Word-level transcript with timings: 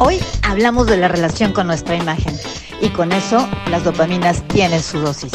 Hoy 0.00 0.18
hablamos 0.42 0.86
de 0.86 0.96
la 0.96 1.08
relación 1.08 1.52
con 1.52 1.66
nuestra 1.66 1.96
imagen 1.96 2.34
y 2.80 2.88
con 2.90 3.12
eso 3.12 3.46
las 3.70 3.84
dopaminas 3.84 4.46
tienen 4.48 4.82
su 4.82 4.98
dosis. 4.98 5.32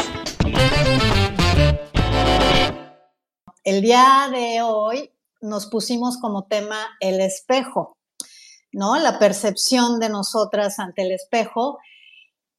El 3.63 3.81
día 3.81 4.29
de 4.31 4.61
hoy 4.61 5.11
nos 5.41 5.67
pusimos 5.67 6.17
como 6.17 6.45
tema 6.45 6.97
el 6.99 7.21
espejo, 7.21 7.97
¿no? 8.71 8.97
La 8.97 9.19
percepción 9.19 9.99
de 9.99 10.09
nosotras 10.09 10.79
ante 10.79 11.03
el 11.03 11.12
espejo. 11.12 11.79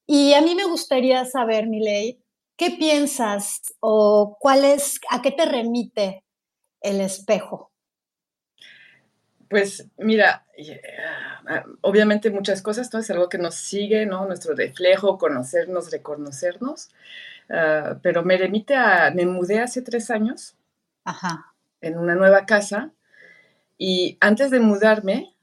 Y 0.06 0.34
a 0.34 0.40
mí 0.40 0.54
me 0.54 0.64
gustaría 0.64 1.24
saber, 1.24 1.66
Miley, 1.66 2.22
¿qué 2.56 2.72
piensas 2.72 3.62
o 3.80 4.36
cuál 4.40 4.64
es, 4.64 5.00
a 5.10 5.22
qué 5.22 5.30
te 5.30 5.44
remite 5.44 6.24
el 6.80 7.00
espejo? 7.00 7.67
Pues 9.48 9.86
mira, 9.96 10.44
eh, 10.56 10.80
obviamente 11.80 12.30
muchas 12.30 12.60
cosas, 12.60 12.92
¿no? 12.92 13.00
Es 13.00 13.10
algo 13.10 13.28
que 13.28 13.38
nos 13.38 13.54
sigue, 13.54 14.04
¿no? 14.04 14.26
Nuestro 14.26 14.54
reflejo, 14.54 15.18
conocernos, 15.18 15.90
reconocernos. 15.90 16.90
Ah, 17.50 17.98
pero 18.02 18.22
me 18.22 18.36
remite 18.36 18.74
a, 18.74 19.10
me 19.10 19.24
mudé 19.26 19.60
hace 19.60 19.82
tres 19.82 20.10
años 20.10 20.54
en 21.80 21.96
una 21.96 22.14
nueva 22.14 22.44
casa 22.44 22.92
y 23.78 24.18
antes 24.20 24.50
de 24.50 24.60
mudarme, 24.60 25.34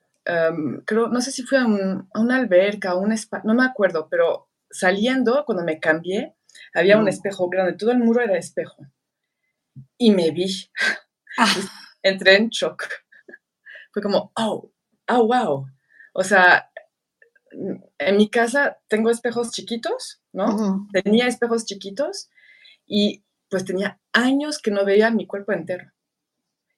creo, 0.86 1.08
no 1.08 1.22
sé 1.22 1.32
si 1.32 1.44
fue 1.44 1.58
a, 1.58 1.66
una 1.66 2.36
alberca, 2.36 2.92
a 2.92 2.96
un 2.96 3.12
spa, 3.14 3.42
no 3.44 3.56
me 3.56 3.66
acuerdo, 3.66 4.08
pero 4.10 4.48
saliendo, 4.70 5.44
cuando 5.46 5.64
me 5.64 5.80
cambié, 5.80 6.36
había 6.74 6.98
un 6.98 7.06
mm. 7.06 7.10
espejo 7.10 7.50
grande, 7.50 7.74
todo 7.74 7.92
el 7.92 8.00
muro 8.00 8.22
era 8.22 8.38
espejo. 8.38 8.86
Y 9.98 10.12
me 10.12 10.32
vi. 10.32 10.70
Ah. 11.38 11.48
Entré 12.04 12.36
en 12.36 12.50
shock 12.50 12.88
fue 13.96 14.02
como, 14.02 14.34
oh, 14.36 14.70
oh, 15.08 15.26
wow. 15.26 15.68
O 16.14 16.22
sea, 16.22 16.70
en 17.98 18.18
mi 18.18 18.30
casa 18.30 18.78
tengo 18.90 19.10
espejos 19.10 19.52
chiquitos, 19.52 20.22
¿no? 20.34 20.86
Tenía 20.92 21.28
espejos 21.28 21.64
chiquitos 21.64 22.30
y 22.86 23.24
pues 23.50 23.64
tenía 23.64 24.02
años 24.12 24.60
que 24.62 24.72
no 24.72 24.84
veía 24.84 25.12
mi 25.12 25.26
cuerpo 25.26 25.54
entero. 25.54 25.90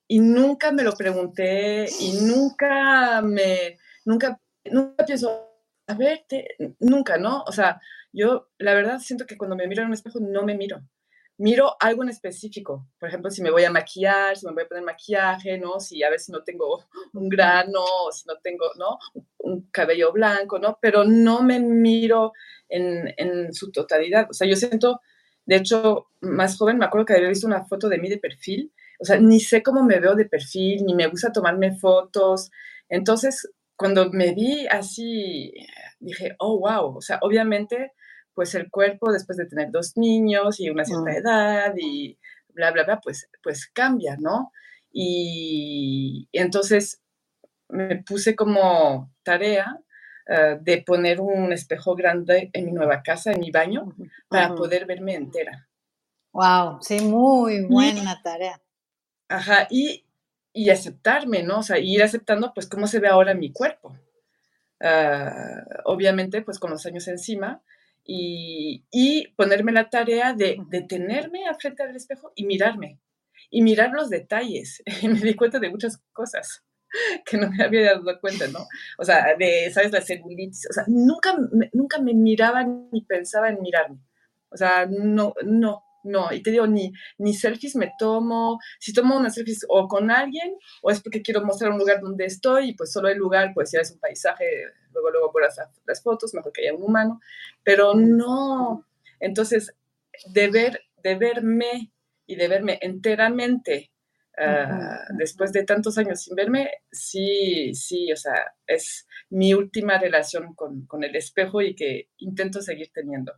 Y 0.08 0.19
nunca 0.19 0.72
me 0.72 0.83
lo 0.83 0.92
pregunté 0.94 1.88
y 2.00 2.19
nunca 2.22 3.23
me, 3.23 3.80
nunca, 4.05 4.39
nunca 4.66 5.03
pienso, 5.03 5.55
a 5.88 5.95
verte, 5.95 6.49
nunca, 6.80 7.17
¿no? 7.17 7.42
O 7.47 7.52
sea, 7.52 7.81
yo 8.14 8.52
la 8.59 8.75
verdad 8.75 8.99
siento 8.99 9.25
que 9.25 9.38
cuando 9.38 9.55
me 9.55 9.66
miro 9.66 9.81
en 9.81 9.88
un 9.88 9.95
espejo 9.95 10.20
no 10.20 10.44
me 10.44 10.53
miro 10.53 10.83
miro 11.38 11.75
algo 11.80 12.03
en 12.03 12.09
específico. 12.09 12.88
Por 12.99 13.09
ejemplo, 13.09 13.30
si 13.30 13.41
me 13.41 13.52
voy 13.52 13.63
a 13.63 13.71
maquillar, 13.71 14.35
si 14.35 14.45
me 14.45 14.53
voy 14.53 14.63
a 14.63 14.67
poner 14.67 14.83
maquillaje, 14.83 15.57
¿no? 15.57 15.80
Si 15.80 16.02
a 16.03 16.09
ver 16.09 16.19
si 16.19 16.31
no 16.31 16.43
tengo 16.43 16.83
un 17.13 17.30
grano, 17.30 17.83
o 17.83 18.11
si 18.11 18.27
no 18.27 18.35
tengo, 18.41 18.66
¿no? 18.77 18.97
Un 19.38 19.69
cabello 19.71 20.11
blanco, 20.11 20.59
¿no? 20.59 20.80
Pero 20.81 21.03
no 21.03 21.41
me 21.41 21.59
miro 21.59 22.33
en, 22.69 23.13
en, 23.17 23.53
su 23.53 23.71
totalidad. 23.71 24.27
O 24.30 24.33
sea, 24.33 24.47
yo 24.47 24.55
siento, 24.55 25.02
de 25.45 25.58
hecho, 25.58 26.08
más 26.21 26.58
joven, 26.58 26.77
me 26.77 26.85
acuerdo 26.85 27.05
que 27.05 27.13
había 27.13 27.30
visto 27.30 27.47
una 27.47 27.65
foto 27.65 27.88
de 27.89 27.99
mí 27.99 28.09
de 28.09 28.17
perfil. 28.17 28.71
O 28.99 29.05
sea, 29.05 29.19
ni 29.19 29.39
sé 29.39 29.61
cómo 29.61 29.83
me 29.83 29.99
veo 29.99 30.15
de 30.15 30.25
perfil, 30.25 30.83
ni 30.85 30.95
me 30.95 31.08
gusta 31.08 31.31
tomarme 31.31 31.77
fotos. 31.77 32.49
Entonces, 32.89 33.47
cuando 33.75 34.09
me 34.11 34.33
vi 34.33 34.65
así, 34.67 35.53
dije, 35.99 36.35
oh, 36.39 36.59
wow. 36.59 36.97
O 36.97 37.02
sea, 37.02 37.19
obviamente 37.21 37.93
pues 38.38 38.53
el 38.53 38.69
cuerpo 38.69 39.11
después 39.11 39.35
de 39.35 39.47
tener 39.47 39.71
dos 39.71 39.97
niños 39.97 40.59
y 40.59 40.69
una 40.69 40.85
cierta 40.85 41.11
edad 41.11 41.73
y 41.75 42.19
bla, 42.49 42.69
bla, 42.69 42.83
bla, 42.83 43.02
pues, 43.02 43.27
pues 43.41 43.66
cambia, 43.66 44.16
¿no? 44.19 44.52
Y, 44.93 46.30
entonces 46.31 47.02
me 47.67 48.03
puse 48.03 48.35
como 48.35 49.11
tarea 49.23 49.80
eh, 50.27 50.59
de 50.61 50.83
poner 50.83 51.19
un 51.19 51.52
espejo 51.52 51.95
grande 51.95 52.52
en 52.53 52.65
mi 52.65 52.73
nueva 52.73 53.02
casa, 53.02 53.31
en 53.31 53.39
mi 53.39 53.49
baño, 53.49 53.95
para 54.30 54.53
poder 54.53 54.86
verme 54.86 55.15
entera. 55.15 55.67
Wow, 56.31 56.77
sí, 56.81 56.99
muy 56.99 57.65
buena 57.65 58.21
tarea. 58.21 58.61
Ajá, 59.30 59.65
y, 59.71 60.05
y, 60.53 60.70
aceptarme, 60.70 61.42
¿no? 61.42 61.61
O 61.61 61.64
sea, 61.64 61.80
ir 61.80 62.03
aceptando, 62.03 62.53
pues, 62.53 62.67
cómo 62.70 62.86
se 62.86 62.99
ve 62.99 63.08
ahora 63.08 63.33
mi 63.33 63.52
cuerpo. 63.52 63.97
Ah, 64.80 65.64
obviamente, 65.86 66.43
pues, 66.43 66.59
con 66.59 66.70
los 66.70 66.86
años 66.86 67.08
encima, 67.08 67.64
y, 68.08 69.28
ponerme 69.36 69.72
la 69.72 69.90
tarea 69.90 70.34
de 70.34 70.58
detenerme 70.70 71.42
frente 71.60 71.84
al 71.84 71.95
espejo 71.95 72.32
y 72.36 72.45
mirarme, 72.45 73.00
y 73.50 73.62
mirar 73.62 73.92
los 73.92 74.10
detalles. 74.10 74.82
Y 75.02 75.10
me 75.10 75.20
di 75.20 75.36
cuenta 75.36 75.60
de 75.60 75.70
muchas 75.70 76.02
cosas 76.14 76.64
que 77.26 77.38
no 77.38 77.50
me 77.50 77.64
había 77.64 77.94
dado 77.94 78.20
cuenta, 78.20 78.48
¿no? 78.48 78.66
O 78.98 79.04
sea, 79.04 79.36
de, 79.38 79.70
¿sabes? 79.72 79.92
La 79.92 80.02
celulitis, 80.02 80.68
o 80.70 80.73
sea, 80.73 80.86
nunca, 80.88 81.36
nunca 81.73 82.00
me 82.00 82.14
miraba 82.14 82.64
ni 82.64 83.02
pensaba 83.02 83.50
en 83.50 83.62
mirarme. 83.62 84.00
O 84.50 84.58
sea, 84.58 84.88
no, 84.89 85.34
no, 85.44 85.84
no, 86.08 86.32
y 86.34 86.42
te 86.42 86.52
digo, 86.52 86.68
ni, 86.68 86.92
ni 87.18 87.34
selfies 87.34 87.76
me 87.76 87.92
tomo, 88.00 88.60
si 88.80 88.94
tomo 88.94 89.18
una 89.18 89.30
selfies 89.30 89.66
o 89.70 89.88
con 89.88 90.10
alguien, 90.10 90.56
o 90.82 90.90
es 90.90 91.02
porque 91.02 91.22
quiero 91.22 91.44
mostrar 91.44 91.72
un 91.72 91.80
lugar 91.80 92.02
donde 92.02 92.26
estoy, 92.26 92.70
y 92.70 92.73
pues 92.73 92.92
solo 92.92 93.10
el 93.10 93.18
lugar, 93.18 93.52
pues 93.54 93.72
ya 93.72 93.82
es 93.82 93.92
un 93.92 94.00
paisaje, 94.00 94.45
luego, 94.94 95.12
luego 95.12 95.32
por 95.32 95.44
las, 95.44 95.60
las 95.86 96.02
fotos, 96.02 96.34
mejor 96.34 96.52
que 96.52 96.62
haya 96.62 96.73
un 96.73 96.84
humano, 96.84 97.22
pero 97.64 97.94
no, 97.94 98.86
entonces, 99.20 99.76
de, 100.34 100.50
ver, 100.50 100.82
de 101.04 101.16
verme 101.16 101.92
y 102.26 102.36
de 102.36 102.48
verme 102.48 102.80
enteramente 102.82 103.92
ah, 104.38 105.06
después 105.18 105.52
de 105.52 105.64
tantos 105.64 105.98
años 105.98 106.22
sin 106.22 106.36
verme, 106.36 106.72
sí, 106.92 107.74
sí, 107.74 108.12
o 108.12 108.16
sea, 108.16 108.54
es 108.66 109.08
mi 109.30 109.54
última 109.54 109.98
relación 109.98 110.54
con, 110.56 110.86
con 110.86 111.04
el 111.04 111.16
espejo 111.16 111.62
y 111.62 111.76
que 111.76 112.10
intento 112.18 112.62
seguir 112.62 112.92
teniendo. 112.94 113.34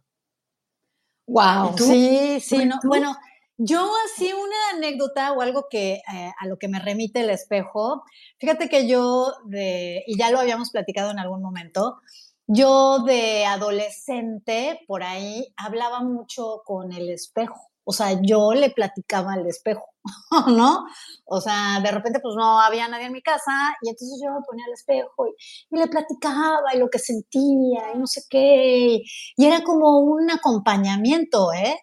Wow, 1.30 1.78
sí, 1.78 2.40
sí, 2.42 2.66
no, 2.66 2.80
bueno, 2.84 3.16
yo 3.58 3.92
así 4.06 4.32
una 4.34 4.78
anécdota 4.78 5.32
o 5.34 5.42
algo 5.42 5.68
que 5.70 6.02
eh, 6.12 6.32
a 6.40 6.48
lo 6.48 6.58
que 6.58 6.68
me 6.68 6.80
remite 6.80 7.20
el 7.20 7.30
espejo, 7.30 8.04
fíjate 8.40 8.68
que 8.68 8.88
yo 8.88 9.34
de, 9.46 10.04
y 10.08 10.18
ya 10.18 10.32
lo 10.32 10.40
habíamos 10.40 10.72
platicado 10.72 11.12
en 11.12 11.20
algún 11.20 11.42
momento, 11.42 12.00
yo 12.48 13.04
de 13.04 13.46
adolescente 13.46 14.80
por 14.88 15.04
ahí 15.04 15.54
hablaba 15.56 16.02
mucho 16.02 16.64
con 16.66 16.92
el 16.94 17.10
espejo. 17.10 17.70
O 17.84 17.94
sea, 17.94 18.20
yo 18.22 18.54
le 18.54 18.72
platicaba 18.72 19.34
al 19.34 19.46
espejo, 19.46 19.86
¿no? 20.48 20.86
O 21.26 21.42
sea, 21.42 21.80
de 21.82 21.92
repente 21.92 22.20
pues 22.22 22.36
no 22.36 22.60
había 22.60 22.88
nadie 22.88 23.06
en 23.06 23.14
mi 23.14 23.22
casa 23.22 23.52
y 23.82 23.90
entonces 23.90 24.20
yo 24.24 24.32
me 24.34 24.42
ponía 24.46 24.66
al 24.66 24.74
espejo 24.74 25.28
y, 25.28 25.78
le 25.78 25.88
platicaba 25.88 26.74
y 26.74 26.80
lo 26.80 26.90
que 26.90 27.00
sentía 27.00 27.94
y 27.94 27.98
no 27.98 28.08
sé 28.08 28.24
qué. 28.30 29.02
Y, 29.38 29.46
era 29.46 29.64
como 29.64 30.00
un 30.00 30.30
acompañamiento, 30.32 31.54
¿eh? 31.54 31.78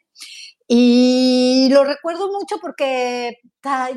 Y 0.69 1.69
lo 1.71 1.85
recuerdo 1.85 2.27
mucho 2.33 2.57
porque 2.61 3.39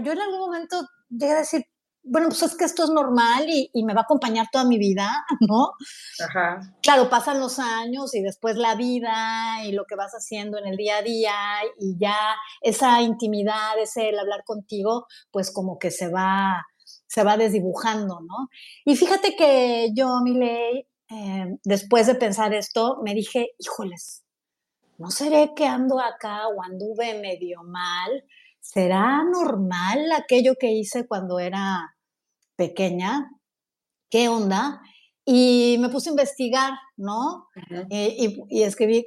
yo 0.03 0.11
en 0.11 0.19
algún 0.19 0.39
momento 0.39 0.81
llegué 1.09 1.33
a 1.33 1.39
decir, 1.39 1.63
bueno, 2.03 2.29
pues 2.29 2.43
es 2.43 2.55
que 2.55 2.65
esto 2.65 2.83
es 2.83 2.89
normal 2.89 3.45
y, 3.47 3.83
me 3.83 3.93
va 3.93 4.01
a 4.01 4.03
acompañar 4.03 4.47
toda 4.51 4.65
mi 4.65 4.77
vida, 4.77 5.25
¿no? 5.41 5.73
Ajá. 6.27 6.59
Claro, 6.81 7.09
pasan 7.09 7.39
los 7.39 7.59
años 7.59 8.13
y 8.15 8.21
después 8.21 8.55
la 8.55 8.75
vida 8.75 9.63
y 9.65 9.71
lo 9.71 9.85
que 9.85 9.95
vas 9.95 10.13
haciendo 10.13 10.57
en 10.57 10.67
el 10.67 10.77
día 10.77 10.97
a 10.97 11.01
día 11.01 11.33
y 11.79 11.97
ya 11.99 12.35
esa 12.61 13.01
intimidad, 13.01 13.79
ese 13.79 14.09
el 14.09 14.19
hablar 14.19 14.43
contigo, 14.45 15.07
pues 15.31 15.51
como 15.51 15.77
que 15.77 15.91
se 15.91 16.09
va, 16.09 16.65
se 17.07 17.23
va 17.23 17.37
desdibujando, 17.37 18.19
¿no? 18.21 18.49
Y 18.85 18.95
fíjate 18.95 19.35
que 19.35 19.91
yo, 19.93 20.21
Miley, 20.23 20.87
eh, 21.09 21.57
después 21.63 22.07
de 22.07 22.15
pensar 22.15 22.53
esto, 22.53 22.99
me 23.03 23.13
dije, 23.13 23.51
híjoles, 23.57 24.23
¿no 24.97 25.09
seré 25.11 25.53
que 25.55 25.65
ando 25.65 25.99
acá 25.99 26.47
o 26.47 26.61
anduve 26.61 27.19
medio 27.19 27.63
mal? 27.63 28.23
¿Será 28.59 29.23
normal 29.23 30.11
aquello 30.11 30.55
que 30.59 30.71
hice 30.71 31.07
cuando 31.07 31.39
era 31.39 31.95
pequeña? 32.55 33.29
¿Qué 34.09 34.29
onda? 34.29 34.81
Y 35.25 35.77
me 35.79 35.89
puse 35.89 36.09
a 36.09 36.11
investigar, 36.11 36.73
¿no? 36.97 37.47
Eh, 37.89 38.15
y, 38.49 38.63
escribí, 38.63 39.05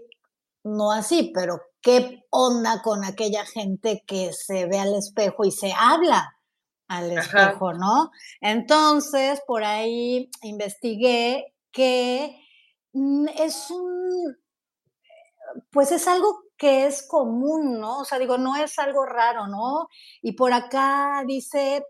no 0.64 0.92
así, 0.92 1.32
pero 1.34 1.60
¿qué 1.80 2.22
onda 2.30 2.80
con 2.82 3.04
aquella 3.04 3.44
gente 3.44 4.04
que 4.06 4.32
se 4.32 4.66
ve 4.66 4.78
al 4.78 4.94
espejo 4.94 5.44
y 5.44 5.50
se 5.50 5.72
habla 5.72 6.36
al 6.88 7.10
espejo, 7.10 7.72
¿no? 7.72 8.10
Entonces, 8.40 9.42
por 9.46 9.64
ahí 9.64 10.30
investigué 10.42 11.54
que 11.72 12.38
mm, 12.92 13.28
es 13.38 13.70
un, 13.70 14.36
pues 15.70 15.90
es 15.90 16.06
algo 16.06 16.41
que 16.62 16.86
es 16.86 17.04
común, 17.08 17.80
¿no? 17.80 17.98
O 17.98 18.04
sea, 18.04 18.20
digo, 18.20 18.38
no 18.38 18.54
es 18.54 18.78
algo 18.78 19.04
raro, 19.04 19.48
¿no? 19.48 19.88
Y 20.22 20.34
por 20.34 20.52
acá 20.52 21.24
dice 21.26 21.82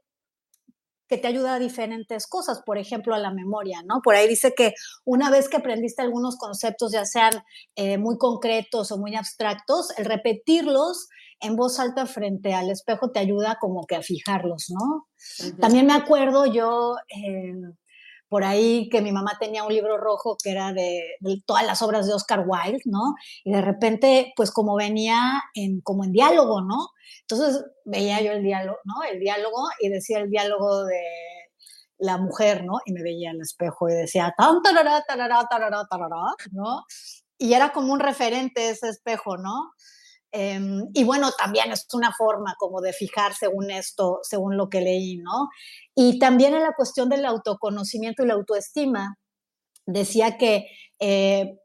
que 1.07 1.19
te 1.19 1.29
ayuda 1.29 1.57
a 1.57 1.59
diferentes 1.59 2.27
cosas, 2.27 2.63
por 2.65 2.79
ejemplo, 2.79 3.15
a 3.15 3.19
la 3.19 3.35
memoria, 3.35 3.83
¿no? 3.85 4.01
Por 4.03 4.15
ahí 4.15 4.27
dice 4.27 4.55
que 4.57 4.73
una 5.05 5.29
vez 5.29 5.51
que 5.51 5.59
aprendiste 5.59 6.01
algunos 6.01 6.39
conceptos, 6.39 6.91
ya 6.91 7.05
sean 7.05 7.35
eh, 7.77 7.99
muy 7.99 8.17
concretos 8.17 8.91
o 8.93 8.97
muy 8.97 9.15
abstractos, 9.15 9.91
el 9.99 10.07
repetirlos 10.07 11.11
en 11.41 11.55
voz 11.55 11.79
alta 11.79 12.07
frente 12.07 12.55
al 12.55 12.71
espejo 12.71 13.11
te 13.11 13.19
ayuda 13.19 13.59
como 13.61 13.85
que 13.87 13.97
a 13.97 14.01
fijarlos, 14.01 14.71
¿no? 14.71 15.07
También 15.61 15.85
me 15.85 15.93
acuerdo 15.93 16.47
yo... 16.47 16.95
Eh, 17.15 17.53
por 18.33 18.45
ahí 18.45 18.89
que 18.89 19.03
mi 19.03 19.13
mamá 19.13 19.37
tenía 19.39 19.63
un 19.63 19.75
libro 19.75 19.99
rojo 19.99 20.39
que 20.43 20.53
era 20.53 20.73
de, 20.73 21.03
todas 21.45 21.67
las 21.67 21.83
obras 21.83 22.07
de 22.07 22.15
Oscar 22.15 22.47
Wilde, 22.47 22.81
¿no? 22.87 23.15
Y 23.45 23.53
de 23.53 23.61
repente, 23.61 24.33
pues 24.37 24.51
como 24.51 24.75
venía 24.75 25.43
en, 25.53 25.83
como 25.83 26.03
en 26.03 26.13
diálogo, 26.13 26.63
¿no? 26.63 26.89
Entonces 27.29 27.63
veía 27.85 28.23
yo 28.23 28.33
el 28.33 28.43
diálogo, 28.43 28.79
¿no? 28.85 29.03
El 29.03 29.21
diálogo 29.21 29.69
y 29.83 29.91
decía 29.91 30.19
el 30.19 30.31
diálogo 30.31 30.87
de 30.87 31.03
la 31.99 32.17
mujer, 32.17 32.65
¿no? 32.65 32.79
Y 32.87 32.95
me 32.95 33.03
veía 33.03 33.29
en 33.29 33.37
el 33.37 33.43
espejo 33.43 33.91
y 33.91 33.93
decía, 33.93 34.33
tan, 34.35 34.63
tarará, 34.63 35.05
tarará, 35.07 35.47
tarará, 35.51 35.85
tarará, 35.91 36.35
¿no? 36.53 36.85
Y 37.37 37.53
era 37.53 37.71
como 37.71 37.93
un 37.93 38.01
referente 38.01 38.71
ese 38.71 38.89
espejo, 38.89 39.37
¿no? 39.37 39.73
Em, 40.35 40.89
y 40.95 41.05
bueno, 41.05 41.31
también 41.33 41.71
es 41.73 41.87
una 41.93 42.11
forma 42.17 42.55
como 42.59 42.81
de 42.81 42.95
fijar 42.95 43.35
según 43.35 43.71
esto, 43.71 44.21
según 44.23 44.57
lo 44.57 44.71
que 44.71 44.81
leí, 44.81 45.19
¿no? 45.19 45.51
Y 45.95 46.19
también 46.19 46.55
en 46.55 46.63
la 46.63 46.73
cuestión 46.75 47.11
del 47.11 47.27
autoconocimiento 47.27 48.25
y 48.25 48.27
la 48.27 48.35
autoestima, 48.35 49.19
decía 49.85 50.39
que 50.39 50.69
eh, 51.01 51.59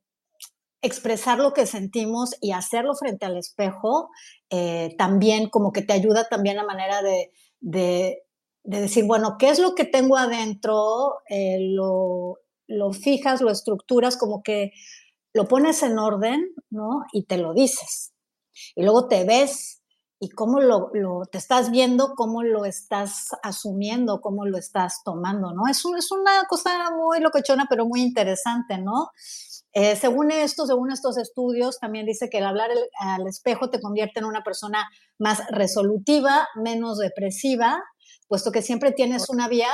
expresar 0.82 1.40
lo 1.40 1.54
que 1.54 1.66
sentimos 1.66 2.36
y 2.42 2.52
hacerlo 2.52 2.94
frente 2.96 3.26
al 3.26 3.38
espejo 3.38 4.10
eh, 4.50 4.96
también 4.98 5.50
como 5.50 5.72
que 5.72 5.82
te 5.82 5.94
ayuda 5.94 6.28
también 6.28 6.60
a 6.60 6.66
manera 6.66 7.02
de, 7.02 7.32
de, 7.62 8.24
decir, 8.64 9.06
bueno, 9.06 9.38
¿qué 9.40 9.50
es 9.50 9.60
lo 9.60 9.76
que 9.76 9.86
tengo 9.86 10.18
adentro? 10.18 11.20
Eh, 11.30 11.58
lo, 11.62 12.40
lo 12.68 12.92
fijas, 12.92 13.42
lo 13.42 13.50
estructuras, 13.50 14.18
como 14.18 14.44
que 14.44 14.72
lo 15.34 15.48
pones 15.48 15.84
en 15.84 16.00
orden, 16.00 16.54
¿no? 16.70 17.04
Y 17.14 17.24
te 17.26 17.38
lo 17.38 17.54
dices 17.54 18.14
y 18.76 18.84
luego 18.84 19.08
te 19.08 19.26
ves 19.26 19.82
y 20.20 20.30
cómo 20.30 20.60
lo, 20.60 20.90
te 21.32 21.38
estás 21.38 21.70
viendo, 21.70 22.14
cómo 22.16 22.44
lo 22.44 22.66
estás 22.66 23.30
asumiendo, 23.44 24.20
cómo 24.20 24.46
lo 24.46 24.58
estás 24.58 25.04
tomando, 25.04 25.54
¿no? 25.54 25.68
Es, 25.70 25.84
es 25.98 26.12
una 26.12 26.44
cosa 26.50 26.90
muy 26.92 27.20
locochona, 27.20 27.68
pero 27.70 27.86
muy 27.86 28.02
interesante, 28.02 28.80
¿no? 28.80 29.12
Eh, 29.74 29.96
según 29.96 30.32
esto, 30.32 30.66
según 30.66 30.92
estos 30.92 31.18
estudios, 31.18 31.80
también 31.80 32.08
dice 32.08 32.30
que 32.32 32.40
el 32.40 32.46
hablar 32.46 32.72
al 33.00 33.28
espejo 33.28 33.70
te 33.70 33.80
convierte 33.80 34.20
en 34.20 34.26
una 34.26 34.44
persona 34.44 34.90
más 35.20 35.44
resolutiva, 35.52 36.48
menos 36.56 36.98
depresiva, 36.98 37.84
puesto 38.28 38.52
que 38.52 38.64
siempre 38.64 38.92
tienes 38.92 39.30
una 39.30 39.48
vía 39.48 39.70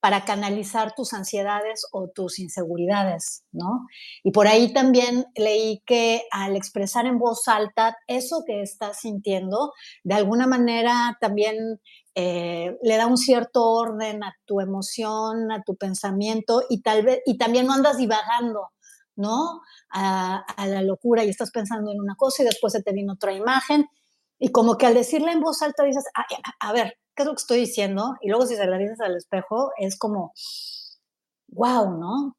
para 0.00 0.24
canalizar 0.24 0.94
tus 0.94 1.12
ansiedades 1.12 1.86
o 1.92 2.08
tus 2.08 2.38
inseguridades, 2.38 3.44
¿no? 3.50 3.86
Y 4.22 4.30
por 4.30 4.46
ahí 4.46 4.72
también 4.72 5.26
leí 5.34 5.82
que 5.86 6.22
al 6.30 6.56
expresar 6.56 7.06
en 7.06 7.18
voz 7.18 7.48
alta 7.48 7.96
eso 8.06 8.44
que 8.46 8.62
estás 8.62 9.00
sintiendo, 9.00 9.72
de 10.04 10.14
alguna 10.14 10.46
manera 10.46 11.18
también 11.20 11.80
eh, 12.14 12.76
le 12.82 12.96
da 12.96 13.06
un 13.06 13.16
cierto 13.16 13.64
orden 13.64 14.22
a 14.22 14.34
tu 14.44 14.60
emoción, 14.60 15.50
a 15.50 15.62
tu 15.62 15.76
pensamiento 15.76 16.62
y 16.68 16.82
tal 16.82 17.02
vez, 17.04 17.20
y 17.26 17.36
también 17.36 17.66
no 17.66 17.72
andas 17.72 17.96
divagando, 17.96 18.68
¿no? 19.16 19.60
A, 19.90 20.44
la 20.66 20.82
locura 20.82 21.24
y 21.24 21.28
estás 21.28 21.50
pensando 21.50 21.90
en 21.90 22.00
una 22.00 22.14
cosa 22.14 22.42
y 22.42 22.46
después 22.46 22.72
se 22.72 22.82
te 22.82 22.92
viene 22.92 23.12
otra 23.12 23.32
imagen 23.32 23.86
y 24.38 24.50
como 24.52 24.76
que 24.76 24.86
al 24.86 24.94
decirla 24.94 25.32
en 25.32 25.40
voz 25.40 25.62
alta 25.62 25.84
dices, 25.84 26.04
a 26.60 26.72
ver, 26.72 26.98
¿qué 27.18 27.22
es 27.22 27.26
lo 27.26 27.34
que 27.34 27.40
estoy 27.40 27.58
diciendo? 27.58 28.16
Y 28.20 28.28
luego 28.28 28.46
si 28.46 28.54
se 28.54 28.66
la 28.66 28.78
dices 28.78 29.00
al 29.00 29.16
espejo, 29.16 29.72
es 29.76 29.98
como, 29.98 30.32
wow, 31.48 31.98
¿no? 31.98 32.36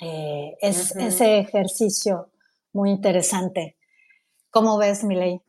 Eh, 0.00 0.54
es 0.60 0.94
ese 0.96 1.38
ejercicio 1.38 2.30
muy 2.72 2.90
interesante. 2.90 3.78
¿Cómo 4.50 4.76
ves, 4.76 5.02
Miley, 5.02 5.40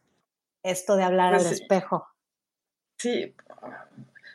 esto 0.64 0.96
de 0.96 1.04
hablar 1.04 1.34
al 1.34 1.42
pues 1.42 1.60
espejo? 1.60 2.08
Sí, 2.98 3.36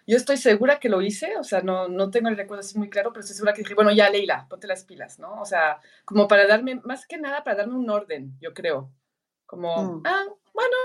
yo 0.06 0.16
estoy 0.18 0.36
segura 0.36 0.78
que 0.78 0.90
lo 0.90 1.00
hice, 1.00 1.38
o 1.38 1.44
sea, 1.44 1.62
no, 1.62 1.88
no 1.88 2.10
tengo 2.10 2.28
el 2.28 2.36
recuerdo 2.36 2.60
así 2.60 2.76
muy 2.76 2.90
claro, 2.90 3.12
pero 3.12 3.20
estoy 3.20 3.36
segura 3.36 3.54
que 3.54 3.62
dije, 3.62 3.74
bueno, 3.74 3.92
ya 3.92 4.10
Leila, 4.10 4.46
ponte 4.50 4.66
las 4.66 4.84
pilas, 4.84 5.18
¿no? 5.18 5.40
O 5.40 5.46
sea, 5.46 5.80
como 6.04 6.28
para 6.28 6.46
darme, 6.46 6.82
más 6.84 7.06
que 7.06 7.16
nada 7.16 7.44
para 7.44 7.58
darme 7.58 7.76
un 7.76 7.88
orden, 7.88 8.36
yo 8.40 8.52
creo. 8.52 8.90
Como, 9.46 9.84
mm. 9.84 10.02
ah, 10.04 10.24
bueno, 10.52 10.76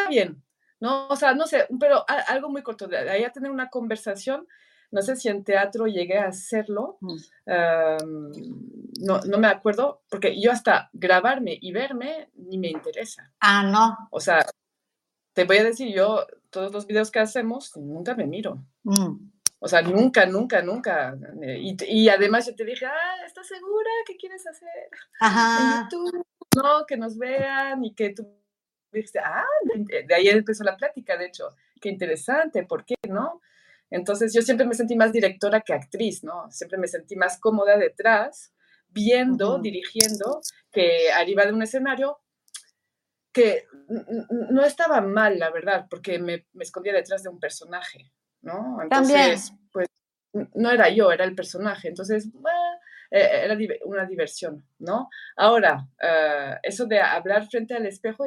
está 0.00 0.10
bien, 0.10 0.42
no, 0.80 1.08
o 1.08 1.16
sea, 1.16 1.34
no 1.34 1.46
sé, 1.46 1.66
pero 1.78 2.04
algo 2.08 2.48
muy 2.48 2.62
corto, 2.62 2.86
de 2.86 2.98
ahí 2.98 3.24
a 3.24 3.32
tener 3.32 3.50
una 3.50 3.68
conversación, 3.68 4.46
no 4.90 5.02
sé 5.02 5.14
si 5.14 5.28
en 5.28 5.44
teatro 5.44 5.86
llegué 5.86 6.18
a 6.18 6.28
hacerlo, 6.28 6.98
no, 7.46 9.20
no 9.20 9.38
me 9.38 9.46
acuerdo, 9.46 10.02
porque 10.08 10.40
yo 10.40 10.50
hasta 10.50 10.90
grabarme 10.92 11.56
y 11.60 11.72
verme 11.72 12.30
ni 12.34 12.58
me 12.58 12.68
interesa. 12.68 13.32
Ah, 13.40 13.62
no. 13.62 13.96
O 14.10 14.20
sea, 14.20 14.44
te 15.32 15.44
voy 15.44 15.58
a 15.58 15.64
decir, 15.64 15.94
yo 15.94 16.26
todos 16.50 16.72
los 16.72 16.86
videos 16.86 17.10
que 17.10 17.20
hacemos, 17.20 17.76
nunca 17.76 18.14
me 18.14 18.26
miro. 18.26 18.64
Mm. 18.82 19.30
O 19.60 19.68
sea, 19.68 19.82
nunca, 19.82 20.24
nunca, 20.26 20.62
nunca. 20.62 21.16
Y, 21.42 21.76
y, 21.86 22.08
además 22.08 22.46
yo 22.46 22.54
te 22.56 22.64
dije, 22.64 22.86
ah, 22.86 23.26
¿estás 23.26 23.46
segura? 23.46 23.90
¿Qué 24.06 24.16
quieres 24.16 24.46
hacer? 24.46 24.88
Ajá. 25.20 25.82
En 25.82 25.82
YouTube, 25.82 26.26
no, 26.56 26.86
que 26.86 26.96
nos 26.96 27.18
vean 27.18 27.84
y 27.84 27.94
que 27.94 28.14
tú 28.14 28.39
ah, 29.22 29.44
de 30.06 30.14
ahí 30.14 30.28
empezó 30.28 30.64
la 30.64 30.76
plática, 30.76 31.16
de 31.16 31.26
hecho, 31.26 31.56
qué 31.80 31.88
interesante, 31.88 32.64
¿por 32.64 32.84
qué 32.84 32.94
no? 33.08 33.40
Entonces 33.90 34.32
yo 34.32 34.42
siempre 34.42 34.66
me 34.66 34.74
sentí 34.74 34.94
más 34.94 35.12
directora 35.12 35.60
que 35.62 35.74
actriz, 35.74 36.22
¿no? 36.22 36.50
Siempre 36.50 36.78
me 36.78 36.86
sentí 36.86 37.16
más 37.16 37.38
cómoda 37.40 37.76
detrás, 37.76 38.52
viendo, 38.88 39.58
dirigiendo, 39.58 40.40
que 40.70 41.10
arriba 41.12 41.44
de 41.44 41.52
un 41.52 41.62
escenario 41.62 42.18
que 43.32 43.66
no 44.50 44.64
estaba 44.64 45.00
mal, 45.00 45.38
la 45.38 45.50
verdad, 45.50 45.86
porque 45.88 46.18
me, 46.18 46.46
escondía 46.58 46.92
detrás 46.92 47.22
de 47.22 47.28
un 47.28 47.38
personaje, 47.38 48.12
¿no? 48.42 48.80
Entonces, 48.82 49.52
pues 49.72 49.88
no 50.54 50.70
era 50.70 50.88
yo, 50.88 51.12
era 51.12 51.24
el 51.24 51.34
personaje. 51.34 51.88
Entonces, 51.88 52.28
eh, 53.10 53.42
era 53.44 53.56
una 53.84 54.06
diversión, 54.06 54.64
¿no? 54.78 55.08
Ahora, 55.36 55.88
eh, 56.00 56.56
eso 56.62 56.86
de 56.86 57.00
hablar 57.00 57.48
frente 57.48 57.74
al 57.74 57.86
espejo, 57.86 58.26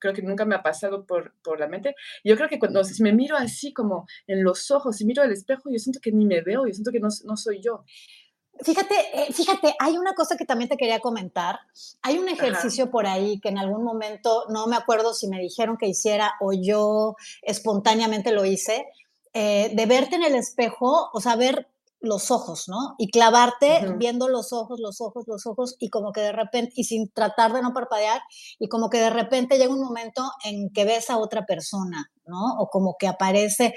creo 0.00 0.14
que 0.14 0.22
nunca 0.22 0.44
me 0.44 0.54
ha 0.54 0.62
pasado 0.62 1.06
por, 1.06 1.34
por 1.42 1.60
la 1.60 1.68
mente. 1.68 1.94
Yo 2.24 2.36
creo 2.36 2.48
que 2.48 2.58
cuando 2.58 2.82
si 2.82 3.02
me 3.02 3.12
miro 3.12 3.36
así 3.36 3.72
como 3.72 4.06
en 4.26 4.42
los 4.42 4.70
ojos, 4.70 4.96
si 4.96 5.04
miro 5.04 5.22
al 5.22 5.32
espejo, 5.32 5.70
yo 5.70 5.78
siento 5.78 6.00
que 6.02 6.12
ni 6.12 6.26
me 6.26 6.40
veo, 6.40 6.66
yo 6.66 6.72
siento 6.72 6.90
que 6.90 7.00
no, 7.00 7.08
no 7.24 7.36
soy 7.36 7.60
yo. 7.62 7.84
Fíjate, 8.62 8.94
eh, 9.14 9.32
fíjate, 9.32 9.74
hay 9.78 9.96
una 9.96 10.12
cosa 10.12 10.36
que 10.36 10.44
también 10.44 10.68
te 10.68 10.76
quería 10.76 11.00
comentar. 11.00 11.60
Hay 12.02 12.18
un 12.18 12.28
ejercicio 12.28 12.90
por 12.90 13.06
ahí 13.06 13.40
que 13.40 13.48
en 13.48 13.58
algún 13.58 13.84
momento, 13.84 14.44
no 14.50 14.66
me 14.66 14.76
acuerdo 14.76 15.14
si 15.14 15.28
me 15.28 15.40
dijeron 15.40 15.78
que 15.78 15.86
hiciera 15.86 16.34
o 16.40 16.52
yo 16.52 17.16
espontáneamente 17.42 18.32
lo 18.32 18.44
hice, 18.44 18.86
eh, 19.32 19.70
de 19.74 19.86
verte 19.86 20.16
en 20.16 20.24
el 20.24 20.34
espejo, 20.34 21.08
o 21.12 21.20
sea, 21.20 21.36
ver 21.36 21.68
los 22.00 22.30
ojos, 22.30 22.64
¿no? 22.68 22.94
Y 22.98 23.10
clavarte 23.10 23.86
viendo 23.98 24.28
los 24.28 24.52
ojos, 24.52 24.80
los 24.80 25.00
ojos, 25.00 25.24
los 25.26 25.46
ojos, 25.46 25.76
y 25.78 25.90
como 25.90 26.12
que 26.12 26.22
de 26.22 26.32
repente, 26.32 26.72
y 26.76 26.84
sin 26.84 27.10
tratar 27.12 27.52
de 27.52 27.62
no 27.62 27.72
parpadear, 27.72 28.20
y 28.58 28.68
como 28.68 28.88
que 28.88 28.98
de 28.98 29.10
repente 29.10 29.58
llega 29.58 29.72
un 29.72 29.82
momento 29.82 30.22
en 30.44 30.70
que 30.70 30.84
ves 30.84 31.10
a 31.10 31.18
otra 31.18 31.44
persona, 31.44 32.10
¿no? 32.24 32.56
O 32.58 32.68
como 32.68 32.96
que 32.98 33.06
aparece, 33.06 33.74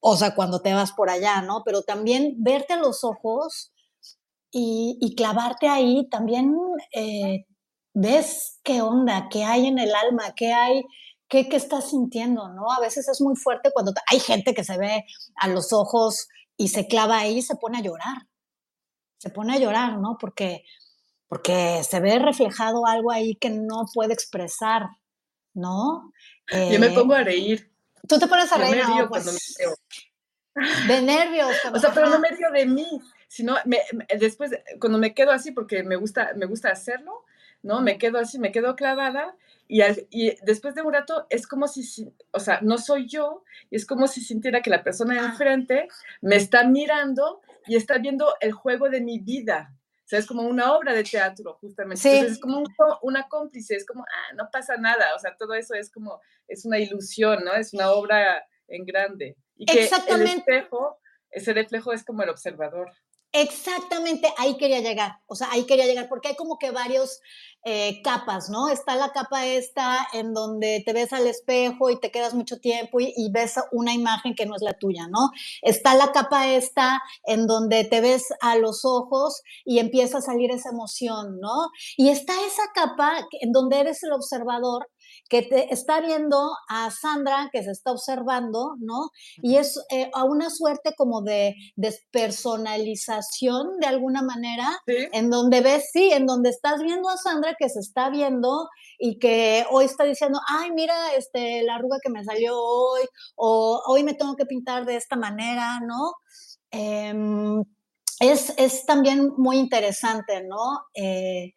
o 0.00 0.16
sea, 0.16 0.34
cuando 0.34 0.60
te 0.62 0.72
vas 0.72 0.92
por 0.92 1.10
allá, 1.10 1.42
¿no? 1.42 1.62
Pero 1.64 1.82
también 1.82 2.36
verte 2.38 2.72
a 2.72 2.78
los 2.78 3.04
ojos 3.04 3.72
y, 4.50 5.14
clavarte 5.16 5.68
ahí, 5.68 6.08
también 6.10 6.56
eh, 6.94 7.44
ves 7.94 8.58
qué 8.64 8.82
onda, 8.82 9.28
qué 9.30 9.44
hay 9.44 9.66
en 9.66 9.78
el 9.78 9.94
alma, 9.94 10.32
qué 10.34 10.52
hay 10.52 10.82
¿Qué, 11.30 11.48
¿qué, 11.48 11.56
estás 11.56 11.90
sintiendo? 11.90 12.48
¿no? 12.48 12.72
A 12.72 12.80
veces 12.80 13.08
es 13.08 13.20
muy 13.20 13.36
fuerte 13.36 13.70
cuando 13.72 13.92
hay 14.10 14.18
gente 14.18 14.52
que 14.52 14.64
se 14.64 14.76
ve 14.76 15.04
a 15.36 15.46
los 15.46 15.72
ojos 15.72 16.26
y 16.60 16.68
se 16.68 16.86
clava 16.86 17.20
ahí 17.20 17.38
y 17.38 17.42
se 17.42 17.56
pone 17.56 17.78
a 17.78 17.80
llorar. 17.80 18.26
Se 19.16 19.30
pone 19.30 19.54
a 19.54 19.58
llorar, 19.58 19.96
¿no? 19.96 20.18
Porque, 20.20 20.62
porque 21.26 21.80
se 21.88 22.00
ve 22.00 22.18
reflejado 22.18 22.86
algo 22.86 23.10
ahí 23.10 23.34
que 23.36 23.48
no 23.48 23.86
puede 23.94 24.12
expresar, 24.12 24.86
¿no? 25.54 26.12
Yo 26.52 26.78
me 26.78 26.88
eh, 26.88 26.94
pongo 26.94 27.14
a 27.14 27.24
reír. 27.24 27.72
Tú 28.06 28.18
te 28.18 28.26
pones 28.26 28.52
a 28.52 28.58
reír. 28.58 28.82
No, 28.86 29.08
pues, 29.08 29.56
de 30.86 31.00
nervios. 31.00 31.50
o 31.72 31.78
sea, 31.78 31.94
pero 31.94 32.10
no 32.10 32.18
me 32.18 32.28
río 32.28 32.50
de 32.50 32.66
mí, 32.66 32.86
sino 33.26 33.56
después, 34.18 34.50
cuando 34.78 34.98
me 34.98 35.14
quedo 35.14 35.30
así, 35.32 35.52
porque 35.52 35.82
me 35.82 35.96
gusta, 35.96 36.32
me 36.36 36.44
gusta 36.44 36.68
hacerlo, 36.70 37.24
¿no? 37.62 37.80
Me 37.80 37.96
quedo 37.96 38.18
así, 38.18 38.38
me 38.38 38.52
quedo 38.52 38.76
clavada 38.76 39.34
y, 39.70 40.36
después 40.42 40.74
de 40.74 40.82
un 40.82 40.92
rato 40.92 41.26
es 41.30 41.46
como 41.46 41.68
si, 41.68 42.12
o 42.32 42.40
sea, 42.40 42.60
no 42.62 42.78
soy 42.78 43.08
yo, 43.08 43.44
y 43.70 43.76
es 43.76 43.86
como 43.86 44.08
si 44.08 44.20
sintiera 44.20 44.62
que 44.62 44.70
la 44.70 44.82
persona 44.82 45.14
de 45.14 45.20
ah. 45.20 45.26
enfrente 45.26 45.88
me 46.20 46.36
está 46.36 46.64
mirando 46.64 47.40
y 47.66 47.76
está 47.76 47.98
viendo 47.98 48.34
el 48.40 48.52
juego 48.52 48.88
de 48.90 49.00
mi 49.00 49.20
vida. 49.20 49.74
O 50.04 50.08
sea, 50.10 50.18
es 50.18 50.26
como 50.26 50.42
una 50.42 50.72
obra 50.72 50.92
de 50.92 51.04
teatro, 51.04 51.56
justamente. 51.60 52.08
Entonces, 52.08 52.32
es 52.32 52.40
como 52.40 52.64
una 53.02 53.28
cómplice, 53.28 53.76
es 53.76 53.86
como, 53.86 54.02
ah, 54.02 54.34
no 54.34 54.48
pasa 54.50 54.76
nada. 54.76 55.14
O 55.14 55.20
sea, 55.20 55.36
todo 55.36 55.54
eso 55.54 55.74
es 55.74 55.92
como, 55.92 56.20
es 56.48 56.64
una 56.64 56.80
ilusión, 56.80 57.44
¿no? 57.44 57.54
Es 57.54 57.72
una 57.72 57.92
obra 57.92 58.44
en 58.66 58.84
grande. 58.84 59.36
Y 59.56 59.66
que 59.66 59.84
Exactamente. 59.84 60.32
el 60.32 60.38
espejo, 60.38 60.98
ese 61.30 61.52
reflejo 61.52 61.92
es 61.92 62.04
como 62.04 62.24
el 62.24 62.30
observador. 62.30 62.90
Exactamente, 63.32 64.28
ahí 64.38 64.56
quería 64.56 64.80
llegar, 64.80 65.20
o 65.28 65.36
sea, 65.36 65.48
ahí 65.52 65.64
quería 65.64 65.86
llegar, 65.86 66.08
porque 66.08 66.28
hay 66.28 66.34
como 66.34 66.58
que 66.58 66.72
varios 66.72 67.20
eh, 67.64 68.02
capas, 68.02 68.50
¿no? 68.50 68.68
Está 68.68 68.96
la 68.96 69.12
capa 69.12 69.46
esta 69.46 70.08
en 70.12 70.34
donde 70.34 70.82
te 70.84 70.92
ves 70.92 71.12
al 71.12 71.28
espejo 71.28 71.90
y 71.90 72.00
te 72.00 72.10
quedas 72.10 72.34
mucho 72.34 72.58
tiempo 72.58 72.98
y, 72.98 73.12
y, 73.16 73.30
ves 73.30 73.54
una 73.70 73.92
imagen 73.94 74.34
que 74.34 74.46
no 74.46 74.56
es 74.56 74.62
la 74.62 74.72
tuya, 74.72 75.06
¿no? 75.06 75.30
Está 75.62 75.94
la 75.94 76.10
capa 76.10 76.48
esta 76.48 77.00
en 77.22 77.46
donde 77.46 77.84
te 77.84 78.00
ves 78.00 78.28
a 78.40 78.56
los 78.56 78.84
ojos 78.84 79.42
y 79.64 79.78
empieza 79.78 80.18
a 80.18 80.22
salir 80.22 80.50
esa 80.50 80.70
emoción, 80.70 81.38
¿no? 81.38 81.68
Y 81.96 82.08
está 82.08 82.32
esa 82.44 82.62
capa 82.74 83.28
en 83.40 83.52
donde 83.52 83.78
eres 83.78 84.02
el 84.02 84.12
observador 84.12 84.88
que 85.28 85.42
te 85.42 85.72
está 85.72 86.00
viendo 86.00 86.52
a 86.68 86.90
Sandra 86.90 87.48
que 87.52 87.62
se 87.62 87.70
está 87.70 87.92
observando, 87.92 88.74
¿no? 88.78 89.10
Y 89.42 89.56
es 89.56 89.78
eh, 89.90 90.10
a 90.14 90.24
una 90.24 90.50
suerte 90.50 90.94
como 90.96 91.22
de 91.22 91.54
despersonalización 91.76 93.78
de 93.80 93.86
alguna 93.86 94.22
manera, 94.22 94.80
en 94.86 95.30
donde 95.30 95.60
ves, 95.60 95.90
sí, 95.92 96.10
en 96.12 96.26
donde 96.26 96.50
estás 96.50 96.82
viendo 96.82 97.08
a 97.08 97.16
Sandra 97.16 97.56
que 97.58 97.68
se 97.68 97.80
está 97.80 98.10
viendo 98.10 98.68
y 98.98 99.18
que 99.18 99.66
hoy 99.70 99.84
está 99.84 100.04
diciendo, 100.04 100.40
ay, 100.48 100.70
mira, 100.72 101.14
este, 101.16 101.62
la 101.62 101.76
arruga 101.76 101.98
que 102.02 102.10
me 102.10 102.24
salió 102.24 102.56
hoy, 102.56 103.02
o 103.36 103.82
hoy 103.86 104.04
me 104.04 104.14
tengo 104.14 104.36
que 104.36 104.46
pintar 104.46 104.84
de 104.84 104.96
esta 104.96 105.16
manera, 105.16 105.80
¿no? 105.80 106.14
Em, 106.70 107.64
es, 108.20 108.52
es, 108.58 108.84
también 108.84 109.32
muy 109.36 109.58
interesante, 109.58 110.42
¿no? 110.42 110.82
Eh, 110.94 111.54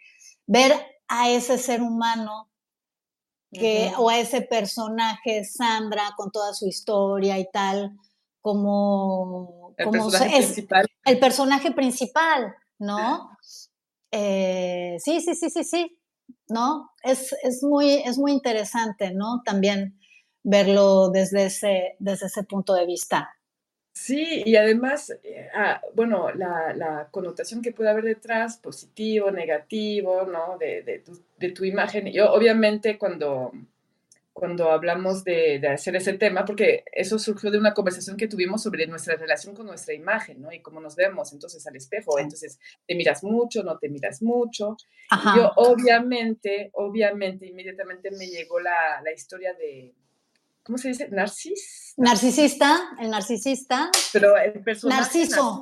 ver 0.48 0.74
a 1.08 1.30
ese 1.30 1.58
ser 1.58 1.82
humano 1.82 2.50
que, 3.54 3.92
o 3.98 4.10
a 4.10 4.20
ese 4.20 4.42
personaje, 4.42 5.44
Sandra, 5.46 6.14
con 6.18 6.32
toda 6.32 6.54
su 6.54 6.68
historia 6.68 7.38
y 7.40 7.48
tal, 7.52 7.98
como, 8.42 9.74
el 9.78 9.90
personaje 9.90 10.38
es, 10.38 10.46
principal. 10.46 10.86
El 11.06 11.20
personaje 11.20 11.72
principal, 11.72 12.56
¿no? 12.80 13.30
Eh, 14.16 14.98
sí, 15.00 15.22
sí, 15.22 15.34
sí, 15.34 15.50
sí, 15.50 15.64
sí, 15.64 16.00
¿no? 16.48 16.92
Es, 17.02 17.36
es, 17.42 17.64
muy, 17.64 17.96
es 17.96 18.20
muy 18.20 18.32
interesante, 18.32 19.12
¿no? 19.12 19.42
También 19.44 20.00
verlo 20.44 21.10
desde 21.10 21.46
ese, 21.46 21.96
desde 21.98 22.28
ese 22.28 22.44
punto 22.44 22.76
de 22.76 22.86
vista. 22.86 23.36
Sí, 23.96 24.42
y 24.46 24.56
además, 24.56 25.12
eh, 25.24 25.50
ah, 25.54 25.80
bueno, 25.94 26.32
la, 26.34 27.08
connotación 27.12 27.62
que 27.62 27.72
puede 27.72 27.92
haber 27.92 28.06
detrás, 28.06 28.58
positivo, 28.58 29.30
negativo, 29.30 30.24
¿no? 30.24 30.58
De, 30.58 31.04
tu, 31.50 31.66
imagen. 31.66 32.12
Yo, 32.12 32.32
obviamente, 32.32 32.98
cuando, 32.98 33.52
cuando 34.32 34.72
hablamos 34.72 35.24
de, 35.24 35.66
hacer 35.68 35.96
ese 35.96 36.14
tema, 36.14 36.46
porque 36.46 36.84
eso 36.92 37.20
surgió 37.20 37.52
de 37.52 37.58
una 37.58 37.74
conversación 37.74 38.18
que 38.18 38.28
tuvimos 38.28 38.64
sobre 38.64 38.88
nuestra 38.88 39.16
relación 39.16 39.56
con 39.56 39.66
nuestra 39.66 39.94
imagen, 39.94 40.42
¿no? 40.42 40.52
Y 40.52 40.62
cómo 40.62 40.80
nos 40.80 40.96
vemos 40.96 41.34
entonces 41.34 41.66
al 41.68 41.76
espejo. 41.76 42.20
Entonces, 42.20 42.60
te 42.88 42.96
miras 42.96 43.24
mucho, 43.24 43.64
no 43.64 43.78
te 43.78 43.90
miras 43.90 44.22
mucho. 44.22 44.78
Yo, 45.36 45.52
obviamente, 45.56 46.70
obviamente, 46.74 47.46
inmediatamente 47.46 48.12
me 48.12 48.28
llegó 48.28 48.60
la, 48.60 49.02
la 49.04 49.12
historia 49.12 49.54
de 49.54 49.94
¿cómo 50.64 50.78
se 50.78 50.90
dice? 50.90 51.10
Narcis. 51.10 51.94
Narcisista, 51.98 52.96
el 53.00 53.10
narcisista. 53.10 53.92
Pero 54.12 54.38
el 54.38 54.64
personaje. 54.64 55.02
Narciso. 55.02 55.62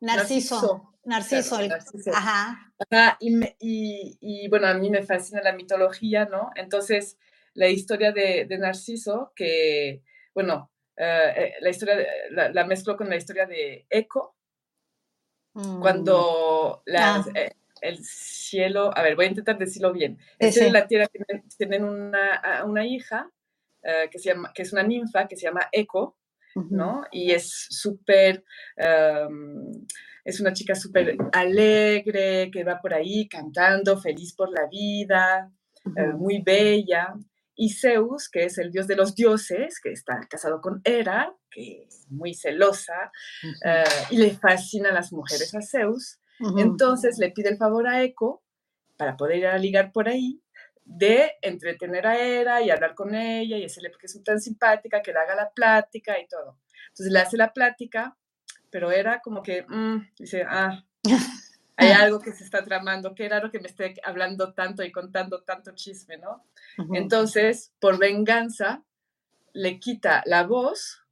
Narciso. 0.00 0.58
Narciso. 0.60 0.91
Ajá. 2.14 2.72
Ajá. 2.78 3.18
Y, 3.20 4.48
bueno, 4.48 4.66
a 4.68 4.74
mí 4.74 4.90
me 4.90 5.02
fascina 5.02 5.42
la 5.42 5.52
mitología, 5.52 6.26
¿no? 6.26 6.50
Entonces, 6.54 7.18
la 7.54 7.68
historia 7.68 8.12
de, 8.12 8.46
Narciso, 8.58 9.32
que, 9.34 10.02
bueno, 10.34 10.70
eh, 10.96 11.32
eh, 11.36 11.54
la 11.60 11.70
historia, 11.70 11.96
la, 12.30 12.64
mezclo 12.64 12.96
con 12.96 13.08
la 13.08 13.16
historia 13.16 13.46
de 13.46 13.86
Eco, 13.90 14.36
mm. 15.54 15.80
cuando 15.80 16.82
ah. 16.96 17.24
eh, 17.34 17.52
el 17.82 17.98
cielo, 18.04 18.96
a 18.96 19.02
ver, 19.02 19.16
voy 19.16 19.26
a 19.26 19.28
intentar 19.28 19.58
decirlo 19.58 19.92
bien. 19.92 20.18
El 20.38 20.52
cielo 20.52 20.68
y 20.68 20.72
la 20.72 20.86
tierra 20.86 21.08
tienen, 21.58 21.84
una, 21.84 22.62
una 22.64 22.86
hija 22.86 23.30
eh, 23.82 24.08
que, 24.10 24.18
se 24.18 24.30
llama, 24.30 24.52
que 24.54 24.62
es 24.62 24.72
una 24.72 24.84
ninfa 24.84 25.26
que 25.26 25.36
se 25.36 25.42
llama 25.42 25.68
Eco, 25.72 26.16
¿no? 26.54 27.04
Y 27.10 27.32
es 27.32 27.50
súper, 27.70 28.44
em, 28.76 29.72
es 30.24 30.40
una 30.40 30.52
chica 30.52 30.74
súper 30.74 31.16
alegre, 31.32 32.50
que 32.52 32.64
va 32.64 32.80
por 32.80 32.94
ahí 32.94 33.28
cantando, 33.28 34.00
feliz 34.00 34.34
por 34.34 34.50
la 34.50 34.66
vida, 34.68 35.52
eh, 35.96 36.12
muy 36.14 36.42
bella. 36.42 37.14
Y 37.54 37.70
Zeus, 37.70 38.28
que 38.30 38.44
es 38.44 38.58
el 38.58 38.70
dios 38.70 38.86
de 38.86 38.96
los 38.96 39.14
dioses, 39.14 39.80
que 39.80 39.90
está 39.90 40.20
casado 40.28 40.60
con 40.60 40.80
Hera, 40.84 41.34
que 41.50 41.84
es 41.84 42.06
muy 42.08 42.34
celosa, 42.34 43.12
eh, 43.64 43.84
y 44.10 44.16
le 44.16 44.30
fascinan 44.30 44.94
las 44.94 45.12
mujeres 45.12 45.54
a 45.54 45.60
Zeus. 45.60 46.18
Entonces 46.56 47.18
le 47.18 47.30
pide 47.30 47.50
el 47.50 47.56
favor 47.56 47.86
a 47.86 48.02
Eco 48.02 48.42
para 48.96 49.16
poder 49.16 49.38
ir 49.38 49.46
a 49.46 49.58
ligar 49.58 49.92
por 49.92 50.08
ahí 50.08 50.42
de 50.84 51.32
entretener 51.40 52.06
a 52.06 52.18
Era 52.18 52.62
y 52.62 52.70
hablar 52.70 52.94
con 52.94 53.14
ella 53.14 53.56
y 53.56 53.62
decirle 53.62 53.90
porque 53.90 54.06
es 54.06 54.24
tan 54.24 54.40
simpática 54.40 55.02
que 55.02 55.12
le 55.12 55.20
haga 55.20 55.34
la 55.34 55.50
plática 55.50 56.18
y 56.18 56.26
todo. 56.26 56.58
Entonces 56.88 57.12
le 57.12 57.18
hace 57.20 57.36
la 57.36 57.52
plática, 57.52 58.16
pero 58.72 58.90
era 58.90 59.20
como 59.20 59.42
que, 59.42 59.64
mm", 59.68 60.14
dice, 60.18 60.44
ah, 60.48 60.82
hay 61.76 61.92
algo 61.92 62.18
que 62.18 62.32
se 62.32 62.42
está 62.42 62.64
tramando, 62.64 63.14
qué 63.14 63.28
raro 63.28 63.50
que 63.50 63.60
me 63.60 63.68
esté 63.68 63.94
hablando 64.02 64.54
tanto 64.54 64.82
y 64.82 64.90
contando 64.90 65.42
tanto 65.42 65.72
chisme, 65.74 66.16
¿no? 66.16 66.44
Entonces, 66.94 67.72
por 67.78 67.98
venganza, 67.98 68.82
le 69.52 69.78
quita 69.78 70.22
la 70.26 70.44
voz, 70.44 71.02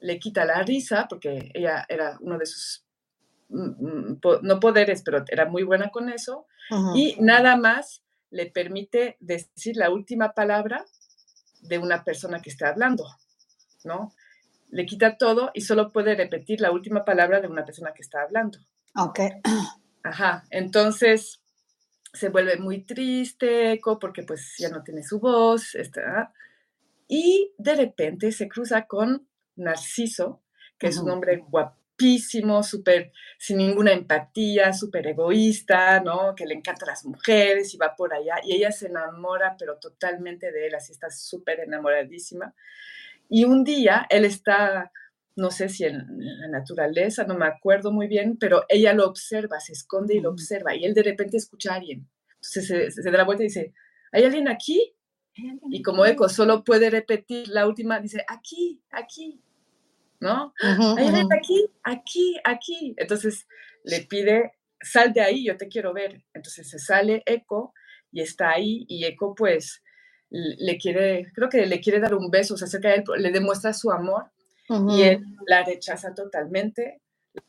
le 0.00 0.18
quita 0.18 0.44
la 0.44 0.62
risa, 0.62 1.06
porque 1.08 1.50
ella 1.54 1.84
era 1.88 2.16
uno 2.20 2.38
de 2.38 2.46
sus, 2.46 2.84
mm, 3.50 4.14
mm, 4.14 4.20
no 4.42 4.58
poderes, 4.58 5.02
pero 5.02 5.22
era 5.28 5.46
muy 5.46 5.62
buena 5.62 5.90
con 5.90 6.08
eso, 6.08 6.46
y 6.94 7.16
nada 7.20 7.56
más 7.56 8.02
le 8.30 8.46
permite 8.46 9.18
decir 9.20 9.76
la 9.76 9.90
última 9.90 10.32
palabra 10.32 10.86
de 11.60 11.76
una 11.76 12.02
persona 12.02 12.40
que 12.40 12.48
está 12.48 12.68
hablando, 12.68 13.04
¿no? 13.84 14.14
Le 14.72 14.84
quita 14.84 15.16
todo 15.16 15.52
y 15.54 15.60
solo 15.60 15.92
puede 15.92 16.16
repetir 16.16 16.60
la 16.60 16.72
última 16.72 17.04
palabra 17.04 17.40
de 17.40 17.46
una 17.46 17.64
persona 17.64 17.92
que 17.94 18.02
está 18.02 18.22
hablando. 18.22 18.58
Ok. 18.96 19.20
Ajá, 20.02 20.44
entonces 20.50 21.40
se 22.12 22.28
vuelve 22.28 22.56
muy 22.56 22.84
triste 22.84 23.72
Eco 23.72 24.00
porque 24.00 24.24
pues 24.24 24.56
ya 24.58 24.68
no 24.68 24.82
tiene 24.82 25.04
su 25.04 25.20
voz, 25.20 25.76
está, 25.76 26.32
y 27.06 27.54
de 27.58 27.76
repente 27.76 28.32
se 28.32 28.48
cruza 28.48 28.86
con 28.86 29.28
Narciso, 29.54 30.42
que 30.78 30.88
es 30.88 30.98
un 30.98 31.10
hombre 31.10 31.36
guapo 31.36 31.82
súper 32.62 33.12
sin 33.38 33.58
ninguna 33.58 33.92
empatía, 33.92 34.72
súper 34.72 35.06
egoísta, 35.06 36.00
¿no? 36.00 36.34
Que 36.34 36.46
le 36.46 36.54
encantan 36.54 36.88
las 36.88 37.04
mujeres 37.04 37.72
y 37.74 37.76
va 37.76 37.94
por 37.94 38.12
allá. 38.12 38.36
Y 38.44 38.56
ella 38.56 38.72
se 38.72 38.86
enamora, 38.88 39.56
pero 39.58 39.78
totalmente 39.78 40.50
de 40.52 40.66
él, 40.66 40.74
así 40.74 40.92
está 40.92 41.10
súper 41.10 41.60
enamoradísima. 41.60 42.54
Y 43.32 43.44
un 43.44 43.64
día 43.64 44.06
él 44.10 44.26
está, 44.26 44.92
no 45.36 45.50
sé 45.50 45.70
si 45.70 45.84
en, 45.84 46.06
la 46.18 46.48
naturaleza, 46.48 47.24
no 47.24 47.34
me 47.34 47.46
acuerdo 47.46 47.90
muy 47.90 48.06
bien, 48.06 48.36
pero 48.36 48.64
ella 48.68 48.92
lo 48.92 49.06
observa, 49.06 49.58
se 49.58 49.72
esconde 49.72 50.16
y 50.16 50.20
lo 50.20 50.30
observa. 50.30 50.74
Y 50.76 50.84
él 50.84 50.92
de 50.92 51.02
repente 51.02 51.38
escucha 51.38 51.72
a 51.72 51.76
alguien. 51.76 52.06
Entonces 52.34 52.66
se, 52.66 52.90
se 52.90 53.10
da 53.10 53.16
la 53.16 53.24
vuelta 53.24 53.42
y 53.42 53.46
dice, 53.46 53.72
¿hay 54.12 54.24
alguien 54.24 54.48
aquí? 54.48 54.94
Y 55.70 55.80
como 55.80 56.04
eco 56.04 56.28
solo 56.28 56.62
puede 56.62 56.90
repetir 56.90 57.48
la 57.48 57.66
última, 57.66 57.98
dice, 58.00 58.22
aquí, 58.28 58.82
aquí. 58.90 59.40
¿no? 60.20 60.54
aquí, 61.32 61.66
aquí, 61.82 62.36
aquí. 62.44 62.94
Entonces 62.98 63.48
le 63.82 64.02
pide, 64.02 64.52
sal 64.80 65.12
de 65.14 65.22
ahí, 65.22 65.46
yo 65.46 65.56
te 65.56 65.68
quiero 65.68 65.94
ver. 65.94 66.22
Entonces 66.34 66.68
se 66.70 66.78
sale 66.78 67.22
Eco 67.26 67.72
y 68.12 68.20
está 68.20 68.50
ahí 68.50 68.84
y 68.88 69.04
Eco 69.04 69.34
pues 69.34 69.81
le 70.32 70.78
quiere, 70.78 71.30
creo 71.34 71.48
que 71.48 71.66
le 71.66 71.80
quiere 71.80 72.00
dar 72.00 72.14
un 72.14 72.30
beso, 72.30 72.56
se 72.56 72.64
acerca 72.64 72.88
a 72.88 72.94
él, 72.94 73.04
le 73.18 73.30
demuestra 73.30 73.74
su 73.74 73.90
amor 73.90 74.24
y 74.88 75.02
él 75.02 75.24
la 75.46 75.62
rechaza 75.62 76.14
totalmente, 76.14 77.00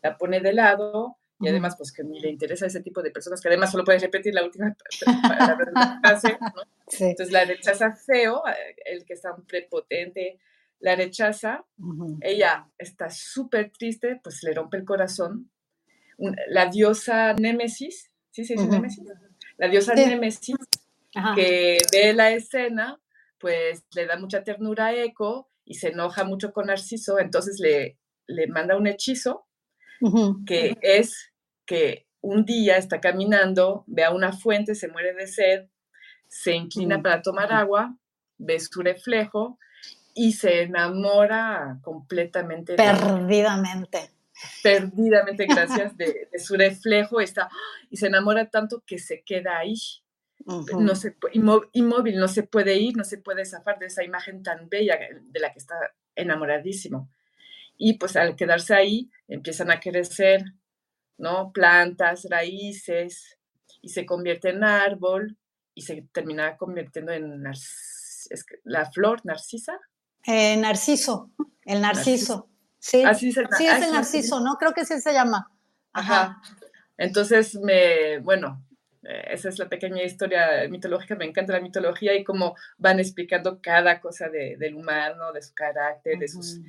la 0.02 0.18
pone 0.18 0.42
de 0.42 0.52
lado 0.52 1.18
y 1.40 1.48
además 1.48 1.76
pues 1.78 1.92
que 1.92 2.04
ni 2.04 2.20
le 2.20 2.30
interesa 2.30 2.66
ese 2.66 2.82
tipo 2.82 3.02
de 3.02 3.12
personas 3.12 3.42
que 3.42 3.48
además 3.48 3.72
solo 3.72 3.86
puedes 3.86 4.02
repetir 4.02 4.34
la 4.34 4.44
última 4.44 4.76
frase, 6.02 6.38
Entonces 7.00 7.32
la 7.32 7.46
rechaza 7.46 7.94
feo, 7.94 8.44
eh, 8.48 8.76
el 8.86 9.06
que 9.06 9.14
está 9.14 9.36
prepotente, 9.48 10.40
la 10.80 10.96
rechaza, 10.98 11.64
ella 12.20 12.68
está 12.78 13.10
súper 13.10 13.72
triste, 13.72 14.20
pues 14.22 14.44
le 14.44 14.54
rompe 14.54 14.76
el 14.76 14.84
corazón. 14.84 15.50
la 16.50 16.66
diosa 16.66 17.34
Némesis, 17.34 18.12
¿sí 18.32 18.44
se 18.44 18.56
dice 18.56 18.68
Némesis? 18.68 19.06
La 19.58 19.70
diosa 19.70 19.94
Némesis, 19.96 20.58
que 21.36 21.78
ve 21.92 22.14
la 22.14 22.32
escena, 22.32 23.00
pues 23.38 23.84
le 23.96 24.06
da 24.06 24.18
mucha 24.18 24.44
ternura 24.44 24.88
a 24.88 24.96
Eco 24.96 25.50
y 25.66 25.76
se 25.76 25.90
enoja 25.90 26.24
mucho 26.24 26.54
con 26.54 26.68
Narciso, 26.68 27.20
entonces 27.20 27.60
le, 27.60 27.98
le 28.28 28.48
manda 28.48 28.78
un 28.78 28.88
hechizo, 28.88 29.48
que 30.46 30.78
es 30.82 31.32
que 31.66 32.08
un 32.22 32.46
día 32.46 32.78
está 32.78 33.00
caminando, 33.00 33.84
ve 33.88 34.04
a 34.04 34.12
una 34.12 34.32
fuente, 34.32 34.76
se 34.76 34.88
muere 34.88 35.14
de 35.14 35.28
sed, 35.28 35.68
se 36.28 36.54
inclina 36.54 37.02
para 37.02 37.22
tomar 37.22 37.54
agua, 37.54 37.96
ve 38.38 38.60
su 38.60 38.82
reflejo 38.82 39.60
y 40.16 40.34
se 40.34 40.64
enamora 40.64 41.80
completamente. 41.82 42.76
Perdidamente. 42.76 44.12
perdidamente, 44.64 45.46
gracias, 45.46 45.96
de, 45.98 46.30
su 46.38 46.56
reflejo 46.56 47.20
está, 47.20 47.50
y 47.90 47.98
se 47.98 48.08
enamora 48.08 48.50
tanto 48.50 48.84
que 48.86 49.00
se 49.00 49.22
queda 49.24 49.60
ahí. 49.60 49.76
No 50.46 50.96
se, 50.96 51.16
inmóvil, 51.34 52.18
no 52.18 52.28
se 52.28 52.44
puede 52.44 52.76
ir, 52.78 52.98
no 52.98 53.04
se 53.04 53.18
puede 53.18 53.46
zafar 53.46 53.80
de 53.80 53.88
esa 53.88 54.04
imagen 54.04 54.44
tan 54.44 54.70
bella 54.70 55.00
de 55.22 55.40
la 55.40 55.52
que 55.52 55.60
está 55.60 55.76
enamoradísimo. 56.16 57.10
Y 57.78 57.94
pues 57.98 58.16
al 58.16 58.36
quedarse 58.36 58.76
ahí, 58.76 59.10
empiezan 59.28 59.72
a 59.72 59.80
crecer, 59.80 60.44
¿no? 61.18 61.52
Plantas, 61.52 62.28
raíces, 62.30 63.38
y 63.82 63.90
se 63.90 64.06
convierte 64.06 64.50
en 64.50 64.64
árbol, 64.64 65.38
y 65.76 65.82
se 65.82 66.08
termina 66.12 66.58
convirtiendo 66.58 67.12
en 67.12 67.44
la 68.64 68.92
flor 68.92 69.26
narcisa. 69.26 69.80
Eh, 70.26 70.56
narciso, 70.58 71.32
el 71.66 71.82
narciso. 71.82 72.50
Sí, 72.80 73.04
Así 73.04 73.32
sí 73.32 73.66
es 73.66 73.82
el 73.82 73.94
narciso, 73.94 74.42
¿no? 74.42 74.56
Creo 74.56 74.74
que 74.74 74.86
sí 74.86 75.00
se 75.00 75.14
llama. 75.14 75.50
Ajá. 75.94 76.42
Entonces, 76.98 77.56
me, 77.56 78.20
bueno, 78.20 78.62
esa 79.04 79.50
es 79.50 79.60
la 79.60 79.68
pequeña 79.68 80.04
historia 80.04 80.68
mitológica, 80.70 81.16
me 81.16 81.26
encanta 81.26 81.54
la 81.54 81.62
mitología 81.62 82.16
y 82.16 82.24
cómo 82.24 82.56
van 82.78 83.00
explicando 83.00 83.60
cada 83.62 84.00
cosa 84.00 84.30
del 84.30 84.76
humano, 84.76 85.34
de 85.34 85.42
su 85.42 85.54
carácter, 85.54 86.18
de 86.20 86.28
sus 86.28 86.60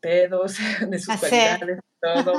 pedos, 0.00 0.56
de 0.88 0.98
sus 0.98 1.16
cualidades, 1.16 1.80
todo. 2.00 2.34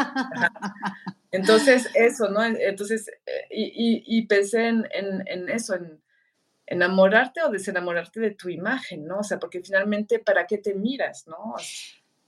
Entonces, 1.32 1.89
eso, 1.96 2.30
¿no? 2.30 2.44
Entonces, 2.46 3.10
eh, 3.25 3.48
y, 3.50 4.25
pensé 4.27 4.68
en, 4.68 4.88
en, 4.94 5.50
eso, 5.50 5.75
en 5.75 6.01
enamorarte 6.65 7.42
o 7.42 7.50
desenamorarte 7.50 8.20
de 8.20 8.32
tu 8.32 8.50
imagen, 8.50 9.06
¿no? 9.06 9.20
O 9.20 9.24
sea, 9.24 9.39
porque 9.39 9.62
finalmente, 9.62 10.20
¿para 10.20 10.48
qué 10.48 10.58
te 10.58 10.74
miras, 10.74 11.27
no? 11.27 11.56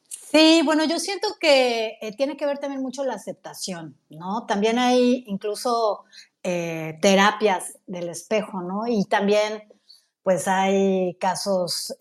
Sí, 0.10 0.62
bueno, 0.66 0.84
yo 0.84 1.00
siento 1.00 1.30
que 1.40 1.98
eh, 2.02 2.16
tiene 2.18 2.36
que 2.36 2.46
ver 2.46 2.58
también 2.58 2.82
mucho 2.82 3.06
la 3.06 3.14
aceptación, 3.14 3.98
¿no? 4.10 4.46
También 4.46 4.78
hay 4.78 5.24
incluso 5.28 6.04
eh, 6.44 6.98
terapias 7.01 7.77
del 7.88 8.10
espejo, 8.10 8.62
¿no? 8.62 8.88
Y 8.88 9.06
también, 9.06 9.63
pues 10.24 10.48
hay 10.48 11.15
casos, 11.20 11.96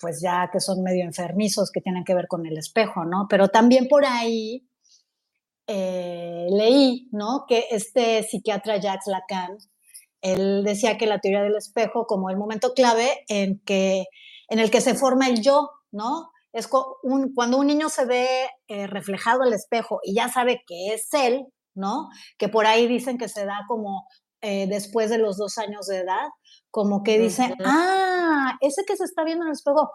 pues 0.00 0.20
ya 0.20 0.50
que 0.52 0.60
son 0.60 0.82
medio 0.82 1.04
enfermizos 1.04 1.70
que 1.70 1.80
tienen 1.80 2.04
que 2.04 2.14
ver 2.14 2.28
con 2.28 2.46
el 2.46 2.58
espejo, 2.58 3.04
¿no? 3.04 3.26
Pero 3.28 3.48
también 3.48 3.88
por 3.88 4.04
ahí 4.04 4.66
eh, 5.66 6.46
leí, 6.50 7.08
¿no? 7.10 7.46
Que 7.48 7.64
este 7.70 8.22
psiquiatra 8.22 8.76
Jacques 8.76 9.06
Lacan, 9.06 9.56
él 10.20 10.62
decía 10.62 10.98
que 10.98 11.06
la 11.06 11.20
teoría 11.20 11.42
del 11.42 11.56
espejo 11.56 12.06
como 12.06 12.28
el 12.28 12.36
momento 12.36 12.74
clave 12.74 13.24
en, 13.28 13.60
que, 13.60 14.04
en 14.48 14.58
el 14.58 14.70
que 14.70 14.82
se 14.82 14.94
forma 14.94 15.28
el 15.28 15.40
yo, 15.40 15.70
¿no? 15.90 16.30
Es 16.52 16.68
cuando 16.68 17.58
un 17.58 17.66
niño 17.66 17.88
se 17.88 18.04
ve 18.04 18.28
eh, 18.68 18.86
reflejado 18.86 19.42
al 19.42 19.54
espejo 19.54 20.00
y 20.04 20.14
ya 20.14 20.28
sabe 20.28 20.62
que 20.66 20.94
es 20.94 21.12
él, 21.14 21.46
¿no? 21.74 22.08
Que 22.38 22.48
por 22.48 22.66
ahí 22.66 22.86
dicen 22.86 23.18
que 23.18 23.28
se 23.28 23.44
da 23.44 23.64
como 23.68 24.06
eh, 24.40 24.66
después 24.66 25.10
de 25.10 25.18
los 25.18 25.36
dos 25.36 25.58
años 25.58 25.86
de 25.86 25.98
edad, 25.98 26.28
como 26.70 27.02
que 27.02 27.18
dice, 27.18 27.54
ah, 27.64 28.56
ese 28.60 28.84
que 28.84 28.96
se 28.96 29.04
está 29.04 29.24
viendo 29.24 29.44
en 29.44 29.48
el 29.48 29.54
espejo, 29.54 29.90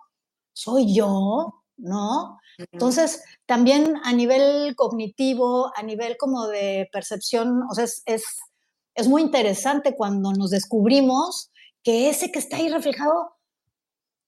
soy 0.54 0.94
yo, 0.94 1.64
¿no? 1.78 2.40
Entonces, 2.72 3.24
también 3.46 4.00
a 4.04 4.12
nivel 4.12 4.76
cognitivo, 4.76 5.72
a 5.76 5.84
nivel 5.84 6.18
como 6.18 6.48
de 6.48 6.90
percepción, 6.92 7.64
o 7.70 7.74
sea, 7.74 7.86
es, 7.86 8.04
es, 8.06 9.08
muy 9.08 9.22
interesante 9.22 9.96
cuando 9.96 10.34
nos 10.34 10.50
descubrimos 10.50 11.52
que 11.84 12.10
ese 12.10 12.32
que 12.32 12.40
está 12.40 12.58
ahí 12.58 12.70
reflejado 12.70 13.36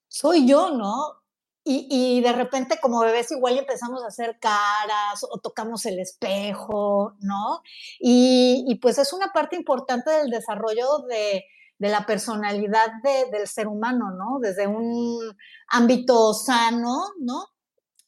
soy 0.07 0.47
yo, 0.47 0.71
¿no? 0.71 1.20
Y, 1.63 2.21
de 2.21 2.33
repente 2.33 2.79
como 2.81 3.01
bebés 3.01 3.31
igual 3.31 3.59
empezamos 3.59 4.03
a 4.03 4.07
hacer 4.07 4.39
caras 4.39 5.23
o 5.29 5.39
tocamos 5.39 5.85
el 5.85 5.99
espejo, 5.99 7.13
¿no? 7.19 7.61
Y, 7.99 8.79
pues 8.81 8.97
es 8.97 9.13
una 9.13 9.31
parte 9.31 9.55
importante 9.55 10.09
del 10.09 10.29
desarrollo 10.31 10.99
de, 11.07 11.45
de 11.77 11.89
la 11.89 12.05
personalidad 12.05 12.87
del 13.31 13.47
ser 13.47 13.67
humano, 13.67 14.11
¿no? 14.11 14.39
Desde 14.39 14.67
un 14.67 15.35
ámbito 15.67 16.33
sano, 16.33 17.09
¿no? 17.19 17.45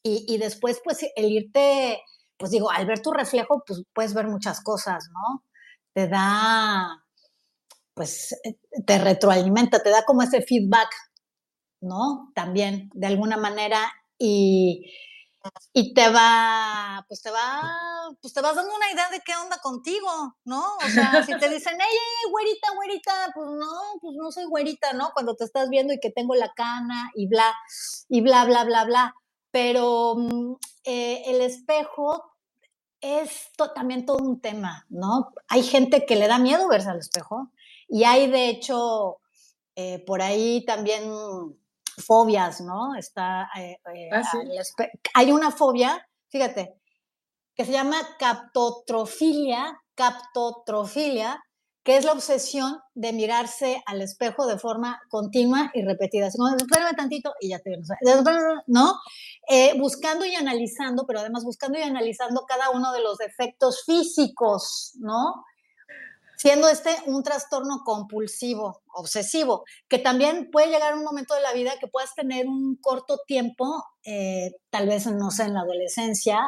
Y, 0.06 0.36
después, 0.36 0.82
pues, 0.84 0.98
el 1.16 1.32
irte, 1.32 1.98
pues 2.36 2.50
digo, 2.50 2.70
al 2.70 2.84
ver 2.84 3.00
tu 3.00 3.10
reflejo, 3.10 3.64
pues 3.66 3.82
puedes 3.94 4.12
ver 4.12 4.26
muchas 4.26 4.60
cosas, 4.62 5.08
¿no? 5.10 5.42
Te 5.94 6.08
da, 6.08 7.02
pues, 7.94 8.36
te 8.86 8.98
retroalimenta, 8.98 9.82
te 9.82 9.88
da 9.88 10.04
como 10.04 10.20
ese 10.20 10.42
feedback, 10.42 10.90
¿no? 11.84 12.32
También, 12.34 12.90
de 12.94 13.06
alguna 13.06 13.36
manera, 13.36 13.92
y, 14.18 14.90
y 15.72 15.92
te 15.92 16.08
va, 16.08 17.04
pues 17.08 17.20
te 17.20 17.30
va, 17.30 17.60
pues 18.20 18.32
te 18.32 18.40
vas 18.40 18.56
dando 18.56 18.74
una 18.74 18.90
idea 18.92 19.10
de 19.10 19.20
qué 19.20 19.32
onda 19.36 19.58
contigo, 19.58 20.36
¿no? 20.44 20.76
O 20.76 20.88
sea, 20.88 21.22
si 21.26 21.36
te 21.38 21.48
dicen, 21.48 21.76
hey, 21.78 22.30
güerita, 22.30 22.68
güerita, 22.74 23.12
pues 23.34 23.48
no, 23.50 24.00
pues 24.00 24.16
no 24.16 24.32
soy 24.32 24.44
güerita, 24.44 24.92
¿no? 24.94 25.10
Cuando 25.12 25.36
te 25.36 25.44
estás 25.44 25.68
viendo 25.68 25.92
y 25.92 26.00
que 26.00 26.10
tengo 26.10 26.34
la 26.34 26.52
cana 26.54 27.10
y 27.14 27.26
bla, 27.28 27.54
y 28.08 28.20
bla, 28.22 28.44
bla, 28.44 28.64
bla, 28.64 28.84
bla. 28.84 29.14
Pero 29.50 30.14
mm, 30.16 30.54
eh, 30.84 31.22
el 31.26 31.40
espejo 31.42 32.34
es 33.00 33.50
también 33.74 34.06
todo 34.06 34.18
un 34.18 34.40
tema, 34.40 34.86
¿no? 34.88 35.32
Hay 35.48 35.62
gente 35.62 36.06
que 36.06 36.16
le 36.16 36.26
da 36.26 36.38
miedo 36.38 36.68
verse 36.68 36.88
al 36.88 36.98
espejo 36.98 37.50
y 37.86 38.04
hay, 38.04 38.30
de 38.30 38.48
hecho, 38.48 39.18
eh, 39.76 39.98
por 40.06 40.22
ahí 40.22 40.64
también 40.64 41.04
fobias, 41.96 42.60
¿no? 42.60 42.94
Está, 42.96 43.48
eh, 43.56 43.78
eh, 43.94 44.10
ah, 44.12 44.22
hay 45.14 45.32
una 45.32 45.50
fobia, 45.50 46.06
fíjate, 46.28 46.80
que 47.54 47.64
se 47.64 47.72
llama 47.72 47.96
captotrofilia, 48.18 49.80
captotrofilia, 49.94 51.40
que 51.84 51.98
es 51.98 52.04
la 52.04 52.12
obsesión 52.12 52.78
de 52.94 53.12
mirarse 53.12 53.82
al 53.86 54.00
espejo 54.00 54.46
de 54.46 54.58
forma 54.58 55.00
continua 55.10 55.70
y 55.74 55.84
repetida. 55.84 56.28
Así 56.28 56.38
como, 56.38 56.56
espérame 56.56 56.96
tantito 56.96 57.34
y 57.40 57.50
ya 57.50 57.58
te 57.58 57.78
¿no? 58.66 58.94
Eh, 59.48 59.78
buscando 59.78 60.24
y 60.24 60.34
analizando, 60.34 61.04
pero 61.06 61.20
además 61.20 61.44
buscando 61.44 61.78
y 61.78 61.82
analizando 61.82 62.46
cada 62.48 62.70
uno 62.70 62.90
de 62.92 63.02
los 63.02 63.18
defectos 63.18 63.84
físicos, 63.84 64.92
¿no? 64.98 65.44
Siendo 66.44 66.68
este 66.68 66.94
un 67.06 67.22
trastorno 67.22 67.80
compulsivo, 67.86 68.82
obsesivo, 68.92 69.64
que 69.88 69.98
también 69.98 70.50
puede 70.52 70.66
llegar 70.66 70.92
un 70.92 71.02
momento 71.02 71.34
de 71.34 71.40
la 71.40 71.54
vida 71.54 71.78
que 71.80 71.86
puedas 71.86 72.14
tener 72.14 72.46
un 72.46 72.76
corto 72.82 73.16
tiempo, 73.26 73.82
eh, 74.04 74.52
tal 74.68 74.86
vez, 74.86 75.06
no 75.06 75.30
sé, 75.30 75.44
en 75.44 75.54
la 75.54 75.60
adolescencia, 75.60 76.38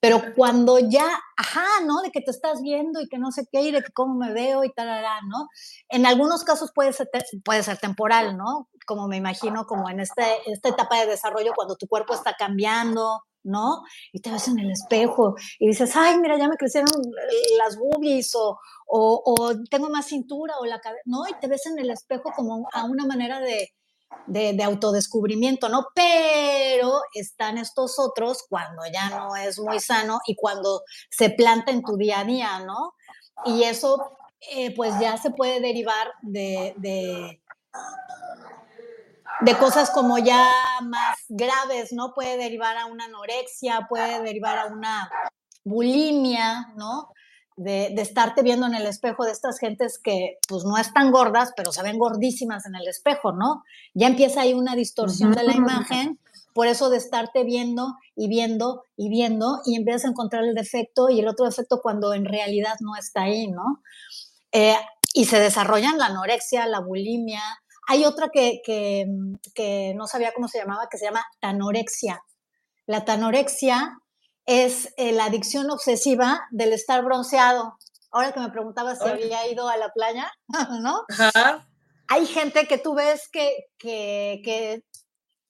pero 0.00 0.32
cuando 0.34 0.78
ya, 0.78 1.20
ajá, 1.36 1.66
¿no? 1.84 2.00
De 2.00 2.10
que 2.10 2.22
te 2.22 2.30
estás 2.30 2.62
viendo 2.62 3.02
y 3.02 3.06
que 3.06 3.18
no 3.18 3.32
sé 3.32 3.46
qué, 3.52 3.60
y 3.60 3.70
de 3.70 3.82
que 3.82 3.92
cómo 3.92 4.14
me 4.14 4.32
veo 4.32 4.64
y 4.64 4.72
tal, 4.72 4.88
¿no? 5.28 5.48
En 5.90 6.06
algunos 6.06 6.42
casos 6.42 6.70
puede 6.74 6.94
ser, 6.94 7.10
puede 7.44 7.62
ser 7.62 7.76
temporal, 7.76 8.38
¿no? 8.38 8.70
Como 8.86 9.08
me 9.08 9.18
imagino, 9.18 9.66
como 9.66 9.90
en 9.90 10.00
este, 10.00 10.24
esta 10.46 10.70
etapa 10.70 10.98
de 11.00 11.06
desarrollo, 11.06 11.52
cuando 11.54 11.76
tu 11.76 11.86
cuerpo 11.86 12.14
está 12.14 12.32
cambiando, 12.32 13.20
¿no? 13.44 13.82
Y 14.12 14.20
te 14.20 14.30
ves 14.30 14.48
en 14.48 14.58
el 14.58 14.70
espejo 14.70 15.34
y 15.58 15.68
dices, 15.68 15.94
ay, 15.94 16.18
mira, 16.18 16.36
ya 16.36 16.48
me 16.48 16.56
crecieron 16.56 16.90
las 17.58 17.76
boobies 17.78 18.34
o, 18.34 18.58
o, 18.86 19.52
tengo 19.70 19.90
más 19.90 20.06
cintura 20.06 20.54
o 20.60 20.64
la 20.64 20.80
cabeza, 20.80 21.02
¿no? 21.04 21.26
Y 21.28 21.34
te 21.40 21.46
ves 21.46 21.66
en 21.66 21.78
el 21.78 21.90
espejo 21.90 22.30
como 22.34 22.68
a 22.72 22.84
una 22.84 23.06
manera 23.06 23.40
de, 23.40 23.72
de, 24.26 24.62
autodescubrimiento, 24.62 25.68
¿no? 25.68 25.86
Pero 25.94 27.00
están 27.14 27.58
estos 27.58 27.98
otros 27.98 28.44
cuando 28.48 28.82
ya 28.92 29.10
no 29.10 29.36
es 29.36 29.58
muy 29.58 29.80
sano 29.80 30.20
y 30.26 30.34
cuando 30.36 30.82
se 31.10 31.30
planta 31.30 31.70
en 31.70 31.82
tu 31.82 31.96
día 31.96 32.20
a 32.20 32.24
día, 32.24 32.60
¿no? 32.60 32.94
Y 33.44 33.64
eso, 33.64 33.98
eh, 34.52 34.74
pues 34.74 34.98
ya 35.00 35.16
se 35.16 35.30
puede 35.30 35.60
derivar 35.60 36.12
de, 36.22 36.74
de 36.78 37.42
cosas 39.58 39.90
como 39.90 40.18
ya 40.18 40.48
más 40.82 41.18
graves, 41.28 41.92
¿no? 41.92 42.14
Puede 42.14 42.36
derivar 42.36 42.76
a 42.76 42.86
una 42.86 43.06
anorexia, 43.06 43.86
puede 43.88 44.22
derivar 44.22 44.58
a 44.58 44.66
una 44.66 45.10
bulimia, 45.64 46.72
¿no? 46.76 47.08
De, 47.56 47.92
de, 47.94 48.02
estarte 48.02 48.42
viendo 48.42 48.66
en 48.66 48.74
el 48.74 48.86
espejo 48.86 49.24
de 49.24 49.30
estas 49.30 49.60
gentes 49.60 50.00
que 50.02 50.38
pues 50.48 50.64
no 50.64 50.76
están 50.76 51.12
gordas, 51.12 51.52
pero 51.56 51.70
se 51.70 51.82
ven 51.82 51.98
gordísimas 51.98 52.66
en 52.66 52.74
el 52.74 52.88
espejo, 52.88 53.32
¿no? 53.32 53.62
Ya 53.94 54.08
empieza 54.08 54.40
ahí 54.40 54.54
una 54.54 54.74
distorsión 54.74 55.32
de 55.32 55.44
la 55.44 55.54
imagen, 55.54 56.18
por 56.52 56.66
eso 56.68 56.88
de 56.88 56.96
estarte 56.96 57.44
viendo 57.44 57.96
y 58.16 58.28
viendo 58.28 58.84
y 58.96 59.08
viendo 59.08 59.60
y 59.66 59.76
empiezas 59.76 60.06
a 60.06 60.08
encontrar 60.08 60.44
el 60.44 60.54
defecto 60.54 61.10
y 61.10 61.20
el 61.20 61.28
otro 61.28 61.46
defecto 61.46 61.80
cuando 61.82 62.14
en 62.14 62.24
realidad 62.24 62.74
no 62.80 62.96
está 62.96 63.22
ahí, 63.22 63.48
¿no? 63.48 63.82
Eh, 64.52 64.76
y 65.12 65.26
se 65.26 65.38
desarrollan 65.38 65.98
la 65.98 66.06
anorexia, 66.06 66.66
la 66.66 66.80
bulimia, 66.80 67.42
hay 67.86 68.04
otra 68.04 68.30
que, 68.32 69.06
no 69.94 70.06
sabía 70.06 70.32
cómo 70.34 70.48
se 70.48 70.58
llamaba, 70.58 70.88
que 70.90 70.98
se 70.98 71.06
llama 71.06 71.24
tanorexia. 71.40 72.22
La 72.86 73.04
tanorexia 73.04 73.98
es 74.46 74.92
eh, 74.96 75.12
la 75.12 75.26
adicción 75.26 75.70
obsesiva 75.70 76.42
del 76.50 76.72
estar 76.72 77.04
bronceado. 77.04 77.78
Ahora 78.10 78.32
que 78.32 78.40
me 78.40 78.50
preguntaba 78.50 78.94
si 78.94 79.08
había 79.08 79.48
ido 79.48 79.68
a 79.68 79.76
la 79.76 79.90
playa, 79.90 80.30
¿no? 80.80 81.04
Hay 82.08 82.26
gente 82.26 82.66
que 82.66 82.78
tú 82.78 82.94
ves 82.94 83.28
que, 83.28 84.82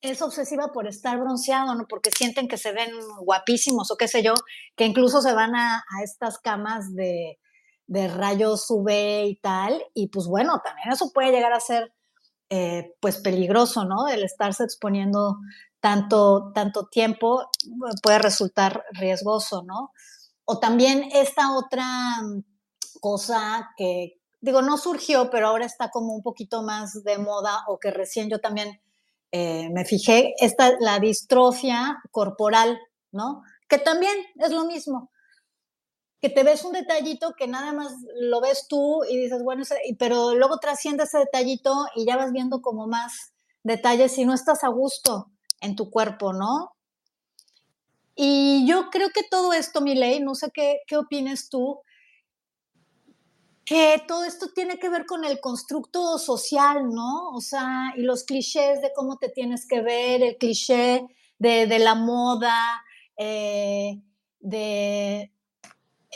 es 0.01 0.23
obsesiva 0.23 0.71
por 0.73 0.87
estar 0.87 1.19
bronceado, 1.19 1.75
¿no? 1.75 1.87
Porque 1.89 2.11
sienten 2.11 2.47
que 2.47 2.59
se 2.59 2.73
ven 2.73 2.91
guapísimos 3.21 3.91
o 3.91 3.97
qué 3.97 4.07
sé 4.07 4.23
yo, 4.23 4.35
que 4.77 4.85
incluso 4.85 5.23
se 5.23 5.33
van 5.33 5.55
a, 5.57 5.83
estas 6.03 6.39
camas 6.39 6.95
de, 6.95 7.39
de, 7.87 8.09
rayos 8.09 8.71
UV 8.71 8.91
y 9.27 9.37
tal. 9.37 9.83
Y 9.95 10.09
pues 10.09 10.27
bueno, 10.27 10.61
también 10.63 10.93
eso 10.93 11.11
puede 11.13 11.33
llegar 11.33 11.55
a 11.55 11.61
ser 11.61 11.94
eh, 12.51 12.95
pues 13.01 13.19
peligroso, 13.19 13.85
¿no? 13.85 14.09
El 14.09 14.23
estarse 14.23 14.65
exponiendo 14.65 15.39
tanto, 15.81 16.53
tanto 16.55 16.87
tiempo 16.87 17.51
puede 18.03 18.19
resultar 18.19 18.85
riesgoso, 18.93 19.63
¿no? 19.63 19.93
O 20.45 20.59
también 20.59 21.09
esta 21.13 21.57
otra 21.57 21.85
cosa 23.01 23.71
que, 23.77 24.21
digo, 24.41 24.63
no 24.63 24.77
surgió, 24.77 25.31
pero 25.31 25.49
ahora 25.49 25.67
está 25.67 25.91
como 25.91 26.15
un 26.15 26.23
poquito 26.23 26.63
más 26.63 27.03
de 27.03 27.19
moda 27.19 27.65
o 27.69 27.79
que 27.79 27.91
recién 27.91 28.29
yo 28.29 28.41
también 28.41 28.81
eh, 29.33 29.69
me 29.73 29.85
fijé, 29.85 30.35
esta, 30.39 30.73
la 30.81 31.01
distrofia 31.01 31.99
corporal, 32.11 32.79
¿no? 33.11 33.43
Que 33.69 33.79
también 33.79 34.15
es 34.37 34.53
lo 34.53 34.65
mismo. 34.65 35.11
Que 36.25 36.31
te 36.31 36.43
ves 36.43 36.65
un 36.65 36.73
detallito 36.73 37.35
que 37.37 37.47
nada 37.47 37.75
más 37.75 37.93
lo 38.19 38.41
ves 38.41 38.67
tú 38.67 39.05
y 39.05 39.15
dices, 39.19 39.43
bueno, 39.43 39.63
pero 39.99 40.35
luego 40.35 40.57
trasciende 40.57 41.05
ese 41.05 41.19
detallito 41.19 41.85
y 41.95 42.07
ya 42.07 42.17
vas 42.17 42.33
viendo 42.33 42.63
como 42.63 42.87
más 42.87 43.35
detalles 43.63 44.17
y 44.17 44.25
no 44.25 44.33
estás 44.33 44.65
a 44.65 44.69
gusto 44.69 45.31
en 45.61 45.77
tu 45.77 45.91
cuerpo, 45.91 46.33
¿no? 46.33 46.77
Y 48.15 48.67
yo 48.67 48.89
creo 48.89 49.11
que 49.11 49.23
todo 49.23 49.53
esto, 49.53 49.83
Miley, 49.83 50.21
no 50.21 50.35
sé 50.35 50.51
qué, 50.51 50.79
qué 50.87 50.97
opines 50.97 51.51
tú, 51.51 51.83
que 53.67 54.03
todo 54.09 54.25
esto 54.25 54.49
tiene 54.55 54.79
que 54.79 54.89
ver 54.89 55.05
con 55.05 55.27
el 55.27 55.41
constructo 55.41 56.19
social, 56.19 56.89
¿no? 56.89 57.33
O 57.35 57.43
sea, 57.43 57.93
y 57.99 58.01
los 58.01 58.25
clichés 58.25 58.81
de 58.81 58.95
cómo 58.97 59.19
te 59.19 59.29
tienes 59.29 59.67
que 59.69 59.83
ver, 59.83 60.23
el 60.23 60.39
cliché 60.39 61.07
de, 61.39 61.79
la 61.79 61.95
moda, 61.95 62.83
eh, 63.19 64.01
de... 64.41 65.34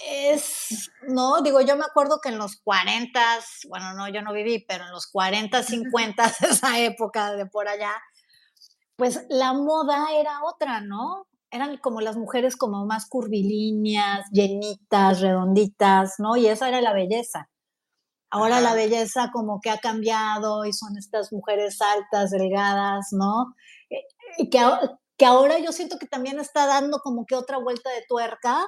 Es, 0.07 0.91
no, 1.09 1.41
digo, 1.43 1.61
yo 1.61 1.77
me 1.77 1.85
acuerdo 1.85 2.21
que 2.21 2.29
en 2.29 2.39
los 2.39 2.57
40, 2.61 3.21
bueno, 3.69 3.95
no, 3.95 4.09
yo 4.09 4.23
no 4.23 4.33
viví, 4.33 4.65
pero 4.67 4.85
en 4.85 4.93
los 4.93 5.07
40, 5.07 5.63
50, 5.63 6.25
esa 6.51 6.79
época 6.79 7.33
de 7.33 7.47
por 7.47 7.69
allá, 7.69 7.93
pues 8.97 9.25
la 9.29 9.53
moda 9.53 10.07
era 10.13 10.43
otra, 10.45 10.81
¿no? 10.81 11.29
eran 11.51 11.79
como 11.79 12.01
las 12.01 12.17
mujeres 12.17 12.57
como 12.57 12.85
más 12.87 13.07
curvilíneas, 13.07 14.29
llenitas, 14.33 15.21
redonditas, 15.21 16.15
¿no? 16.19 16.37
Y 16.37 16.47
esa 16.47 16.69
era 16.69 16.81
la 16.81 16.93
belleza. 16.93 17.49
Ahora 18.31 18.61
la 18.61 18.75
belleza 18.75 19.31
como 19.33 19.61
que 19.61 19.71
ha 19.71 19.79
cambiado 19.79 20.67
y 20.67 20.73
son 20.75 20.99
estas 20.99 21.33
mujeres 21.33 21.81
altas, 21.81 22.31
delgadas, 22.31 23.09
¿no? 23.13 23.55
Eh, 23.89 24.05
y 24.37 24.51
que, 24.51 24.61
que 25.17 25.25
ahora 25.25 25.59
yo 25.59 25.73
siento 25.73 25.99
que 25.99 26.07
también 26.07 26.39
está 26.39 26.67
dando 26.67 26.99
como 26.99 27.25
que 27.25 27.35
otra 27.35 27.57
vuelta 27.59 27.89
de 27.91 28.05
tuerca 28.07 28.67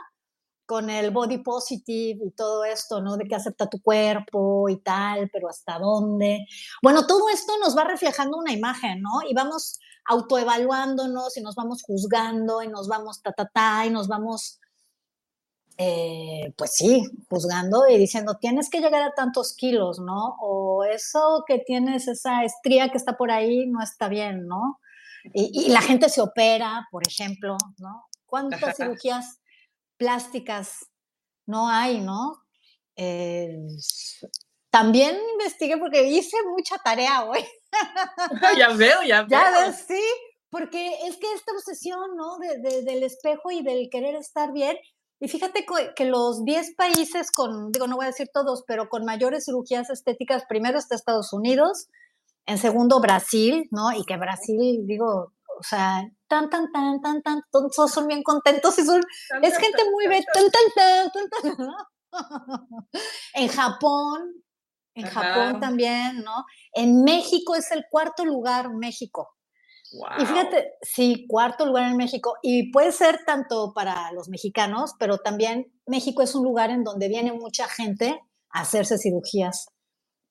con 0.70 0.88
el 0.88 1.10
body 1.10 1.38
positive 1.38 2.24
y 2.24 2.30
todo 2.30 2.64
esto, 2.64 3.00
¿no? 3.00 3.16
De 3.16 3.26
que 3.26 3.34
acepta 3.34 3.68
tu 3.68 3.82
cuerpo 3.82 4.68
y 4.68 4.76
tal, 4.76 5.28
pero 5.32 5.48
hasta 5.48 5.80
dónde. 5.80 6.46
Bueno, 6.80 7.08
todo 7.08 7.28
esto 7.28 7.54
nos 7.58 7.76
va 7.76 7.82
reflejando 7.82 8.38
una 8.38 8.52
imagen, 8.52 9.02
¿no? 9.02 9.20
Y 9.28 9.34
vamos 9.34 9.80
autoevaluándonos 10.04 11.36
y 11.36 11.40
nos 11.40 11.56
vamos 11.56 11.82
juzgando 11.82 12.62
y 12.62 12.68
nos 12.68 12.86
vamos 12.86 13.20
ta, 13.20 13.32
ta, 13.32 13.50
ta, 13.52 13.84
y 13.84 13.90
nos 13.90 14.06
vamos, 14.06 14.60
eh, 15.76 16.54
pues 16.56 16.70
sí, 16.74 17.02
juzgando 17.28 17.88
y 17.88 17.98
diciendo, 17.98 18.38
tienes 18.40 18.70
que 18.70 18.80
llegar 18.80 19.02
a 19.02 19.12
tantos 19.12 19.54
kilos, 19.54 19.98
¿no? 19.98 20.36
O 20.40 20.84
eso 20.84 21.42
que 21.48 21.58
tienes, 21.58 22.06
esa 22.06 22.44
estría 22.44 22.90
que 22.90 22.98
está 22.98 23.16
por 23.16 23.32
ahí, 23.32 23.66
no 23.66 23.82
está 23.82 24.08
bien, 24.08 24.46
¿no? 24.46 24.78
Y, 25.34 25.68
la 25.70 25.82
gente 25.82 26.08
se 26.08 26.20
opera, 26.20 26.86
por 26.92 27.02
ejemplo, 27.08 27.56
¿no? 27.78 28.04
¿Cuántas 28.24 28.76
cirugías 28.76 29.39
plásticas 30.00 30.86
no 31.46 31.68
hay, 31.68 32.00
no? 32.00 32.42
Eh, 32.96 33.54
también 34.70 35.16
investigué 35.32 35.76
porque 35.76 36.08
hice 36.08 36.36
mucha 36.56 36.78
tarea 36.78 37.24
hoy. 37.24 37.44
ya 38.58 38.70
veo, 38.70 39.02
ya 39.02 39.22
veo. 39.22 39.28
Ya 39.28 39.50
ves, 39.50 39.84
sí, 39.86 40.02
porque 40.48 40.94
es 41.06 41.18
que 41.18 41.30
esta 41.34 41.52
obsesión, 41.52 42.16
¿no? 42.16 42.38
De, 42.38 42.82
del 42.82 43.02
espejo 43.02 43.50
y 43.50 43.62
del 43.62 43.90
querer 43.90 44.14
estar 44.14 44.52
bien. 44.52 44.76
Y 45.20 45.28
fíjate 45.28 45.66
que, 45.94 46.04
los 46.06 46.44
10 46.44 46.76
países 46.76 47.30
con, 47.30 47.70
digo, 47.70 47.86
no 47.86 47.96
voy 47.96 48.06
a 48.06 48.08
decir 48.08 48.30
todos, 48.32 48.64
pero 48.66 48.88
con 48.88 49.04
mayores 49.04 49.44
cirugías 49.44 49.90
estéticas, 49.90 50.46
primero 50.48 50.78
está 50.78 50.94
Estados 50.94 51.34
Unidos, 51.34 51.88
en 52.46 52.56
segundo 52.56 53.00
Brasil, 53.00 53.68
¿no? 53.70 53.92
Y 53.92 54.04
que 54.06 54.16
Brasil, 54.16 54.86
digo, 54.86 55.34
o 55.60 55.62
sea, 55.62 56.02
tan, 56.26 56.48
tan, 56.48 56.72
tan, 56.72 57.02
tan, 57.02 57.22
tan, 57.22 57.42
todos 57.52 57.92
son 57.92 58.06
bien 58.06 58.22
contentos 58.22 58.78
y 58.78 58.84
son, 58.84 59.02
es 59.42 59.58
gente 59.58 59.82
muy, 59.90 60.06
tan, 60.06 60.50
tan, 60.50 60.62
tan, 60.74 61.10
tan, 61.12 61.56
tan, 61.56 61.68
En 63.34 63.48
Japón, 63.48 64.42
en 64.94 65.06
Japón 65.06 65.60
también, 65.60 66.24
¿no? 66.24 66.46
En 66.72 67.04
México 67.04 67.54
es 67.54 67.70
el 67.72 67.84
cuarto 67.90 68.24
lugar, 68.24 68.70
México. 68.74 69.28
Y 70.18 70.24
fíjate, 70.24 70.72
sí, 70.82 71.26
cuarto 71.28 71.66
lugar 71.66 71.90
en 71.90 71.96
México. 71.96 72.36
Y 72.42 72.72
puede 72.72 72.92
ser 72.92 73.24
tanto 73.26 73.72
para 73.74 74.12
los 74.12 74.28
mexicanos, 74.28 74.94
pero 74.98 75.18
también 75.18 75.70
México 75.86 76.22
es 76.22 76.34
un 76.34 76.44
lugar 76.44 76.70
en 76.70 76.84
donde 76.84 77.08
viene 77.08 77.32
mucha 77.32 77.68
gente 77.68 78.20
a 78.50 78.60
hacerse 78.60 78.98
cirugías 78.98 79.66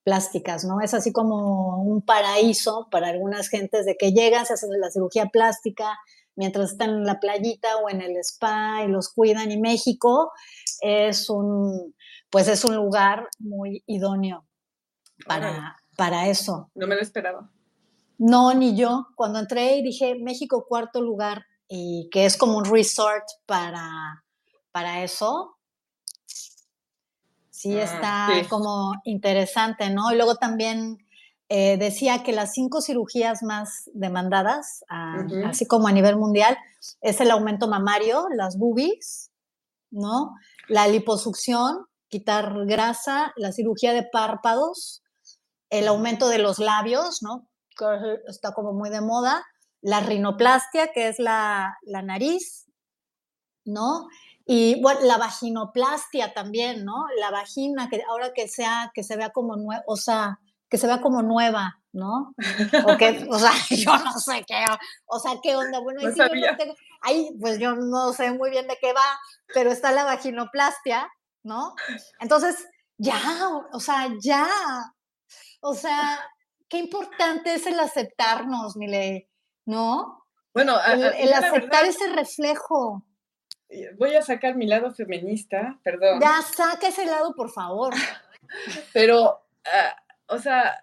plásticas, 0.09 0.65
¿no? 0.65 0.81
Es 0.81 0.95
así 0.95 1.13
como 1.13 1.83
un 1.83 2.01
paraíso 2.01 2.87
para 2.89 3.09
algunas 3.09 3.47
gentes 3.47 3.85
de 3.85 3.95
que 3.95 4.11
llegan, 4.11 4.43
se 4.43 4.53
hacen 4.53 4.71
la 4.79 4.89
cirugía 4.89 5.27
plástica 5.27 5.99
mientras 6.35 6.71
están 6.71 6.89
en 6.89 7.03
la 7.03 7.19
playita 7.19 7.77
o 7.77 7.91
en 7.91 8.01
el 8.01 8.17
spa 8.17 8.83
y 8.83 8.87
los 8.87 9.09
cuidan. 9.09 9.51
Y 9.51 9.59
México 9.59 10.31
es 10.81 11.29
un, 11.29 11.93
pues 12.31 12.47
es 12.47 12.65
un 12.65 12.75
lugar 12.75 13.27
muy 13.37 13.83
idóneo 13.85 14.47
para, 15.27 15.77
para 15.95 16.27
eso. 16.27 16.71
No 16.73 16.87
me 16.87 16.95
lo 16.95 17.01
esperaba. 17.01 17.51
No, 18.17 18.51
ni 18.55 18.75
yo. 18.75 19.09
Cuando 19.15 19.37
entré 19.37 19.75
y 19.75 19.83
dije 19.83 20.15
México 20.19 20.65
cuarto 20.67 21.01
lugar 21.01 21.45
y 21.67 22.09
que 22.11 22.25
es 22.25 22.35
como 22.35 22.57
un 22.57 22.65
resort 22.65 23.25
para, 23.45 24.25
para 24.71 25.03
eso, 25.03 25.58
sí 27.59 27.77
ah, 27.77 27.83
está 27.83 28.49
como 28.49 28.93
interesante, 29.03 29.89
¿no? 29.89 30.13
Y 30.13 30.15
luego 30.15 30.35
también 30.35 30.97
eh, 31.49 31.75
decía 31.77 32.23
que 32.23 32.31
las 32.31 32.53
cinco 32.53 32.79
cirugías 32.79 33.43
más 33.43 33.89
demandadas, 33.93 34.85
así 35.45 35.65
como 35.65 35.89
a 35.89 35.91
nivel 35.91 36.15
mundial, 36.15 36.57
es 37.01 37.19
el 37.19 37.31
aumento 37.31 37.67
mamario, 37.67 38.27
las 38.33 38.57
boobies, 38.57 39.31
¿no? 39.91 40.35
La 40.69 40.87
liposucción, 40.87 41.85
quitar 42.07 42.65
grasa, 42.65 43.33
la 43.35 43.51
cirugía 43.51 43.91
de 43.91 44.07
párpados, 44.09 45.03
el 45.69 45.89
aumento 45.89 46.29
de 46.29 46.37
los 46.37 46.59
labios, 46.59 47.21
¿no? 47.21 47.49
Que 47.77 48.21
está 48.27 48.53
como 48.53 48.71
muy 48.71 48.89
de 48.89 49.01
moda, 49.01 49.43
la 49.81 49.99
rinoplastia, 49.99 50.93
que 50.93 51.09
es 51.09 51.19
la, 51.19 51.77
nariz, 51.85 52.67
¿no? 53.65 54.07
Y 54.51 54.81
bueno, 54.81 55.01
la 55.03 55.19
vaginoplastia 55.19 56.33
también, 56.33 56.83
¿no? 56.83 57.05
La 57.19 57.29
vagina, 57.29 57.87
que 57.87 58.01
ahora 58.09 58.33
que 58.33 58.47
sea, 58.47 58.89
que 58.95 59.03
se 59.03 59.15
vea 59.15 59.29
como 59.29 59.55
nueva, 59.57 59.83
o 59.85 59.95
sea, 59.95 60.39
que 60.67 60.79
se 60.79 60.87
vea 60.87 61.01
como 61.01 61.21
nueva, 61.21 61.79
¿no? 61.93 62.33
O, 62.87 62.97
que, 62.97 63.27
o 63.29 63.37
sea, 63.37 63.51
yo 63.69 63.95
no 63.99 64.13
sé 64.13 64.43
qué, 64.47 64.65
o 65.05 65.19
sea, 65.19 65.33
qué 65.43 65.55
onda. 65.55 65.79
Bueno, 65.81 66.01
ahí, 67.01 67.29
pues 67.39 67.59
yo 67.59 67.75
no 67.75 68.11
sé 68.11 68.31
muy 68.31 68.49
bien 68.49 68.67
de 68.67 68.75
qué 68.81 68.91
va, 68.91 69.19
pero 69.53 69.69
está 69.69 69.91
la 69.91 70.03
vaginoplastia, 70.03 71.07
¿no? 71.43 71.75
Entonces, 72.19 72.67
ya, 72.97 73.21
o 73.71 73.79
sea, 73.79 74.09
ya, 74.19 74.49
o 75.61 75.75
sea, 75.75 76.27
qué 76.67 76.79
importante 76.79 77.53
es 77.53 77.67
el 77.67 77.79
aceptarnos, 77.79 78.77
Mile, 78.77 79.29
¿no? 79.67 80.25
Bueno, 80.55 80.75
el, 80.83 81.33
aceptar 81.33 81.85
ese 81.85 82.07
reflejo. 82.07 83.05
Voy 83.97 84.15
a 84.15 84.21
sacar 84.21 84.55
mi 84.55 84.65
lado 84.65 84.91
feminista, 84.91 85.79
perdón. 85.83 86.19
Ya, 86.19 86.41
saca 86.41 86.87
ese 86.87 87.05
lado, 87.05 87.35
por 87.35 87.51
favor. 87.51 87.93
Pero, 88.93 89.41
ah, 89.65 89.95
o 90.27 90.37
sea, 90.39 90.79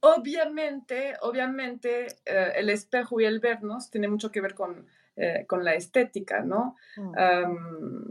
obviamente, 0.00 1.14
obviamente, 1.20 2.06
eh, 2.24 2.52
el 2.56 2.70
espejo 2.70 3.20
y 3.20 3.24
el 3.24 3.40
vernos 3.40 3.90
tiene 3.90 4.08
mucho 4.08 4.30
que 4.30 4.40
ver 4.40 4.54
con, 4.54 4.86
eh, 5.16 5.46
la 5.50 5.74
estética, 5.74 6.42
¿no? 6.42 6.76
Mm. 6.96 8.10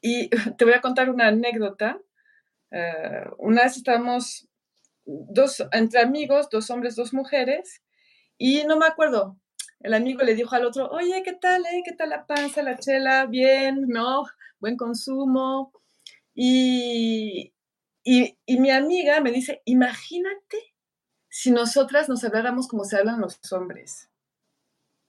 y 0.00 0.30
te 0.56 0.64
voy 0.64 0.74
a 0.74 0.80
contar 0.80 1.10
una 1.10 1.28
anécdota 1.28 2.00
eh, 2.74 3.24
una 3.38 3.62
vez 3.62 3.76
estábamos 3.76 4.48
dos, 5.04 5.64
entre 5.70 6.00
amigos, 6.00 6.48
dos 6.50 6.70
hombres, 6.70 6.96
dos 6.96 7.14
mujeres, 7.14 7.82
y 8.36 8.64
no 8.64 8.76
me 8.76 8.86
acuerdo, 8.86 9.38
el 9.84 9.92
amigo 9.92 10.22
le 10.22 10.34
dijo 10.34 10.54
al 10.56 10.64
otro, 10.64 10.88
oye, 10.88 11.22
¿qué 11.22 11.34
tal, 11.34 11.62
eh? 11.66 11.82
¿Qué 11.84 11.92
tal 11.92 12.08
la 12.08 12.26
panza, 12.26 12.62
la 12.62 12.78
chela? 12.78 13.26
Bien, 13.26 13.86
¿no? 13.86 14.24
Buen 14.58 14.78
consumo. 14.78 15.74
Y, 16.34 17.52
y, 18.02 18.34
mi 18.46 18.70
amiga 18.70 19.20
me 19.20 19.30
dice, 19.30 19.60
imagínate 19.66 20.74
si 21.28 21.50
nosotras 21.50 22.08
nos 22.08 22.24
habláramos 22.24 22.66
como 22.66 22.86
se 22.86 22.96
hablan 22.96 23.20
los 23.20 23.38
hombres, 23.52 24.08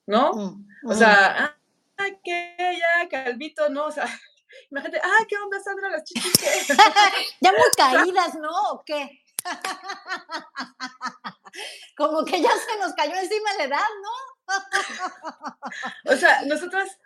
¿no? 0.05 0.33
Mm, 0.33 0.67
o 0.87 0.93
sea, 0.93 1.57
ah, 1.97 2.07
que 2.21 2.57
ya, 2.57 3.07
Calvito, 3.07 3.69
¿no? 3.69 3.85
O 3.85 3.91
sea, 3.91 4.05
imagínate, 4.71 4.99
ah, 5.01 5.25
¿qué 5.29 5.37
onda, 5.37 5.57
Sandra, 5.61 5.89
las 5.89 6.03
chichis? 6.03 6.67
ya 7.39 7.51
muy 7.51 7.61
caídas, 7.77 8.35
¿no? 8.35 8.51
¿O 8.71 8.83
qué? 8.83 9.21
como 11.95 12.25
que 12.25 12.41
ya 12.41 12.49
se 12.49 12.77
nos 12.77 12.93
cayó 12.93 13.15
encima 13.15 13.53
la 13.57 13.63
edad, 13.63 13.89
¿no? 14.03 14.34
o 16.05 16.15
sea, 16.15 16.43
nosotras 16.45 16.99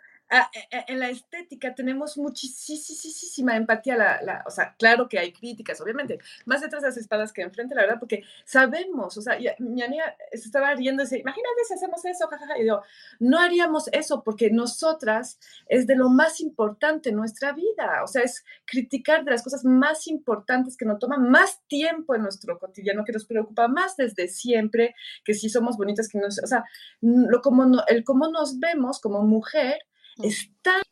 en 0.60 0.98
la 0.98 1.10
estética 1.10 1.74
tenemos 1.74 2.16
muchísima 2.16 3.56
empatía, 3.56 3.96
la, 3.96 4.44
o 4.46 4.50
sea, 4.50 4.74
claro 4.78 5.08
que 5.08 5.18
hay 5.18 5.32
críticas, 5.32 5.80
obviamente, 5.80 6.18
más 6.46 6.60
detrás 6.60 6.82
de 6.82 6.88
las 6.88 6.96
espadas 6.96 7.32
que 7.32 7.42
enfrente, 7.42 7.74
la 7.74 7.82
verdad, 7.82 7.98
porque 7.98 8.22
sabemos, 8.44 9.16
o 9.16 9.22
sea, 9.22 9.38
mi 9.58 9.82
amiga 9.82 10.14
se 10.30 10.38
estaba 10.38 10.72
riendo 10.74 11.02
y 11.02 11.06
dice, 11.06 11.18
imagínate 11.18 11.64
si 11.66 11.74
hacemos 11.74 12.04
eso, 12.04 12.28
jajaja, 12.28 12.58
y 12.58 12.62
digo, 12.62 12.82
no 13.18 13.38
haríamos 13.38 13.88
eso 13.92 14.22
porque 14.22 14.50
nosotras 14.50 15.38
es 15.66 15.86
de 15.86 15.96
lo 15.96 16.08
más 16.08 16.40
importante 16.40 17.10
en 17.10 17.16
nuestra 17.16 17.52
vida, 17.52 18.02
o 18.04 18.06
sea, 18.06 18.22
es 18.22 18.44
criticar 18.64 19.24
de 19.24 19.32
las 19.32 19.42
cosas 19.42 19.64
más 19.64 20.06
importantes 20.06 20.76
que 20.76 20.84
nos 20.84 20.98
toman 20.98 21.28
más 21.28 21.60
tiempo 21.66 22.14
en 22.14 22.22
nuestro 22.22 22.58
cotidiano, 22.58 23.04
que 23.04 23.12
nos 23.12 23.26
preocupa 23.26 23.68
más 23.68 23.96
desde 23.96 24.28
siempre, 24.28 24.94
que 25.24 25.34
si 25.34 25.48
somos 25.48 25.76
bonitas, 25.76 26.08
que 26.08 26.18
no, 26.18 26.26
o 26.26 26.30
sea, 26.30 26.64
lo, 27.00 27.42
como 27.42 27.82
el 27.88 28.04
cómo 28.04 28.28
nos 28.28 28.58
vemos 28.58 29.00
como 29.00 29.22
mujer, 29.22 29.78
es 30.22 30.50
tan, 30.62 30.82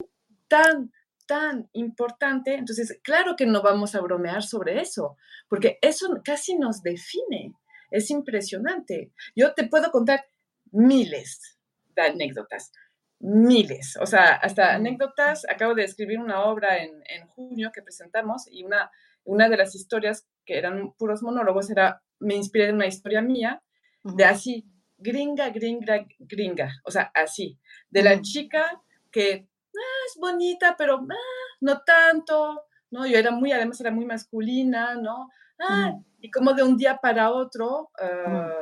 tan, 0.49 0.93
tan 1.27 1.69
importante. 1.73 2.55
Entonces, 2.55 2.99
claro 3.03 3.37
que 3.37 3.47
no 3.47 3.63
vamos 3.63 3.95
a 3.95 4.01
bromear 4.01 4.43
sobre 4.43 4.81
eso, 4.81 5.17
porque 5.49 5.79
eso 5.83 6.09
casi 6.25 6.57
nos 6.57 6.83
define. 6.83 7.55
Es 7.91 8.11
impresionante. 8.11 9.13
Yo 9.35 9.55
te 9.55 9.67
puedo 9.67 9.91
contar 9.91 10.27
miles 10.73 11.59
de 11.95 12.03
anécdotas, 12.03 12.73
miles. 13.21 13.97
O 14.01 14.07
sea, 14.07 14.35
hasta 14.35 14.75
anécdotas. 14.75 15.47
Acabo 15.49 15.75
de 15.75 15.85
escribir 15.85 16.19
una 16.19 16.45
obra 16.45 16.79
en, 16.83 16.99
junio 17.29 17.71
que 17.73 17.83
presentamos 17.83 18.49
y 18.51 18.65
una, 18.65 18.91
una 19.25 19.49
de 19.49 19.57
las 19.57 19.75
historias 19.75 20.27
que 20.45 20.59
eran 20.59 20.93
puros 20.95 21.23
monólogos 21.23 21.71
era, 21.71 22.03
me 22.19 22.35
inspiré 22.35 22.69
en 22.69 22.77
una 22.77 22.87
historia 22.87 23.23
mía 23.23 23.63
de 24.03 24.25
así, 24.25 24.67
gringa, 24.97 25.51
gringa, 25.51 26.07
gringa. 26.19 26.73
O 26.85 26.91
sea, 26.91 27.11
así, 27.15 27.59
de 27.91 28.03
la 28.03 28.21
chica 28.21 28.83
que 29.11 29.49
ah, 29.77 30.05
es 30.07 30.19
bonita, 30.21 30.75
pero 30.77 30.97
ah, 30.97 31.55
no 31.61 31.81
tanto, 31.83 32.65
¿no? 32.91 33.07
Yo 33.07 33.19
era 33.19 33.31
muy, 33.31 33.53
además 33.53 33.81
era 33.81 33.91
muy 33.91 34.05
masculina, 34.05 34.95
¿no? 34.95 35.31
Ah, 35.61 35.93
y 36.21 36.31
como 36.31 36.53
de 36.55 36.63
un 36.63 36.77
día 36.77 36.99
para 36.99 37.31
otro, 37.31 37.91
ah, 38.01 38.53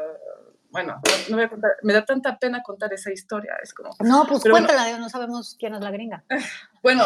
bueno, 0.70 1.00
no, 1.30 1.36
voy 1.36 1.44
a 1.44 1.48
contar, 1.48 1.72
me 1.82 1.92
da 1.92 2.04
tanta 2.04 2.38
pena 2.38 2.62
contar 2.62 2.92
esa 2.92 3.10
historia, 3.10 3.56
es 3.62 3.72
como... 3.72 3.90
No, 4.00 4.26
pues 4.26 4.42
cuéntala, 4.42 4.98
no 4.98 5.08
sabemos 5.08 5.56
quién 5.58 5.74
es 5.74 5.80
la 5.80 5.90
gringa. 5.90 6.24
Bueno, 6.82 7.02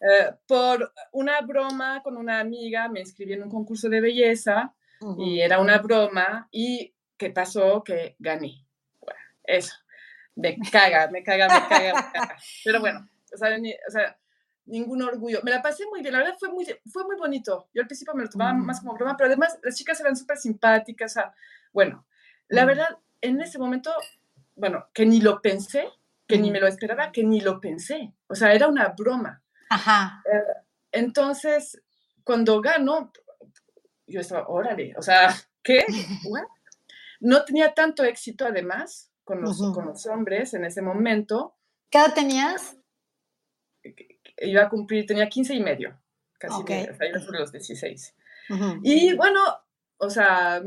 eh, 0.00 0.34
por 0.46 0.92
una 1.12 1.40
broma 1.40 2.02
con 2.02 2.16
una 2.16 2.38
amiga 2.38 2.88
me 2.88 3.00
inscribí 3.00 3.32
en 3.32 3.42
un 3.42 3.50
concurso 3.50 3.88
de 3.88 4.00
belleza 4.00 4.74
y 5.18 5.40
era 5.40 5.58
una 5.58 5.78
broma 5.78 6.48
y 6.52 6.94
¿qué 7.16 7.30
pasó? 7.30 7.82
Que 7.82 8.14
gané. 8.18 8.64
Bueno, 9.00 9.20
eso 9.44 9.74
me 10.36 10.56
caga, 10.70 11.08
me 11.10 11.22
caga, 11.22 11.48
me 11.48 11.68
caga, 11.68 11.94
me 11.94 12.12
caga. 12.12 12.36
Pero 12.64 12.80
bueno, 12.80 13.08
o 13.32 13.36
sea, 13.36 14.16
ningún 14.66 15.02
orgullo. 15.02 15.40
Me 15.42 15.50
la 15.50 15.62
pasé 15.62 15.86
muy 15.86 16.02
bien, 16.02 16.12
la 16.12 16.20
verdad 16.20 16.36
fue 16.38 16.50
muy, 16.50 16.66
fue 16.92 17.04
muy 17.04 17.16
bonito. 17.16 17.68
Yo 17.74 17.82
al 17.82 17.88
principio 17.88 18.14
me 18.14 18.22
lo 18.22 18.28
tomaba 18.28 18.52
mm. 18.52 18.64
más 18.64 18.80
como 18.80 18.94
broma, 18.94 19.16
pero 19.16 19.28
además 19.28 19.58
las 19.62 19.74
chicas 19.76 20.00
eran 20.00 20.16
súper 20.16 20.36
simpáticas. 20.36 21.12
O 21.12 21.14
sea, 21.14 21.34
bueno, 21.72 22.06
la 22.48 22.64
mm. 22.64 22.66
verdad, 22.66 22.98
en 23.20 23.40
ese 23.40 23.58
momento, 23.58 23.92
bueno, 24.54 24.86
que 24.92 25.06
ni 25.06 25.20
lo 25.20 25.40
pensé, 25.40 25.88
que 26.26 26.38
ni 26.38 26.50
mm. 26.50 26.52
me 26.52 26.60
lo 26.60 26.66
esperaba, 26.66 27.12
que 27.12 27.24
ni 27.24 27.40
lo 27.40 27.60
pensé. 27.60 28.12
O 28.26 28.34
sea, 28.34 28.52
era 28.52 28.68
una 28.68 28.88
broma. 28.88 29.42
Ajá. 29.70 30.22
Eh, 30.30 30.62
entonces, 30.92 31.82
cuando 32.24 32.60
gano, 32.60 33.12
yo 34.06 34.20
estaba, 34.20 34.48
órale, 34.48 34.94
o 34.96 35.02
sea, 35.02 35.34
¿qué? 35.62 35.84
No 37.18 37.46
tenía 37.46 37.72
tanto 37.72 38.04
éxito 38.04 38.44
además, 38.44 39.10
con 39.26 39.42
los, 39.42 39.58
con 39.74 39.86
los 39.86 40.06
hombres 40.06 40.54
en 40.54 40.64
ese 40.64 40.80
momento. 40.80 41.56
¿Qué 41.90 41.98
edad 41.98 42.14
tenías? 42.14 42.76
Iba 44.38 44.62
a 44.62 44.68
cumplir, 44.68 45.04
tenía 45.04 45.28
15 45.28 45.54
y 45.54 45.60
medio, 45.60 46.00
casi, 46.38 46.54
okay. 46.62 46.86
iba 47.08 47.20
sobre 47.20 47.40
los 47.40 47.50
16. 47.50 48.14
Y 48.84 49.14
bueno, 49.14 49.40
o 49.96 50.08
sea, 50.08 50.62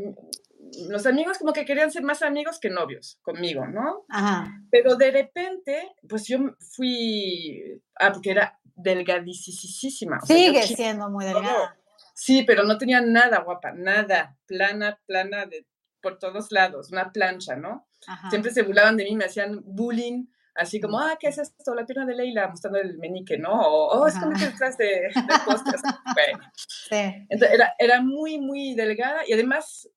los 0.89 1.05
amigos 1.05 1.37
como 1.37 1.53
que 1.53 1.63
querían 1.63 1.89
ser 1.89 2.03
más 2.03 2.21
amigos 2.21 2.59
que 2.59 2.69
novios 2.69 3.17
conmigo, 3.21 3.65
¿no? 3.65 4.05
Ajá. 4.09 4.51
Pero 4.69 4.97
de 4.97 5.11
repente, 5.11 5.95
pues 6.07 6.27
yo 6.27 6.39
fui, 6.59 7.81
ah, 7.95 8.11
porque 8.11 8.31
era 8.31 8.59
delgadísima. 8.75 10.19
Sigue 10.19 10.63
siendo 10.63 11.09
muy 11.09 11.23
delgada. 11.23 11.77
Sí, 12.13 12.43
pero 12.43 12.63
no 12.63 12.77
tenía 12.77 12.99
nada 12.99 13.39
guapa, 13.39 13.71
nada, 13.71 14.37
plana, 14.45 14.99
plana 15.05 15.45
de 15.45 15.65
por 16.01 16.19
todos 16.19 16.51
lados, 16.51 16.91
una 16.91 17.11
plancha, 17.11 17.55
¿no? 17.55 17.88
Siempre 18.29 18.51
se 18.51 18.63
burlaban 18.63 18.97
de 18.97 19.03
mí, 19.03 19.15
me 19.15 19.25
hacían 19.25 19.61
bullying, 19.63 20.25
así 20.55 20.79
como, 20.79 20.99
ah, 20.99 21.17
¿qué 21.19 21.27
es 21.27 21.37
esto? 21.37 21.73
La 21.73 21.85
pierna 21.85 22.05
de 22.05 22.15
Leila, 22.15 22.47
mostrando 22.47 22.79
el 22.79 22.97
menique, 22.97 23.37
¿no? 23.37 23.51
O, 23.51 23.99
oh, 23.99 24.07
es 24.07 24.15
como 24.15 24.37
que 24.37 24.45
detrás 24.45 24.77
de, 24.77 24.85
de 24.85 25.11
postres. 25.45 25.81
bueno. 26.13 26.51
Sí. 26.55 27.25
Entonces, 27.29 27.51
era, 27.53 27.75
era, 27.77 28.01
muy, 28.01 28.39
muy 28.39 28.75
delgada 28.75 29.21
y 29.27 29.33
además, 29.33 29.89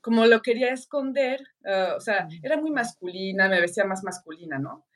como 0.00 0.26
lo 0.26 0.42
quería 0.42 0.72
esconder, 0.72 1.40
ah, 1.64 1.94
o 1.96 2.00
sea, 2.00 2.28
era 2.42 2.56
muy 2.56 2.70
masculina, 2.70 3.48
me 3.48 3.60
vestía 3.60 3.84
más 3.84 4.02
masculina, 4.02 4.58
¿no? 4.58 4.86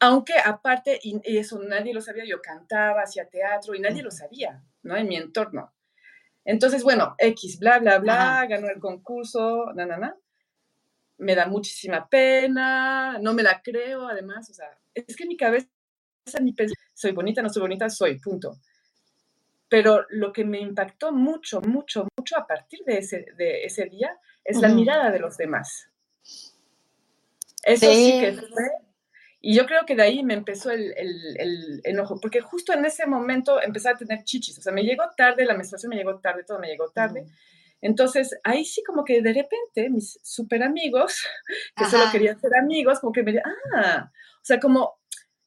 Aunque 0.00 0.34
aparte, 0.44 0.98
y, 1.02 1.20
eso 1.38 1.58
nadie 1.62 1.94
lo 1.94 2.00
sabía, 2.00 2.24
yo 2.24 2.40
cantaba, 2.42 3.02
hacía 3.02 3.28
teatro 3.28 3.74
y 3.74 3.80
nadie 3.80 4.02
lo 4.02 4.10
sabía, 4.10 4.62
¿no? 4.82 4.96
En 4.96 5.08
mi 5.08 5.16
entorno. 5.16 5.72
Entonces, 6.44 6.82
bueno, 6.82 7.14
X, 7.16 7.58
bla, 7.58 7.78
bla, 7.78 7.98
bla, 7.98 8.44
ganó 8.46 8.68
el 8.68 8.78
concurso, 8.78 9.72
na, 9.74 9.86
na, 9.86 9.96
na 9.96 10.16
me 11.18 11.34
da 11.34 11.46
muchísima 11.46 12.08
pena, 12.08 13.18
no 13.18 13.34
me 13.34 13.42
la 13.42 13.60
creo, 13.62 14.08
además, 14.08 14.50
o 14.50 14.54
sea, 14.54 14.66
es 14.94 15.16
que 15.16 15.26
mi 15.26 15.36
cabeza 15.36 15.68
ni 16.40 16.52
pensa, 16.52 16.74
soy 16.92 17.12
bonita, 17.12 17.42
no 17.42 17.48
soy 17.48 17.62
bonita, 17.62 17.88
soy, 17.88 18.18
punto. 18.18 18.56
Pero 19.68 20.04
lo 20.10 20.32
que 20.32 20.44
me 20.44 20.60
impactó 20.60 21.12
mucho, 21.12 21.60
mucho, 21.60 22.06
mucho 22.16 22.38
a 22.38 22.46
partir 22.46 22.80
de 22.84 22.98
ese, 22.98 23.26
de 23.36 23.64
ese 23.64 23.86
día 23.86 24.16
es 24.44 24.60
la 24.60 24.68
mirada 24.68 25.10
de 25.10 25.18
los 25.18 25.36
demás. 25.36 25.88
Eso 27.62 27.92
sí. 27.92 28.20
que 28.20 28.32
fue. 28.32 28.70
Y 29.40 29.54
yo 29.54 29.66
creo 29.66 29.84
que 29.84 29.94
de 29.94 30.02
ahí 30.02 30.22
me 30.22 30.32
empezó 30.34 30.70
el, 30.70 30.94
el, 30.96 31.80
enojo, 31.84 32.18
porque 32.18 32.40
justo 32.40 32.72
en 32.72 32.84
ese 32.86 33.04
momento 33.04 33.60
empecé 33.60 33.90
a 33.90 33.94
tener 33.94 34.24
chichis. 34.24 34.58
O 34.58 34.62
sea, 34.62 34.72
me 34.72 34.84
llegó 34.84 35.04
tarde, 35.16 35.44
la 35.44 35.54
menstruación 35.54 35.90
me 35.90 35.96
llegó 35.96 36.18
tarde, 36.18 36.44
todo 36.44 36.58
me 36.58 36.68
llegó 36.68 36.88
tarde. 36.90 37.26
Entonces, 37.84 38.34
ahí 38.44 38.64
sí 38.64 38.82
como 38.82 39.04
que 39.04 39.20
de 39.20 39.34
repente 39.34 39.90
mis 39.90 40.18
super 40.22 40.62
amigos, 40.62 41.22
que 41.76 41.84
solo 41.84 42.04
querían 42.10 42.40
ser 42.40 42.56
amigos, 42.56 42.98
como 42.98 43.12
que 43.12 43.22
me 43.22 43.38
ah, 43.74 44.10
o 44.10 44.44
sea, 44.44 44.58
como, 44.58 44.94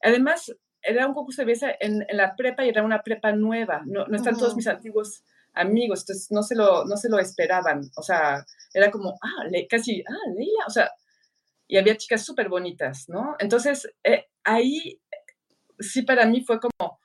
además, 0.00 0.54
era 0.80 1.08
un 1.08 1.14
concurso 1.14 1.42
de 1.42 1.46
belleza 1.46 1.72
en, 1.80 2.06
la 2.12 2.36
prepa 2.36 2.64
y 2.64 2.68
era 2.68 2.84
una 2.84 3.02
prepa 3.02 3.32
nueva, 3.32 3.82
no, 3.86 4.06
no 4.06 4.16
están 4.16 4.38
todos 4.38 4.54
mis 4.54 4.68
antiguos 4.68 5.24
amigos, 5.52 6.02
entonces 6.02 6.30
no 6.30 6.44
se 6.44 6.54
lo, 6.54 6.84
no 6.84 6.96
se 6.96 7.08
lo 7.08 7.18
esperaban, 7.18 7.80
o 7.96 8.02
sea, 8.02 8.46
era 8.72 8.88
como, 8.92 9.18
ah, 9.20 9.44
le, 9.50 9.66
casi, 9.66 10.04
ah, 10.08 10.30
Leila, 10.36 10.64
o 10.64 10.70
sea, 10.70 10.92
y 11.66 11.76
había 11.76 11.96
chicas 11.96 12.24
súper 12.24 12.48
bonitas, 12.48 13.08
¿no? 13.08 13.34
Entonces, 13.40 13.92
eh, 14.04 14.26
ahí 14.44 15.00
sí 15.80 16.02
para 16.02 16.24
mí 16.24 16.44
fue 16.44 16.60
como, 16.60 17.00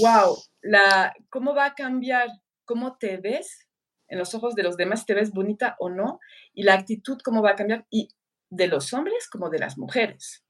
wow, 0.00 0.36
la, 0.62 1.12
¿cómo 1.30 1.52
va 1.52 1.64
a 1.66 1.74
cambiar 1.74 2.28
cómo 2.64 2.96
te 2.96 3.16
ves 3.16 3.67
en 4.08 4.18
los 4.18 4.34
ojos 4.34 4.54
de 4.54 4.62
los 4.62 4.76
demás 4.76 5.06
te 5.06 5.14
ves 5.14 5.32
bonita 5.32 5.76
o 5.78 5.90
no, 5.90 6.20
y 6.54 6.62
la 6.62 6.74
actitud 6.74 7.18
cómo 7.24 7.42
va 7.42 7.50
a 7.50 7.56
cambiar, 7.56 7.86
y 7.90 8.08
de 8.50 8.66
los 8.66 8.92
hombres 8.92 9.28
como 9.28 9.50
de 9.50 9.58
las 9.58 9.78
mujeres, 9.78 10.44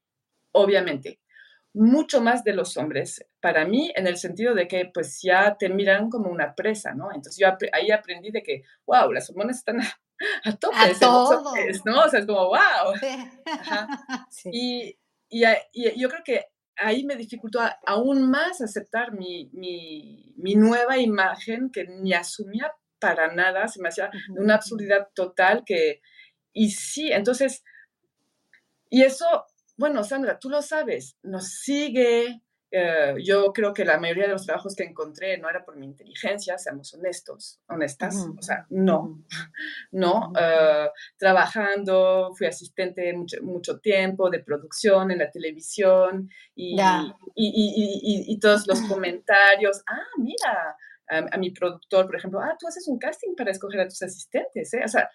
obviamente. 0.53 1.21
Mucho 1.75 2.21
más 2.21 2.45
de 2.45 2.55
los 2.55 2.77
hombres, 2.77 3.25
para 3.41 3.67
mí, 3.67 3.93
en 3.95 4.07
el 4.07 4.17
sentido 4.17 4.55
de 4.55 4.67
que 4.67 4.91
pues 4.93 5.21
ya 5.23 5.57
te 5.59 5.69
miran 5.69 6.09
como 6.09 6.31
una 6.31 6.55
presa, 6.55 6.95
¿no? 6.95 7.09
Entonces 7.13 7.37
yo 7.39 7.47
ahí 7.73 7.91
aprendí 7.91 8.31
de 8.31 8.43
que, 8.43 8.63
wow, 8.87 9.13
las 9.13 9.29
hormonas 9.31 9.59
están 9.59 9.81
a, 9.81 9.99
a 10.45 10.57
tope, 10.57 10.77
¿no? 11.85 12.05
O 12.05 12.09
sea, 12.09 12.21
es 12.21 12.27
como, 12.27 12.49
wow. 12.49 12.95
Y, 14.53 14.99
y, 15.29 15.45
y, 15.73 16.01
yo 16.01 16.09
creo 16.09 16.25
que 16.25 16.47
ahí 16.77 17.05
me 17.05 17.17
dificultó 17.17 17.61
aún 17.87 18.31
más 18.31 18.61
aceptar 18.61 19.13
mi, 19.13 19.51
mi, 19.53 20.33
mi, 20.37 20.55
nueva 20.55 20.97
imagen 20.97 21.71
que 21.71 21.85
ni 21.85 22.13
asumía 22.15 22.73
para 22.99 23.33
nada, 23.33 23.69
se 23.69 23.81
me 23.81 23.89
hacía 23.89 24.11
una 24.31 24.57
absurdidad 24.57 25.09
total 25.15 25.65
que, 25.65 26.01
y 26.53 26.71
sí, 26.71 27.11
entonces, 27.13 27.65
y 28.91 29.03
eso, 29.03 29.47
bueno, 29.77 30.05
Sandra, 30.05 30.39
tú 30.39 30.51
lo 30.51 30.63
sabes, 30.63 31.17
nos 31.23 31.49
sigue 31.49 32.43
eh, 32.71 33.15
yo 33.25 33.51
creo 33.55 33.73
que 33.73 33.85
la 33.85 33.99
mayoría 33.99 34.25
de 34.25 34.33
los 34.33 34.45
trabajos 34.45 34.75
que 34.77 34.85
encontré 34.85 35.39
no 35.39 35.49
era 35.49 35.65
por 35.65 35.77
mi 35.77 35.87
inteligencia, 35.87 36.59
seamos 36.59 36.93
honestos, 36.93 37.61
honestas, 37.67 38.27
o 38.39 38.43
sea, 38.43 38.67
no, 38.69 39.23
no. 39.93 40.33
Eh, 40.39 40.89
trabajando, 41.17 42.35
fui 42.37 42.47
asistente 42.47 43.11
mucho, 43.15 43.39
mucho, 43.43 43.79
tiempo 43.79 44.29
de 44.29 44.41
producción 44.41 45.11
en 45.11 45.19
la 45.19 45.31
televisión 45.31 46.29
y, 46.55 46.79
y, 47.35 48.25
y, 48.33 48.39
todos 48.39 48.67
los 48.67 48.81
comentarios, 48.89 49.83
ah, 49.87 50.07
mira, 50.19 50.77
a, 51.09 51.39
mi 51.39 51.51
productor, 51.51 52.07
por 52.07 52.17
ejemplo, 52.17 52.41
ah, 52.41 52.57
tú 52.59 52.67
haces 52.67 52.87
un 52.89 52.99
casting 52.99 53.35
para 53.37 53.51
escoger 53.51 53.81
a 53.81 53.89
tus 53.89 54.03
asistentes, 54.03 54.73
¿eh? 54.75 54.83
O 54.85 54.89
sea, 54.89 55.11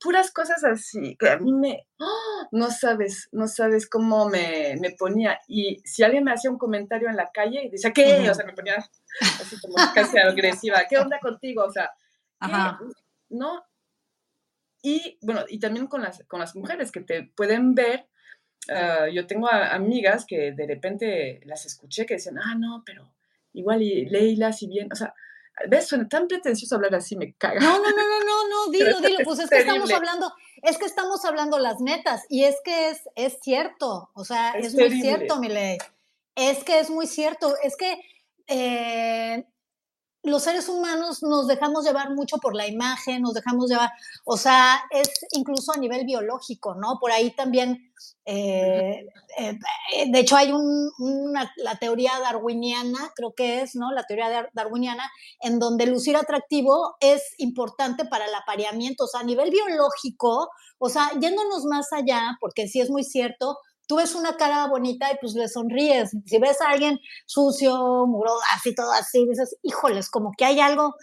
puras 0.00 0.30
cosas 0.30 0.62
así, 0.64 1.16
que 1.16 1.28
a 1.28 1.38
mí 1.38 1.52
me, 1.52 1.86
¡ah! 2.00 2.48
no 2.52 2.70
sabes, 2.70 3.28
no 3.32 3.48
sabes 3.48 3.88
cómo 3.88 4.28
me, 4.28 4.76
me, 4.80 4.90
ponía. 4.92 5.38
Y 5.48 5.80
si 5.84 6.02
alguien 6.02 6.24
me 6.24 6.32
hacía 6.32 6.50
un 6.50 6.58
comentario 6.58 7.08
en 7.08 7.16
la 7.16 7.30
calle 7.32 7.64
y 7.64 7.70
decía, 7.70 7.92
¿qué? 7.92 8.28
O 8.30 8.34
sea, 8.34 8.46
me 8.46 8.52
ponía 8.52 8.76
así 9.20 9.60
como 9.60 9.74
casi 9.94 10.18
agresiva, 10.18 10.84
¿qué 10.88 10.98
onda 10.98 11.18
contigo? 11.20 11.64
O 11.64 11.70
sea, 11.70 11.90
¿no? 13.30 13.64
Y 14.82 15.18
bueno, 15.22 15.44
y 15.48 15.58
también 15.58 15.86
con 15.86 16.02
las, 16.02 16.22
con 16.28 16.40
las 16.40 16.54
mujeres 16.54 16.92
que 16.92 17.00
te 17.00 17.24
pueden 17.24 17.74
ver. 17.74 18.06
Ah, 18.68 19.06
yo 19.12 19.26
tengo 19.26 19.48
amigas 19.48 20.26
que 20.26 20.52
de 20.52 20.66
repente 20.66 21.40
las 21.44 21.66
escuché 21.66 22.04
que 22.04 22.14
decían, 22.14 22.38
ah, 22.38 22.54
no, 22.58 22.82
pero 22.84 23.15
igual 23.58 23.82
y 23.82 24.06
Leila, 24.06 24.52
si 24.52 24.68
bien, 24.68 24.88
o 24.92 24.96
sea, 24.96 25.14
¿Ves? 25.68 25.86
Suena 25.86 26.06
tan 26.06 26.28
pretencioso 26.28 26.74
hablar 26.74 26.94
así, 26.94 27.16
me 27.16 27.32
caga. 27.34 27.60
No, 27.60 27.78
no, 27.78 27.90
no, 27.90 27.96
no, 27.96 28.24
no, 28.24 28.48
no, 28.48 28.70
dilo, 28.70 29.00
dilo. 29.00 29.18
Pues 29.24 29.38
es 29.38 29.48
que 29.48 29.60
estamos 29.60 29.90
hablando, 29.90 30.30
es 30.62 30.76
que 30.76 30.84
estamos 30.84 31.24
hablando 31.24 31.58
las 31.58 31.80
metas. 31.80 32.24
Y 32.28 32.44
es 32.44 32.56
que 32.62 32.90
es, 32.90 33.08
es 33.14 33.38
cierto. 33.40 34.10
O 34.14 34.24
sea, 34.24 34.52
es, 34.52 34.74
muy 34.74 35.00
cierto, 35.00 35.38
Mile. 35.38 35.78
Es 36.34 36.62
que 36.62 36.78
es 36.78 36.90
muy 36.90 37.06
cierto. 37.06 37.54
Es 37.62 37.76
que 37.76 37.98
eh, 38.48 39.46
los 40.26 40.42
seres 40.42 40.68
humanos 40.68 41.22
nos 41.22 41.46
dejamos 41.46 41.84
llevar 41.84 42.12
mucho 42.12 42.38
por 42.38 42.54
la 42.54 42.66
imagen, 42.66 43.22
nos 43.22 43.34
dejamos 43.34 43.70
llevar, 43.70 43.90
o 44.24 44.36
sea, 44.36 44.82
es 44.90 45.08
incluso 45.32 45.72
a 45.72 45.78
nivel 45.78 46.04
biológico, 46.04 46.74
¿no? 46.74 46.98
Por 47.00 47.12
ahí 47.12 47.30
también, 47.30 47.92
eh, 48.24 49.06
eh, 49.38 49.58
de 50.10 50.18
hecho 50.18 50.36
hay 50.36 50.52
una, 50.52 51.52
la 51.56 51.76
teoría 51.76 52.18
darwiniana, 52.18 53.12
creo 53.14 53.34
que 53.34 53.62
es, 53.62 53.76
¿no? 53.76 53.92
La 53.92 54.02
teoría 54.02 54.50
darwiniana, 54.52 55.08
en 55.40 55.60
donde 55.60 55.86
lucir 55.86 56.16
atractivo 56.16 56.96
es 57.00 57.22
importante 57.38 58.04
para 58.04 58.26
el 58.26 58.34
apareamiento, 58.34 59.04
o 59.04 59.08
sea, 59.08 59.20
a 59.20 59.24
nivel 59.24 59.50
biológico, 59.50 60.50
o 60.78 60.88
sea, 60.88 61.10
yéndonos 61.20 61.64
más 61.66 61.92
allá, 61.92 62.36
porque 62.40 62.66
sí 62.66 62.80
es 62.80 62.90
muy 62.90 63.04
cierto, 63.04 63.58
tú 63.86 63.96
ves 63.96 64.14
una 64.14 64.36
cara 64.36 64.66
bonita 64.66 65.10
y 65.12 65.16
pues 65.20 65.34
le 65.34 65.48
sonríes. 65.48 66.10
Si 66.26 66.38
ves 66.38 66.60
a 66.60 66.70
alguien 66.70 66.98
sucio, 67.26 68.06
muro, 68.06 68.32
así, 68.54 68.74
todo 68.74 68.92
así, 68.92 69.26
dices, 69.26 69.56
híjoles, 69.62 70.10
como 70.10 70.32
que 70.36 70.44
hay 70.44 70.60
algo. 70.60 70.94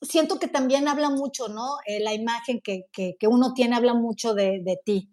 Siento 0.00 0.38
que 0.38 0.48
también 0.48 0.88
habla 0.88 1.10
mucho, 1.10 1.48
¿no? 1.48 1.76
Eh, 1.86 2.00
la 2.00 2.14
imagen 2.14 2.60
que, 2.62 2.84
que, 2.92 3.16
uno 3.26 3.52
tiene 3.54 3.76
habla 3.76 3.94
mucho 3.94 4.34
de, 4.34 4.60
de, 4.64 4.78
ti. 4.84 5.10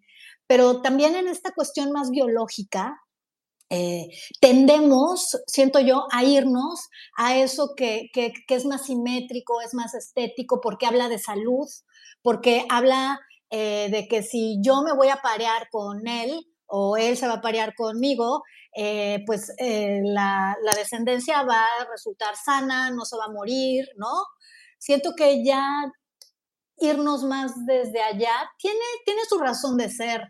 Pero 0.48 0.82
también 0.82 1.16
en 1.16 1.28
esta 1.28 1.54
cuestión 1.54 1.92
más 1.92 2.12
biológica, 2.12 3.02
eh, 3.72 4.10
tendemos, 4.40 5.42
siento 5.48 5.80
yo, 5.80 6.06
a 6.12 6.24
irnos 6.24 6.88
a 7.18 7.36
eso 7.38 7.74
que, 7.76 8.10
que, 8.14 8.32
que, 8.48 8.56
es 8.56 8.66
más 8.66 8.86
simétrico, 8.86 9.60
es 9.62 9.74
más 9.74 9.96
estético, 9.96 10.62
porque 10.62 10.86
habla 10.86 11.10
de 11.10 11.18
salud, 11.18 11.68
porque 12.22 12.66
habla 12.70 13.20
eh, 13.50 13.90
de 13.92 14.08
que 14.08 14.22
si 14.22 14.60
yo 14.62 14.84
me 14.84 14.94
voy 14.94 15.10
a 15.10 15.22
parear 15.22 15.70
con 15.72 16.08
él, 16.08 16.46
o 16.68 16.98
él 16.98 17.18
se 17.18 17.28
va 17.28 17.36
a 17.36 17.42
parear 17.42 17.74
conmigo, 17.76 18.44
eh, 18.76 19.24
pues 19.26 19.54
eh, 19.58 20.02
la, 20.04 20.56
descendencia 20.76 21.44
va 21.44 21.64
a 21.64 21.86
resultar 21.90 22.36
sana, 22.36 22.92
no 22.92 23.06
se 23.06 23.18
va 23.18 23.26
a 23.26 23.32
morir, 23.32 23.86
¿no? 23.98 24.12
Siento 24.78 25.14
que 25.16 25.46
ya 25.46 25.66
irnos 26.78 27.24
más 27.24 27.54
desde 27.66 28.02
allá 28.02 28.34
tiene, 28.58 28.80
tiene 29.06 29.22
su 29.30 29.38
razón 29.38 29.78
de 29.78 29.90
ser, 29.90 30.28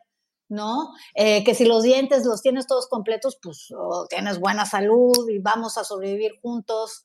¿no? 0.48 0.93
Eh, 1.15 1.43
que 1.43 1.56
si 1.56 1.65
los 1.65 1.84
dientes 1.84 2.26
los 2.26 2.41
tienes 2.41 2.67
todos 2.67 2.88
completos, 2.88 3.39
pues 3.41 3.67
oh, 3.76 4.06
tienes 4.08 4.39
buena 4.39 4.65
salud 4.65 5.28
y 5.30 5.39
vamos 5.39 5.78
a 5.78 5.84
sobrevivir 5.84 6.34
juntos. 6.41 7.04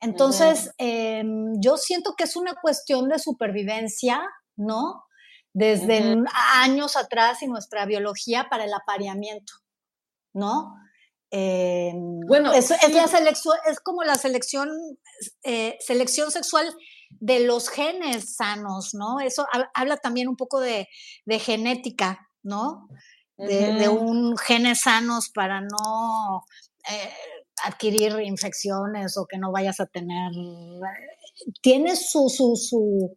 Entonces, 0.00 0.70
em, 0.78 1.60
yo 1.60 1.76
siento 1.76 2.14
que 2.16 2.24
es 2.24 2.36
una 2.36 2.54
cuestión 2.60 3.08
de 3.08 3.18
supervivencia, 3.18 4.22
¿no? 4.56 5.04
Desde 5.58 6.16
años 6.54 6.96
atrás 6.96 7.42
y 7.42 7.48
nuestra 7.48 7.84
biología 7.84 8.46
para 8.48 8.64
el 8.64 8.72
apareamiento, 8.72 9.54
¿no? 10.32 10.72
Eh, 11.32 11.92
bueno, 12.28 12.52
es, 12.52 12.70
la 12.70 13.08
selección, 13.08 13.56
es 13.68 13.80
como 13.80 14.04
la 14.04 14.14
selección, 14.14 14.68
eh, 15.42 15.76
selección 15.80 16.30
sexual 16.30 16.72
de 17.10 17.40
los 17.40 17.70
genes 17.70 18.36
sanos, 18.36 18.94
¿no? 18.94 19.18
Eso 19.18 19.46
habla 19.74 19.96
también 19.96 20.28
un 20.28 20.36
poco 20.36 20.60
de, 20.60 20.86
genética, 21.40 22.28
¿no? 22.44 22.88
De, 23.36 23.88
un 23.88 24.38
genes 24.38 24.82
sanos 24.82 25.28
para 25.28 25.60
no 25.60 26.44
eh, 26.88 27.12
adquirir 27.64 28.20
infecciones 28.20 29.16
o 29.16 29.26
que 29.26 29.38
no 29.38 29.50
vayas 29.50 29.80
a 29.80 29.86
tener. 29.86 30.30
Tiene 31.60 31.96
su, 31.96 32.28
su, 32.28 32.54
su, 32.54 33.12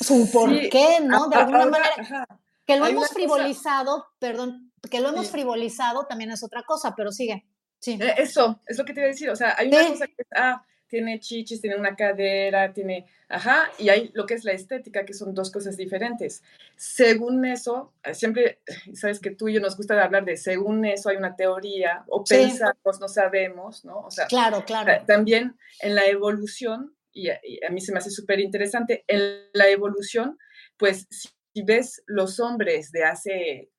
su 0.00 0.30
por 0.30 0.50
qué, 0.68 1.00
¿no? 1.02 1.28
De 1.28 1.36
alguna 1.36 1.66
manera. 1.66 2.26
Que 2.66 2.76
lo 2.76 2.86
hemos 2.86 3.08
frivolizado, 3.08 4.06
perdón, 4.18 4.72
que 4.90 5.00
lo 5.00 5.08
hemos 5.08 5.30
frivolizado 5.30 6.06
también 6.06 6.30
es 6.30 6.42
otra 6.42 6.62
cosa, 6.62 6.94
pero 6.94 7.10
sigue. 7.10 7.46
Sí. 7.80 7.98
Eh, 8.00 8.14
eso, 8.18 8.60
es 8.66 8.76
lo 8.78 8.84
que 8.84 8.92
te 8.92 9.00
iba 9.00 9.06
a 9.06 9.12
decir. 9.12 9.30
O 9.30 9.36
sea, 9.36 9.54
hay 9.56 9.68
una 9.68 9.88
cosa 9.88 10.06
que 10.06 10.26
ah, 10.36 10.62
tiene 10.88 11.20
chichis, 11.20 11.60
tiene 11.60 11.76
una 11.76 11.96
cadera, 11.96 12.72
tiene, 12.72 13.06
ajá, 13.28 13.70
y 13.78 13.88
hay 13.88 14.10
lo 14.14 14.26
que 14.26 14.34
es 14.34 14.44
la 14.44 14.52
estética, 14.52 15.04
que 15.04 15.14
son 15.14 15.34
dos 15.34 15.50
cosas 15.50 15.76
diferentes. 15.76 16.42
Según 16.76 17.44
eso, 17.44 17.92
eh, 18.02 18.14
siempre, 18.14 18.60
sabes 18.94 19.20
que 19.20 19.30
tú 19.30 19.48
y 19.48 19.54
yo 19.54 19.60
nos 19.60 19.76
gusta 19.76 20.02
hablar 20.02 20.24
de 20.24 20.36
según 20.36 20.84
eso 20.84 21.08
hay 21.08 21.16
una 21.16 21.36
teoría, 21.36 22.04
o 22.08 22.24
pensamos, 22.24 23.00
no 23.00 23.08
sabemos, 23.08 23.84
¿no? 23.84 24.00
O 24.00 24.10
sea, 24.10 24.26
claro, 24.26 24.64
claro. 24.64 25.04
También 25.06 25.56
en 25.80 25.94
la 25.94 26.06
evolución 26.06 26.94
y 27.18 27.30
a, 27.64 27.70
mí 27.70 27.80
se 27.80 27.92
me 27.92 27.98
hace 27.98 28.10
súper 28.10 28.40
interesante, 28.40 29.04
en 29.08 29.48
la 29.52 29.68
evolución, 29.68 30.38
pues 30.76 31.06
si, 31.10 31.28
ves 31.64 32.04
los 32.06 32.38
hombres 32.38 32.92
de 32.92 33.02
hace 33.02 33.70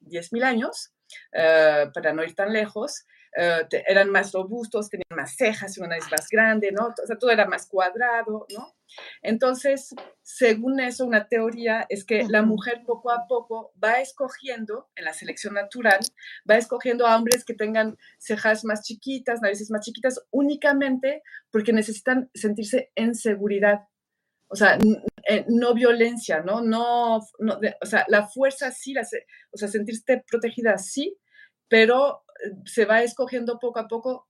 10.000 0.00 0.44
años, 0.44 0.92
eh, 1.32 1.90
para 1.92 2.12
no 2.12 2.22
ir 2.22 2.36
tan 2.36 2.52
lejos, 2.52 3.04
eh, 3.36 3.66
eran 3.86 4.10
más 4.10 4.32
robustos, 4.32 4.90
tenían 4.90 5.06
más 5.16 5.36
cejas 5.36 5.76
y 5.76 5.80
una 5.80 5.90
nariz 5.90 6.10
más 6.10 6.26
grande, 6.30 6.72
¿no? 6.72 6.88
O 6.88 7.06
sea, 7.06 7.16
todo 7.16 7.30
era 7.30 7.46
más 7.46 7.66
cuadrado, 7.66 8.46
¿no? 8.52 8.74
Entonces, 9.22 9.94
según 10.22 10.80
eso, 10.80 11.04
una 11.04 11.28
teoría 11.28 11.86
es 11.88 12.04
que 12.04 12.24
la 12.28 12.42
mujer 12.42 12.82
poco 12.84 13.12
a 13.12 13.26
poco 13.28 13.72
va 13.82 14.00
escogiendo, 14.00 14.90
en 14.96 15.04
la 15.04 15.12
selección 15.12 15.54
natural, 15.54 16.00
va 16.48 16.56
escogiendo 16.56 17.06
a 17.06 17.16
hombres 17.16 17.44
que 17.44 17.54
tengan 17.54 17.96
cejas 18.18 18.64
más 18.64 18.82
chiquitas, 18.82 19.40
narices 19.40 19.70
más 19.70 19.84
chiquitas, 19.84 20.20
únicamente 20.30 21.22
porque 21.52 21.72
necesitan 21.72 22.30
sentirse 22.34 22.90
en 22.96 23.14
seguridad. 23.14 23.82
O 24.48 24.56
sea, 24.56 24.76
eh, 25.28 25.44
no 25.48 25.74
violencia, 25.74 26.40
¿no? 26.40 26.60
no, 26.60 27.18
o 27.18 27.86
sea, 27.86 28.04
la 28.08 28.26
fuerza 28.26 28.72
sí, 28.72 28.92
la, 28.92 29.06
o 29.52 29.56
sea, 29.56 29.68
sentirse 29.68 30.24
protegida 30.28 30.76
sí, 30.78 31.16
pero 31.68 32.24
se 32.64 32.84
va 32.84 33.02
escogiendo 33.02 33.58
poco 33.58 33.78
a 33.78 33.88
poco 33.88 34.28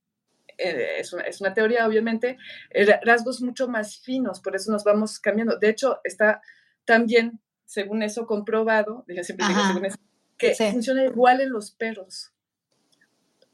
eh, 0.58 1.00
es, 1.00 1.40
una, 1.40 1.54
teoría 1.54 1.86
obviamente, 1.86 2.36
eh, 2.70 3.00
rasgos 3.02 3.40
mucho 3.40 3.66
más 3.68 3.98
finos, 3.98 4.40
por 4.40 4.54
eso 4.54 4.70
nos 4.70 4.84
vamos 4.84 5.18
cambiando. 5.18 5.58
De 5.58 5.70
hecho, 5.70 6.00
está 6.04 6.42
también, 6.84 7.40
según 7.64 8.02
eso, 8.02 8.26
comprobado, 8.26 9.04
siempre 9.22 9.46
que 10.36 10.54
funciona 10.54 11.04
igual 11.04 11.40
en 11.40 11.50
los 11.50 11.70
perros. 11.70 12.32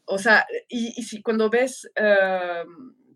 O 0.05 0.19
sea, 0.19 0.47
y, 0.69 1.03
si 1.03 1.23
cuando 1.23 1.51
ves 1.51 1.91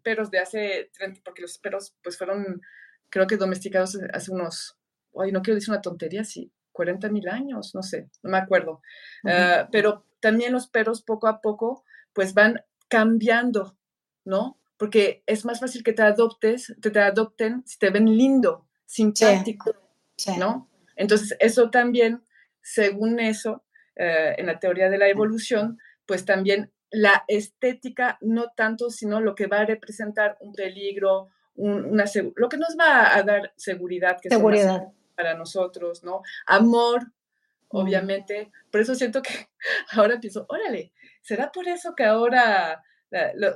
perros 0.03 0.31
de 0.31 0.38
hace 0.38 0.90
30, 0.96 1.20
porque 1.24 1.42
los 1.42 1.59
perros 1.59 1.94
pues 2.03 2.16
fueron, 2.16 2.61
creo 3.09 3.26
que 3.26 3.37
domesticados 3.37 3.98
hace 4.12 4.33
unos, 4.33 4.76
hoy 5.12 5.33
no 5.33 5.42
quiero 5.42 5.57
decir 5.57 5.70
una 5.70 5.83
tontería, 5.83 6.24
sí, 6.24 6.53
40 6.72 7.09
mil 7.09 7.28
años, 7.28 7.74
no 7.74 7.83
sé, 7.83 8.09
no 8.22 8.30
me 8.30 8.38
acuerdo. 8.38 8.80
Ah, 9.24 9.68
pero 9.70 10.04
también 10.20 10.52
los 10.52 10.68
perros 10.68 11.02
poco 11.02 11.26
a 11.28 11.40
poco 11.40 11.85
pues 12.12 12.35
van 12.35 12.62
cambiando 12.88 13.76
¿no? 14.24 14.59
Porque 14.76 15.22
es 15.26 15.44
más 15.44 15.61
fácil 15.61 15.83
que 15.83 15.92
te 15.92 16.02
adoptes, 16.02 16.74
te, 16.80 16.90
te 16.90 17.00
adopten 17.00 17.62
si 17.66 17.78
te 17.78 17.90
ven 17.90 18.06
lindo, 18.16 18.66
simpático, 18.87 19.74
¿no? 20.38 20.68
Entonces, 20.97 21.36
eso 21.38 21.70
también, 21.70 22.22
según 22.62 23.20
eso, 23.20 23.64
eh, 23.97 24.34
en 24.38 24.47
la 24.47 24.59
teoría 24.59 24.88
de 24.88 24.99
la 24.99 25.09
evolución, 25.09 25.78
pues 26.07 26.24
también 26.24 26.72
la 26.90 27.24
estética, 27.28 28.18
no 28.20 28.53
tanto, 28.57 28.90
sino 28.90 29.20
lo 29.20 29.34
que 29.34 29.47
va 29.47 29.61
a 29.61 29.66
representar 29.66 30.36
un 30.40 30.53
peligro, 30.53 31.28
una, 31.55 32.05
lo 32.36 32.49
que 32.49 32.57
nos 32.57 32.76
va 32.78 33.14
a 33.14 33.22
dar 33.22 33.53
seguridad, 33.57 34.18
que 34.20 34.30
seguridad. 34.30 34.88
Para 35.20 35.34
nosotros, 35.34 36.02
¿no? 36.02 36.22
Amor, 36.46 37.12
obviamente. 37.68 38.50
Por 38.70 38.80
eso 38.80 38.94
siento 38.94 39.20
que 39.20 39.48
ahora 39.92 40.18
pienso, 40.18 40.46
órale, 40.48 40.92
¿será 41.20 41.52
por 41.52 41.68
eso 41.68 41.94
que 41.94 42.04
ahora 42.04 42.82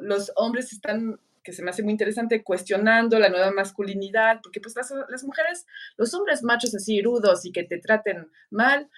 los 0.00 0.32
hombres 0.36 0.72
están 0.72 1.18
que 1.42 1.52
se 1.52 1.62
me 1.62 1.68
hace 1.68 1.82
muy 1.82 1.92
interesante, 1.92 2.42
cuestionando 2.42 3.18
la 3.18 3.28
nueva 3.28 3.50
masculinidad, 3.50 4.40
porque 4.42 4.62
pues 4.62 4.74
las, 4.76 4.90
las, 5.10 5.24
mujeres, 5.24 5.66
los 5.98 6.14
hombres 6.14 6.42
machos 6.42 6.74
así 6.74 7.02
rudos 7.02 7.44
y 7.44 7.52
que 7.52 7.64
te 7.64 7.78
traten 7.78 8.30
mal, 8.48 8.88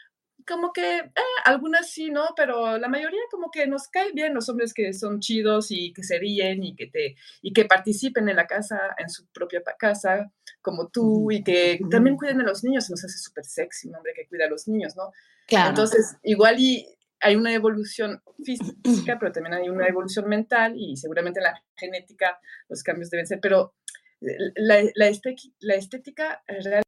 como 0.47 0.73
que 0.73 0.99
eh, 0.99 1.13
algunas 1.45 1.91
sí, 1.91 2.11
¿no? 2.11 2.29
Pero 2.37 2.79
la 2.79 2.89
mayoría 2.89 3.21
como 3.31 3.51
que 3.51 3.67
nos 3.67 3.89
cae 3.89 4.13
bien 4.13 4.35
los 4.35 4.49
hombres 4.49 4.73
que 4.73 4.93
son 4.93 5.21
chidos 5.21 5.71
y 5.71 5.93
que 5.93 6.03
se 6.03 6.19
ríen 6.19 6.63
y 6.63 6.77
que 6.77 6.87
te 6.87 7.17
y 7.43 7.53
que 7.53 7.65
participen 7.65 8.29
en 8.29 8.37
la 8.37 8.47
casa, 8.47 8.79
en 8.99 9.11
su 9.11 9.27
propia 9.29 9.63
casa, 9.79 10.31
como 10.63 10.89
tú, 10.89 11.31
y 11.31 11.43
que 11.43 11.81
también 11.91 12.17
cuiden 12.17 12.41
a 12.41 12.45
los 12.45 12.63
niños, 12.65 12.89
nos 12.89 13.05
hace 13.05 13.19
súper 13.19 13.45
sexy 13.45 13.89
un 13.89 13.97
hombre 13.97 14.13
que 14.15 14.27
cuida 14.29 14.47
a 14.47 14.51
los 14.51 14.69
niños, 14.69 14.95
¿no? 14.97 15.11
Claro. 15.47 15.71
Entonces, 15.71 16.17
igual 16.23 16.59
y 16.59 16.87
hay 17.21 17.35
una 17.35 17.53
evolución 17.53 18.23
física, 18.45 19.17
pero 19.21 19.33
también 19.33 19.55
hay 19.55 19.69
una 19.69 19.87
evolución 19.89 20.29
mental 20.29 20.75
y 20.77 20.97
seguramente 20.97 21.41
la 21.41 21.61
genética 21.77 22.39
los 22.69 22.83
cambios 22.83 23.11
deben 23.11 23.27
ser, 23.27 23.41
pero 23.41 23.75
la, 24.21 24.83
la, 24.95 25.11
la 25.61 25.75
estética 25.75 26.43
realmente 26.47 26.87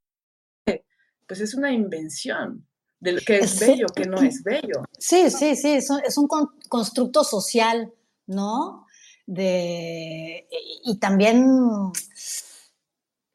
pues 1.26 1.40
es 1.40 1.54
una 1.54 1.72
invención 1.72 2.66
de 3.00 3.12
lo 3.12 3.20
que 3.26 3.38
es 3.38 3.58
bello, 3.60 3.86
que 3.94 4.04
no 4.04 4.18
es 4.18 4.42
bello. 4.42 4.84
Sí, 4.98 5.30
sí, 5.30 5.56
sí, 5.56 5.72
es 5.72 5.90
un, 5.90 6.00
es 6.04 6.16
un 6.18 6.28
constructo 6.68 7.24
social, 7.24 7.92
¿no? 8.26 8.86
De, 9.26 10.48
y 10.84 10.98
también 10.98 11.92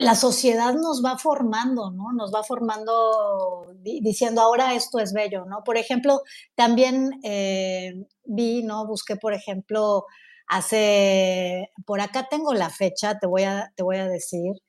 la 0.04 0.16
sociedad 0.16 0.74
nos 0.74 1.04
va 1.04 1.18
formando, 1.18 1.92
¿no? 1.92 2.12
Nos 2.14 2.34
va 2.34 2.44
formando 2.44 3.68
diciendo 3.82 4.42
ahora 4.42 4.74
esto 4.74 5.00
es 5.00 5.14
bello, 5.14 5.46
¿no? 5.46 5.64
Por 5.64 5.78
ejemplo, 5.78 6.22
también 6.56 7.20
eh, 7.24 7.94
vi, 8.26 8.64
¿no? 8.64 8.86
Busqué, 8.88 9.16
por 9.16 9.34
ejemplo, 9.34 10.06
hace, 10.48 11.70
por 11.86 12.02
acá 12.02 12.28
tengo 12.30 12.54
la 12.54 12.70
fecha, 12.70 13.18
te 13.20 13.28
voy 13.28 13.44
a, 13.44 13.72
te 13.76 13.84
voy 13.84 13.98
a 13.98 14.08
decir, 14.08 14.62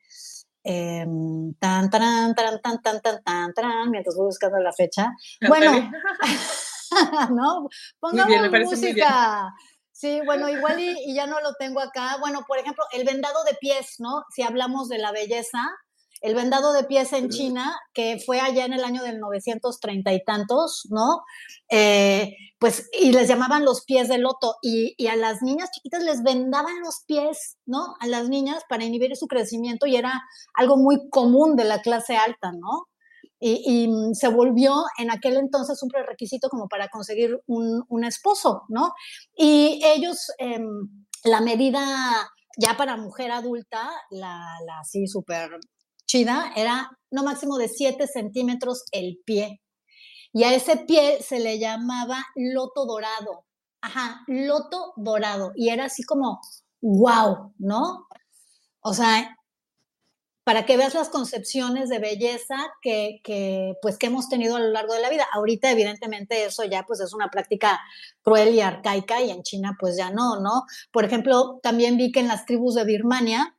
Em, 0.67 1.53
tan, 1.61 1.91
tan, 1.91 2.35
tan, 2.35 2.61
tan, 2.63 2.81
tan, 2.81 3.01
tan, 3.03 3.23
tan, 3.23 3.53
tan, 3.53 3.91
mientras 3.91 4.17
voy 4.17 4.27
buscando 4.27 4.59
la 4.59 4.73
fecha. 4.73 5.13
Bueno, 5.47 5.91
¿no? 7.37 7.69
Pongamos 8.01 8.51
música. 8.65 9.53
Sí, 9.93 10.23
bueno, 10.25 10.49
igual 10.49 10.81
y, 10.81 10.97
y, 11.07 11.15
ya 11.15 11.27
no 11.27 11.41
lo 11.41 11.53
tengo 11.55 11.81
acá. 11.81 12.17
Bueno, 12.19 12.45
por 12.49 12.59
ejemplo, 12.59 12.83
el 12.93 13.05
vendado 13.05 13.45
de 13.45 13.55
pies, 13.55 13.97
¿no? 13.99 14.25
Si 14.35 14.43
hablamos 14.43 14.89
de 14.89 14.99
la 14.99 15.13
belleza, 15.13 15.61
el 16.25 16.35
vendado 16.35 16.73
de 16.73 16.85
pies 16.85 17.13
en 17.13 17.29
China, 17.29 17.79
que 17.93 18.19
fue 18.19 18.41
allá 18.41 18.65
en 18.65 18.73
el 18.73 18.83
año 18.83 19.03
del 19.03 19.21
930 19.21 20.11
y 20.15 20.25
tantos, 20.25 20.89
¿no? 20.89 21.23
Eh, 21.71 22.35
pues, 22.59 22.89
y 22.99 23.13
les 23.13 23.29
llamaban 23.29 23.67
los 23.67 23.85
pies 23.85 24.09
de 24.09 24.17
loto, 24.17 24.55
y, 24.63 24.97
a 25.07 25.17
las 25.17 25.43
niñas 25.43 25.71
chiquitas 25.71 26.03
les 26.03 26.23
vendaban 26.23 26.81
los 26.81 27.05
pies, 27.07 27.59
¿no? 27.67 27.95
A 28.01 28.07
las 28.07 28.31
niñas 28.31 28.63
para 28.71 28.85
inhibir 28.85 29.15
su 29.17 29.27
crecimiento, 29.27 29.85
y 29.85 29.97
era 29.97 30.23
algo 30.55 30.79
muy 30.79 31.11
común 31.11 31.57
de 31.57 31.65
la 31.65 31.83
clase 31.83 32.17
alta, 32.17 32.53
¿no? 32.53 32.87
Y, 33.39 33.91
se 34.15 34.29
volvió 34.29 34.85
en 34.97 35.11
aquel 35.11 35.37
entonces 35.37 35.83
un 35.83 35.91
prerequisito 35.91 36.49
como 36.49 36.69
para 36.69 36.89
conseguir 36.89 37.39
un, 37.47 38.03
esposo, 38.03 38.63
¿no? 38.71 38.95
Y 39.37 39.79
ellos, 39.85 40.33
em, 40.39 40.65
la 41.25 41.43
medida 41.43 42.31
ya 42.57 42.79
para 42.79 42.97
mujer 42.97 43.31
adulta, 43.31 43.91
la, 44.09 44.43
la 44.65 44.79
así 44.81 45.07
súper 45.07 45.51
chida 46.07 46.53
era 46.57 46.91
no 47.11 47.23
máximo 47.23 47.59
de 47.59 47.69
7 47.69 48.07
centímetros 48.07 48.85
el 48.93 49.21
pie. 49.25 49.63
Y 50.33 50.43
a 50.43 50.53
ese 50.53 50.77
pie 50.79 51.23
se 51.23 51.39
le 51.39 51.59
llamaba 51.59 52.25
loto 52.35 52.87
dorado. 52.87 53.47
Ajá, 53.81 54.25
loto 54.27 54.93
dorado. 54.97 55.53
Y 55.55 55.69
era 55.69 55.85
así 55.85 56.03
como, 56.03 56.41
wow, 56.81 57.55
¿no? 57.59 58.09
O 58.81 58.95
sea, 58.95 59.37
para 60.45 60.67
que 60.67 60.77
veas 60.77 60.95
las 60.95 61.09
concepciones 61.09 61.89
de 61.89 61.99
belleza 61.99 62.57
que, 62.83 63.21
que, 63.25 63.75
pues, 63.81 63.97
que 63.97 64.07
hemos 64.07 64.29
tenido 64.29 64.57
a 64.57 64.61
lo 64.61 64.71
largo 64.71 64.93
de 64.93 65.01
la 65.01 65.09
vida. 65.09 65.27
Ahorita, 65.33 65.71
evidentemente, 65.71 66.45
eso 66.45 66.65
ya 66.65 66.83
pues, 66.83 67.01
es 67.01 67.15
una 67.15 67.31
práctica 67.31 67.81
cruel 68.23 68.55
y 68.55 68.61
arcaica 68.61 69.23
y 69.23 69.31
en 69.31 69.43
China 69.43 69.77
pues 69.81 69.97
ya 69.97 70.11
no, 70.11 70.41
¿no? 70.41 70.65
Por 70.93 71.05
ejemplo, 71.05 71.61
también 71.63 71.97
vi 71.97 72.13
que 72.13 72.21
en 72.21 72.29
las 72.29 72.45
tribus 72.45 72.75
de 72.75 72.85
Birmania 72.85 73.57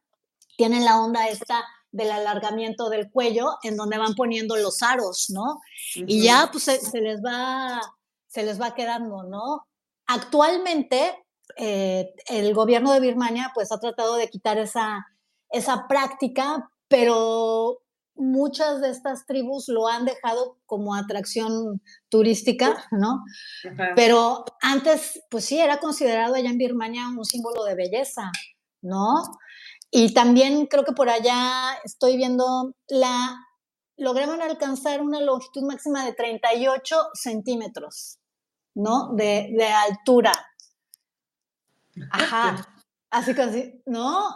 tienen 0.58 0.86
la 0.86 1.02
onda 1.02 1.28
esta 1.28 1.64
del 1.96 2.12
alargamiento 2.12 2.90
del 2.90 3.10
cuello, 3.10 3.58
en 3.64 3.78
donde 3.78 3.98
van 3.98 4.16
poniendo 4.16 4.58
los 4.58 4.84
aros, 4.84 5.30
¿no? 5.30 5.62
Y 5.96 6.22
ya 6.22 6.50
pues 6.52 6.66
se, 6.66 7.00
les 7.00 7.24
va, 7.24 7.80
se 8.28 8.44
les 8.44 8.60
va 8.60 8.76
quedando, 8.76 9.24
¿no? 9.24 9.66
Actualmente, 10.06 11.24
eh, 11.56 12.14
el 12.28 12.54
gobierno 12.54 12.92
de 12.92 13.00
Birmania 13.00 13.52
pues 13.56 13.72
ha 13.72 13.80
tratado 13.80 14.18
de 14.18 14.30
quitar 14.30 14.58
esa, 14.58 15.06
esa 15.50 15.88
práctica, 15.88 16.70
pero 16.90 17.82
muchas 18.16 18.82
de 18.82 18.90
estas 18.90 19.26
tribus 19.26 19.70
lo 19.70 19.88
han 19.88 20.04
dejado 20.04 20.58
como 20.66 20.96
atracción 20.96 21.82
turística, 22.10 22.86
¿no? 22.92 23.24
Pero 23.96 24.44
antes, 24.62 25.24
pues 25.30 25.46
sí, 25.46 25.60
era 25.60 25.78
considerado 25.78 26.36
allá 26.36 26.50
en 26.50 26.58
Birmania 26.58 27.08
un 27.08 27.24
símbolo 27.24 27.64
de 27.64 27.76
belleza, 27.76 28.32
¿no? 28.82 29.24
Y 29.98 30.14
también 30.14 30.66
creo 30.66 30.84
que 30.84 30.92
por 30.92 31.08
allá 31.08 31.74
estoy 31.86 32.18
viendo 32.18 32.76
la, 32.90 33.34
lograron 33.96 34.42
alcanzar 34.42 35.02
una 35.02 35.22
longitud 35.22 35.64
máxima 35.64 36.04
de 36.04 36.12
38 36.12 37.12
centímetros, 37.14 38.20
¿no? 38.76 39.14
De, 39.14 39.54
de 39.58 39.68
altura. 39.68 40.34
Ajá. 42.12 42.68
Así 43.10 43.34
que 43.34 43.42
así, 43.42 43.82
¿no? 43.86 44.36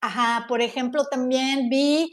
Ajá, 0.00 0.46
por 0.48 0.62
ejemplo, 0.62 1.04
también 1.10 1.68
vi 1.68 2.10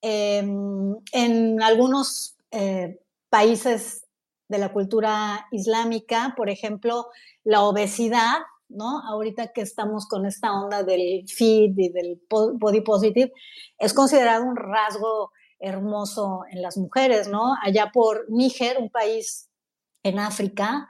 em, 0.00 0.94
en 1.10 1.60
algunos 1.60 2.36
eh, 2.52 3.00
países 3.28 4.06
de 4.46 4.58
la 4.58 4.72
cultura 4.72 5.48
islámica, 5.50 6.34
por 6.36 6.48
ejemplo, 6.48 7.08
la 7.42 7.62
obesidad 7.62 8.38
¿no? 8.68 9.00
Ahorita 9.00 9.52
que 9.52 9.62
estamos 9.62 10.06
con 10.06 10.26
esta 10.26 10.52
onda 10.52 10.82
del 10.82 11.28
fit 11.28 11.78
y 11.78 11.88
del 11.90 12.20
body 12.28 12.80
positive, 12.82 13.32
es 13.78 13.94
considerado 13.94 14.44
un 14.44 14.56
rasgo 14.56 15.32
hermoso 15.58 16.44
en 16.50 16.62
las 16.62 16.76
mujeres, 16.76 17.28
¿no? 17.28 17.54
Allá 17.62 17.90
por 17.92 18.26
Níger, 18.30 18.78
un 18.78 18.90
país 18.90 19.48
en 20.02 20.18
África, 20.18 20.88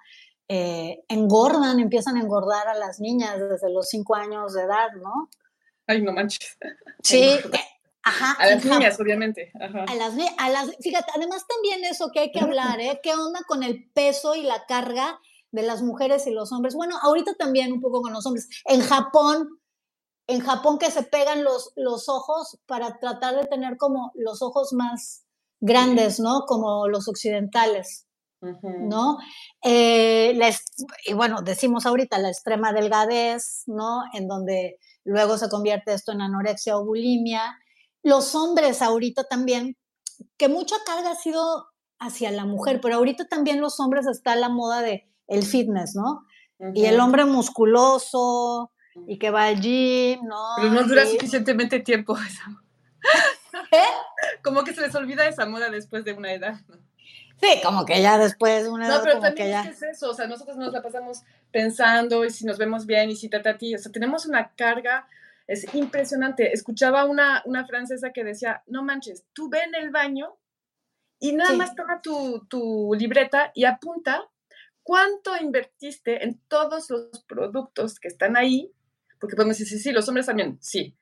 eh, 0.48 1.04
engordan, 1.08 1.78
empiezan 1.78 2.16
a 2.16 2.20
engordar 2.20 2.68
a 2.68 2.74
las 2.74 3.00
niñas 3.00 3.38
desde 3.38 3.70
los 3.70 3.88
cinco 3.88 4.14
años 4.14 4.54
de 4.54 4.62
edad, 4.62 4.88
¿no? 5.00 5.28
Ay, 5.86 6.02
no 6.02 6.12
manches. 6.12 6.56
Sí, 7.02 7.22
eh, 7.22 7.40
ajá. 8.02 8.32
A 8.38 8.46
las 8.46 8.64
niñas, 8.64 8.98
obviamente. 9.00 9.52
A 9.54 9.94
las, 9.94 10.14
a 10.36 10.50
las, 10.50 10.76
fíjate, 10.80 11.12
además 11.14 11.46
también 11.46 11.84
eso 11.84 12.10
que 12.12 12.20
hay 12.20 12.32
que 12.32 12.40
hablar, 12.44 12.80
¿eh? 12.80 13.00
¿Qué 13.02 13.14
onda 13.14 13.40
con 13.46 13.62
el 13.62 13.90
peso 13.92 14.34
y 14.34 14.42
la 14.42 14.66
carga 14.66 15.20
de 15.50 15.62
las 15.62 15.82
mujeres 15.82 16.26
y 16.26 16.30
los 16.30 16.52
hombres. 16.52 16.74
Bueno, 16.74 16.96
ahorita 17.02 17.34
también 17.34 17.72
un 17.72 17.80
poco 17.80 18.02
con 18.02 18.12
los 18.12 18.26
hombres. 18.26 18.48
En 18.66 18.80
Japón, 18.80 19.60
en 20.26 20.40
Japón 20.40 20.78
que 20.78 20.90
se 20.90 21.02
pegan 21.02 21.44
los, 21.44 21.72
los 21.76 22.08
ojos 22.08 22.58
para 22.66 22.98
tratar 22.98 23.36
de 23.36 23.46
tener 23.46 23.76
como 23.76 24.12
los 24.14 24.42
ojos 24.42 24.72
más 24.72 25.24
grandes, 25.60 26.20
¿no? 26.20 26.44
Como 26.46 26.88
los 26.88 27.08
occidentales. 27.08 28.04
¿No? 28.40 29.18
Eh, 29.64 30.38
y 31.06 31.12
bueno, 31.12 31.42
decimos 31.42 31.86
ahorita 31.86 32.18
la 32.18 32.28
extrema 32.28 32.72
delgadez, 32.72 33.64
¿no? 33.66 34.02
En 34.12 34.28
donde 34.28 34.78
luego 35.02 35.38
se 35.38 35.48
convierte 35.48 35.92
esto 35.92 36.12
en 36.12 36.20
anorexia 36.20 36.76
o 36.76 36.84
bulimia. 36.84 37.58
Los 38.04 38.36
hombres 38.36 38.80
ahorita 38.80 39.24
también, 39.24 39.76
que 40.36 40.48
mucha 40.48 40.76
carga 40.86 41.10
ha 41.10 41.16
sido 41.16 41.66
hacia 41.98 42.30
la 42.30 42.44
mujer, 42.44 42.80
pero 42.80 42.94
ahorita 42.94 43.26
también 43.26 43.60
los 43.60 43.80
hombres 43.80 44.06
está 44.06 44.36
la 44.36 44.48
moda 44.48 44.82
de 44.82 45.10
el 45.28 45.44
fitness, 45.44 45.94
¿no? 45.94 46.26
Y 46.74 46.86
el 46.86 46.98
hombre 46.98 47.24
musculoso 47.24 48.72
y 49.06 49.18
que 49.18 49.30
va 49.30 49.44
al 49.44 49.60
gym, 49.60 50.20
¿no? 50.26 50.54
Pero 50.56 50.70
no 50.70 50.82
dura 50.84 51.06
suficientemente 51.06 51.80
tiempo 51.80 52.16
esa 52.16 52.44
¿Eh? 53.70 54.38
Como 54.42 54.64
que 54.64 54.74
se 54.74 54.80
les 54.80 54.94
olvida 54.94 55.28
esa 55.28 55.46
moda 55.46 55.70
después 55.70 56.04
de 56.04 56.14
una 56.14 56.32
edad, 56.32 56.56
¿no? 56.68 56.76
Sí, 57.40 57.60
como 57.62 57.84
que 57.84 58.02
ya 58.02 58.18
después 58.18 58.64
de 58.64 58.70
una 58.70 58.88
edad. 58.88 58.98
No, 58.98 59.04
pero 59.04 59.20
también 59.20 59.34
que 59.34 59.50
ya... 59.50 59.62
es 59.62 59.82
eso, 59.82 60.10
o 60.10 60.14
sea, 60.14 60.26
nosotros 60.26 60.56
nos 60.56 60.72
la 60.72 60.82
pasamos 60.82 61.22
pensando 61.52 62.24
y 62.24 62.30
si 62.30 62.44
nos 62.44 62.58
vemos 62.58 62.84
bien 62.84 63.10
y 63.10 63.16
si 63.16 63.28
trata 63.28 63.50
a 63.50 63.58
ti, 63.58 63.74
o 63.76 63.78
sea, 63.78 63.92
tenemos 63.92 64.26
una 64.26 64.52
carga, 64.56 65.06
es 65.46 65.72
impresionante. 65.74 66.52
Escuchaba 66.52 67.04
una, 67.04 67.42
una 67.44 67.64
francesa 67.64 68.12
que 68.12 68.24
decía, 68.24 68.64
no 68.66 68.82
manches, 68.82 69.24
tú 69.32 69.48
ve 69.48 69.60
en 69.60 69.76
el 69.76 69.90
baño 69.90 70.36
y 71.20 71.32
nada 71.32 71.52
más 71.52 71.76
toma 71.76 72.02
tu, 72.02 72.44
tu 72.48 72.92
libreta 72.98 73.52
y 73.54 73.64
apunta 73.64 74.28
cuánto 74.88 75.36
invertiste 75.36 76.24
en 76.24 76.40
todos 76.48 76.88
los 76.88 77.22
productos 77.28 78.00
que 78.00 78.08
están 78.08 78.38
ahí, 78.38 78.72
porque 79.20 79.36
podemos 79.36 79.58
decir, 79.58 79.78
sí, 79.78 79.82
sí, 79.82 79.92
los 79.92 80.08
hombres 80.08 80.24
también, 80.24 80.56
sí. 80.62 80.96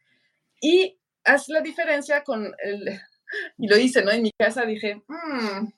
Y 0.61 0.99
haz 1.23 1.49
la 1.49 1.61
diferencia 1.61 2.25
con 2.25 2.53
el, 2.65 3.01
y 3.59 3.69
lo 3.69 3.77
hice, 3.77 4.03
¿no? 4.03 4.11
En 4.11 4.23
mi 4.23 4.33
casa 4.33 4.67
dije, 4.67 5.05
mmm, 5.07 5.69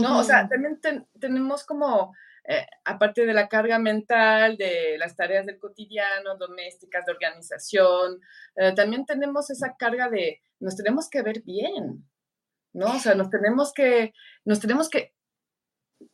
¿no? 0.00 0.20
O 0.20 0.24
sea, 0.24 0.48
también 0.48 0.80
tenemos 1.20 1.64
como, 1.64 2.14
eh, 2.48 2.64
aparte 2.86 3.26
de 3.26 3.34
la 3.34 3.48
carga 3.48 3.78
mental, 3.78 4.56
de 4.56 4.96
las 4.96 5.14
tareas 5.14 5.44
del 5.44 5.58
cotidiano, 5.58 6.38
domésticas, 6.38 7.04
de 7.04 7.12
organización, 7.12 8.18
eh, 8.56 8.72
también 8.74 9.04
tenemos 9.04 9.50
esa 9.50 9.76
carga 9.78 10.08
de, 10.08 10.40
nos 10.58 10.74
tenemos 10.74 11.10
que 11.10 11.20
ver 11.20 11.42
bien, 11.42 12.08
¿no? 12.72 12.96
O 12.96 12.98
sea, 12.98 13.14
nos 13.14 13.28
tenemos 13.28 13.74
que, 13.74 14.14
nos 14.46 14.58
tenemos 14.58 14.88
que, 14.88 15.12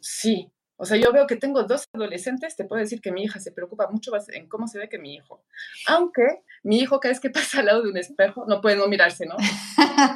sí, 0.00 0.52
o 0.80 0.86
sea, 0.86 0.96
yo 0.96 1.12
veo 1.12 1.26
que 1.26 1.34
tengo 1.34 1.64
dos 1.64 1.88
adolescentes, 1.92 2.54
te 2.54 2.64
puedo 2.64 2.80
decir 2.80 3.00
que 3.00 3.10
mi 3.10 3.24
hija 3.24 3.40
se 3.40 3.50
preocupa 3.50 3.90
mucho 3.90 4.12
en 4.28 4.48
cómo 4.48 4.68
se 4.68 4.78
ve 4.78 4.88
que 4.88 4.98
mi 4.98 5.14
hijo. 5.14 5.42
Aunque 5.88 6.44
mi 6.62 6.78
hijo 6.78 7.00
cada 7.00 7.12
vez 7.12 7.20
que 7.20 7.30
pasa 7.30 7.58
al 7.58 7.66
lado 7.66 7.82
de 7.82 7.90
un 7.90 7.96
espejo 7.96 8.44
no 8.46 8.60
puede 8.60 8.76
no 8.76 8.86
mirarse, 8.86 9.26
¿no? 9.26 9.34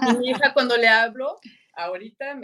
Y 0.08 0.16
mi 0.18 0.30
hija 0.30 0.52
cuando 0.54 0.76
le 0.76 0.86
hablo, 0.86 1.40
ahorita, 1.74 2.38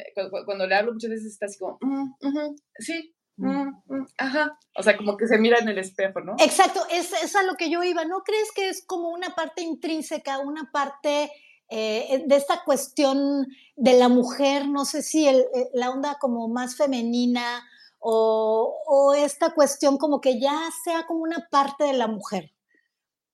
cuando, 0.45 0.67
le 0.67 0.75
hablo 0.75 0.95
muchas 0.95 1.11
veces 1.11 1.27
está 1.27 1.47
así 1.47 1.61
como, 1.61 1.79
mm, 1.81 2.57
sí, 2.81 3.15
mm, 3.37 3.69
mm, 3.87 4.07
ajá. 4.19 4.59
O 4.75 4.83
sea, 4.83 4.97
como 4.97 5.17
que 5.17 5.29
se 5.29 5.39
mira 5.39 5.59
en 5.61 5.69
el 5.69 5.79
espejo, 5.79 6.21
¿no? 6.21 6.35
Exacto, 6.41 6.81
es, 6.91 7.13
es 7.23 7.37
a 7.37 7.45
lo 7.45 7.55
que 7.55 7.71
yo 7.71 7.85
iba. 7.85 8.05
¿No 8.05 8.25
crees 8.25 8.51
que 8.53 8.69
es 8.69 8.85
como 8.85 9.11
una 9.11 9.37
parte 9.37 9.63
intrínseca, 9.63 10.41
una 10.41 10.71
parte... 10.73 11.31
Eh, 11.71 12.25
de 12.27 12.35
esta 12.35 12.65
cuestión 12.65 13.47
de 13.77 13.93
la 13.93 14.09
mujer, 14.09 14.67
no 14.67 14.87
sé 14.87 15.03
si 15.03 15.29
el, 15.29 15.41
eh, 15.55 15.69
la 15.75 15.91
onda 15.91 16.17
como 16.19 16.49
más 16.49 16.79
femenina 16.79 17.63
o, 18.01 19.15
esta 19.17 19.55
cuestión 19.55 19.99
como 19.99 20.21
que 20.21 20.41
ya 20.41 20.71
sea 20.85 21.07
como 21.07 21.23
una 21.23 21.49
parte 21.51 21.85
de 21.85 21.95
la 21.95 22.07
mujer. 22.07 22.53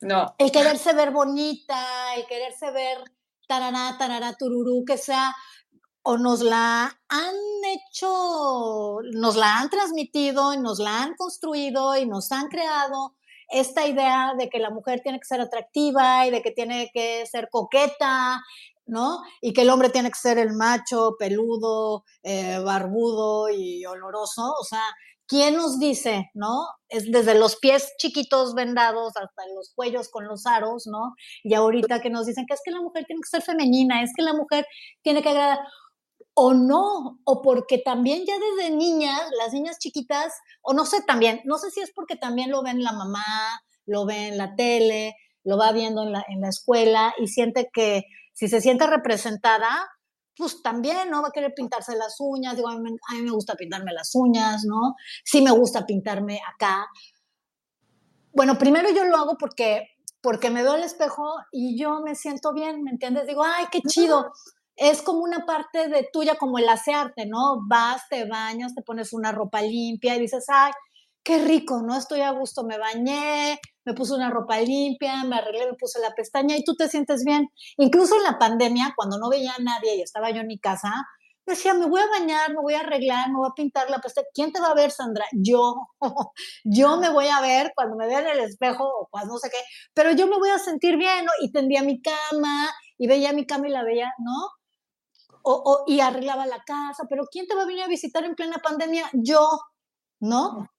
No. 0.00 0.34
El 0.38 0.52
quererse 0.52 0.92
ver 0.92 1.10
bonita, 1.10 2.14
el 2.16 2.26
quererse 2.26 2.70
ver 2.70 2.98
tarará, 3.48 3.96
tarará, 3.98 4.34
tururú, 4.34 4.84
que 4.86 4.98
sea, 4.98 5.34
o 6.02 6.18
nos 6.18 6.42
la 6.42 6.98
han 7.08 7.34
hecho, 7.66 8.98
nos 9.12 9.36
la 9.36 9.58
han 9.58 9.70
transmitido 9.70 10.52
y 10.52 10.58
nos 10.58 10.78
la 10.78 11.02
han 11.02 11.14
construido 11.14 11.96
y 11.96 12.06
nos 12.06 12.30
han 12.32 12.48
creado 12.48 13.14
esta 13.48 13.86
idea 13.86 14.34
de 14.36 14.48
que 14.48 14.58
la 14.58 14.70
mujer 14.70 15.00
tiene 15.00 15.18
que 15.18 15.26
ser 15.26 15.40
atractiva 15.40 16.26
y 16.26 16.30
de 16.30 16.42
que 16.42 16.50
tiene 16.50 16.90
que 16.92 17.24
ser 17.26 17.48
coqueta 17.50 18.42
¿no? 18.86 19.20
Y 19.40 19.52
que 19.52 19.62
el 19.62 19.70
hombre 19.70 19.88
tiene 19.90 20.10
que 20.10 20.18
ser 20.18 20.38
el 20.38 20.52
macho, 20.52 21.16
peludo, 21.18 22.04
eh, 22.22 22.58
barbudo 22.64 23.48
y 23.48 23.84
oloroso. 23.86 24.54
O 24.60 24.64
sea, 24.64 24.82
¿quién 25.26 25.56
nos 25.56 25.78
dice, 25.78 26.30
no? 26.34 26.66
Es 26.88 27.10
desde 27.10 27.34
los 27.34 27.56
pies 27.56 27.92
chiquitos 27.98 28.54
vendados 28.54 29.16
hasta 29.16 29.42
los 29.54 29.72
cuellos 29.74 30.08
con 30.08 30.26
los 30.26 30.46
aros, 30.46 30.86
¿no? 30.86 31.14
Y 31.42 31.54
ahorita 31.54 32.00
que 32.00 32.10
nos 32.10 32.26
dicen 32.26 32.46
que 32.46 32.54
es 32.54 32.60
que 32.64 32.70
la 32.70 32.80
mujer 32.80 33.04
tiene 33.06 33.20
que 33.22 33.28
ser 33.30 33.42
femenina, 33.42 34.02
es 34.02 34.10
que 34.16 34.22
la 34.22 34.34
mujer 34.34 34.66
tiene 35.02 35.22
que 35.22 35.30
agradar. 35.30 35.60
O 36.36 36.52
no, 36.52 37.20
o 37.24 37.42
porque 37.42 37.78
también 37.78 38.24
ya 38.26 38.34
desde 38.38 38.74
niñas, 38.74 39.20
las 39.38 39.52
niñas 39.52 39.78
chiquitas, 39.78 40.32
o 40.62 40.74
no 40.74 40.84
sé 40.84 41.00
también, 41.06 41.40
no 41.44 41.58
sé 41.58 41.70
si 41.70 41.80
es 41.80 41.92
porque 41.94 42.16
también 42.16 42.50
lo 42.50 42.62
ven 42.62 42.82
la 42.82 42.92
mamá, 42.92 43.24
lo 43.86 44.04
ve 44.04 44.28
en 44.28 44.38
la 44.38 44.56
tele, 44.56 45.14
lo 45.44 45.56
va 45.58 45.70
viendo 45.72 46.02
en 46.02 46.12
la, 46.12 46.24
en 46.28 46.40
la 46.40 46.48
escuela 46.48 47.14
y 47.18 47.28
siente 47.28 47.70
que 47.72 48.04
si 48.34 48.48
se 48.48 48.60
siente 48.60 48.86
representada, 48.86 49.88
pues 50.36 50.62
también, 50.62 51.10
¿no? 51.10 51.22
Va 51.22 51.28
a 51.28 51.32
querer 51.32 51.54
pintarse 51.54 51.96
las 51.96 52.16
uñas, 52.18 52.56
digo, 52.56 52.68
a 52.68 52.78
mí, 52.78 52.96
me 53.22 53.30
gusta 53.30 53.54
pintarme 53.54 53.92
las 53.92 54.14
uñas, 54.14 54.64
¿no? 54.64 54.96
Sí 55.24 55.40
me 55.40 55.52
gusta 55.52 55.86
pintarme 55.86 56.40
acá. 56.52 56.86
Bueno, 58.32 58.58
primero 58.58 58.90
yo 58.90 59.04
lo 59.04 59.16
hago 59.16 59.38
porque, 59.38 59.88
porque 60.20 60.50
me 60.50 60.62
veo 60.62 60.72
al 60.72 60.82
espejo 60.82 61.36
y 61.52 61.78
yo 61.78 62.00
me 62.00 62.16
siento 62.16 62.52
bien, 62.52 62.82
¿me 62.82 62.90
entiendes? 62.90 63.26
Digo, 63.28 63.44
ay, 63.44 63.66
qué 63.70 63.80
chido. 63.80 64.32
Es 64.74 65.02
como 65.02 65.20
una 65.20 65.46
parte 65.46 65.88
de 65.88 66.08
tuya, 66.12 66.34
como 66.34 66.58
el 66.58 66.68
asearte, 66.68 67.26
¿no? 67.26 67.60
Vas, 67.68 68.08
te 68.08 68.24
bañas, 68.24 68.74
te 68.74 68.82
pones 68.82 69.12
una 69.12 69.30
ropa 69.30 69.62
limpia 69.62 70.16
y 70.16 70.20
dices, 70.20 70.46
ay, 70.48 70.72
qué 71.24 71.38
rico, 71.38 71.82
¿no? 71.82 71.96
Estoy 71.96 72.20
a 72.20 72.30
gusto, 72.30 72.64
me 72.64 72.78
bañé, 72.78 73.58
me 73.84 73.94
puse 73.94 74.14
una 74.14 74.30
ropa 74.30 74.60
limpia, 74.60 75.24
me 75.24 75.36
arreglé, 75.36 75.66
me 75.66 75.76
puse 75.76 75.98
la 76.00 76.14
pestaña 76.14 76.56
y 76.56 76.64
tú 76.64 76.74
te 76.76 76.88
sientes 76.88 77.24
bien. 77.24 77.48
Incluso 77.78 78.16
en 78.16 78.22
la 78.22 78.38
pandemia, 78.38 78.92
cuando 78.94 79.18
no 79.18 79.30
veía 79.30 79.54
a 79.54 79.62
nadie 79.62 79.96
y 79.96 80.02
estaba 80.02 80.30
yo 80.30 80.42
en 80.42 80.46
mi 80.46 80.58
casa, 80.58 80.92
decía, 81.46 81.74
me 81.74 81.86
voy 81.86 82.00
a 82.00 82.08
bañar, 82.08 82.50
me 82.50 82.60
voy 82.60 82.74
a 82.74 82.80
arreglar, 82.80 83.30
me 83.30 83.38
voy 83.38 83.48
a 83.50 83.54
pintar 83.54 83.90
la 83.90 84.00
pestaña. 84.00 84.26
¿Quién 84.34 84.52
te 84.52 84.60
va 84.60 84.68
a 84.68 84.74
ver, 84.74 84.90
Sandra? 84.90 85.24
Yo. 85.32 85.88
yo 86.64 86.96
me 86.98 87.10
voy 87.10 87.28
a 87.28 87.40
ver 87.40 87.72
cuando 87.74 87.96
me 87.96 88.06
vea 88.06 88.20
en 88.20 88.28
el 88.28 88.40
espejo 88.40 88.84
o 88.84 89.08
cuando 89.10 89.34
no 89.34 89.38
sé 89.38 89.50
qué, 89.50 89.58
pero 89.94 90.12
yo 90.12 90.26
me 90.26 90.38
voy 90.38 90.50
a 90.50 90.58
sentir 90.58 90.96
bien, 90.96 91.24
¿no? 91.24 91.32
Y 91.40 91.52
tendía 91.52 91.82
mi 91.82 92.00
cama 92.00 92.70
y 92.98 93.06
veía 93.06 93.32
mi 93.32 93.46
cama 93.46 93.68
y 93.68 93.72
la 93.72 93.82
veía, 93.82 94.12
¿no? 94.18 94.48
O, 95.46 95.84
y 95.86 96.00
arreglaba 96.00 96.46
la 96.46 96.62
casa, 96.64 97.04
pero 97.08 97.24
¿quién 97.30 97.46
te 97.46 97.54
va 97.54 97.62
a 97.62 97.66
venir 97.66 97.82
a 97.82 97.88
visitar 97.88 98.24
en 98.24 98.34
plena 98.34 98.58
pandemia? 98.58 99.10
Yo, 99.12 99.46
¿no? 100.20 100.70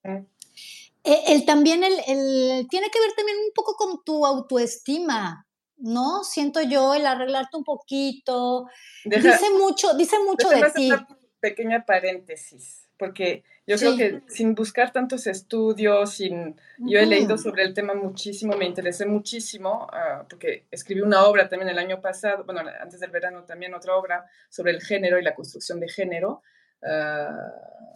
El, 1.06 1.46
también 1.46 1.84
el, 1.84 2.68
tiene 2.70 2.90
que 2.90 3.00
ver 3.00 3.14
también 3.16 3.38
un 3.38 3.52
poco 3.54 3.76
con 3.76 4.04
tu 4.04 4.26
autoestima, 4.26 5.46
¿no? 5.78 6.24
Siento 6.24 6.62
yo 6.62 6.94
el 6.94 7.06
arreglarte 7.06 7.58
un 7.58 7.64
poquito. 7.64 8.68
dice 9.04 9.50
mucho, 9.58 9.94
dice 9.96 10.18
mucho 10.20 10.50
de 10.50 10.72
ti. 10.72 10.92
Una 10.92 11.08
pequeña 11.40 11.86
paréntesis, 11.86 12.90
porque 12.98 13.44
yo 13.68 13.78
creo 13.78 13.98
que 13.98 14.22
sin 14.28 14.56
buscar 14.56 14.92
tantos 14.92 15.28
estudios, 15.28 16.14
sin, 16.14 16.56
yo 16.80 17.00
he 17.00 17.06
leído 17.06 17.38
sobre 17.38 17.64
el 17.64 17.74
tema 17.74 17.94
muchísimo, 17.94 18.56
me 18.56 18.66
interesé 18.66 19.06
muchísimo, 19.06 19.88
ah, 19.92 20.26
porque 20.30 20.66
escribí 20.72 21.02
una 21.02 21.26
obra 21.26 21.50
también 21.50 21.70
el 21.70 21.78
año 21.78 22.02
pasado, 22.02 22.44
bueno, 22.46 22.62
antes 22.82 23.00
del 23.00 23.12
verano 23.12 23.44
también 23.44 23.74
otra 23.74 23.96
obra 23.96 24.26
sobre 24.50 24.72
el 24.72 24.82
género 24.82 25.20
y 25.20 25.24
la 25.24 25.36
construcción 25.36 25.80
de 25.80 25.90
género. 25.90 26.42
Uh, 26.82 27.96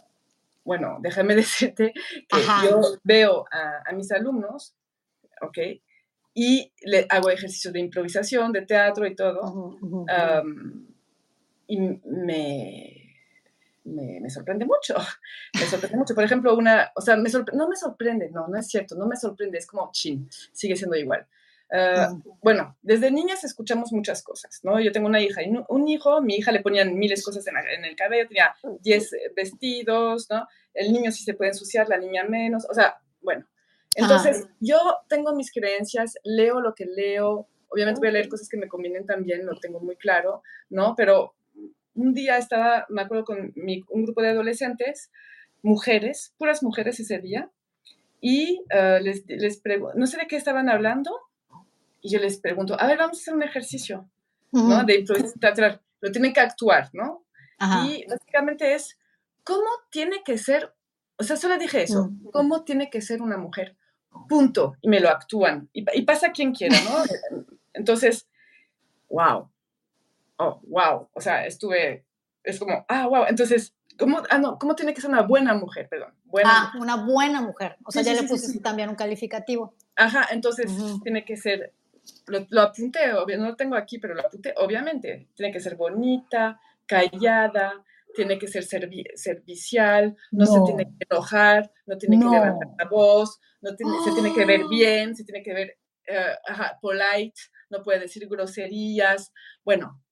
bueno, 0.64 0.98
déjame 1.00 1.34
decirte 1.36 1.92
que 2.28 2.38
yo 2.64 2.80
veo 3.02 3.44
a, 3.50 3.92
mis 3.92 4.10
alumnos, 4.12 4.76
¿ok? 5.42 5.58
Y 6.34 6.72
le 6.82 7.06
hago 7.08 7.30
ejercicios 7.30 7.72
de 7.72 7.80
improvisación, 7.80 8.52
de 8.52 8.62
teatro 8.62 9.06
y 9.06 9.14
todo. 9.16 9.78
y 11.66 11.78
me, 11.78 13.00
me, 13.84 14.30
sorprende 14.30 14.64
mucho. 14.64 14.94
Me 15.54 15.66
sorprende 15.66 15.96
mucho. 15.96 16.14
Por 16.14 16.24
ejemplo, 16.24 16.56
una, 16.56 16.90
o 16.94 17.00
sea, 17.00 17.16
me 17.16 17.28
no 17.52 17.68
me 17.68 17.76
sorprende, 17.76 18.30
no, 18.30 18.46
no 18.48 18.58
es 18.58 18.68
cierto, 18.68 18.94
no 18.94 19.06
me 19.06 19.16
sorprende, 19.16 19.58
es 19.58 19.66
como 19.66 19.90
chin, 19.92 20.28
sigue 20.52 20.76
siendo 20.76 20.96
igual. 20.96 21.26
Ah, 21.72 22.12
bueno, 22.42 22.76
desde 22.82 23.10
niñas 23.10 23.44
escuchamos 23.44 23.92
muchas 23.92 24.22
cosas, 24.22 24.60
¿no? 24.64 24.80
Yo 24.80 24.90
tengo 24.90 25.06
una 25.06 25.20
hija 25.20 25.42
y 25.42 25.52
un 25.68 25.88
hijo, 25.88 26.20
mi 26.20 26.36
hija 26.36 26.50
le 26.50 26.60
ponían 26.60 26.98
miles 26.98 27.20
de 27.20 27.24
cosas 27.24 27.46
en, 27.46 27.84
el 27.84 27.96
cabello, 27.96 28.26
tenía 28.26 28.54
10 28.80 29.10
vestidos, 29.36 30.28
¿no? 30.30 30.48
El 30.74 30.92
niño 30.92 31.12
sí 31.12 31.22
se 31.22 31.34
puede 31.34 31.50
ensuciar, 31.50 31.88
la 31.88 31.98
niña 31.98 32.24
menos, 32.24 32.66
o 32.68 32.74
sea, 32.74 33.00
bueno. 33.20 33.46
Entonces, 33.94 34.48
yo 34.60 34.78
tengo 35.08 35.34
mis 35.34 35.52
creencias, 35.52 36.14
leo 36.24 36.60
lo 36.60 36.74
que 36.74 36.86
leo, 36.86 37.48
obviamente 37.68 38.00
voy 38.00 38.08
a 38.08 38.12
leer 38.12 38.28
cosas 38.28 38.48
que 38.48 38.56
me 38.56 38.68
convienen 38.68 39.06
también, 39.06 39.46
lo 39.46 39.58
tengo 39.58 39.80
muy 39.80 39.96
claro, 39.96 40.42
¿no? 40.70 40.94
Pero 40.96 41.34
un 41.94 42.14
día 42.14 42.38
estaba, 42.38 42.86
me 42.88 43.02
acuerdo 43.02 43.24
con 43.24 43.52
un 43.56 44.04
grupo 44.04 44.22
de 44.22 44.28
adolescentes, 44.28 45.10
mujeres, 45.62 46.34
puras 46.38 46.62
mujeres 46.62 46.98
ese 46.98 47.18
día, 47.18 47.50
y 48.20 48.64
ah, 48.70 48.98
les, 49.00 49.24
les 49.26 49.60
pregunto, 49.60 49.96
no 49.96 50.06
sé 50.06 50.18
de 50.18 50.26
qué 50.26 50.36
estaban 50.36 50.68
hablando, 50.68 51.10
y 52.02 52.10
yo 52.10 52.18
les 52.18 52.38
pregunto, 52.38 52.80
a 52.80 52.86
ver, 52.86 52.98
vamos 52.98 53.18
a 53.18 53.20
hacer 53.20 53.34
un 53.34 53.42
ejercicio, 53.42 54.08
¿no? 54.52 54.84
De 54.84 55.00
improvisación 55.00 55.80
Lo 56.00 56.10
tienen 56.10 56.32
que 56.32 56.40
actuar, 56.40 56.90
¿no? 56.92 57.24
Y 57.86 58.06
básicamente 58.08 58.74
es, 58.74 58.98
¿cómo 59.44 59.68
tiene 59.90 60.22
que 60.24 60.38
ser? 60.38 60.74
O 61.18 61.22
sea, 61.22 61.36
solo 61.36 61.58
dije 61.58 61.82
eso, 61.82 62.10
¿cómo 62.32 62.64
tiene 62.64 62.88
que 62.88 63.02
ser 63.02 63.20
una 63.20 63.36
mujer? 63.36 63.76
Punto. 64.28 64.76
Y 64.80 64.88
me 64.88 65.00
lo 65.00 65.10
actúan. 65.10 65.68
Y, 65.72 66.02
pasa 66.02 66.32
quien 66.32 66.52
quiera, 66.52 66.76
¿no? 66.82 67.04
Entonces, 67.74 68.26
wow. 69.08 69.50
Oh, 70.38 70.60
wow. 70.66 71.08
O 71.12 71.20
sea, 71.20 71.46
estuve, 71.46 72.04
es 72.42 72.58
como, 72.58 72.84
ah, 72.88 73.06
wow. 73.06 73.24
Entonces, 73.28 73.74
¿cómo, 73.98 74.22
ah, 74.30 74.38
no, 74.38 74.58
¿cómo 74.58 74.74
tiene 74.74 74.94
que 74.94 75.02
ser 75.02 75.10
una 75.10 75.22
buena 75.22 75.52
mujer? 75.52 75.86
Perdón. 75.88 76.14
Buena 76.24 76.50
ah, 76.50 76.72
una 76.80 76.96
buena 76.96 77.42
mujer. 77.42 77.76
O 77.84 77.90
sea, 77.90 78.02
ya 78.02 78.14
le 78.14 78.22
pusiste 78.22 78.60
también 78.60 78.88
un 78.88 78.94
calificativo. 78.94 79.74
Ajá, 79.96 80.28
entonces 80.30 80.72
tiene 81.02 81.24
que 81.24 81.36
ser 81.36 81.74
lo, 82.26 82.60
apunté, 82.60 83.08
no 83.08 83.48
lo 83.48 83.56
tengo 83.56 83.76
aquí, 83.76 83.98
pero 83.98 84.14
lo 84.14 84.20
apunté, 84.22 84.54
obviamente, 84.56 85.28
tiene 85.34 85.52
que 85.52 85.60
ser 85.60 85.76
bonita, 85.76 86.60
callada, 86.86 87.84
tiene 88.14 88.38
que 88.38 88.48
ser 88.48 88.64
servicial, 88.64 90.16
no, 90.30 90.46
se 90.46 90.60
tiene 90.64 90.84
que 90.84 91.06
enojar, 91.08 91.72
no 91.86 91.96
tiene 91.98 92.18
que 92.18 92.24
levantar 92.24 92.68
la 92.78 92.84
voz, 92.88 93.38
no 93.60 93.74
tiene, 93.74 93.92
se 94.04 94.12
tiene 94.12 94.34
que 94.34 94.44
ver 94.44 94.62
bien, 94.70 95.14
se 95.14 95.24
tiene 95.24 95.42
que 95.42 95.54
ver 95.54 95.78
eh, 96.06 96.36
polite, 96.80 97.40
no 97.68 97.82
puede 97.82 98.00
decir 98.00 98.28
groserías, 98.28 99.32
bueno. 99.64 100.02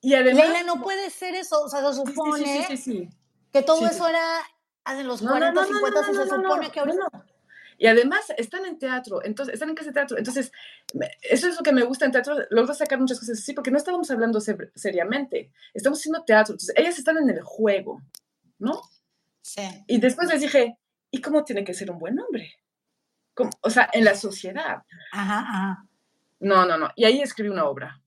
Y 0.00 0.14
además... 0.14 0.48
Leila, 0.48 0.62
no 0.62 0.80
puede 0.80 1.10
ser 1.10 1.34
eso, 1.34 1.60
o 1.62 1.68
sea, 1.68 1.80
se 1.92 1.94
supone 1.94 2.66
que 3.52 3.62
todo 3.62 3.86
eso 3.86 4.08
era 4.08 4.40
hace 4.84 5.02
los 5.02 5.20
40, 5.22 5.64
50, 5.64 6.04
se 6.04 6.28
supone 6.28 6.70
que 6.70 6.80
ahorita... 6.80 7.08
Y 7.78 7.86
además 7.86 8.32
están 8.36 8.66
en 8.66 8.78
teatro, 8.78 9.24
entonces 9.24 9.54
están 9.54 9.68
en 9.68 9.76
casa 9.76 9.90
de 9.90 9.94
teatro. 9.94 10.18
Entonces, 10.18 10.52
eso 11.22 11.48
es 11.48 11.56
lo 11.56 11.62
que 11.62 11.72
me 11.72 11.84
gusta 11.84 12.04
en 12.04 12.12
teatro, 12.12 12.36
logro 12.50 12.74
sacar 12.74 12.98
muchas 12.98 13.20
cosas 13.20 13.38
así, 13.38 13.52
porque 13.52 13.70
no 13.70 13.78
estábamos 13.78 14.10
hablando 14.10 14.40
seriamente, 14.40 15.52
estamos 15.72 16.00
haciendo 16.00 16.24
teatro. 16.24 16.54
Entonces, 16.54 16.74
ellas 16.76 16.98
están 16.98 17.18
en 17.18 17.30
el 17.30 17.40
juego, 17.40 18.02
¿no? 18.58 18.82
Sí. 19.42 19.62
Y 19.86 20.00
después 20.00 20.28
les 20.28 20.40
dije, 20.40 20.76
¿y 21.10 21.20
cómo 21.20 21.44
tiene 21.44 21.64
que 21.64 21.72
ser 21.72 21.90
un 21.90 21.98
buen 21.98 22.18
hombre? 22.18 22.52
O 23.62 23.70
sea, 23.70 23.88
en 23.92 24.04
la 24.04 24.16
sociedad. 24.16 24.82
Ajá, 25.12 25.38
ajá. 25.38 25.86
No, 26.40 26.66
no, 26.66 26.76
no. 26.76 26.90
Y 26.96 27.04
ahí 27.04 27.22
escribí 27.22 27.48
una 27.48 27.66
obra 27.66 28.02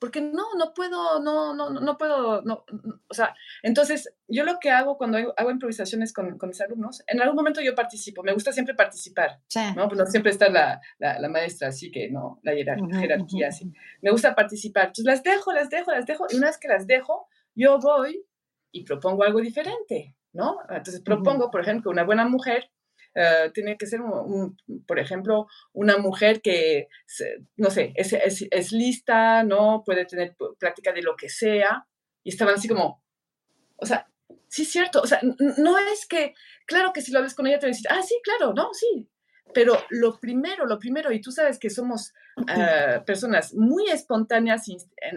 porque 0.00 0.22
no, 0.22 0.54
no 0.58 0.72
puedo, 0.74 1.20
no, 1.20 1.54
no, 1.54 1.68
no 1.68 1.98
puedo, 1.98 2.40
no, 2.42 2.64
o 3.08 3.14
sea, 3.14 3.34
entonces 3.62 4.12
yo 4.26 4.44
lo 4.44 4.58
que 4.58 4.70
hago 4.70 4.96
cuando 4.96 5.18
hago, 5.36 5.50
improvisaciones 5.50 6.14
con, 6.14 6.38
con, 6.38 6.48
mis 6.48 6.60
alumnos, 6.62 7.04
en 7.06 7.20
algún 7.20 7.36
momento 7.36 7.60
yo 7.60 7.74
participo, 7.74 8.22
me 8.22 8.32
gusta 8.32 8.50
siempre 8.50 8.74
participar, 8.74 9.40
¿no? 9.76 9.88
Pues 9.88 9.98
no 9.98 10.06
siempre 10.06 10.32
está 10.32 10.48
la, 10.48 10.80
la, 10.98 11.28
maestra, 11.28 11.68
así 11.68 11.90
que 11.90 12.10
no, 12.10 12.40
la 12.42 12.52
jerarquía, 12.52 13.48
así. 13.48 13.70
Me 14.00 14.10
gusta 14.10 14.34
participar, 14.34 14.86
entonces 14.86 15.04
las 15.04 15.22
dejo, 15.22 15.52
las 15.52 15.68
dejo, 15.68 15.92
las 15.92 16.06
dejo, 16.06 16.26
y 16.30 16.36
una 16.36 16.46
vez 16.46 16.58
que 16.58 16.68
las 16.68 16.86
dejo, 16.86 17.28
yo 17.54 17.78
voy 17.78 18.24
y 18.72 18.84
propongo 18.84 19.22
algo 19.22 19.40
diferente, 19.40 20.16
¿no? 20.32 20.60
Entonces 20.70 21.02
propongo, 21.02 21.50
por 21.50 21.60
ejemplo, 21.60 21.90
una 21.90 22.04
buena 22.04 22.26
mujer 22.26 22.70
eh, 23.14 23.50
tiene 23.52 23.76
que 23.76 23.86
ser, 23.86 24.00
un, 24.00 24.56
por 24.86 24.98
ejemplo, 24.98 25.48
una 25.72 25.98
mujer 25.98 26.40
que, 26.40 26.88
no 27.56 27.70
sé, 27.70 27.92
es, 27.96 28.12
es, 28.12 28.72
lista, 28.72 29.42
¿no? 29.42 29.82
Puede 29.84 30.04
tener 30.04 30.36
práctica 30.58 30.92
de 30.92 31.02
lo 31.02 31.16
que 31.16 31.28
sea. 31.28 31.86
Y 32.22 32.30
estaban 32.30 32.54
así 32.54 32.68
como, 32.68 33.02
o 33.76 33.86
sea, 33.86 34.08
sí 34.48 34.62
es 34.62 34.70
cierto, 34.70 35.00
o 35.00 35.06
sea, 35.06 35.20
no 35.22 35.78
es 35.78 36.06
que, 36.06 36.34
claro 36.66 36.92
que 36.92 37.02
si 37.02 37.12
lo 37.12 37.18
hablas 37.18 37.34
con 37.34 37.46
ella 37.46 37.58
te 37.58 37.66
va 37.66 37.70
a 37.70 37.74
decir, 37.74 37.86
ah, 37.90 38.02
sí, 38.02 38.14
claro, 38.22 38.52
no, 38.54 38.72
sí. 38.74 39.08
Pero 39.52 39.76
lo 39.90 40.20
primero, 40.20 40.64
lo 40.66 40.78
primero, 40.78 41.10
y 41.10 41.20
tú 41.20 41.32
sabes 41.32 41.58
que 41.58 41.70
somos 41.70 42.12
eh, 42.56 43.00
personas 43.04 43.52
muy 43.54 43.88
espontáneas, 43.90 44.66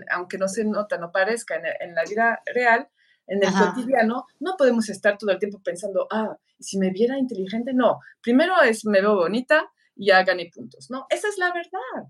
aunque 0.10 0.40
no 0.40 0.48
se 0.48 0.66
nota, 0.66 0.98
no 0.98 1.12
parezca 1.12 1.56
en, 1.56 1.66
en 1.90 1.94
la 1.94 2.04
vida 2.04 2.42
real, 2.48 2.90
en 3.28 3.44
el 3.44 3.54
cotidiano, 3.54 4.26
no 4.40 4.56
podemos 4.58 4.90
estar 4.90 5.18
todo 5.18 5.32
el 5.32 5.40
tiempo 5.40 5.62
pensando, 5.64 6.08
ah, 6.12 6.38
si 6.60 6.78
me 6.78 6.90
viera 6.90 7.18
inteligente, 7.18 7.74
no. 7.74 8.00
Primero 8.22 8.62
es, 8.62 8.86
me 8.86 9.02
veo 9.02 9.16
bonita 9.16 9.72
y 9.96 10.08
ya 10.08 10.24
gané 10.24 10.50
puntos, 10.54 10.90
¿no? 10.90 11.06
Esa 11.10 11.30
es 11.30 11.38
la 11.38 11.54
verdad. 11.54 12.10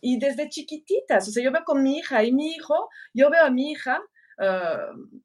Y 0.00 0.18
desde 0.18 0.48
chiquititas, 0.48 1.28
o 1.28 1.30
sea, 1.30 1.42
yo 1.42 1.52
veo 1.52 1.64
con 1.64 1.82
mi 1.82 1.98
hija 1.98 2.22
y 2.22 2.32
mi 2.32 2.54
hijo, 2.54 2.88
yo 3.12 3.30
veo 3.30 3.44
a 3.44 3.50
mi 3.50 3.72
hija, 3.72 4.00
uh, 4.38 5.18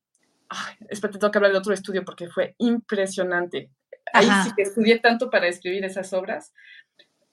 ay, 0.49 0.75
espera, 0.89 1.13
te 1.13 1.19
tengo 1.19 1.31
que 1.31 1.37
hablar 1.37 1.51
de 1.51 1.57
otro 1.57 1.73
estudio 1.73 2.03
porque 2.03 2.29
fue 2.29 2.55
impresionante. 2.57 3.69
Ahí 4.13 4.27
sí 4.43 4.51
que 4.55 4.63
estudié 4.63 4.99
tanto 4.99 5.29
para 5.29 5.47
escribir 5.47 5.85
esas 5.85 6.11
obras. 6.13 6.53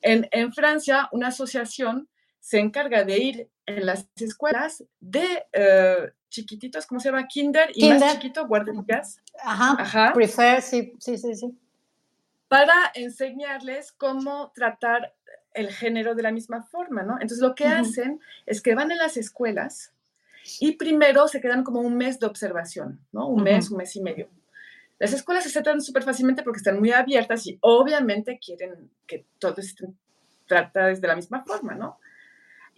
En, 0.01 0.29
en 0.31 0.53
Francia, 0.53 1.09
una 1.13 1.29
asociación 1.29 2.09
se 2.41 2.59
encarga 2.59 3.05
de 3.05 3.19
ir 3.19 3.49
en 3.69 3.87
las 3.87 4.09
escuelas 4.17 4.83
de 4.99 5.47
uh, 5.55 6.11
chiquititos, 6.31 6.87
¿cómo 6.87 7.01
se 7.01 7.11
llama? 7.11 7.27
Kinder 7.29 7.71
y 7.75 7.89
más 7.89 8.15
chiquito, 8.15 8.47
guarderías. 8.47 9.21
Ajá, 9.43 9.77
Ajá. 9.79 10.13
Prefer, 10.15 10.63
sí, 10.63 10.95
sí, 10.99 11.19
sí, 11.19 11.35
sí. 11.35 11.59
Para 12.49 12.75
enseñarles 12.95 13.93
cómo 13.93 14.53
tratar 14.55 15.15
el 15.53 15.71
género 15.71 16.15
de 16.15 16.23
la 16.23 16.33
misma 16.33 16.63
forma, 16.63 17.03
¿no? 17.03 17.15
Entonces 17.15 17.41
lo 17.41 17.55
que 17.55 17.67
hacen 17.67 18.21
es 18.47 18.63
que 18.63 18.75
van 18.75 18.91
a 18.91 18.97
las 18.97 19.17
escuelas 19.17 19.93
y 20.61 20.73
primero 20.73 21.29
se 21.29 21.41
quedan 21.41 21.63
como 21.63 21.81
un 21.81 21.97
mes 21.97 22.19
de 22.19 22.27
observación, 22.27 23.01
¿no? 23.13 23.29
Un 23.29 23.43
mes, 23.43 23.71
un 23.71 23.77
mes 23.77 23.95
y 23.97 24.01
medio. 24.01 24.31
Las 24.99 25.13
escuelas 25.13 25.45
se 25.45 25.53
tratan 25.53 25.83
súper 25.83 26.03
fácilmente 26.03 26.43
porque 26.43 26.59
están 26.59 26.79
muy 26.79 26.93
abiertas 26.93 27.47
y 27.47 27.59
obviamente 27.61 28.39
quieren 28.39 28.91
que 29.07 29.27
todo 29.39 29.57
esté 29.59 29.89
tratado 30.47 30.95
de 30.95 31.07
la 31.07 31.17
misma 31.17 31.45
forma, 31.45 31.75
¿no? 31.75 31.99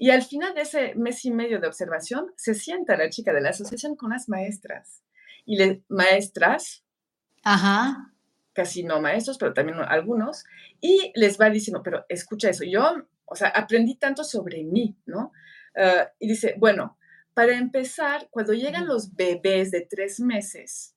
Y 0.02 0.08
al 0.08 0.22
final 0.22 0.54
de 0.54 0.62
ese 0.62 0.94
mes 0.94 1.22
y 1.26 1.30
medio 1.30 1.60
de 1.60 1.66
observación, 1.66 2.32
se 2.34 2.54
sienta 2.54 2.96
la 2.96 3.10
chica 3.10 3.34
de 3.34 3.42
la 3.42 3.50
asociación 3.50 3.96
con 3.96 4.08
las 4.08 4.30
maestras. 4.30 5.02
Y 5.44 5.58
las 5.58 5.76
maestras, 5.90 6.82
Ajá. 7.44 8.10
casi 8.54 8.82
no 8.82 9.02
maestros, 9.02 9.36
pero 9.36 9.52
también 9.52 9.76
algunos, 9.78 10.44
y 10.80 11.12
les 11.14 11.38
va 11.38 11.50
diciendo, 11.50 11.82
pero 11.82 12.06
escucha 12.08 12.48
eso, 12.48 12.64
yo, 12.64 12.82
o 13.26 13.36
sea, 13.36 13.48
aprendí 13.48 13.96
tanto 13.96 14.24
sobre 14.24 14.64
mí, 14.64 14.96
¿no? 15.04 15.32
Ah, 15.76 16.10
y 16.18 16.28
dice, 16.28 16.54
bueno, 16.56 16.96
para 17.34 17.58
empezar, 17.58 18.26
cuando 18.30 18.54
llegan 18.54 18.86
los 18.86 19.14
bebés 19.14 19.70
de 19.70 19.82
tres 19.82 20.18
meses, 20.18 20.94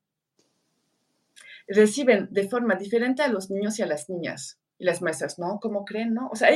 reciben 1.67 2.29
de 2.31 2.47
forma 2.47 2.75
diferente 2.75 3.21
a 3.21 3.27
los 3.27 3.51
niños 3.51 3.77
y 3.79 3.81
a 3.81 3.85
las 3.85 4.09
niñas. 4.09 4.61
Y 4.77 4.85
las 4.85 5.01
maestras, 5.01 5.39
¿no? 5.39 5.59
¿Cómo 5.61 5.83
creen, 5.83 6.13
no? 6.13 6.29
O 6.29 6.37
sea, 6.37 6.51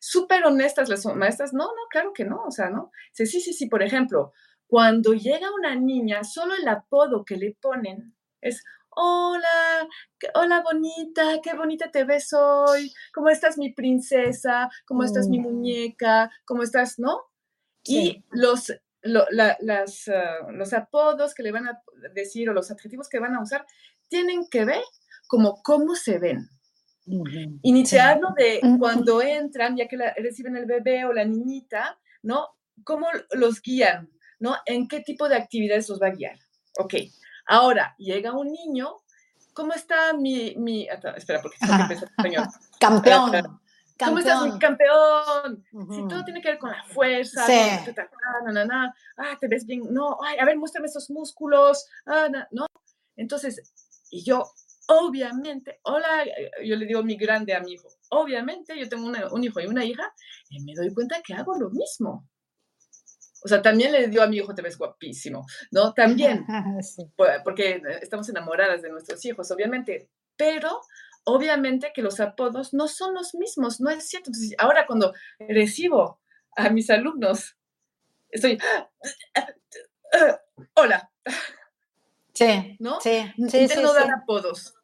súper 0.00 0.44
honestas 0.44 0.88
las 0.88 1.04
maestras, 1.06 1.52
no, 1.52 1.64
no, 1.64 1.82
claro 1.90 2.12
que 2.12 2.24
no, 2.24 2.44
o 2.44 2.50
sea, 2.50 2.70
¿no? 2.70 2.90
Sí, 3.12 3.26
sí, 3.26 3.40
sí, 3.40 3.52
sí, 3.52 3.66
por 3.66 3.82
ejemplo, 3.82 4.32
cuando 4.66 5.12
llega 5.14 5.54
una 5.54 5.74
niña, 5.76 6.24
solo 6.24 6.54
el 6.54 6.66
apodo 6.68 7.24
que 7.24 7.36
le 7.36 7.56
ponen 7.60 8.14
es, 8.40 8.62
hola, 8.90 9.86
hola 10.34 10.62
bonita, 10.62 11.40
qué 11.42 11.54
bonita 11.54 11.90
te 11.90 12.04
ves 12.04 12.32
hoy, 12.32 12.92
¿cómo 13.12 13.28
estás 13.28 13.58
mi 13.58 13.72
princesa? 13.72 14.70
¿Cómo 14.86 15.04
estás 15.04 15.28
mi 15.28 15.38
mm. 15.38 15.42
muñeca? 15.42 16.30
¿Cómo 16.44 16.62
estás, 16.62 16.98
no? 16.98 17.20
Y 17.84 18.24
los, 18.30 18.72
las, 19.02 20.08
ah, 20.08 20.50
los 20.50 20.72
apodos 20.72 21.34
que 21.34 21.42
le 21.42 21.52
van 21.52 21.68
a 21.68 21.82
decir 22.14 22.48
o 22.50 22.54
los 22.54 22.70
adjetivos 22.70 23.08
que 23.08 23.20
van 23.20 23.34
a 23.34 23.42
usar 23.42 23.64
tienen 24.08 24.48
que 24.48 24.64
ver 24.64 24.82
como 25.28 25.62
cómo 25.62 25.94
se 25.94 26.18
ven. 26.18 26.48
Iniciarlo 27.62 28.28
de 28.36 28.60
cuando 28.78 29.22
entran, 29.22 29.76
ya 29.76 29.86
que 29.86 29.96
reciben 30.16 30.56
el 30.56 30.66
bebé 30.66 31.04
o 31.04 31.12
la 31.12 31.24
niñita, 31.24 31.98
¿no? 32.22 32.48
¿Cómo 32.84 33.06
los 33.32 33.62
guían? 33.62 34.10
¿No? 34.38 34.56
¿En 34.66 34.88
qué 34.88 35.00
tipo 35.00 35.28
de 35.28 35.36
actividades 35.36 35.88
los 35.88 36.00
va 36.00 36.08
a 36.08 36.10
guiar? 36.10 36.38
Ok. 36.78 36.94
Ahora, 37.46 37.94
llega 37.96 38.32
un 38.32 38.50
niño, 38.50 38.96
¿cómo 39.54 39.72
está 39.72 40.12
mi, 40.14 40.54
mi 40.56 40.88
espera, 41.16 41.40
porque 41.40 41.56
tengo 41.60 41.76
que 41.76 41.82
empezar 41.82 42.08
español. 42.08 42.46
Campeón. 42.80 43.60
¿Cómo 43.98 44.18
estás, 44.18 44.42
mi 44.42 44.58
campeón? 44.58 45.64
Si 45.90 46.06
todo 46.06 46.22
tiene 46.24 46.42
que 46.42 46.50
ver 46.50 46.58
con 46.58 46.70
la 46.70 46.84
fuerza, 46.84 47.46
sí. 47.46 47.92
ah, 49.16 49.36
te 49.40 49.48
ves 49.48 49.64
bien, 49.64 49.84
no, 49.90 50.18
ay, 50.22 50.36
a 50.38 50.44
ver, 50.44 50.58
muéstrame 50.58 50.86
esos 50.86 51.08
músculos, 51.08 51.86
ah, 52.04 52.28
no. 52.50 52.66
Entonces, 53.16 53.72
y 54.10 54.22
yo 54.22 54.44
obviamente, 54.86 55.80
hola, 55.82 56.24
yo 56.64 56.76
le 56.76 56.86
digo 56.86 57.02
mi 57.02 57.16
grande 57.16 57.54
a 57.54 57.60
mi 57.60 57.72
hijo, 57.72 57.88
obviamente 58.10 58.78
yo 58.78 58.88
tengo 58.88 59.10
un 59.32 59.44
hijo 59.44 59.60
y 59.60 59.66
una 59.66 59.84
hija 59.84 60.12
y 60.48 60.62
me 60.62 60.74
doy 60.74 60.92
cuenta 60.94 61.20
que 61.22 61.34
hago 61.34 61.54
lo 61.58 61.70
mismo. 61.70 62.28
O 63.44 63.48
sea, 63.48 63.62
también 63.62 63.92
le 63.92 64.08
digo 64.08 64.22
a 64.22 64.26
mi 64.26 64.38
hijo, 64.38 64.54
te 64.54 64.62
ves 64.62 64.78
guapísimo, 64.78 65.46
¿no? 65.70 65.92
También, 65.92 66.44
porque 67.44 67.80
estamos 68.00 68.28
enamoradas 68.28 68.82
de 68.82 68.90
nuestros 68.90 69.24
hijos, 69.24 69.50
obviamente, 69.50 70.10
pero 70.36 70.80
obviamente 71.24 71.92
que 71.94 72.02
los 72.02 72.18
apodos 72.20 72.72
no 72.72 72.88
son 72.88 73.14
los 73.14 73.34
mismos, 73.34 73.80
no 73.80 73.90
es 73.90 74.08
cierto. 74.08 74.30
Entonces, 74.30 74.54
ahora 74.58 74.86
cuando 74.86 75.12
recibo 75.38 76.20
a 76.56 76.70
mis 76.70 76.90
alumnos, 76.90 77.56
estoy, 78.30 78.58
hola. 80.74 81.10
Sí, 82.32 82.76
¿no? 82.80 83.00
Sí, 83.00 83.22
sí, 83.48 83.58
Intento 83.58 83.94
dar 83.94 84.10
apodos 84.10 84.75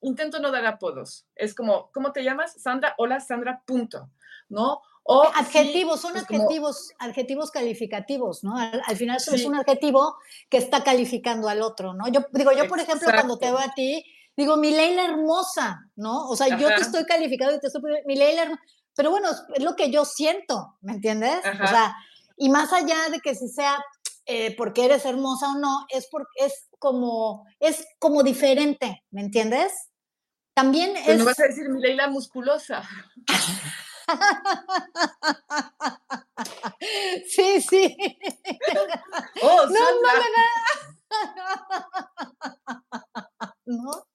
intento 0.00 0.38
no 0.40 0.50
dar 0.50 0.66
apodos. 0.66 1.26
Es 1.34 1.54
como, 1.54 1.90
¿cómo 1.92 2.12
te 2.12 2.22
llamas? 2.22 2.60
Sandra, 2.60 2.94
hola 2.98 3.20
Sandra, 3.20 3.62
punto. 3.66 4.10
¿No? 4.48 4.80
O 5.10 5.22
adjetivos, 5.22 6.02
son 6.02 6.16
adjetivos, 6.18 6.92
adjetivos 6.98 7.50
calificativos, 7.50 8.44
¿no? 8.44 8.58
Al, 8.58 8.96
final 8.96 9.16
es 9.16 9.44
un 9.46 9.54
adjetivo 9.54 10.16
que 10.50 10.58
está 10.58 10.84
calificando 10.84 11.48
al 11.48 11.62
otro, 11.62 11.94
¿no? 11.94 12.08
Yo 12.08 12.26
digo, 12.32 12.52
yo 12.52 12.68
por 12.68 12.78
ejemplo, 12.78 13.08
cuando 13.10 13.38
te 13.38 13.46
veo 13.46 13.58
a 13.58 13.72
ti, 13.74 14.04
digo, 14.36 14.58
mi 14.58 14.70
Leila 14.70 15.06
hermosa, 15.06 15.80
¿no? 15.96 16.28
O 16.28 16.36
sea, 16.36 16.58
yo 16.58 16.68
te 16.68 16.82
estoy 16.82 17.06
calificando 17.06 17.54
y 17.54 17.58
te 17.60 17.68
estoy 17.68 17.80
mi 18.04 18.16
Leila 18.16 18.42
hermosa, 18.42 18.62
pero 18.94 19.10
bueno, 19.10 19.30
es 19.54 19.62
lo 19.62 19.76
que 19.76 19.90
yo 19.90 20.04
siento, 20.04 20.76
¿me 20.82 20.92
entiendes? 20.92 21.38
O 21.38 21.66
sea, 21.66 21.96
y 22.36 22.50
más 22.50 22.72
allá 22.74 23.08
de 23.10 23.20
que 23.20 23.34
si 23.34 23.48
sea 23.48 23.82
eh, 24.26 24.54
porque 24.58 24.84
eres 24.84 25.06
hermosa 25.06 25.52
o 25.52 25.58
no, 25.58 25.86
es 25.88 26.06
porque 26.10 26.28
es 26.36 26.67
como, 26.78 27.46
es 27.60 27.86
como 27.98 28.22
diferente, 28.22 29.04
¿me 29.10 29.20
entiendes? 29.20 29.90
También 30.54 30.96
es... 30.96 31.18
no 31.18 31.24
vas 31.24 31.38
a 31.38 31.44
decir 31.44 31.68
mi 31.68 31.80
Leila 31.80 32.08
musculosa. 32.08 32.82
sí, 37.28 37.60
sí. 37.60 37.96
Oh, 39.40 39.66
no, 39.66 39.70
no, 39.70 39.78
no, 43.66 43.66
no. 43.84 44.08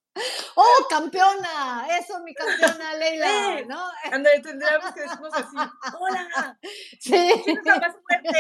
¡Oh, 0.55 0.87
campeona! 0.89 1.87
Eso, 1.97 2.21
mi 2.23 2.33
campeona, 2.33 2.93
Leila, 2.95 3.61
¿no? 3.67 3.85
Anda, 4.11 4.29
tendríamos 4.41 4.91
que 4.93 5.01
decirnos 5.01 5.33
así, 5.33 5.55
¡Hola! 5.99 6.57
Sí. 6.99 7.31
más 7.65 7.95
fuerte? 8.05 8.39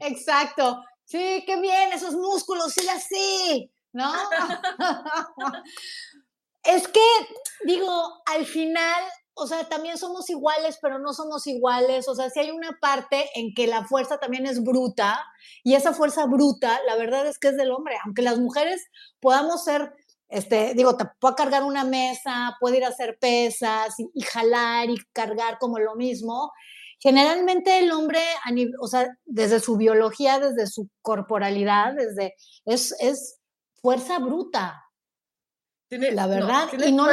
Exacto. 0.00 0.82
Sí, 1.06 1.44
qué 1.46 1.60
bien, 1.60 1.92
esos 1.92 2.14
músculos, 2.14 2.72
sí, 2.72 2.86
así, 2.88 3.72
¿no? 3.92 4.12
es 6.64 6.88
que 6.88 7.00
digo, 7.64 8.22
al 8.26 8.44
final, 8.44 9.04
o 9.34 9.46
sea, 9.46 9.68
también 9.68 9.98
somos 9.98 10.28
iguales, 10.30 10.78
pero 10.82 10.98
no 10.98 11.12
somos 11.12 11.46
iguales. 11.46 12.08
O 12.08 12.16
sea, 12.16 12.28
si 12.28 12.40
hay 12.40 12.50
una 12.50 12.78
parte 12.80 13.30
en 13.36 13.54
que 13.54 13.68
la 13.68 13.84
fuerza 13.84 14.18
también 14.18 14.46
es 14.46 14.64
bruta, 14.64 15.24
y 15.62 15.74
esa 15.74 15.92
fuerza 15.92 16.26
bruta, 16.26 16.80
la 16.86 16.96
verdad 16.96 17.24
es 17.28 17.38
que 17.38 17.48
es 17.48 17.56
del 17.56 17.70
hombre. 17.70 17.96
Aunque 18.04 18.22
las 18.22 18.38
mujeres 18.38 18.84
podamos 19.20 19.62
ser, 19.62 19.92
este, 20.28 20.74
digo, 20.74 20.96
te 20.96 21.04
puedo 21.20 21.36
cargar 21.36 21.62
una 21.62 21.84
mesa, 21.84 22.56
puedo 22.58 22.74
ir 22.74 22.84
a 22.84 22.88
hacer 22.88 23.16
pesas 23.20 23.94
y, 23.98 24.22
jalar 24.22 24.90
y 24.90 24.96
cargar 25.12 25.58
como 25.58 25.78
lo 25.78 25.94
mismo. 25.94 26.50
Generalmente 26.98 27.78
el 27.78 27.92
hombre, 27.92 28.20
o 28.80 28.86
sea, 28.88 29.06
desde 29.24 29.60
su 29.60 29.76
biología, 29.76 30.38
desde 30.38 30.66
su 30.66 30.88
corporalidad, 31.02 31.94
desde, 31.94 32.34
es, 32.64 32.94
es 33.00 33.38
fuerza 33.74 34.18
bruta. 34.18 34.82
Tiene, 35.88 36.10
la 36.10 36.26
verdad, 36.26 36.68
tiene 36.68 36.88
y 36.88 36.92
no 36.92 37.06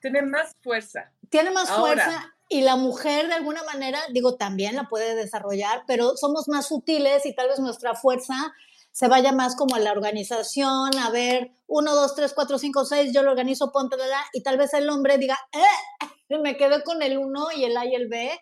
tiene 0.00 0.22
más 0.22 0.52
fuerza. 0.62 1.12
Tiene 1.28 1.50
más 1.50 1.70
fuerza 1.70 2.34
y 2.52 2.62
la 2.62 2.74
mujer 2.74 3.28
de 3.28 3.34
alguna 3.34 3.62
manera, 3.62 4.00
digo, 4.12 4.34
también 4.34 4.74
la 4.74 4.88
puede 4.88 5.14
desarrollar, 5.14 5.84
pero 5.86 6.16
somos 6.16 6.48
más 6.48 6.66
sutiles 6.66 7.24
y 7.24 7.32
tal 7.32 7.48
vez 7.48 7.60
nuestra 7.60 7.94
fuerza 7.94 8.52
se 8.90 9.06
vaya 9.06 9.30
más 9.30 9.54
como 9.54 9.76
a 9.76 9.78
la 9.78 9.92
organización, 9.92 10.90
a 10.98 11.10
ver, 11.10 11.52
uno, 11.68 11.94
dos, 11.94 12.16
tres, 12.16 12.32
cuatro, 12.34 12.58
cinco, 12.58 12.84
seis, 12.84 13.12
yo 13.14 13.22
lo 13.22 13.30
organizo, 13.30 13.70
ponte, 13.70 13.96
y 14.32 14.42
tal 14.42 14.58
vez 14.58 14.74
el 14.74 14.90
hombre 14.90 15.16
diga, 15.16 15.38
eh, 15.52 16.36
me 16.42 16.56
quedo 16.56 16.82
con 16.82 17.02
el 17.02 17.18
uno 17.18 17.52
y 17.54 17.64
el 17.64 17.76
A 17.76 17.86
y 17.86 17.94
el 17.94 18.08
B, 18.08 18.36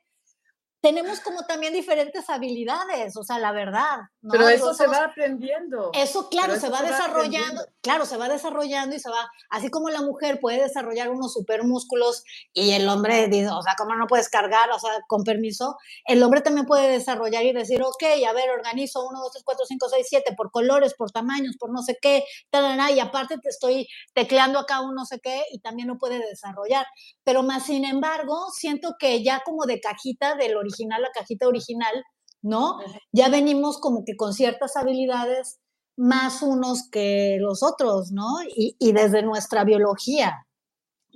tenemos 0.80 1.20
como 1.20 1.42
también 1.42 1.72
diferentes 1.72 2.30
habilidades, 2.30 3.16
o 3.16 3.24
sea, 3.24 3.38
la 3.38 3.52
verdad. 3.52 3.98
Pero 4.30 4.48
eso 4.48 4.74
se 4.74 4.86
va 4.86 5.04
aprendiendo. 5.04 5.90
Eso, 5.94 6.28
claro, 6.28 6.56
se 6.56 6.68
va 6.68 6.82
desarrollando, 6.82 7.64
claro, 7.80 8.06
se 8.06 8.16
va 8.16 8.28
desarrollando 8.28 8.94
y 8.94 9.00
se 9.00 9.10
va, 9.10 9.28
así 9.50 9.70
como 9.70 9.90
la 9.90 10.02
mujer 10.02 10.38
puede 10.40 10.62
desarrollar 10.62 11.10
unos 11.10 11.32
super 11.32 11.64
músculos 11.64 12.22
y 12.52 12.72
el 12.72 12.88
hombre 12.88 13.28
dice, 13.28 13.48
o 13.48 13.62
sea, 13.62 13.74
como 13.76 13.94
no 13.96 14.06
puedes 14.06 14.28
cargar, 14.28 14.70
o 14.70 14.78
sea, 14.78 14.90
con 15.08 15.24
permiso, 15.24 15.76
el 16.04 16.22
hombre 16.22 16.42
también 16.42 16.66
puede 16.66 16.88
desarrollar 16.88 17.44
y 17.44 17.52
decir, 17.52 17.82
ok, 17.82 18.04
a 18.28 18.32
ver, 18.32 18.50
organizo 18.50 19.06
uno, 19.06 19.20
dos, 19.20 19.32
tres, 19.32 19.44
cuatro, 19.44 19.64
cinco, 19.66 19.88
seis, 19.88 20.06
siete, 20.08 20.34
por 20.36 20.50
colores, 20.50 20.94
por 20.94 21.10
tamaños, 21.10 21.56
por 21.58 21.72
no 21.72 21.82
sé 21.82 21.98
qué, 22.00 22.24
y 22.52 23.00
aparte 23.00 23.38
te 23.38 23.48
estoy 23.48 23.88
tecleando 24.14 24.58
acá 24.58 24.80
un 24.80 24.94
no 24.94 25.04
sé 25.04 25.20
qué 25.20 25.42
y 25.50 25.60
también 25.60 25.88
lo 25.88 25.98
puede 25.98 26.18
desarrollar. 26.18 26.86
Pero 27.24 27.42
más 27.42 27.66
sin 27.66 27.84
embargo, 27.84 28.46
siento 28.52 28.94
que 28.98 29.22
ya 29.22 29.42
como 29.44 29.66
de 29.66 29.80
cajita 29.80 30.34
del 30.34 30.56
original, 30.68 31.02
la 31.02 31.10
cajita 31.12 31.48
original, 31.48 32.04
¿no? 32.42 32.78
Ya 33.12 33.28
venimos 33.28 33.78
como 33.78 34.04
que 34.04 34.16
con 34.16 34.32
ciertas 34.32 34.76
habilidades 34.76 35.58
más 35.96 36.42
unos 36.42 36.88
que 36.90 37.38
los 37.40 37.62
otros, 37.62 38.10
¿no? 38.12 38.38
Y, 38.54 38.92
desde 38.92 39.22
nuestra 39.22 39.64
biología 39.64 40.46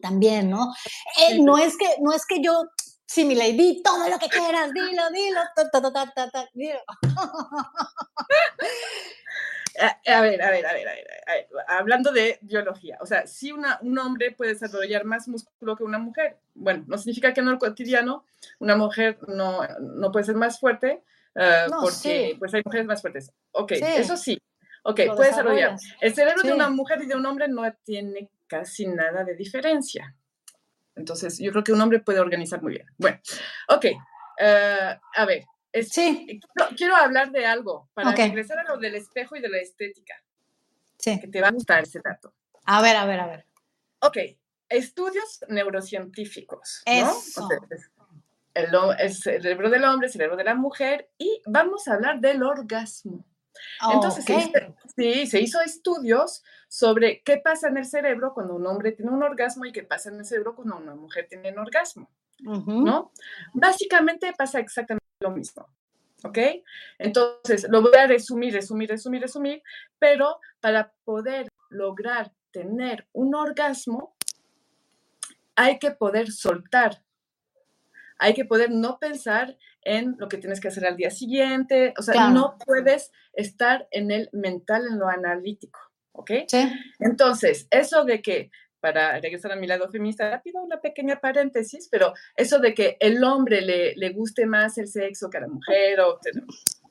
también, 0.02 0.50
¿no? 0.50 0.72
Eh, 1.18 1.38
no, 1.40 1.58
es 1.58 1.76
que, 1.76 1.86
no 2.00 2.12
es 2.12 2.26
que 2.26 2.42
yo, 2.42 2.64
sí, 3.06 3.24
mi 3.24 3.36
ley, 3.36 3.56
di 3.56 3.82
todo 3.82 4.08
lo 4.08 4.18
que 4.18 4.28
quieras, 4.28 4.72
dilo, 4.72 5.10
dilo, 5.10 5.40
ta, 5.54 6.48
dilo. 6.52 6.80
A, 9.80 10.20
ver, 10.20 10.42
a 10.42 10.50
ver, 10.50 10.66
a 10.66 10.72
ver, 10.72 10.88
a 10.88 10.92
ver, 11.32 11.48
hablando 11.66 12.12
de 12.12 12.38
biología, 12.42 12.98
o 13.00 13.06
sea, 13.06 13.26
si 13.26 13.52
una, 13.52 13.78
un 13.82 13.98
hombre 13.98 14.30
puede 14.30 14.52
desarrollar 14.52 15.04
más 15.04 15.28
músculo 15.28 15.76
que 15.76 15.84
una 15.84 15.98
mujer, 15.98 16.36
bueno, 16.54 16.84
no 16.86 16.98
significa 16.98 17.32
que 17.32 17.40
en 17.40 17.48
el 17.48 17.58
cotidiano 17.58 18.26
una 18.58 18.76
mujer 18.76 19.18
no, 19.28 19.60
no 19.80 20.12
puede 20.12 20.26
ser 20.26 20.34
más 20.34 20.60
fuerte, 20.60 21.02
uh, 21.36 21.70
porque 21.80 22.36
pues 22.38 22.52
hay 22.52 22.62
mujeres 22.64 22.86
más 22.86 23.00
fuertes. 23.00 23.32
Ok, 23.52 23.72
eso 23.72 24.16
sí, 24.16 24.38
ok, 24.82 25.00
puede 25.14 25.30
desarrollar. 25.30 25.76
El 26.00 26.14
cerebro 26.14 26.42
de 26.42 26.52
una 26.52 26.68
mujer 26.68 27.02
y 27.02 27.06
de 27.06 27.16
un 27.16 27.24
hombre 27.24 27.48
no 27.48 27.62
tiene 27.84 28.30
casi 28.46 28.86
nada 28.86 29.24
de 29.24 29.34
diferencia. 29.36 30.14
Entonces, 30.94 31.38
yo 31.38 31.50
creo 31.52 31.64
que 31.64 31.72
un 31.72 31.80
hombre 31.80 32.00
puede 32.00 32.20
organizar 32.20 32.60
muy 32.62 32.72
bien. 32.72 32.86
Bueno, 32.98 33.18
ok, 33.68 33.86
uh, 33.86 35.00
a 35.16 35.24
ver, 35.24 35.44
sí. 35.80 36.40
Quiero, 36.76 36.96
hablar 36.96 37.30
de 37.30 37.46
algo 37.46 37.88
para 37.94 38.12
regresar 38.12 38.58
a 38.58 38.64
lo 38.64 38.78
del 38.78 38.94
espejo 38.94 39.36
y 39.36 39.40
de 39.40 39.48
la 39.48 39.58
estética. 39.58 40.14
Sí. 40.98 41.18
Que 41.20 41.28
te 41.28 41.40
va 41.40 41.48
a 41.48 41.52
gustar 41.52 41.82
ese 41.82 42.00
dato. 42.02 42.34
A 42.64 42.82
ver, 42.82 42.96
a 42.96 43.06
ver, 43.06 43.20
a 43.20 43.26
ver. 43.26 43.46
Ok, 44.00 44.18
estudios 44.68 45.44
neurocientíficos. 45.48 46.82
Eso. 46.86 47.48
el, 48.54 49.14
cerebro 49.14 49.70
del 49.70 49.84
hombre, 49.84 50.06
el 50.06 50.12
cerebro 50.12 50.36
de 50.36 50.44
la 50.44 50.54
mujer 50.54 51.10
y 51.18 51.42
vamos 51.46 51.88
a 51.88 51.94
hablar 51.94 52.20
del 52.20 52.42
orgasmo. 52.42 53.24
Entonces, 53.92 54.24
sí, 54.96 55.26
se 55.26 55.40
hizo 55.40 55.60
estudios 55.60 56.42
sobre 56.68 57.22
qué 57.22 57.36
pasa 57.36 57.68
en 57.68 57.76
el 57.76 57.84
cerebro 57.84 58.32
cuando 58.34 58.54
un 58.54 58.66
hombre 58.66 58.92
tiene 58.92 59.12
un 59.12 59.22
orgasmo 59.22 59.66
y 59.66 59.72
qué 59.72 59.82
pasa 59.82 60.08
en 60.08 60.18
el 60.18 60.24
cerebro 60.24 60.54
cuando 60.54 60.78
una 60.78 60.94
mujer 60.94 61.26
tiene 61.28 61.52
un 61.52 61.58
orgasmo, 61.58 62.10
¿no? 62.40 63.12
Básicamente 63.52 64.32
pasa 64.36 64.58
exactamente 64.58 65.01
lo 65.22 65.30
mismo. 65.30 65.68
¿Ok? 66.24 66.38
Entonces, 66.98 67.66
lo 67.68 67.82
voy 67.82 67.96
a 67.96 68.06
resumir, 68.06 68.52
resumir, 68.52 68.88
resumir, 68.88 69.22
resumir, 69.22 69.62
pero 69.98 70.38
para 70.60 70.92
poder 71.04 71.48
lograr 71.70 72.32
tener 72.52 73.08
un 73.12 73.34
orgasmo, 73.34 74.14
hay 75.56 75.78
que 75.78 75.90
poder 75.90 76.30
soltar, 76.30 77.02
hay 78.18 78.34
que 78.34 78.44
poder 78.44 78.70
no 78.70 78.98
pensar 78.98 79.56
en 79.82 80.14
lo 80.18 80.28
que 80.28 80.38
tienes 80.38 80.60
que 80.60 80.68
hacer 80.68 80.86
al 80.86 80.96
día 80.96 81.10
siguiente, 81.10 81.92
o 81.98 82.02
sea, 82.02 82.30
no 82.30 82.56
puedes 82.64 83.10
estar 83.32 83.88
en 83.90 84.10
el 84.12 84.28
mental, 84.32 84.86
en 84.86 84.98
lo 84.98 85.08
analítico, 85.08 85.80
¿ok? 86.12 86.30
Sí. 86.46 86.72
Entonces, 87.00 87.66
eso 87.70 88.04
de 88.04 88.22
que 88.22 88.50
para 88.82 89.20
regresar 89.20 89.52
a 89.52 89.56
mi 89.56 89.68
lado 89.68 89.88
feminista, 89.88 90.42
pido 90.42 90.60
una 90.60 90.80
pequeña 90.80 91.20
paréntesis, 91.20 91.88
pero 91.88 92.12
eso 92.36 92.58
de 92.58 92.74
que 92.74 92.96
el 92.98 93.22
hombre 93.22 93.62
le, 93.62 93.94
le 93.94 94.10
guste 94.10 94.44
más 94.44 94.76
el 94.76 94.88
sexo 94.88 95.30
que 95.30 95.38
a 95.38 95.42
la 95.42 95.48
mujer, 95.48 96.00
o 96.00 96.18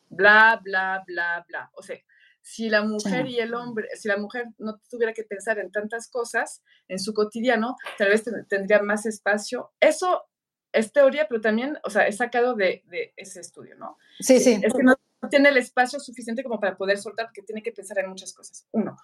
bla, 0.07 0.61
bla, 0.63 1.03
bla, 1.05 1.45
bla. 1.49 1.69
O 1.73 1.83
sea, 1.83 1.97
si 2.41 2.69
la 2.69 2.83
mujer 2.83 3.27
y 3.27 3.39
el 3.39 3.53
hombre, 3.53 3.89
si 3.95 4.07
la 4.07 4.15
mujer 4.15 4.47
no 4.57 4.79
tuviera 4.89 5.11
que 5.11 5.25
pensar 5.25 5.59
en 5.59 5.69
tantas 5.69 6.09
cosas 6.09 6.63
en 6.87 6.97
su 6.97 7.13
cotidiano, 7.13 7.75
tal 7.97 8.07
vez 8.07 8.23
tendría 8.47 8.81
más 8.81 9.05
espacio. 9.05 9.73
Eso 9.81 10.23
es 10.71 10.93
teoría, 10.93 11.27
pero 11.27 11.41
también, 11.41 11.77
o 11.83 11.89
sea, 11.89 12.07
es 12.07 12.15
sacado 12.15 12.55
de, 12.55 12.83
de 12.85 13.13
ese 13.17 13.41
estudio, 13.41 13.75
¿no? 13.75 13.97
Sí, 14.21 14.39
sí. 14.39 14.61
Es 14.63 14.73
que 14.73 14.83
no 14.83 14.95
tiene 15.29 15.49
el 15.49 15.57
espacio 15.57 15.99
suficiente 15.99 16.41
como 16.41 16.57
para 16.57 16.77
poder 16.77 16.97
soltar, 16.97 17.25
porque 17.27 17.41
tiene 17.41 17.61
que 17.61 17.73
pensar 17.73 17.99
en 17.99 18.09
muchas 18.09 18.33
cosas. 18.33 18.65
Uno. 18.71 18.95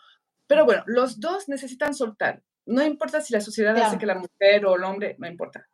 Pero 0.47 0.65
bueno, 0.65 0.83
los 0.87 1.19
dos 1.19 1.49
necesitan 1.49 1.93
soltar. 1.93 2.41
No 2.67 2.83
importa 2.83 3.21
si 3.21 3.33
la 3.33 3.41
sociedad 3.41 3.75
hace 3.77 3.97
que 3.97 4.05
la 4.05 4.15
mujer 4.15 4.65
o 4.65 4.75
el 4.75 4.83
hombre, 4.83 5.15
no 5.17 5.27
importa. 5.27 5.67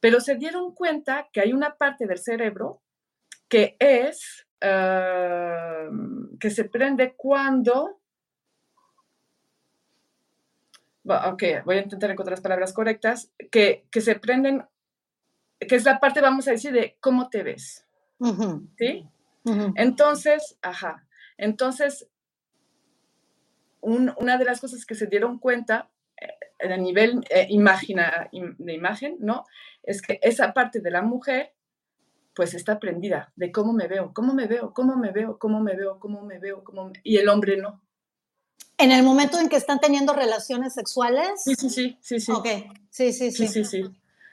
Pero 0.00 0.20
se 0.20 0.34
dieron 0.34 0.74
cuenta 0.74 1.28
que 1.32 1.40
hay 1.40 1.52
una 1.52 1.76
parte 1.76 2.06
del 2.06 2.18
cerebro 2.18 2.82
que 3.48 3.76
es, 3.78 4.46
que 4.60 6.50
se 6.50 6.64
prende 6.64 7.14
cuando... 7.16 8.00
Ok, 11.04 11.42
voy 11.64 11.76
a 11.78 11.82
intentar 11.82 12.10
encontrar 12.10 12.32
las 12.32 12.42
palabras 12.42 12.72
correctas, 12.72 13.32
que, 13.50 13.86
que 13.90 14.00
se 14.00 14.16
prenden, 14.16 14.64
que 15.60 15.76
es 15.76 15.84
la 15.84 16.00
parte, 16.00 16.20
vamos 16.20 16.48
a 16.48 16.52
decir, 16.52 16.72
de 16.72 16.96
cómo 17.00 17.30
te 17.30 17.44
ves. 17.44 17.86
¿Sí? 18.78 19.08
Entonces, 19.76 20.58
ajá. 20.62 21.06
Entonces, 21.36 22.08
una 23.80 24.38
de 24.38 24.44
las 24.44 24.60
cosas 24.60 24.84
que 24.84 24.94
se 24.94 25.06
dieron 25.06 25.38
cuenta 25.38 25.90
a 26.70 26.76
nivel 26.76 27.24
eh, 27.30 27.48
de 27.48 28.72
imagen, 28.74 29.16
¿no? 29.20 29.44
Es 29.82 30.02
que 30.02 30.18
esa 30.22 30.52
parte 30.52 30.80
de 30.80 30.90
la 30.90 31.02
mujer, 31.02 31.52
pues 32.34 32.54
está 32.54 32.78
prendida 32.78 33.32
de 33.36 33.50
cómo 33.50 33.72
me 33.72 33.88
veo, 33.88 34.12
cómo 34.14 34.34
me 34.34 34.46
veo, 34.46 34.72
cómo 34.72 34.96
me 34.96 35.10
veo, 35.10 35.38
cómo 35.38 35.60
me 35.60 35.74
veo, 35.76 35.98
cómo 35.98 36.22
me 36.22 36.38
veo, 36.38 36.64
cómo 36.64 36.92
y 37.02 37.16
el 37.16 37.28
hombre 37.28 37.56
no. 37.56 37.82
En 38.78 38.90
el 38.90 39.02
momento 39.02 39.38
en 39.38 39.48
que 39.48 39.56
están 39.56 39.80
teniendo 39.80 40.12
relaciones 40.12 40.74
sexuales. 40.74 41.42
Sí, 41.44 41.54
sí, 41.54 41.70
sí, 41.70 41.98
sí, 42.00 42.20
sí. 42.20 42.32
Ok, 42.32 42.46
sí, 42.90 43.12
sí, 43.12 43.30
sí. 43.30 43.46
Sí, 43.46 43.48
sí, 43.48 43.64
sí. 43.64 43.84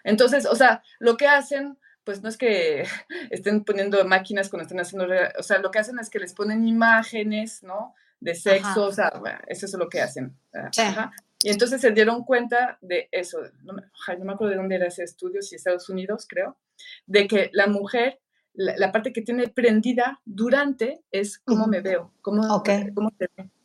Entonces, 0.04 0.46
o 0.46 0.56
sea, 0.56 0.82
lo 1.00 1.18
que 1.18 1.28
hacen, 1.28 1.78
pues 2.04 2.22
no 2.24 2.30
es 2.30 2.38
que 2.38 2.86
estén 3.32 3.64
poniendo 3.64 4.04
máquinas 4.06 4.50
cuando 4.50 4.64
estén 4.64 4.80
haciendo, 4.80 5.08
o 5.38 5.44
sea, 5.44 5.60
lo 5.60 5.72
que 5.72 5.80
hacen 5.80 6.00
es 6.00 6.10
que 6.10 6.20
les 6.20 6.34
ponen 6.34 6.68
imágenes, 6.68 7.64
¿no? 7.64 7.96
De 8.20 8.36
sexo, 8.36 8.86
o 8.86 8.92
sea, 8.92 9.12
eso 9.48 9.66
es 9.66 9.74
lo 9.74 9.88
que 9.88 10.02
hacen. 10.02 10.36
Sí. 10.72 10.82
Ajá. 10.82 11.12
Y 11.42 11.50
entonces 11.50 11.80
se 11.80 11.92
dieron 11.92 12.26
cuenta 12.26 12.78
de 12.82 13.08
eso, 13.12 13.40
no 13.64 13.74
me, 13.74 13.84
no 14.18 14.26
me 14.26 14.34
acuerdo 14.34 14.52
de 14.52 14.58
dónde 14.58 14.76
era 14.76 14.88
ese 14.88 15.04
estudio, 15.04 15.42
si 15.42 15.56
Estados 15.56 15.88
Unidos, 15.90 16.26
creo, 16.28 16.58
de 17.06 17.28
que 17.28 17.50
la 17.54 17.68
mujer, 17.68 18.20
la, 18.54 18.92
parte 18.92 19.14
que 19.14 19.22
tiene 19.22 19.48
prendida 19.48 20.20
durante 20.26 21.02
es 21.12 21.40
cómo 21.40 21.68
me 21.68 21.80
veo, 21.80 22.14
cómo, 22.22 22.62
cómo, 22.94 23.14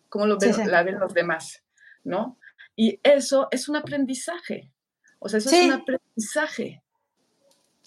cómo 0.09 0.27
lo 0.27 0.39
ven, 0.39 0.71
la 0.71 0.85
ven 0.85 1.01
los 1.01 1.15
demás, 1.15 1.65
¿no? 2.05 2.39
Y 2.77 3.01
eso 3.03 3.49
es 3.51 3.69
un 3.69 3.75
aprendizaje, 3.77 4.71
o 5.19 5.29
sea, 5.29 5.39
eso 5.39 5.51
es 5.51 5.65
un 5.65 5.73
aprendizaje. 5.73 6.81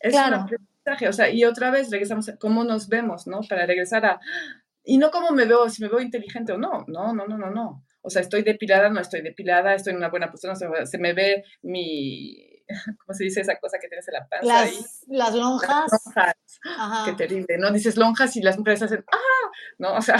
Es 0.01 0.13
un 0.13 0.33
aprendizaje, 0.33 1.07
o 1.07 1.13
sea, 1.13 1.29
y 1.29 1.45
otra 1.45 1.71
vez 1.71 1.89
regresamos 1.89 2.27
a 2.27 2.35
cómo 2.35 2.65
nos 2.65 2.89
vemos, 2.89 3.25
¿no? 3.25 3.39
Para 3.47 3.65
regresar 3.65 4.05
a, 4.05 4.19
y 4.83 4.97
no 4.97 5.11
cómo 5.11 5.31
me 5.31 5.45
veo, 5.45 5.69
si 5.69 5.81
me 5.81 5.87
veo 5.87 6.01
inteligente 6.01 6.51
o 6.51 6.57
no, 6.57 6.83
no, 6.87 7.13
no, 7.13 7.25
no, 7.25 7.37
no, 7.37 7.49
no. 7.51 7.83
O 8.07 8.09
sea, 8.09 8.21
estoy 8.21 8.41
depilada, 8.41 8.89
no 8.89 9.01
estoy 9.01 9.21
depilada, 9.21 9.75
estoy 9.75 9.91
en 9.91 9.97
una 9.97 10.07
buena 10.07 10.31
postura, 10.31 10.55
se 10.55 10.97
me 10.97 11.11
ve 11.11 11.43
mi, 11.61 12.63
¿cómo 13.05 13.13
se 13.13 13.25
dice 13.25 13.41
esa 13.41 13.57
cosa 13.57 13.79
que 13.81 13.89
tienes 13.89 14.07
en 14.07 14.13
la 14.13 14.27
panza 14.29 14.45
las, 14.45 14.69
ahí? 14.69 14.85
Las 15.07 15.35
lonjas. 15.35 15.91
Las 15.91 16.05
lonjas. 16.05 17.05
Qué 17.05 17.13
terrible, 17.13 17.57
¿no? 17.57 17.69
Dices 17.69 17.97
lonjas 17.97 18.33
y 18.37 18.41
las 18.41 18.57
mujeres 18.57 18.81
hacen, 18.81 19.03
¡ah! 19.11 19.51
¿No? 19.77 19.95
O 19.95 20.01
sea, 20.01 20.15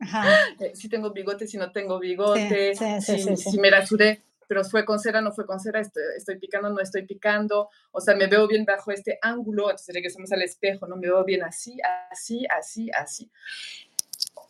eh, 0.60 0.72
si 0.74 0.90
tengo 0.90 1.10
bigote, 1.10 1.46
si 1.46 1.56
no 1.56 1.72
tengo 1.72 1.98
bigote, 1.98 2.74
si, 3.00 3.58
me 3.58 3.70
rasuré, 3.70 4.24
pero 4.46 4.62
fue 4.62 4.84
con 4.84 4.98
cera, 4.98 5.22
no 5.22 5.32
fue 5.32 5.46
con 5.46 5.58
cera, 5.58 5.80
estoy, 5.80 6.38
picando, 6.38 6.68
no 6.68 6.80
estoy 6.80 7.06
picando, 7.06 7.70
o 7.92 8.00
sea, 8.02 8.14
me 8.14 8.26
veo 8.26 8.46
bien 8.46 8.66
bajo 8.66 8.90
este 8.90 9.18
ángulo, 9.22 9.70
entonces 9.70 9.94
regresamos 9.94 10.30
al 10.32 10.42
espejo, 10.42 10.86
¿no? 10.86 10.96
Me 10.96 11.06
veo 11.06 11.24
bien 11.24 11.42
así, 11.44 11.78
así, 12.10 12.44
así, 12.50 12.90
así. 12.90 13.30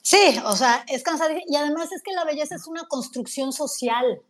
Sí, 0.03 0.37
o 0.45 0.57
sea, 0.57 0.85
es 0.89 1.03
cansado. 1.03 1.33
Y 1.47 1.57
además 1.57 1.93
es 1.93 2.03
que 2.03 2.13
la 2.13 2.25
belleza 2.25 2.57
es 2.57 2.67
una 2.67 2.85
construcción 2.89 3.53
social. 3.53 4.21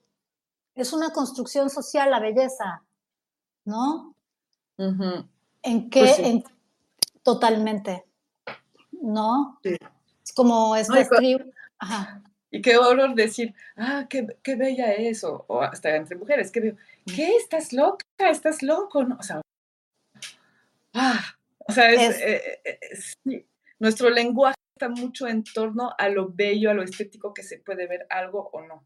Es 0.75 0.93
una 0.93 1.11
construcción 1.11 1.71
social 1.71 2.11
la 2.11 2.21
belleza, 2.21 2.83
¿no? 3.65 4.15
¿En 5.63 5.91
qué? 5.91 6.01
Pues 6.01 6.45
totalmente. 7.23 8.05
¿No? 8.93 9.59
Sí. 9.63 9.77
Es 10.25 10.33
como 10.33 10.77
esta 10.77 10.95
Ajá. 11.79 12.23
Y 12.51 12.61
qué 12.61 12.77
horror 12.77 13.15
decir, 13.15 13.55
ah, 13.77 14.07
qué, 14.11 14.27
qué 14.43 14.57
bella 14.57 14.93
es, 14.93 15.25
o, 15.25 15.45
hasta 15.63 15.97
entre 15.97 16.17
mujeres, 16.17 16.51
qué 16.51 16.61
veo, 16.61 16.77
¿qué? 17.07 17.35
¿Estás 17.37 17.73
loca? 17.73 18.05
¿Estás 18.19 18.63
loco? 18.63 19.03
¿No? 19.05 19.17
O 19.19 19.23
sea, 19.23 19.41
ah, 20.93 21.25
o 21.59 21.73
sea, 21.73 21.91
es, 21.91 22.21
eh, 22.21 22.61
eh, 22.65 22.79
eh, 23.25 23.47
nuestro 23.79 24.11
lenguaje 24.11 24.62
está 24.83 24.89
mucho 24.89 25.29
en 25.29 25.45
torno 25.45 25.95
a 25.97 26.09
lo 26.09 26.31
bello, 26.33 26.71
a 26.71 26.75
lo 26.75 26.83
estético 26.83 27.33
que 27.33 27.45
se 27.45 27.59
puede 27.59 27.87
ver 27.87 28.07
algo 28.11 28.51
o 28.53 28.63
no. 28.63 28.85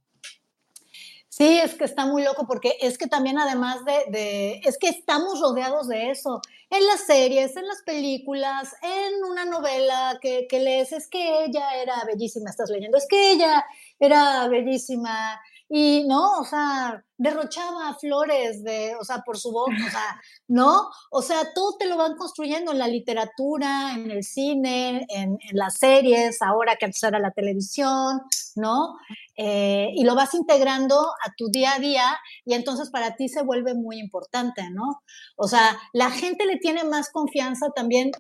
Sí, 1.29 1.59
es 1.59 1.75
que 1.75 1.85
está 1.85 2.07
muy 2.07 2.23
loco 2.23 2.47
porque 2.47 2.77
es 2.81 2.97
que 2.99 3.07
también 3.07 3.39
además 3.39 3.85
de, 3.85 4.61
es 4.65 4.79
que 4.79 4.89
estamos 4.89 5.41
rodeados 5.41 5.89
de 5.89 6.11
eso, 6.11 6.41
en 6.71 6.87
las 6.87 7.01
series, 7.01 7.57
en 7.57 7.67
las 7.67 7.83
películas, 7.83 8.75
en 8.83 9.25
una 9.25 9.45
novela 9.45 10.19
que, 10.21 10.47
que 10.49 10.61
lees, 10.61 10.93
es 10.93 11.09
que 11.09 11.45
ella 11.45 11.81
era 11.81 12.05
bellísima, 12.07 12.51
estás 12.51 12.71
leyendo, 12.71 12.97
es 12.97 13.07
que 13.09 13.33
ella 13.33 13.65
era 13.99 14.49
bellísima, 14.49 15.41
y 15.69 16.05
no, 16.07 16.39
o 16.39 16.45
sea, 16.45 17.05
derrochaba 17.17 17.95
flores 17.95 18.63
de, 18.63 18.95
o 19.01 19.05
sea, 19.05 19.23
por 19.27 19.37
su 19.37 19.51
boca, 19.51 19.75
o 19.85 19.91
sea, 19.91 20.21
¿no? 20.47 20.89
O 21.11 21.23
sea, 21.23 21.53
todo 21.55 21.77
te 21.77 21.87
lo 21.87 21.97
van 21.97 22.17
construyendo 22.17 22.71
en 22.71 22.79
la 22.79 22.87
literatura, 22.87 23.95
en 23.95 24.11
el 24.11 24.23
cine, 24.23 25.07
en, 25.09 25.37
las 25.53 25.79
series, 25.79 26.41
ahora 26.41 26.77
que 26.77 26.85
antes 26.85 27.03
era 27.03 27.19
la 27.19 27.33
televisión, 27.33 28.21
¿no? 28.55 28.95
Eh, 29.37 29.89
y 29.95 30.05
lo 30.05 30.15
vas 30.15 30.35
integrando 30.35 31.01
a 31.01 31.33
tu 31.37 31.49
día 31.49 31.75
a 31.75 31.79
día 31.81 32.17
y 32.45 32.55
entonces 32.55 32.91
para 32.91 33.17
ti 33.17 33.29
se 33.29 33.43
vuelve 33.43 33.75
muy 33.75 33.99
importante, 33.99 34.71
¿no? 34.71 35.03
O 35.37 35.49
sea, 35.49 35.77
la 35.93 36.11
gente 36.11 36.47
le 36.47 36.59
tiene 36.59 36.85
más 36.85 37.11
confianza 37.11 37.71
también. 37.75 38.13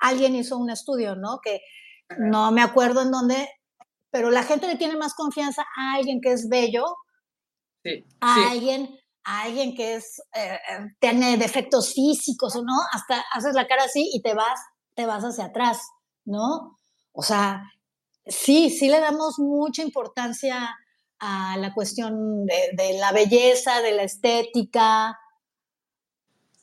Alguien 0.00 0.36
hizo 0.36 0.58
un 0.58 0.70
estudio, 0.70 1.16
¿no? 1.16 1.40
Que 1.42 1.60
no 2.18 2.52
me 2.52 2.62
acuerdo 2.62 3.02
en 3.02 3.10
dónde, 3.10 3.48
pero 4.10 4.30
la 4.30 4.42
gente 4.42 4.66
le 4.66 4.76
tiene 4.76 4.96
más 4.96 5.14
confianza 5.14 5.62
a 5.62 5.94
alguien 5.94 6.20
que 6.20 6.32
es 6.32 6.48
bello, 6.48 6.84
a 8.20 8.50
alguien 8.50 9.00
a 9.24 9.42
alguien 9.42 9.74
que 9.74 9.94
es 9.94 10.20
eh, 10.34 10.54
eh, 10.54 10.78
tiene 10.98 11.36
defectos 11.36 11.92
físicos 11.94 12.56
o 12.56 12.62
no, 12.62 12.74
hasta 12.92 13.22
haces 13.32 13.54
la 13.54 13.66
cara 13.66 13.84
así 13.84 14.10
y 14.12 14.22
te 14.22 14.34
vas, 14.34 14.60
te 14.94 15.06
vas 15.06 15.22
hacia 15.22 15.46
atrás, 15.46 15.78
¿no? 16.24 16.78
O 17.12 17.22
sea, 17.22 17.62
sí, 18.26 18.70
sí 18.70 18.88
le 18.88 19.00
damos 19.00 19.38
mucha 19.38 19.82
importancia 19.82 20.74
a 21.18 21.56
la 21.58 21.74
cuestión 21.74 22.46
de, 22.46 22.98
la 22.98 23.12
belleza, 23.12 23.82
de 23.82 23.92
la 23.92 24.04
estética, 24.04 25.18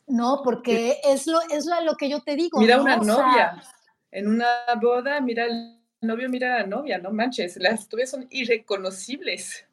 ¿no? 0.07 0.41
Porque 0.43 0.99
es 1.03 1.27
lo, 1.27 1.39
es 1.51 1.67
lo, 1.67 1.95
que 1.95 2.09
yo 2.09 2.21
te 2.23 2.35
digo. 2.35 2.59
Mira 2.59 2.81
una 2.81 2.97
novia, 2.97 3.61
en 4.09 4.27
una 4.27 4.47
boda, 4.81 5.21
mira 5.21 5.45
el 5.45 5.77
novio, 6.01 6.29
mira 6.29 6.55
a 6.55 6.59
la 6.61 6.67
novia, 6.67 6.97
no 6.97 7.11
manches, 7.11 7.57
las 7.57 7.87
tuyas 7.87 8.09
son 8.11 8.27
irreconocibles. 8.29 9.65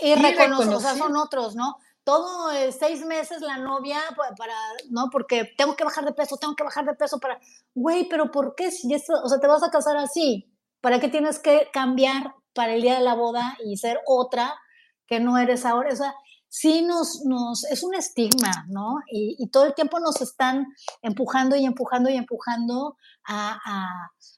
Irreconocibles, 0.00 0.76
o 0.76 0.80
sea, 0.80 0.94
son 0.94 1.16
otros, 1.16 1.54
¿no? 1.56 1.76
Todo 2.04 2.50
seis 2.72 3.04
meses 3.04 3.42
la 3.42 3.58
novia 3.58 4.00
para, 4.36 4.54
¿no? 4.88 5.08
Porque 5.10 5.52
tengo 5.56 5.76
que 5.76 5.84
bajar 5.84 6.04
de 6.04 6.12
peso, 6.12 6.36
tengo 6.36 6.54
que 6.54 6.64
bajar 6.64 6.86
de 6.86 6.94
peso 6.94 7.18
para, 7.18 7.38
güey, 7.74 8.08
pero 8.08 8.30
¿por 8.30 8.54
qué? 8.54 8.70
Si 8.70 8.92
esto, 8.94 9.14
o 9.22 9.28
sea, 9.28 9.40
te 9.40 9.46
vas 9.46 9.62
a 9.62 9.70
casar 9.70 9.96
así, 9.96 10.50
¿para 10.80 11.00
qué 11.00 11.08
tienes 11.08 11.38
que 11.38 11.68
cambiar 11.72 12.34
para 12.54 12.74
el 12.74 12.82
día 12.82 12.94
de 12.94 13.04
la 13.04 13.14
boda 13.14 13.56
y 13.64 13.76
ser 13.76 14.00
otra 14.06 14.54
que 15.06 15.20
no 15.20 15.36
eres 15.36 15.66
ahora? 15.66 15.92
O 15.92 15.96
sea, 15.96 16.14
sí 16.48 16.82
nos, 16.82 17.24
nos 17.24 17.64
es 17.64 17.82
un 17.82 17.94
estigma, 17.94 18.66
¿no? 18.68 18.96
Y, 19.10 19.48
todo 19.50 19.66
el 19.66 19.74
tiempo 19.74 20.00
nos 20.00 20.20
están 20.20 20.66
empujando 21.02 21.56
y 21.56 21.64
empujando 21.64 22.10
y 22.10 22.16
empujando 22.16 22.96
a, 23.26 23.58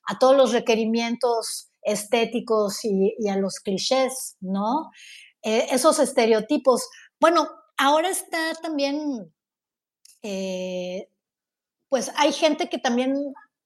a, 0.07 0.19
todos 0.19 0.37
los 0.37 0.53
requerimientos 0.53 1.71
estéticos 1.83 2.85
y, 2.85 3.29
a 3.29 3.37
los 3.37 3.61
clichés, 3.61 4.37
¿no? 4.41 4.91
Eh, 5.43 5.69
esos 5.71 5.99
estereotipos. 5.99 6.89
Bueno, 7.21 7.49
ahora 7.77 8.11
está 8.11 8.55
también, 8.61 9.33
eh, 10.23 11.09
pues 11.89 12.11
hay 12.17 12.33
gente 12.33 12.69
que 12.69 12.79
también 12.79 13.15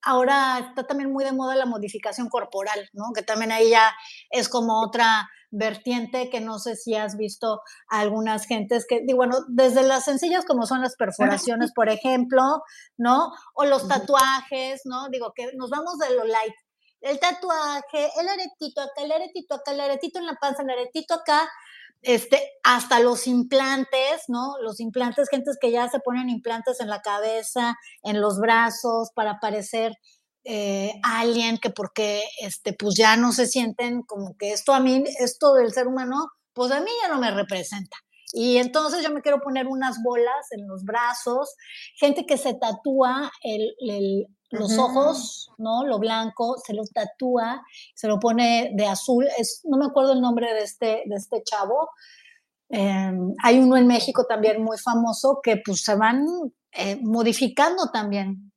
ahora 0.04 0.58
está 0.58 0.86
también 0.86 1.12
muy 1.12 1.24
de 1.24 1.32
moda 1.32 1.54
la 1.54 1.66
modificación 1.66 2.28
corporal, 2.28 2.88
¿no? 2.92 3.12
Que 3.14 3.22
también 3.22 3.52
ahí 3.52 3.70
ya 3.70 3.92
es 4.30 4.48
como 4.48 4.82
otra 4.82 5.28
vertiente 5.50 6.30
que 6.30 6.40
no 6.40 6.58
sé 6.58 6.74
si 6.76 6.94
has 6.94 7.16
visto 7.16 7.60
algunas 7.88 8.46
gentes 8.46 8.86
que, 8.88 9.02
digo, 9.06 9.18
bueno, 9.18 9.38
desde 9.48 9.82
las 9.82 10.04
sencillas 10.04 10.44
como 10.44 10.66
son 10.66 10.82
las 10.82 10.96
perforaciones, 10.96 11.72
por 11.72 11.88
ejemplo, 11.88 12.42
¿no? 12.96 13.32
O 13.54 13.64
los 13.64 13.86
tatuajes, 13.88 14.82
¿no? 14.84 15.08
Digo, 15.10 15.32
que 15.34 15.50
nos 15.56 15.70
vamos 15.70 15.98
de 15.98 16.14
lo 16.14 16.24
light. 16.24 16.54
El 17.00 17.20
tatuaje, 17.20 18.10
el 18.18 18.28
aretito 18.28 18.80
acá, 18.80 19.02
el 19.02 19.12
aretito 19.12 19.54
acá, 19.54 19.72
el 19.72 19.80
aretito 19.80 20.18
en 20.18 20.26
la 20.26 20.36
panza, 20.40 20.62
el 20.62 20.70
aretito 20.70 21.14
acá, 21.14 21.48
este, 22.04 22.40
hasta 22.62 23.00
los 23.00 23.26
implantes, 23.26 24.24
¿no? 24.28 24.54
Los 24.62 24.80
implantes, 24.80 25.28
gentes 25.28 25.58
que 25.60 25.70
ya 25.70 25.88
se 25.88 26.00
ponen 26.00 26.30
implantes 26.30 26.80
en 26.80 26.88
la 26.88 27.02
cabeza, 27.02 27.74
en 28.02 28.20
los 28.20 28.38
brazos, 28.38 29.10
para 29.14 29.38
parecer 29.40 29.92
eh, 30.44 30.92
alien, 31.02 31.58
que 31.58 31.70
porque, 31.70 32.22
este, 32.40 32.74
pues 32.74 32.94
ya 32.96 33.16
no 33.16 33.32
se 33.32 33.46
sienten 33.46 34.02
como 34.02 34.36
que 34.36 34.52
esto 34.52 34.74
a 34.74 34.80
mí, 34.80 35.02
esto 35.18 35.54
del 35.54 35.72
ser 35.72 35.86
humano, 35.86 36.28
pues 36.52 36.70
a 36.72 36.80
mí 36.80 36.90
ya 37.02 37.08
no 37.08 37.18
me 37.20 37.30
representa. 37.30 37.96
Y 38.32 38.56
entonces 38.56 39.02
yo 39.02 39.12
me 39.12 39.22
quiero 39.22 39.40
poner 39.40 39.68
unas 39.68 40.02
bolas 40.02 40.50
en 40.50 40.66
los 40.66 40.82
brazos, 40.84 41.54
gente 41.96 42.26
que 42.26 42.36
se 42.36 42.54
tatúa 42.54 43.30
el, 43.42 44.26
los 44.54 44.78
ojos, 44.78 45.50
¿no? 45.58 45.84
Lo 45.84 45.98
blanco, 45.98 46.56
se 46.64 46.74
lo 46.74 46.84
tatúa, 46.84 47.64
se 47.94 48.08
lo 48.08 48.18
pone 48.18 48.72
de 48.74 48.86
azul. 48.86 49.26
Es, 49.38 49.60
no 49.64 49.76
me 49.76 49.86
acuerdo 49.86 50.12
el 50.12 50.20
nombre 50.20 50.52
de 50.52 50.62
este, 50.62 51.02
de 51.06 51.16
este 51.16 51.42
chavo. 51.42 51.90
Em, 52.68 53.34
hay 53.42 53.58
uno 53.58 53.76
en 53.76 53.86
México 53.86 54.26
también 54.26 54.62
muy 54.62 54.78
famoso 54.78 55.40
que 55.42 55.58
pues 55.58 55.82
se 55.82 55.94
van 55.94 56.26
eh, 56.72 56.98
modificando 57.02 57.90
también 57.90 58.52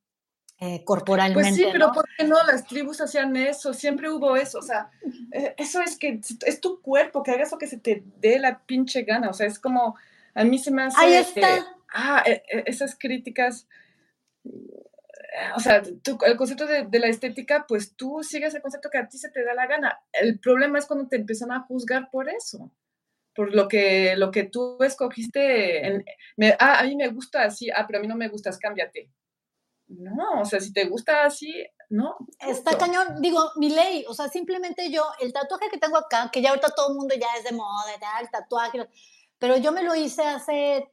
eh, 0.60 0.84
corporalmente. 0.84 1.50
Pues 1.50 1.56
sí, 1.56 1.66
pero 1.72 1.92
¿por 1.92 2.06
qué 2.18 2.24
no? 2.24 2.38
Las 2.44 2.66
tribus 2.66 3.00
hacían 3.00 3.36
eso, 3.36 3.74
siempre 3.74 4.10
hubo 4.10 4.36
eso, 4.36 4.58
o 4.58 4.64
sea, 4.64 4.90
eh, 5.32 5.54
eso 5.58 5.82
es 5.82 5.98
que 5.98 6.20
es 6.46 6.62
tu 6.62 6.82
cuerpo, 6.82 7.22
que 7.22 7.32
hagas 7.32 7.52
lo 7.52 7.60
que 7.60 7.68
se 7.68 7.78
te 7.78 8.04
dé 8.18 8.40
la 8.40 8.66
pinche 8.66 9.04
gana, 9.04 9.30
o 9.30 9.34
sea, 9.34 9.46
es 9.46 9.60
como, 9.60 9.96
a 10.34 10.44
mí 10.44 10.58
se 10.58 10.72
me 10.72 10.84
hace... 10.84 10.98
Ahí 11.00 11.14
está. 11.14 11.48
ah, 11.94 12.24
esas 12.66 12.96
críticas 12.98 13.68
o 15.56 15.60
sea, 15.60 15.82
el 16.26 16.38
concepto 16.38 16.66
de, 16.66 17.00
la 17.00 17.08
estética, 17.08 17.66
pues 17.68 17.96
tú 17.96 18.24
sigues 18.24 18.54
el 18.56 18.62
concepto 18.62 18.90
que 18.90 18.98
a 18.98 19.08
ti 19.08 19.18
se 19.18 19.30
te 19.30 19.44
da 19.44 19.54
la 19.54 19.68
gana. 19.68 20.00
El 20.12 20.40
problema 20.40 20.80
es 20.80 20.86
cuando 20.86 21.08
te 21.08 21.18
empiezan 21.18 21.52
a 21.52 21.62
juzgar 21.62 22.10
por 22.12 22.30
eso, 22.30 22.72
por 23.36 23.54
lo 23.54 23.68
que, 23.68 24.16
lo 24.16 24.32
que 24.32 24.44
tú 24.44 24.78
escogiste. 24.84 26.06
ah, 26.60 26.80
a 26.80 26.84
mí 26.84 26.96
me 26.96 27.10
gusta 27.10 27.44
así, 27.44 27.70
ah, 27.70 27.86
pero 27.86 28.00
a 28.00 28.02
mí 28.02 28.08
no 28.08 28.16
me 28.16 28.30
gustas, 28.30 28.58
cámbiate. 28.58 29.10
No, 29.88 30.42
o 30.42 30.46
sea, 30.46 30.60
si 30.60 30.74
te 30.74 30.86
gusta 30.86 31.26
así, 31.26 31.66
no. 31.90 32.18
Está 32.40 32.78
cañón, 32.78 33.22
digo, 33.22 33.52
mi 33.56 33.70
ley, 33.70 34.04
o 34.08 34.14
sea, 34.14 34.28
simplemente 34.28 34.92
yo, 34.92 35.04
el 35.22 35.32
tatuaje 35.32 35.70
que 35.72 35.78
tengo 35.78 35.98
acá, 35.98 36.30
que 36.32 36.42
ya 36.42 36.50
ahorita 36.50 36.74
todo 36.76 36.90
el 36.90 36.96
mundo 36.96 37.16
ya 37.16 37.28
es 37.38 37.46
de 37.46 37.54
moda, 37.54 37.92
el 38.22 38.30
tatuaje, 38.30 38.88
pero 39.40 39.56
yo 39.58 39.72
me 39.72 39.84
lo 39.84 39.96
hice 39.96 40.24
hace 40.24 40.92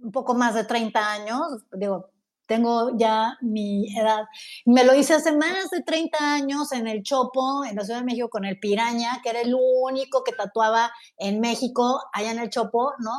un 0.00 0.12
poco 0.12 0.34
más 0.34 0.54
de 0.54 0.64
30 0.64 1.12
años, 1.12 1.64
digo, 1.72 2.10
tengo 2.50 2.90
ya 2.98 3.38
mi 3.42 3.96
edad. 3.96 4.24
Me 4.64 4.82
lo 4.82 4.92
hice 4.92 5.14
hace 5.14 5.30
más 5.30 5.70
de 5.70 5.82
30 5.82 6.18
años 6.18 6.72
en 6.72 6.88
el 6.88 7.04
Chopo, 7.04 7.64
en 7.64 7.76
la 7.76 7.84
Ciudad 7.84 8.00
de 8.00 8.04
México, 8.04 8.28
con 8.28 8.44
el 8.44 8.58
Piraña, 8.58 9.20
que 9.22 9.30
era 9.30 9.40
el 9.40 9.54
único 9.54 10.24
que 10.24 10.32
tatuaba 10.32 10.90
en 11.16 11.38
México, 11.38 12.02
allá 12.12 12.32
en 12.32 12.40
el 12.40 12.50
Chopo, 12.50 12.92
¿no? 12.98 13.12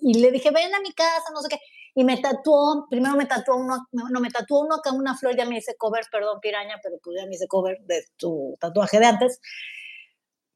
Y, 0.00 0.20
le 0.20 0.30
dije, 0.30 0.52
ven 0.52 0.72
a 0.72 0.78
mi 0.78 0.92
casa, 0.92 1.32
no 1.34 1.42
sé 1.42 1.48
qué. 1.48 1.58
Y 1.96 2.04
me 2.04 2.18
tatuó, 2.18 2.86
primero 2.88 3.16
me 3.16 3.26
tatuó 3.26 3.56
uno, 3.56 3.88
no, 3.90 4.20
me 4.20 4.30
tatuó 4.30 4.60
uno 4.60 4.76
acá, 4.76 4.92
una 4.92 5.18
flor, 5.18 5.36
ya 5.36 5.46
me 5.46 5.58
hice 5.58 5.74
cover, 5.76 6.04
perdón, 6.12 6.38
Piraña, 6.40 6.76
pero 6.80 6.98
pues 7.02 7.16
ya 7.18 7.26
me 7.26 7.34
hice 7.34 7.48
cover 7.48 7.78
de 7.86 8.04
tu 8.16 8.54
tatuaje 8.60 9.00
de 9.00 9.06
antes. 9.06 9.40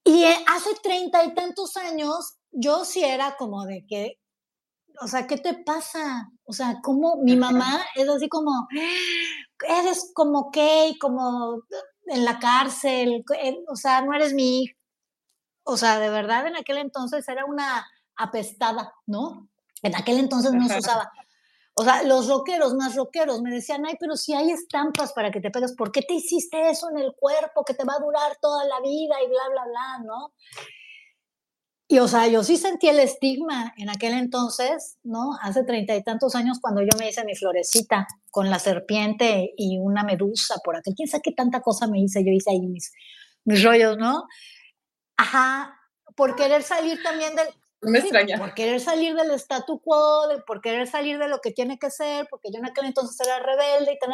Y 0.04 0.22
eh, 0.22 0.36
hace 0.46 0.70
treinta 0.80 1.24
y 1.24 1.34
tantos 1.34 1.76
años, 1.76 2.36
yo 2.52 2.84
sí 2.84 3.02
era 3.02 3.34
como 3.36 3.66
de 3.66 3.84
que, 3.88 4.19
o 5.00 5.06
sea, 5.06 5.26
¿qué 5.26 5.36
te 5.36 5.54
pasa? 5.54 6.30
O 6.44 6.52
sea, 6.52 6.80
como 6.82 7.16
mi 7.16 7.36
mamá 7.36 7.84
es 7.94 8.08
así 8.08 8.28
como, 8.28 8.68
eres 9.68 10.10
como 10.14 10.50
gay, 10.50 10.98
como 10.98 11.62
en 12.06 12.24
la 12.24 12.38
cárcel, 12.38 13.24
eh, 13.40 13.58
o 13.68 13.76
sea, 13.76 14.02
no 14.02 14.14
eres 14.14 14.34
mi 14.34 14.62
hija. 14.62 14.74
O 15.62 15.76
sea, 15.76 15.98
de 15.98 16.10
verdad, 16.10 16.46
en 16.46 16.56
aquel 16.56 16.78
entonces 16.78 17.28
era 17.28 17.44
una 17.44 17.86
apestada, 18.16 18.92
¿no? 19.06 19.48
En 19.82 19.94
aquel 19.96 20.18
entonces 20.18 20.52
no 20.52 20.68
se 20.68 20.78
usaba. 20.78 21.10
O 21.74 21.84
sea, 21.84 22.02
los 22.02 22.28
rockeros, 22.28 22.74
más 22.74 22.94
rockeros, 22.94 23.40
me 23.40 23.50
decían, 23.50 23.86
ay, 23.86 23.94
pero 23.98 24.16
si 24.16 24.34
hay 24.34 24.50
estampas 24.50 25.12
para 25.12 25.30
que 25.30 25.40
te 25.40 25.50
pegues, 25.50 25.74
¿por 25.74 25.92
qué 25.92 26.02
te 26.02 26.14
hiciste 26.14 26.68
eso 26.68 26.90
en 26.90 26.98
el 26.98 27.14
cuerpo 27.14 27.64
que 27.64 27.74
te 27.74 27.84
va 27.84 27.94
a 27.94 28.04
durar 28.04 28.36
toda 28.40 28.64
la 28.64 28.80
vida 28.80 29.14
y 29.24 29.28
bla, 29.28 29.48
bla, 29.50 29.64
bla, 29.64 29.98
¿no? 30.04 30.32
Y, 31.92 31.98
o 31.98 32.06
sea, 32.06 32.28
yo 32.28 32.44
sí 32.44 32.56
sentí 32.56 32.88
el 32.88 33.00
estigma 33.00 33.74
en 33.76 33.90
aquel 33.90 34.12
entonces, 34.12 34.96
¿no? 35.02 35.32
Hace 35.42 35.64
treinta 35.64 35.96
y 35.96 36.04
tantos 36.04 36.36
años 36.36 36.58
cuando 36.60 36.82
yo 36.82 36.96
me 36.96 37.08
hice 37.08 37.24
mi 37.24 37.34
florecita 37.34 38.06
con 38.30 38.48
la 38.48 38.60
serpiente 38.60 39.52
y 39.56 39.76
una 39.80 40.04
medusa 40.04 40.54
por 40.62 40.76
aquel. 40.76 40.94
¿Quién 40.94 41.08
sabe 41.08 41.22
qué 41.24 41.32
tanta 41.32 41.62
cosa 41.62 41.88
me 41.88 42.00
hice? 42.00 42.24
Yo 42.24 42.30
hice 42.30 42.52
ahí 42.52 42.60
mis, 42.60 42.92
mis 43.44 43.64
rollos, 43.64 43.96
¿no? 43.98 44.22
Ajá, 45.16 45.80
por 46.14 46.36
querer 46.36 46.62
salir 46.62 47.02
también 47.02 47.34
del, 47.34 47.48
me 47.80 47.98
extraña. 47.98 48.38
Por 48.38 48.54
querer 48.54 48.78
salir 48.78 49.16
del 49.16 49.32
statu 49.32 49.80
quo, 49.80 50.28
por 50.46 50.60
querer 50.60 50.86
salir 50.86 51.18
de 51.18 51.26
lo 51.26 51.40
que 51.40 51.50
tiene 51.50 51.76
que 51.76 51.90
ser, 51.90 52.28
porque 52.30 52.50
yo 52.52 52.60
en 52.60 52.66
aquel 52.66 52.84
entonces 52.84 53.18
era 53.26 53.40
rebelde 53.40 53.94
y 53.94 53.98
tal, 53.98 54.12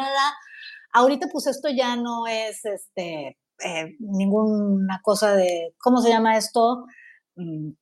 ahorita 0.94 1.26
pues 1.30 1.46
esto 1.46 1.68
ya 1.68 1.94
no 1.96 2.26
es 2.26 2.64
este, 2.64 3.38
eh, 3.62 3.96
ninguna 3.98 5.02
cosa 5.02 5.36
de, 5.36 5.74
¿cómo 5.76 6.00
se 6.00 6.08
llama 6.08 6.38
esto? 6.38 6.86
Mm, 7.36 7.72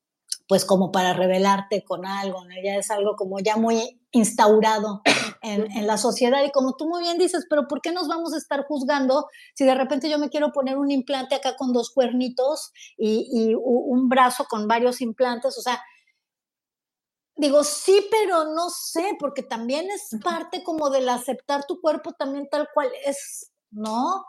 pues 0.46 0.64
como 0.64 0.92
para 0.92 1.14
revelarte 1.14 1.84
con 1.84 2.04
algo, 2.04 2.44
¿no? 2.44 2.54
ya 2.62 2.76
es 2.76 2.90
algo 2.90 3.16
como 3.16 3.38
ya 3.40 3.56
muy 3.56 4.00
instaurado 4.10 5.00
en, 5.42 5.86
la 5.86 5.96
sociedad 5.96 6.44
y 6.44 6.52
como 6.52 6.76
tú 6.76 6.86
muy 6.86 7.02
bien 7.02 7.18
dices, 7.18 7.46
pero 7.48 7.66
¿por 7.66 7.80
qué 7.80 7.92
nos 7.92 8.08
vamos 8.08 8.34
a 8.34 8.38
estar 8.38 8.64
juzgando 8.66 9.26
si 9.54 9.64
de 9.64 9.74
repente 9.74 10.10
yo 10.10 10.18
me 10.18 10.28
quiero 10.28 10.52
poner 10.52 10.76
un 10.76 10.90
implante 10.90 11.34
acá 11.34 11.56
con 11.56 11.72
dos 11.72 11.90
cuernitos 11.90 12.72
y, 12.98 13.28
y 13.32 13.54
un 13.54 14.08
brazo 14.08 14.44
con 14.48 14.68
varios 14.68 15.00
implantes? 15.00 15.56
O 15.56 15.62
sea, 15.62 15.82
digo, 17.36 17.64
sí, 17.64 18.06
pero 18.10 18.44
no 18.54 18.70
sé, 18.70 19.16
porque 19.18 19.42
también 19.42 19.86
es 19.90 20.10
parte 20.22 20.62
como 20.62 20.90
del 20.90 21.08
aceptar 21.08 21.64
tu 21.66 21.80
cuerpo 21.80 22.12
también 22.12 22.48
tal 22.50 22.68
cual 22.72 22.88
es, 23.06 23.50
¿no? 23.70 24.24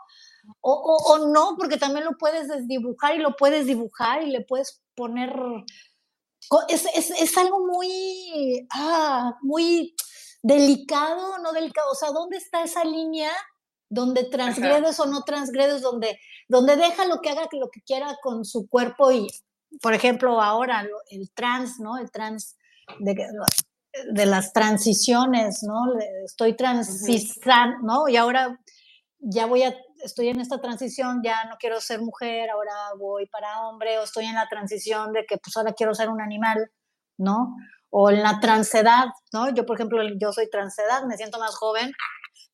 O, 0.60 0.72
o, 0.72 1.12
o, 1.12 1.28
no, 1.28 1.56
porque 1.58 1.76
también 1.76 2.04
lo 2.04 2.16
puedes 2.18 2.48
desdibujar 2.48 3.16
y 3.16 3.18
lo 3.18 3.34
puedes 3.36 3.66
dibujar 3.66 4.22
y 4.22 4.30
le 4.30 4.42
puedes 4.42 4.80
poner 4.94 5.32
es, 6.68 7.36
algo 7.36 7.66
muy, 7.66 8.66
ah, 8.70 9.36
muy 9.42 9.94
delicado, 10.42 11.38
no 11.38 11.52
delicado. 11.52 11.90
O 11.90 11.94
sea, 11.94 12.10
¿dónde 12.10 12.36
está 12.36 12.62
esa 12.62 12.84
línea 12.84 13.30
donde 13.88 14.24
transgredes 14.24 14.98
o 15.00 15.06
no 15.06 15.22
transgredes, 15.22 15.82
donde, 15.82 16.18
donde 16.48 16.76
deja 16.76 17.04
lo 17.06 17.20
que 17.20 17.30
haga 17.30 17.48
lo 17.52 17.70
que 17.70 17.82
quiera 17.82 18.16
con 18.22 18.44
su 18.44 18.68
cuerpo 18.68 19.12
y, 19.12 19.28
por 19.80 19.94
ejemplo, 19.94 20.40
ahora 20.40 20.86
el 21.10 21.30
trans, 21.32 21.78
¿no? 21.78 21.98
El 21.98 22.10
trans 22.10 22.56
de, 22.98 23.28
de 24.12 24.26
las 24.26 24.52
transiciones, 24.52 25.62
¿no? 25.62 25.98
Estoy 26.24 26.56
transitando, 26.56 27.78
¿no? 27.82 28.08
Y 28.08 28.16
ahora 28.16 28.60
ya 29.18 29.46
voy 29.46 29.62
a 29.62 29.76
estoy 30.02 30.28
en 30.28 30.40
esta 30.40 30.60
transición, 30.60 31.20
ya 31.22 31.44
no 31.44 31.56
quiero 31.58 31.80
ser 31.80 32.00
mujer, 32.00 32.50
ahora 32.50 32.72
voy 32.98 33.26
para 33.26 33.62
hombre, 33.62 33.98
o 33.98 34.04
estoy 34.04 34.26
en 34.26 34.34
la 34.34 34.48
transición 34.48 35.12
de 35.12 35.24
que 35.26 35.38
pues 35.38 35.56
ahora 35.56 35.72
quiero 35.72 35.94
ser 35.94 36.08
un 36.08 36.20
animal, 36.20 36.70
¿no? 37.18 37.56
O 37.90 38.10
en 38.10 38.22
la 38.22 38.40
transedad, 38.40 39.06
¿no? 39.32 39.50
Yo, 39.54 39.64
por 39.64 39.76
ejemplo, 39.76 40.02
yo 40.20 40.32
soy 40.32 40.50
transedad, 40.50 41.04
me 41.04 41.16
siento 41.16 41.38
más 41.38 41.56
joven 41.56 41.92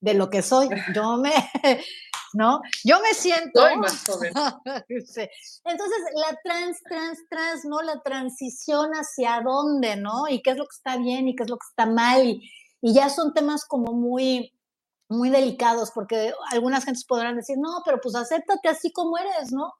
de 0.00 0.14
lo 0.14 0.30
que 0.30 0.42
soy. 0.42 0.68
Yo 0.94 1.16
me, 1.16 1.32
¿no? 2.34 2.60
Yo 2.84 3.00
me 3.00 3.14
siento... 3.14 3.60
Soy 3.60 3.76
más 3.76 4.04
joven. 4.04 4.32
Entonces, 4.88 5.98
la 6.14 6.38
trans, 6.44 6.82
trans, 6.88 7.18
trans, 7.30 7.64
¿no? 7.64 7.82
La 7.82 8.00
transición 8.02 8.90
hacia 8.92 9.40
dónde, 9.44 9.96
¿no? 9.96 10.28
Y 10.28 10.42
qué 10.42 10.50
es 10.50 10.56
lo 10.56 10.64
que 10.64 10.76
está 10.76 10.96
bien 10.96 11.28
y 11.28 11.36
qué 11.36 11.44
es 11.44 11.50
lo 11.50 11.56
que 11.56 11.66
está 11.68 11.86
mal. 11.86 12.24
Y, 12.24 12.50
y 12.80 12.94
ya 12.94 13.08
son 13.08 13.32
temas 13.32 13.64
como 13.64 13.92
muy 13.92 14.52
muy 15.12 15.30
delicados, 15.30 15.90
porque 15.94 16.32
algunas 16.50 16.84
gentes 16.84 17.04
podrán 17.04 17.36
decir, 17.36 17.56
no, 17.58 17.82
pero 17.84 18.00
pues 18.00 18.14
acéptate 18.14 18.68
así 18.68 18.92
como 18.92 19.18
eres, 19.18 19.52
¿no? 19.52 19.72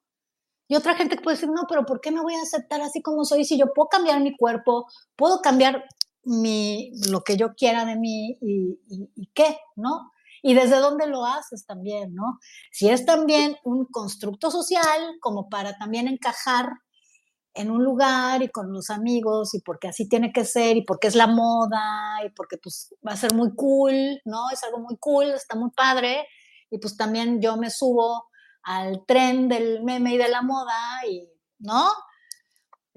Y 0.69 0.77
otra 0.77 0.95
gente 0.95 1.17
puede 1.17 1.37
decir, 1.37 1.51
no, 1.51 1.63
pero 1.69 1.85
¿por 1.85 2.01
qué 2.01 2.11
me 2.11 2.23
voy 2.23 2.35
a 2.35 2.43
aceptar 2.43 2.81
así 2.81 3.03
como 3.03 3.25
soy 3.25 3.45
si 3.45 3.59
yo 3.59 3.73
puedo 3.75 3.89
cambiar 3.89 4.21
mi 4.21 4.37
cuerpo, 4.37 4.87
puedo 5.17 5.41
cambiar 5.41 5.85
mi, 6.25 6.93
lo 7.09 7.23
que 7.23 7.37
yo 7.37 7.55
quiera 7.55 7.85
de 7.85 7.97
mí 7.97 8.39
y, 8.41 8.79
y 8.89 9.27
qué, 9.35 9.59
¿no? 9.77 10.13
Y 10.43 10.55
desde 10.55 10.79
dónde 10.79 11.07
lo 11.07 11.25
haces 11.25 11.67
también, 11.67 12.15
¿no? 12.15 12.39
Si 12.71 12.89
es 12.89 13.05
también 13.05 13.57
un 13.65 13.87
constructo 13.87 14.51
social 14.51 15.17
como 15.21 15.49
para 15.49 15.77
también 15.79 16.09
encajar 16.09 16.71
en 17.55 17.71
un 17.71 17.85
lugar 17.85 18.43
y 18.43 18.49
con 18.49 18.73
los 18.73 18.91
amigos 18.91 19.55
y 19.55 19.61
porque 19.61 19.89
así 19.89 20.09
tiene 20.09 20.33
que 20.33 20.45
ser 20.45 20.77
y 20.77 20.85
porque 20.85 21.09
es 21.09 21.15
la 21.15 21.27
moda 21.27 22.19
y 22.25 22.31
porque 22.31 22.57
pues 22.57 22.95
va 23.07 23.13
a 23.13 23.17
ser 23.17 23.35
muy 23.35 23.55
cool, 23.55 24.21
¿no? 24.25 24.51
Es 24.51 24.63
algo 24.65 24.79
muy 24.79 24.97
cool, 24.99 25.27
está 25.33 25.57
muy 25.57 25.71
padre 25.71 26.27
y 26.71 26.79
pues 26.79 26.97
también 26.97 27.41
yo 27.41 27.57
me 27.57 27.71
subo 27.71 28.31
al 28.63 29.05
tren 29.07 29.49
del 29.49 29.83
meme 29.83 30.15
y 30.15 30.17
de 30.19 30.29
la 30.29 30.43
moda 30.43 31.07
y, 31.09 31.29
¿no? 31.59 31.91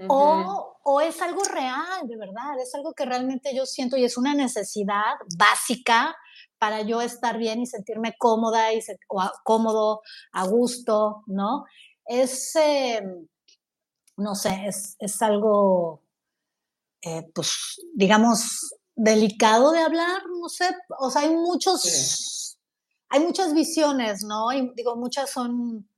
o, 0.10 0.78
o, 0.84 1.02
es 1.02 1.22
algo 1.22 1.42
real, 1.44 2.06
de 2.06 2.18
verdad, 2.18 2.60
es 2.62 2.76
algo 2.76 2.94
que 2.94 3.06
realmente 3.06 3.56
yo 3.56 3.66
siento 3.66 3.96
y 3.96 4.04
es 4.04 4.18
una 4.18 4.34
necesidad 4.34 5.16
básica 5.38 6.14
para 6.60 6.82
yo 6.82 7.00
estar 7.00 7.38
bien 7.38 7.62
y 7.62 7.66
sentirme 7.66 8.14
cómoda 8.18 8.74
y 8.74 8.82
cómodo, 9.44 10.02
a 10.34 10.46
gusto, 10.46 11.24
¿no? 11.28 11.64
Es... 12.06 12.56
Em, 12.56 13.28
no 14.18 14.36
sé, 14.36 14.68
es, 15.00 15.22
algo, 15.22 16.04
eh, 17.02 17.24
pues, 17.34 17.82
digamos, 17.94 18.74
delicado 18.96 19.72
de 19.72 19.80
hablar, 19.80 20.24
no 20.40 20.50
sé, 20.50 20.70
o 21.00 21.10
sea, 21.10 21.24
hay 21.24 21.36
muchos, 21.36 22.58
hay 23.10 23.20
muchas 23.22 23.54
visiones, 23.54 24.24
¿no? 24.24 24.54
Y 24.54 24.72
digo, 24.76 24.96
muchas 24.96 25.30
son 25.30 25.90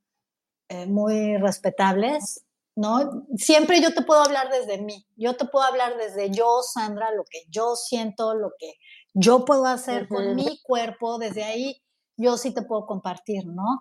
eh, 0.68 0.86
muy 0.86 1.36
respetables, 1.36 2.44
¿no? 2.74 3.26
Siempre 3.36 3.80
yo 3.80 3.94
te 3.94 4.02
puedo 4.02 4.22
hablar 4.22 4.50
desde 4.50 4.82
mí, 4.82 5.06
yo 5.16 5.36
te 5.36 5.44
puedo 5.44 5.64
hablar 5.64 5.96
desde 5.96 6.30
yo, 6.30 6.60
Sandra, 6.62 7.12
lo 7.12 7.24
que 7.24 7.44
yo 7.48 7.76
siento, 7.76 8.34
lo 8.34 8.52
que 8.58 8.74
yo 9.14 9.44
puedo 9.44 9.66
hacer 9.66 10.08
con 10.08 10.34
mi 10.34 10.60
cuerpo, 10.62 11.18
desde 11.18 11.44
ahí 11.44 11.82
yo 12.16 12.36
sí 12.36 12.52
te 12.52 12.62
puedo 12.62 12.86
compartir, 12.86 13.46
¿no? 13.46 13.80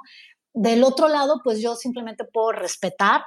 Del 0.54 0.84
otro 0.84 1.08
lado, 1.08 1.42
pues 1.44 1.60
yo 1.60 1.76
simplemente 1.76 2.24
puedo 2.24 2.52
respetar 2.52 3.22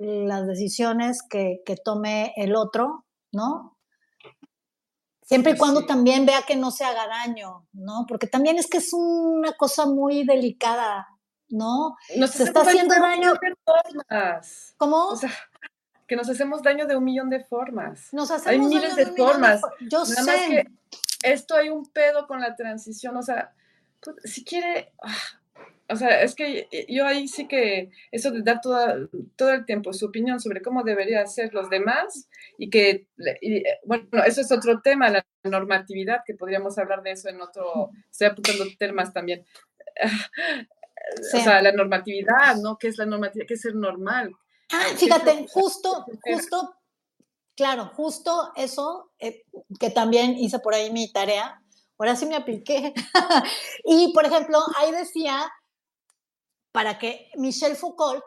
las 0.00 0.46
decisiones 0.46 1.22
que, 1.22 1.62
tome 1.84 2.32
el 2.36 2.56
otro, 2.56 3.04
¿no? 3.32 3.76
Siempre 5.22 5.52
y 5.52 5.56
cuando 5.56 5.86
también 5.86 6.26
vea 6.26 6.42
que 6.42 6.56
no 6.56 6.70
se 6.70 6.84
haga 6.84 7.06
daño, 7.06 7.68
¿no? 7.72 8.06
Porque 8.08 8.26
también 8.26 8.56
es 8.56 8.66
que 8.66 8.78
es 8.78 8.92
una 8.92 9.52
cosa 9.52 9.86
muy 9.86 10.24
delicada, 10.24 11.06
¿no? 11.48 11.96
se 12.08 12.44
está 12.44 12.62
haciendo 12.62 12.94
daño. 12.94 13.34
De 13.34 13.54
formas. 13.64 14.74
¿Cómo? 14.76 15.08
O 15.08 15.16
sea, 15.16 15.30
que 16.08 16.16
nos 16.16 16.28
hacemos 16.28 16.62
daño 16.62 16.86
de 16.86 16.96
un 16.96 17.04
millón 17.04 17.30
de 17.30 17.44
formas. 17.44 18.12
Nos 18.12 18.30
hacemos 18.30 18.48
hay 18.48 18.58
miles 18.58 18.96
de, 18.96 19.06
formas. 19.06 19.60
Yo 19.80 19.98
Nada 19.98 20.06
sé. 20.06 20.22
Más 20.22 20.40
que 20.48 20.64
esto 21.22 21.54
hay 21.54 21.68
un 21.68 21.84
pedo 21.86 22.26
con 22.26 22.40
la 22.40 22.56
transición, 22.56 23.16
o 23.16 23.22
sea, 23.22 23.54
pues, 24.00 24.16
si 24.24 24.44
quiere, 24.44 24.92
ah, 25.02 25.39
o 25.90 25.96
sea, 25.96 26.22
es 26.22 26.34
que 26.34 26.68
yo 26.88 27.06
ahí 27.06 27.26
sí 27.26 27.48
que 27.48 27.90
eso 28.12 28.30
de 28.30 28.42
dar 28.42 28.60
todo 28.60 29.50
el 29.50 29.66
tiempo 29.66 29.92
su 29.92 30.06
opinión 30.06 30.40
sobre 30.40 30.62
cómo 30.62 30.84
deberían 30.84 31.28
ser 31.28 31.52
los 31.52 31.68
demás 31.68 32.28
y 32.58 32.70
que, 32.70 33.08
bueno, 33.84 34.06
eso 34.24 34.40
es 34.40 34.52
otro 34.52 34.80
tema, 34.82 35.10
la 35.10 35.26
normatividad, 35.42 36.20
que 36.24 36.34
podríamos 36.34 36.78
hablar 36.78 37.02
de 37.02 37.12
eso 37.12 37.28
en 37.28 37.40
otro, 37.40 37.90
estoy 38.10 38.28
apuntando 38.28 38.64
temas 38.78 39.12
también. 39.12 39.44
O 41.34 41.38
sea, 41.40 41.62
la 41.62 41.72
normatividad, 41.72 42.56
¿no? 42.62 42.76
¿Qué 42.78 42.88
es 42.88 42.98
la 42.98 43.06
normatividad? 43.06 43.46
¿Qué 43.48 43.54
es 43.54 43.62
ser 43.62 43.74
normal? 43.74 44.30
Ah, 44.70 44.84
fíjate, 44.96 45.46
justo, 45.48 46.04
justo, 46.22 46.74
claro, 47.56 47.86
justo 47.86 48.52
eso, 48.54 49.10
eh, 49.18 49.42
que 49.80 49.90
también 49.90 50.36
hice 50.36 50.58
por 50.60 50.74
ahí 50.74 50.92
mi 50.92 51.10
tarea, 51.10 51.60
ahora 51.98 52.14
sí 52.14 52.26
me 52.26 52.36
apliqué. 52.36 52.92
y, 53.84 54.12
por 54.12 54.26
ejemplo, 54.26 54.58
ahí 54.78 54.92
decía 54.92 55.50
para 56.72 56.98
que 56.98 57.30
Michel 57.36 57.76
Foucault, 57.76 58.22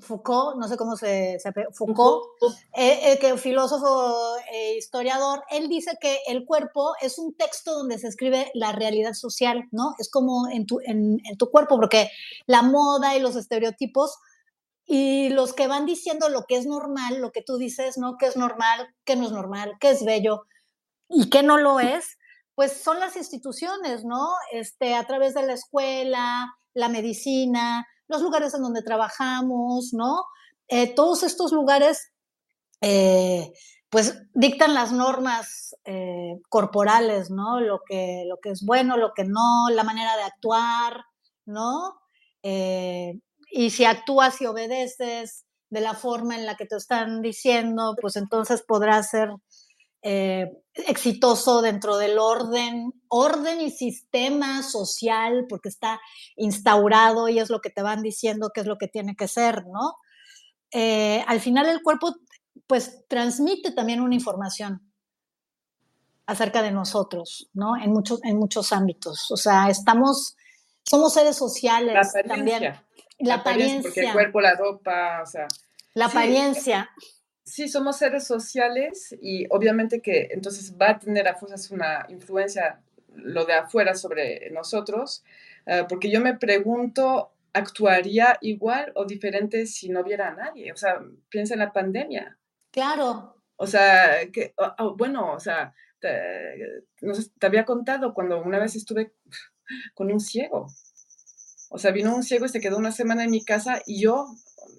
Foucault, 0.00 0.56
no 0.58 0.68
sé 0.68 0.76
cómo 0.76 0.96
se, 0.96 1.38
se 1.40 1.52
Foucault, 1.72 2.24
eh, 2.76 3.12
eh, 3.12 3.18
que 3.18 3.36
filósofo 3.38 4.36
e 4.52 4.76
historiador, 4.76 5.42
él 5.50 5.68
dice 5.68 5.96
que 6.00 6.18
el 6.26 6.44
cuerpo 6.44 6.92
es 7.00 7.18
un 7.18 7.34
texto 7.34 7.74
donde 7.74 7.98
se 7.98 8.08
escribe 8.08 8.50
la 8.54 8.72
realidad 8.72 9.14
social, 9.14 9.64
¿no? 9.72 9.94
Es 9.98 10.10
como 10.10 10.48
en 10.48 10.66
tu, 10.66 10.80
en, 10.84 11.20
tu 11.38 11.50
cuerpo, 11.50 11.76
porque 11.76 12.10
la 12.46 12.62
moda 12.62 13.16
y 13.16 13.20
los 13.20 13.34
estereotipos 13.34 14.18
y 14.84 15.30
los 15.30 15.54
que 15.54 15.66
van 15.66 15.86
diciendo 15.86 16.28
lo 16.28 16.44
que 16.44 16.56
es 16.56 16.66
normal, 16.66 17.20
lo 17.20 17.32
que 17.32 17.42
tú 17.42 17.56
dices, 17.56 17.96
¿no? 17.96 18.16
¿Qué 18.18 18.26
es 18.26 18.36
normal? 18.36 18.94
¿Qué 19.04 19.16
no 19.16 19.24
es 19.24 19.32
normal? 19.32 19.76
¿Qué 19.80 19.90
es 19.90 20.04
bello? 20.04 20.42
¿Y 21.08 21.30
qué 21.30 21.42
no 21.42 21.56
lo 21.56 21.80
es? 21.80 22.18
Pues 22.54 22.72
son 22.72 23.00
las 23.00 23.16
instituciones, 23.16 24.04
¿no? 24.04 24.28
Este, 24.52 24.94
a 24.94 25.06
través 25.06 25.32
de 25.32 25.46
la 25.46 25.54
escuela, 25.54 26.57
la 26.74 26.88
medicina, 26.88 27.86
los 28.08 28.22
lugares 28.22 28.54
en 28.54 28.62
donde 28.62 28.82
trabajamos, 28.82 29.90
¿no? 29.92 30.24
Eh, 30.68 30.94
todos 30.94 31.22
estos 31.22 31.52
lugares, 31.52 32.12
eh, 32.80 33.52
pues 33.90 34.22
dictan 34.34 34.74
las 34.74 34.92
normas 34.92 35.74
eh, 35.84 36.40
corporales, 36.48 37.30
¿no? 37.30 37.60
Lo 37.60 37.80
que, 37.86 38.24
lo 38.26 38.38
que 38.38 38.50
es 38.50 38.64
bueno, 38.64 38.96
lo 38.96 39.12
que 39.14 39.24
no, 39.24 39.68
la 39.70 39.84
manera 39.84 40.16
de 40.16 40.22
actuar, 40.22 41.04
¿no? 41.46 41.94
y 43.50 43.70
si 43.70 43.84
actúas 43.84 44.40
y 44.40 44.46
obedeces 44.46 45.44
de 45.70 45.80
la 45.80 45.94
forma 45.94 46.36
en 46.36 46.46
la 46.46 46.56
que 46.56 46.64
te 46.64 46.76
están 46.76 47.20
diciendo, 47.20 47.94
pues 48.00 48.16
entonces 48.16 48.62
podrás 48.66 49.10
ser 49.10 49.30
exitoso 50.00 51.60
dentro 51.60 51.96
del 51.96 52.18
orden, 52.18 52.92
orden 53.08 53.60
y 53.60 53.70
sistema 53.70 54.62
social, 54.62 55.46
porque 55.48 55.68
está 55.68 56.00
instaurado 56.36 57.28
y 57.28 57.38
es 57.38 57.50
lo 57.50 57.60
que 57.60 57.70
te 57.70 57.82
van 57.82 58.02
diciendo 58.02 58.50
que 58.54 58.60
es 58.60 58.66
lo 58.66 58.78
que 58.78 58.88
tiene 58.88 59.16
que 59.16 59.28
ser, 59.28 59.66
¿no? 59.66 59.96
Eh, 60.70 61.24
al 61.26 61.40
final 61.40 61.66
el 61.66 61.82
cuerpo 61.82 62.14
pues 62.66 63.04
transmite 63.08 63.72
también 63.72 64.00
una 64.00 64.14
información 64.14 64.82
acerca 66.26 66.62
de 66.62 66.70
nosotros, 66.70 67.48
¿no? 67.54 67.76
En 67.76 67.90
muchos, 67.90 68.22
en 68.22 68.36
muchos 68.36 68.72
ámbitos. 68.72 69.30
O 69.30 69.36
sea, 69.36 69.70
estamos, 69.70 70.36
somos 70.84 71.14
seres 71.14 71.36
sociales 71.36 72.12
también. 72.26 72.74
La, 73.18 73.36
apariencia, 73.36 73.82
Porque 73.82 74.00
el 74.00 74.12
cuerpo, 74.12 74.40
la 74.40 74.54
ropa, 74.54 75.22
o 75.22 75.26
sea. 75.26 75.48
La 75.94 76.06
apariencia. 76.06 76.90
Sí, 77.48 77.66
somos 77.66 77.96
seres 77.96 78.26
sociales 78.26 79.16
y 79.22 79.46
obviamente 79.48 80.02
que 80.02 80.28
entonces 80.32 80.76
va 80.76 80.90
a 80.90 80.98
tener 80.98 81.26
a 81.28 81.34
fuerzas 81.34 81.70
una 81.70 82.04
influencia 82.10 82.82
lo 83.14 83.46
de 83.46 83.54
afuera 83.54 83.94
sobre 83.94 84.50
nosotros, 84.50 85.24
eh, 85.64 85.84
porque 85.88 86.10
yo 86.10 86.20
me 86.20 86.36
pregunto, 86.36 87.32
¿actuaría 87.54 88.36
igual 88.42 88.92
o 88.94 89.06
diferente 89.06 89.66
si 89.66 89.88
no 89.88 90.04
viera 90.04 90.28
a 90.28 90.34
nadie? 90.34 90.72
O 90.72 90.76
sea, 90.76 91.00
piensa 91.30 91.54
en 91.54 91.60
la 91.60 91.72
pandemia. 91.72 92.38
Claro. 92.70 93.34
O 93.56 93.66
sea, 93.66 94.30
que, 94.30 94.54
bueno, 94.96 95.32
o 95.32 95.40
sea, 95.40 95.74
te, 96.00 96.84
te 97.38 97.46
había 97.46 97.64
contado 97.64 98.12
cuando 98.12 98.42
una 98.42 98.58
vez 98.58 98.76
estuve 98.76 99.14
con 99.94 100.12
un 100.12 100.20
ciego. 100.20 100.68
O 101.70 101.78
sea, 101.78 101.92
vino 101.92 102.14
un 102.14 102.22
ciego 102.22 102.44
y 102.44 102.50
se 102.50 102.60
quedó 102.60 102.76
una 102.76 102.92
semana 102.92 103.24
en 103.24 103.30
mi 103.30 103.42
casa 103.42 103.80
y 103.86 104.02
yo, 104.02 104.26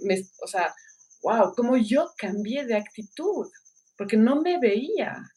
me, 0.01 0.23
o 0.41 0.47
sea, 0.47 0.73
wow, 1.21 1.53
cómo 1.55 1.77
yo 1.77 2.11
cambié 2.17 2.65
de 2.65 2.75
actitud, 2.75 3.47
porque 3.97 4.17
no 4.17 4.41
me 4.41 4.59
veía. 4.59 5.29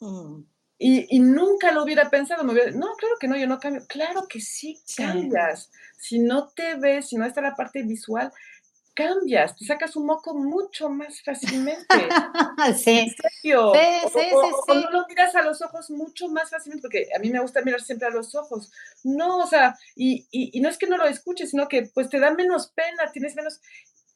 Mm. 0.00 0.42
Y, 0.76 1.18
nunca 1.20 1.72
lo 1.72 1.84
hubiera 1.84 2.10
pensado, 2.10 2.44
me 2.44 2.52
hubiera, 2.52 2.70
no, 2.72 2.94
claro 2.96 3.14
que 3.18 3.28
no, 3.28 3.36
yo 3.36 3.46
no 3.46 3.58
cambio. 3.58 3.86
Claro 3.88 4.26
que 4.28 4.40
sí, 4.40 4.78
cambias. 4.96 5.70
Si 5.98 6.18
no 6.18 6.48
te 6.48 6.74
ves, 6.74 7.08
si 7.08 7.16
no 7.16 7.24
está 7.24 7.40
la 7.40 7.54
parte 7.54 7.82
visual, 7.82 8.30
cambias, 8.92 9.56
te 9.56 9.64
sacas 9.64 9.96
un 9.96 10.06
moco 10.06 10.34
mucho 10.34 10.88
más 10.88 11.22
fácilmente. 11.22 11.86
sí. 12.76 12.98
En 12.98 13.14
serio. 13.14 13.72
Sí, 13.72 14.08
sí, 14.12 14.20
sí, 14.66 14.74
no 14.74 14.90
lo 14.90 15.06
miras 15.06 15.34
a 15.34 15.42
los 15.42 15.62
ojos 15.62 15.90
mucho 15.90 16.28
más 16.28 16.50
fácilmente, 16.50 16.82
porque 16.82 17.08
a 17.14 17.18
mí 17.18 17.30
me 17.30 17.40
gusta 17.40 17.62
mirar 17.62 17.80
siempre 17.80 18.08
a 18.08 18.10
los 18.12 18.34
ojos. 18.34 18.70
No, 19.02 19.38
o 19.38 19.46
sea, 19.46 19.78
y, 19.96 20.26
y, 20.30 20.58
y 20.58 20.60
no 20.60 20.68
es 20.68 20.76
que 20.76 20.86
no 20.86 20.96
lo 20.96 21.06
escuches, 21.06 21.50
sino 21.50 21.68
que 21.68 21.90
pues 21.94 22.08
te 22.08 22.20
da 22.20 22.32
menos 22.32 22.68
pena, 22.68 23.10
tienes 23.12 23.34
menos... 23.34 23.60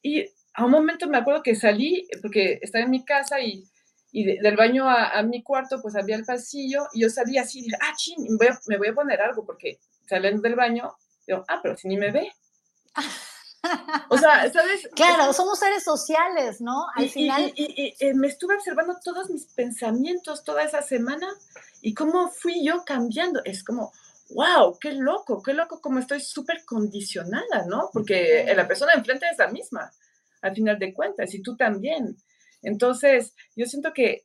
Y 0.03 0.26
a 0.55 0.64
un 0.64 0.70
momento 0.70 1.09
me 1.09 1.18
acuerdo 1.18 1.42
que 1.42 1.55
salí, 1.55 2.09
porque 2.22 2.59
estaba 2.62 2.84
en 2.84 2.90
mi 2.90 3.05
casa 3.05 3.40
y 3.40 3.64
y 4.11 4.24
del 4.24 4.57
baño 4.57 4.88
a, 4.88 5.22
mi 5.22 5.42
cuarto, 5.42 5.80
pues 5.82 5.94
había 5.94 6.16
el 6.16 6.24
pasillo, 6.24 6.86
y 6.92 7.03
yo 7.03 7.11
salí 7.11 7.36
así, 7.36 7.62
dije, 7.62 7.76
ah, 7.80 7.92
ching, 7.96 8.26
me 8.66 8.78
voy, 8.78 8.88
a, 8.88 8.94
poner 8.94 9.20
algo, 9.20 9.44
porque 9.44 9.80
saliendo 10.07 10.42
del 10.42 10.55
baño, 10.55 10.96
digo, 11.26 11.44
ah, 11.49 11.61
pero 11.62 11.76
si 11.76 11.88
ni 11.88 11.99
me 11.99 12.11
ve. 12.11 12.32
o 14.09 14.16
sea, 14.16 14.51
¿sabes? 14.51 14.88
Claro, 14.94 15.32
somos 15.34 15.59
seres 15.59 15.84
sociales, 15.84 16.61
¿no? 16.61 16.86
Al 16.94 17.11
final. 17.11 17.53
Y, 17.55 17.94
eh, 18.01 18.14
me 18.14 18.28
estuve 18.28 18.55
observando 18.55 18.96
todos 19.05 19.28
mis 19.28 19.46
pensamientos 19.46 20.42
toda 20.42 20.62
esa 20.62 20.80
semana 20.80 21.28
y 21.82 21.92
cómo 21.92 22.30
fui 22.30 22.64
yo 22.64 22.84
cambiando. 22.86 23.42
Es 23.44 23.62
como, 23.62 23.92
wow, 24.30 24.78
qué 24.80 24.92
loco, 24.92 25.42
qué 25.42 25.54
loco, 25.54 25.80
como 25.80 25.98
estoy 25.98 26.20
súper 26.20 26.64
condicionada, 26.64 27.66
¿no? 27.66 27.90
Porque 27.92 28.44
la 28.54 28.66
persona 28.68 28.94
enfrente 28.94 29.26
es 29.30 29.38
la 29.38 29.48
misma, 29.48 29.90
al 30.42 30.54
final 30.54 30.78
de 30.78 30.92
cuentas, 30.92 31.34
y 31.34 31.42
tú 31.42 31.56
también. 31.56 32.16
Entonces, 32.62 33.34
yo 33.56 33.66
siento 33.66 33.92
que 33.92 34.24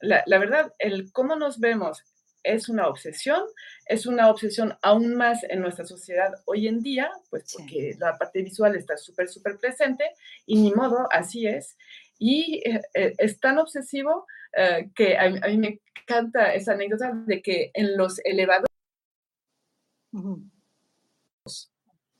la, 0.00 0.38
verdad, 0.38 0.72
el 0.78 1.12
cómo 1.12 1.36
nos 1.36 1.60
vemos 1.60 2.04
es 2.42 2.70
una 2.70 2.88
obsesión, 2.88 3.42
es 3.86 4.06
una 4.06 4.30
obsesión 4.30 4.74
aún 4.80 5.14
más 5.14 5.44
en 5.44 5.60
nuestra 5.60 5.84
sociedad 5.84 6.32
hoy 6.46 6.68
en 6.68 6.80
día, 6.80 7.10
pues 7.28 7.54
porque 7.54 7.94
la 7.98 8.16
parte 8.16 8.42
visual 8.42 8.76
está 8.76 8.96
súper, 8.96 9.28
súper 9.28 9.58
presente 9.58 10.04
y 10.46 10.58
ni 10.60 10.72
modo, 10.72 11.06
así 11.10 11.46
es. 11.46 11.76
Y 12.18 12.62
eh, 12.66 12.80
eh, 12.94 13.14
es 13.18 13.40
tan 13.40 13.58
obsesivo 13.58 14.26
eh, 14.56 14.90
que 14.94 15.18
a, 15.18 15.28
mí 15.28 15.58
me 15.58 15.80
encanta 16.02 16.54
esa 16.54 16.72
anécdota 16.72 17.12
de 17.26 17.42
que 17.42 17.70
en 17.74 17.96
los 17.96 18.20
elevadores... 18.24 18.69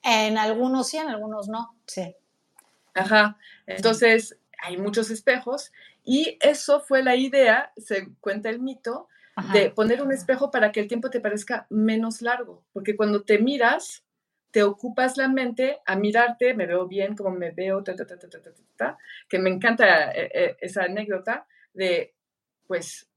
En 0.02 0.38
algunos 0.38 0.88
sí, 0.88 0.96
en 0.96 1.08
algunos 1.08 1.48
no, 1.48 1.76
sí. 1.86 2.14
Ajá, 2.94 3.36
entonces 3.66 4.38
hay 4.62 4.76
muchos 4.76 5.10
espejos 5.10 5.72
y 6.04 6.38
eso 6.40 6.80
fue 6.80 7.02
la 7.02 7.14
idea, 7.16 7.72
se 7.76 8.08
cuenta 8.20 8.50
el 8.50 8.60
mito, 8.60 9.08
de 9.52 9.70
poner 9.70 10.02
un 10.02 10.12
espejo 10.12 10.50
para 10.50 10.70
que 10.70 10.80
el 10.80 10.88
tiempo 10.88 11.08
te 11.08 11.20
parezca 11.20 11.66
menos 11.70 12.20
largo, 12.20 12.62
porque 12.74 12.94
cuando 12.94 13.22
te 13.22 13.38
miras, 13.38 14.04
te 14.50 14.62
ocupas 14.62 15.16
la 15.16 15.28
mente 15.28 15.78
a 15.86 15.96
mirarte, 15.96 16.52
me 16.54 16.66
veo 16.66 16.86
bien, 16.86 17.16
como 17.16 17.30
me 17.30 17.50
veo, 17.50 17.82
que 19.28 19.38
me 19.38 19.50
encanta 19.50 20.12
eh, 20.12 20.30
eh, 20.34 20.56
esa 20.60 20.84
anécdota 20.84 21.46
de, 21.72 22.12
pues, 22.66 23.08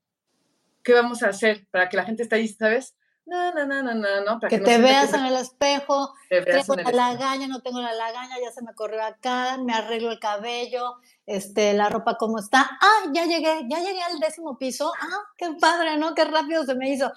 ¿qué 0.83 0.93
vamos 0.93 1.23
a 1.23 1.29
hacer 1.29 1.65
para 1.71 1.89
que 1.89 1.97
la 1.97 2.05
gente 2.05 2.23
esté 2.23 2.35
ahí, 2.35 2.47
sabes? 2.47 2.95
No, 3.25 3.53
no, 3.53 3.65
no, 3.65 3.81
no, 3.81 3.93
no, 3.93 4.21
no. 4.21 4.39
que, 4.49 4.59
te 4.59 4.77
veas 4.79 5.13
en 5.13 5.25
el 5.25 5.37
espejo, 5.37 6.13
tengo 6.29 6.75
la 6.75 6.91
lagaña, 6.91 7.47
no 7.47 7.61
tengo 7.61 7.79
la 7.79 7.93
lagaña, 7.93 8.35
ya 8.43 8.51
se 8.51 8.61
me 8.61 8.73
corrió 8.75 9.01
acá, 9.01 9.57
me 9.57 9.73
arreglo 9.73 10.11
el 10.11 10.19
cabello, 10.19 10.95
este, 11.25 11.73
la 11.73 11.89
ropa 11.89 12.17
cómo 12.17 12.37
está. 12.37 12.69
Ah, 12.81 13.09
ya 13.13 13.25
llegué, 13.25 13.65
ya 13.69 13.79
llegué 13.79 14.01
al 14.01 14.19
décimo 14.19 14.57
piso. 14.57 14.91
Ah, 14.99 15.23
qué 15.37 15.53
padre, 15.59 15.97
¿no? 15.97 16.13
Qué 16.15 16.25
rápido 16.25 16.65
se 16.65 16.75
me 16.75 16.89
hizo. 16.89 17.13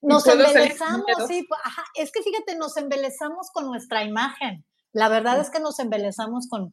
Nos 0.00 0.26
embelezamos, 0.28 1.06
sí, 1.26 1.44
ajá, 1.64 1.84
es 1.96 2.12
que 2.12 2.22
fíjate, 2.22 2.56
nos 2.56 2.76
embelezamos 2.76 3.50
con 3.50 3.66
nuestra 3.66 4.04
imagen. 4.04 4.64
La 4.92 5.08
verdad 5.08 5.40
es 5.40 5.50
que 5.50 5.58
nos 5.58 5.80
embelezamos 5.80 6.48
con 6.48 6.72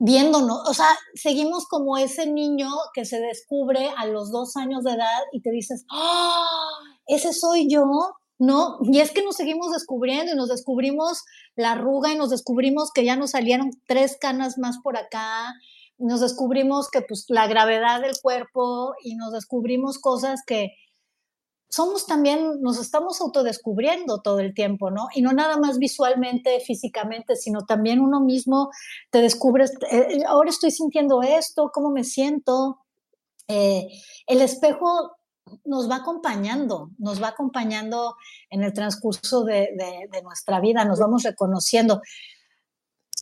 viéndonos, 0.00 0.66
o 0.66 0.72
sea, 0.72 0.88
seguimos 1.14 1.66
como 1.68 1.98
ese 1.98 2.26
niño 2.26 2.70
que 2.94 3.04
se 3.04 3.20
descubre 3.20 3.90
a 3.98 4.06
los 4.06 4.32
dos 4.32 4.56
años 4.56 4.82
de 4.82 4.92
edad 4.92 5.20
y 5.30 5.42
te 5.42 5.50
dices, 5.50 5.84
¡ah! 5.90 6.70
ese 7.06 7.34
soy 7.34 7.68
yo, 7.68 7.84
¿no? 8.38 8.78
Y 8.82 9.00
es 9.00 9.12
que 9.12 9.22
nos 9.22 9.36
seguimos 9.36 9.70
descubriendo 9.72 10.32
y 10.32 10.36
nos 10.36 10.48
descubrimos 10.48 11.22
la 11.54 11.72
arruga 11.72 12.12
y 12.12 12.16
nos 12.16 12.30
descubrimos 12.30 12.90
que 12.92 13.04
ya 13.04 13.14
nos 13.14 13.32
salieron 13.32 13.70
tres 13.86 14.16
canas 14.18 14.56
más 14.56 14.78
por 14.82 14.96
acá, 14.96 15.52
nos 15.98 16.22
descubrimos 16.22 16.88
que 16.88 17.02
pues 17.02 17.26
la 17.28 17.46
gravedad 17.46 18.00
del 18.00 18.14
cuerpo 18.22 18.94
y 19.04 19.16
nos 19.16 19.32
descubrimos 19.32 19.98
cosas 19.98 20.40
que 20.46 20.72
somos 21.70 22.04
también, 22.04 22.60
nos 22.60 22.80
estamos 22.80 23.20
autodescubriendo 23.20 24.20
todo 24.20 24.40
el 24.40 24.54
tiempo, 24.54 24.90
¿no? 24.90 25.06
Y 25.14 25.22
no 25.22 25.32
nada 25.32 25.56
más 25.56 25.78
visualmente, 25.78 26.58
físicamente, 26.58 27.36
sino 27.36 27.64
también 27.64 28.00
uno 28.00 28.20
mismo 28.20 28.70
te 29.10 29.22
descubres, 29.22 29.72
eh, 29.88 30.24
ahora 30.26 30.50
estoy 30.50 30.72
sintiendo 30.72 31.22
esto, 31.22 31.70
cómo 31.72 31.90
me 31.90 32.02
siento. 32.02 32.80
Eh, 33.46 33.88
el 34.26 34.40
espejo 34.40 35.12
nos 35.64 35.88
va 35.88 35.96
acompañando, 35.96 36.90
nos 36.98 37.22
va 37.22 37.28
acompañando 37.28 38.16
en 38.50 38.64
el 38.64 38.72
transcurso 38.72 39.44
de, 39.44 39.68
nuestra 40.24 40.58
vida, 40.58 40.84
nos 40.84 40.98
vamos 40.98 41.22
reconociendo. 41.22 42.02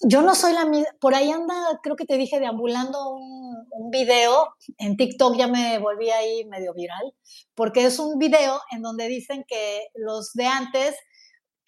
Yo 0.03 0.23
no 0.23 0.35
soy 0.35 0.53
la 0.53 0.65
misma, 0.65 0.91
por 1.01 1.15
ahí 1.15 1.31
anda, 1.31 1.55
creo 1.83 1.97
que 1.97 2.05
te 2.05 2.17
dije, 2.17 2.39
deambulando 2.39 3.11
un, 3.11 3.67
un 3.71 3.91
video, 3.91 4.55
en 4.79 4.97
TikTok 4.97 5.37
ya 5.37 5.49
me 5.49 5.79
volví 5.79 6.11
ahí 6.11 6.45
medio 6.45 6.73
viral, 6.75 7.15
porque 7.55 7.85
es 7.85 7.99
un 7.99 8.19
video 8.19 8.61
en 8.71 8.83
donde 8.83 9.09
dicen 9.09 9.45
que 9.49 9.89
los 9.95 10.33
de 10.35 10.47
antes, 10.47 10.95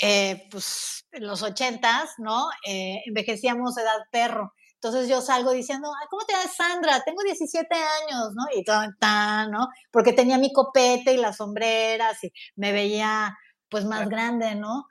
eh, 0.01 0.48
pues 0.51 1.07
los 1.12 1.43
ochentas, 1.43 2.11
¿no? 2.19 2.48
Eh, 2.66 3.02
envejecíamos 3.07 3.77
edad 3.77 3.98
perro. 4.11 4.55
Entonces 4.74 5.09
yo 5.09 5.20
salgo 5.20 5.51
diciendo, 5.51 5.90
¿cómo 6.09 6.24
te 6.24 6.32
llamas 6.32 6.57
Sandra? 6.57 7.02
Tengo 7.05 7.23
17 7.23 7.74
años, 7.74 8.31
¿no? 8.35 8.44
Y 8.55 8.65
todo, 8.65 8.81
tan, 8.98 9.51
¿no? 9.51 9.69
Porque 9.90 10.15
tenía 10.15 10.39
mi 10.39 10.52
copete 10.52 11.12
y 11.12 11.19
las 11.19 11.36
sombreras 11.36 12.24
y 12.24 12.32
me 12.57 12.73
veía 12.73 13.36
pues 13.69 13.85
más 13.85 14.09
grande, 14.09 14.55
¿no? 14.55 14.86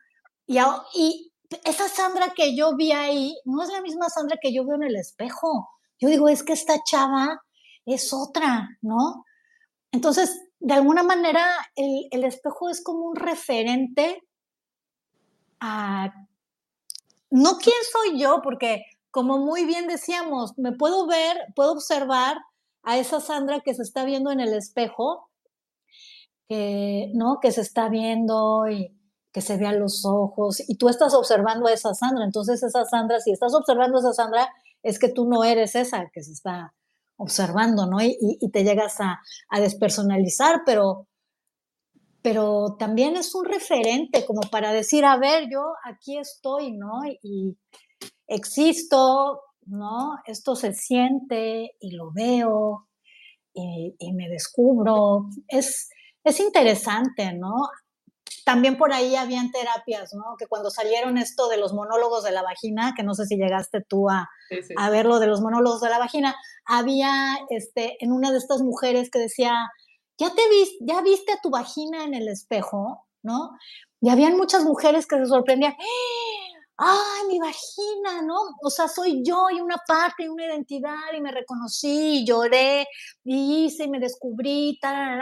Y, 0.45 0.60
y 0.94 1.28
esa 1.64 1.88
Sandra 1.88 2.34
que 2.36 2.56
yo 2.56 2.76
vi 2.76 2.92
ahí 2.92 3.36
no 3.46 3.64
es 3.64 3.70
la 3.70 3.82
misma 3.82 4.10
Sandra 4.10 4.38
que 4.42 4.54
yo 4.54 4.66
veo 4.66 4.76
en 4.76 4.84
el 4.84 4.96
espejo. 4.96 5.70
Yo 6.00 6.10
digo, 6.10 6.30
es 6.30 6.44
que 6.44 6.54
esta 6.54 6.82
chava 6.84 7.42
es 7.86 8.14
otra, 8.14 8.78
¿no? 8.82 9.26
Entonces, 9.92 10.40
de 10.60 10.74
alguna 10.74 11.04
manera, 11.04 11.46
el, 11.76 12.08
el 12.12 12.24
espejo 12.24 12.70
es 12.70 12.84
como 12.84 13.06
un 13.06 13.16
referente 13.16 14.22
a, 15.60 16.14
no 17.32 17.58
quién 17.58 17.76
soy 17.92 18.20
yo, 18.20 18.42
porque 18.44 18.84
como 19.12 19.40
muy 19.40 19.66
bien 19.66 19.88
decíamos, 19.88 20.58
me 20.58 20.72
puedo 20.72 21.08
ver, 21.08 21.38
puedo 21.56 21.72
observar 21.72 22.38
a 22.84 22.98
esa 22.98 23.20
Sandra 23.20 23.62
que 23.62 23.74
se 23.74 23.82
está 23.82 24.06
viendo 24.06 24.32
en 24.32 24.40
el 24.40 24.54
espejo, 24.54 25.30
que, 26.48 27.12
¿no? 27.16 27.40
Que 27.42 27.52
se 27.52 27.62
está 27.62 27.90
viendo 27.90 28.68
y 28.70 28.99
que 29.31 29.41
se 29.41 29.57
vean 29.57 29.80
los 29.80 30.06
ojos, 30.06 30.61
y 30.68 30.76
tú 30.76 30.89
estás 30.89 31.14
observando 31.14 31.68
a 31.68 31.73
esa 31.73 31.93
Sandra, 31.93 32.26
entonces 32.26 32.64
esa 32.64 32.85
Sandra, 32.85 33.19
si 33.19 33.31
estás 33.31 33.53
observando 33.53 33.97
a 33.97 34.01
esa 34.01 34.14
Sandra, 34.14 34.49
es 34.81 34.97
que 34.99 35.10
tú 35.10 35.26
no 35.26 35.43
eres 35.43 35.76
esa 35.76 36.10
que 36.11 36.23
se 36.23 36.31
está 36.31 36.73
observando, 37.18 37.85
¿no? 37.85 38.01
Y, 38.01 38.39
te 38.51 38.64
llegas 38.64 38.99
a, 39.01 39.19
a, 39.49 39.60
despersonalizar, 39.60 40.61
pero, 40.65 41.07
pero 42.22 42.77
también 42.80 43.18
es 43.18 43.35
un 43.35 43.45
referente 43.45 44.26
como 44.26 44.41
para 44.49 44.72
decir, 44.72 45.03
a 45.03 45.18
ver, 45.18 45.49
yo 45.51 45.73
aquí 45.84 46.18
estoy, 46.18 46.72
¿no? 46.72 47.01
Y 47.22 47.57
existo, 48.27 49.41
¿no? 49.65 50.15
Esto 50.26 50.56
se 50.56 50.73
siente 50.73 51.76
y 51.80 51.91
lo 51.91 52.11
veo 52.11 52.88
y, 53.53 53.95
y 53.99 54.14
me 54.14 54.30
descubro. 54.30 55.30
Es, 55.47 55.89
es 56.23 56.39
interesante, 56.39 57.34
¿no? 57.34 57.53
También 58.50 58.80
por 58.80 58.92
ahí 58.92 59.16
habían 59.16 59.52
terapias, 59.52 60.16
¿no? 60.16 60.36
Que 60.36 60.48
cuando 60.48 60.72
salieron 60.72 61.20
esto 61.20 61.50
de 61.50 61.58
los 61.58 61.72
monólogos 61.72 62.24
de 62.24 62.32
la 62.32 62.42
vagina, 62.42 62.96
que 62.98 63.04
no 63.04 63.14
sé 63.14 63.28
si 63.28 63.36
llegaste 63.36 63.82
tú 63.88 64.10
a, 64.10 64.28
a 64.76 64.90
ver 64.90 65.06
lo 65.06 65.20
de 65.20 65.28
los 65.28 65.40
monólogos 65.40 65.82
de 65.82 65.90
la 65.92 66.00
vagina, 66.00 66.36
había 66.66 67.38
este, 67.52 68.04
en 68.04 68.12
una 68.12 68.32
de 68.32 68.40
estas 68.40 68.64
mujeres 68.64 69.12
que 69.12 69.20
decía, 69.20 69.54
¿ya 70.18 70.34
te 70.34 70.50
viste, 70.50 70.78
ya 70.82 71.02
viste 71.04 71.32
a 71.34 71.42
tu 71.44 71.52
vagina 71.52 72.04
en 72.04 72.16
el 72.16 72.28
espejo? 72.28 73.06
¿No? 73.22 73.52
Y 74.02 74.10
habían 74.10 74.36
muchas 74.36 74.64
mujeres 74.64 75.06
que 75.06 75.18
se 75.18 75.28
sorprendían, 75.28 75.76
¡ay, 76.78 77.28
mi 77.28 77.38
vagina! 77.38 78.24
¿No? 78.24 78.36
O 78.64 78.72
sea, 78.72 78.88
soy 78.88 79.22
yo 79.24 79.52
y 79.52 79.62
una 79.62 79.78
parte 79.88 80.24
y 80.24 80.28
una 80.28 80.48
identidad 80.48 81.14
y 81.16 81.22
me 81.22 81.32
reconocí 81.32 82.22
y 82.22 82.26
lloré 82.26 82.88
y 83.24 83.66
hice 83.66 83.84
y 83.84 83.90
me 83.92 84.00
descubrí, 84.00 84.80
tal, 84.82 85.22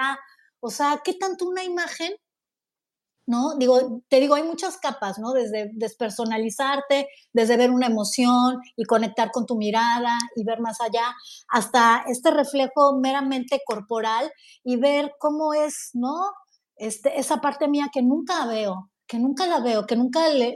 O 0.61 0.69
sea, 0.69 1.01
¿qué 1.03 1.15
tanto 1.15 1.45
una 1.45 1.65
imagen 1.65 2.15
¿no? 3.27 3.55
Digo, 3.57 4.01
te 4.07 4.19
digo, 4.21 4.35
hay 4.35 4.43
muchas 4.43 4.77
capas, 4.77 5.19
¿no? 5.19 5.33
Desde 5.33 5.69
despersonalizarte, 5.73 7.09
desde 7.33 7.57
ver 7.57 7.71
una 7.71 7.87
emoción 7.87 8.61
y 8.75 8.85
conectar 8.85 9.31
con 9.31 9.45
tu 9.45 9.57
mirada 9.57 10.17
y 10.35 10.45
ver 10.45 10.61
más 10.61 10.79
allá, 10.79 11.13
hasta 11.49 12.05
este 12.07 12.31
reflejo 12.31 12.97
meramente 12.99 13.61
corporal 13.65 14.31
y 14.63 14.77
ver 14.77 15.13
cómo 15.19 15.53
es, 15.53 15.91
¿no? 15.93 16.15
Este, 16.77 17.19
esa 17.19 17.41
parte 17.41 17.67
mía 17.67 17.89
que 17.93 18.01
nunca 18.01 18.45
veo, 18.47 18.91
que 19.05 19.19
nunca 19.19 19.45
la 19.45 19.59
veo, 19.59 19.85
que 19.85 19.97
nunca 19.97 20.29
le, 20.29 20.55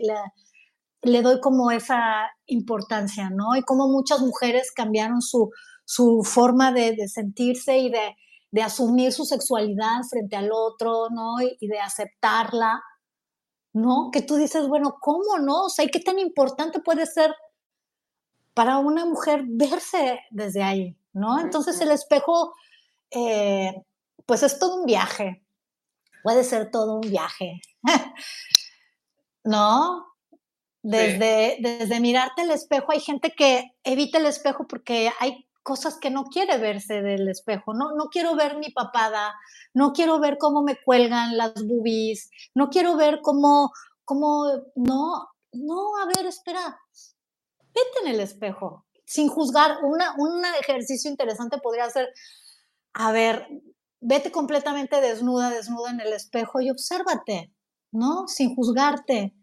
le, 1.01 1.21
doy 1.21 1.41
como 1.41 1.71
esa 1.71 2.29
importancia, 2.45 3.29
¿no? 3.29 3.57
Y 3.57 3.63
cómo 3.63 3.89
muchas 3.89 4.21
mujeres 4.21 4.71
cambiaron 4.73 5.21
su, 5.21 5.49
su 5.83 6.23
forma 6.23 6.71
de, 6.71 6.95
de 6.95 7.09
sentirse 7.09 7.79
y 7.79 7.89
de 7.89 8.15
de 8.51 8.61
asumir 8.61 9.13
su 9.13 9.25
sexualidad 9.25 10.03
frente 10.09 10.35
al 10.35 10.49
otro, 10.51 11.09
¿no? 11.09 11.35
Y, 11.41 11.67
de 11.67 11.79
aceptarla, 11.79 12.83
¿no? 13.73 14.09
Que 14.11 14.21
tú 14.21 14.35
dices, 14.35 14.67
bueno, 14.67 14.97
¿cómo 14.99 15.39
no? 15.39 15.65
O 15.65 15.69
sea, 15.69 15.85
¿y 15.85 15.89
qué 15.89 16.01
tan 16.01 16.19
importante 16.19 16.79
puede 16.81 17.05
ser 17.05 17.33
para 18.53 18.77
una 18.79 19.05
mujer 19.05 19.43
verse 19.45 20.19
desde 20.29 20.61
ahí, 20.61 20.97
¿no? 21.13 21.39
Entonces 21.39 21.79
el 21.79 21.91
espejo, 21.91 22.53
eh, 23.09 23.73
pues 24.25 24.43
es 24.43 24.59
todo 24.59 24.81
un 24.81 24.85
viaje, 24.85 25.41
puede 26.21 26.43
ser 26.43 26.69
todo 26.69 26.95
un 26.95 27.09
viaje, 27.09 27.61
¿no? 29.45 30.07
Desde, 30.83 31.57
desde 31.61 31.99
mirarte 31.99 32.41
el 32.41 32.51
espejo, 32.51 32.91
hay 32.91 32.99
gente 32.99 33.31
que 33.31 33.71
evita 33.83 34.17
el 34.17 34.25
espejo 34.25 34.67
porque 34.67 35.11
hay 35.19 35.47
cosas 35.63 35.97
que 35.99 36.09
no 36.09 36.25
quiere 36.25 36.57
verse 36.57 37.01
del 37.01 37.27
espejo. 37.29 37.73
No, 37.73 37.95
no 37.95 38.05
quiero 38.05 38.35
ver 38.35 38.57
mi 38.57 38.71
papada, 38.71 39.33
no 39.73 39.93
quiero 39.93 40.19
ver 40.19 40.37
cómo 40.37 40.63
me 40.63 40.77
cuelgan 40.83 41.37
las 41.37 41.53
boobies, 41.65 42.29
no 42.55 42.69
quiero 42.69 42.95
ver 42.95 43.19
cómo, 43.21 43.71
cómo, 44.05 44.45
no, 44.75 45.27
no, 45.53 45.97
a 45.97 46.05
ver, 46.05 46.25
espera, 46.25 46.79
vete 47.73 47.99
en 48.03 48.07
el 48.15 48.19
espejo, 48.19 48.85
sin 49.05 49.27
juzgar. 49.27 49.83
Una, 49.83 50.15
un 50.17 50.43
ejercicio 50.59 51.09
interesante 51.09 51.57
podría 51.57 51.89
ser, 51.89 52.09
a 52.93 53.11
ver, 53.11 53.47
vete 53.99 54.31
completamente 54.31 54.99
desnuda, 54.99 55.49
desnuda 55.49 55.91
en 55.91 56.01
el 56.01 56.13
espejo 56.13 56.61
y 56.61 56.69
obsérvate, 56.69 57.53
¿no? 57.91 58.27
Sin 58.27 58.55
juzgarte. 58.55 59.33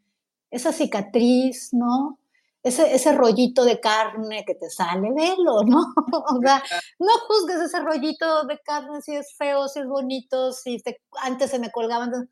Esa 0.51 0.73
cicatriz, 0.73 1.71
¿no? 1.73 2.19
Ese, 2.63 2.95
ese 2.95 3.13
rollito 3.13 3.65
de 3.65 3.81
carne 3.81 4.45
que 4.47 4.55
te 4.55 4.69
sale, 4.71 5.11
velo, 5.13 5.63
¿no? 5.67 5.81
O 6.13 6.41
sea, 6.41 6.63
no 6.99 7.13
juzgues 7.27 7.61
ese 7.61 7.81
rollito 7.81 8.45
de 8.45 8.59
carne 8.59 9.01
si 9.03 9.15
es 9.15 9.35
feo, 9.37 9.69
si 9.69 9.81
es 9.81 9.87
bonito, 9.87 10.53
si 10.53 10.83
antes 11.23 11.51
se 11.51 11.59
me 11.59 11.71
colgaban. 11.71 12.29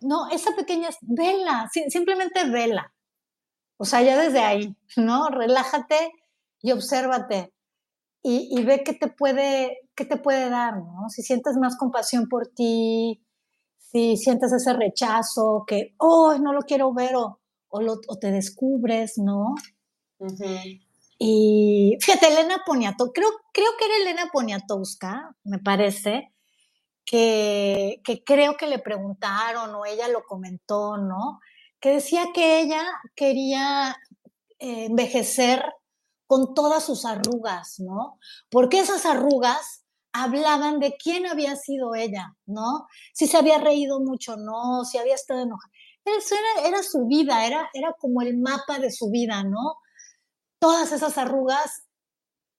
No, 0.00 0.28
esa 0.30 0.54
pequeña, 0.54 0.90
vela, 1.00 1.68
simplemente 1.88 2.44
vela. 2.44 2.92
O 3.78 3.84
sea, 3.84 4.02
ya 4.02 4.18
desde 4.18 4.40
ahí, 4.40 4.76
¿no? 4.96 5.28
Relájate 5.28 6.12
y 6.62 6.72
obsérvate 6.72 7.52
y, 8.22 8.48
y 8.50 8.64
ve 8.64 8.82
qué 8.84 8.94
te, 8.94 9.08
puede, 9.08 9.78
qué 9.94 10.04
te 10.04 10.16
puede 10.16 10.50
dar, 10.50 10.78
¿no? 10.78 11.08
Si 11.08 11.22
sientes 11.22 11.56
más 11.56 11.76
compasión 11.76 12.28
por 12.28 12.48
ti, 12.48 13.22
si 13.78 14.16
sientes 14.16 14.52
ese 14.52 14.72
rechazo, 14.72 15.64
que, 15.66 15.94
oh, 15.98 16.36
no 16.38 16.52
lo 16.52 16.62
quiero 16.62 16.92
ver, 16.92 17.16
o 17.16 17.40
o, 17.76 18.18
te 18.18 18.30
descubres, 18.30 19.18
¿no? 19.18 19.54
Y 21.18 21.96
fíjate, 22.00 22.28
Elena 22.28 22.62
Poniatowska, 22.66 23.12
creo, 23.12 23.28
creo 23.52 23.70
que 23.78 23.84
era 23.86 23.96
Elena 23.96 24.30
Poniatowska, 24.32 25.34
me 25.44 25.58
parece, 25.58 26.32
que, 27.04 28.00
que, 28.04 28.22
creo 28.24 28.56
que 28.56 28.66
le 28.66 28.78
preguntaron 28.78 29.74
o 29.74 29.86
ella 29.86 30.08
lo 30.08 30.24
comentó, 30.24 30.98
¿no? 30.98 31.40
Que 31.80 31.90
decía 31.90 32.26
que 32.34 32.60
ella 32.60 32.84
quería 33.14 33.96
eh, 34.58 34.86
envejecer 34.86 35.64
con 36.26 36.54
todas 36.54 36.84
sus 36.84 37.04
arrugas, 37.04 37.78
¿no? 37.78 38.18
Porque 38.50 38.80
esas 38.80 39.06
arrugas 39.06 39.84
hablaban 40.12 40.80
de 40.80 40.96
quién 40.96 41.26
había 41.26 41.56
sido 41.56 41.94
ella, 41.94 42.34
¿no? 42.46 42.86
Si 43.12 43.26
se 43.26 43.36
había 43.36 43.58
reído 43.58 44.00
mucho, 44.00 44.36
no, 44.36 44.84
si 44.84 44.98
había 44.98 45.14
estado 45.14 45.42
enojada. 45.42 45.72
Eso 46.06 46.36
era, 46.64 46.84
su 46.84 47.06
vida, 47.06 47.44
era, 47.44 47.68
era 47.74 47.92
como 47.98 48.22
el 48.22 48.38
mapa 48.38 48.78
de 48.78 48.92
su 48.92 49.10
vida, 49.10 49.42
¿no? 49.42 49.78
Todas 50.60 50.92
esas 50.92 51.18
arrugas 51.18 51.84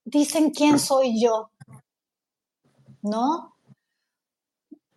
dicen 0.03 0.51
quién 0.51 0.77
soy 0.79 1.21
yo, 1.21 1.49
¿no? 3.01 3.55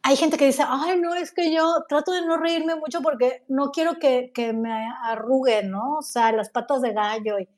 Hay 0.03 0.17
gente 0.17 0.37
que 0.37 0.47
dice, 0.47 0.65
ay, 0.67 0.99
no, 0.99 1.15
es 1.15 1.31
que 1.31 1.55
yo 1.55 1.85
trato 1.89 2.11
de 2.11 2.27
no 2.27 2.39
reírme 2.39 2.75
mucho 2.75 3.01
porque 3.03 3.45
no 3.47 3.71
quiero 3.71 4.01
que, 4.01 4.53
me 4.53 4.89
arruguen, 5.05 5.71
¿no? 5.71 5.99
O 5.99 6.03
sea, 6.03 6.33
las 6.33 6.51
patas 6.51 6.83
de 6.83 6.93
gallo. 6.93 7.39
Y, 7.39 7.49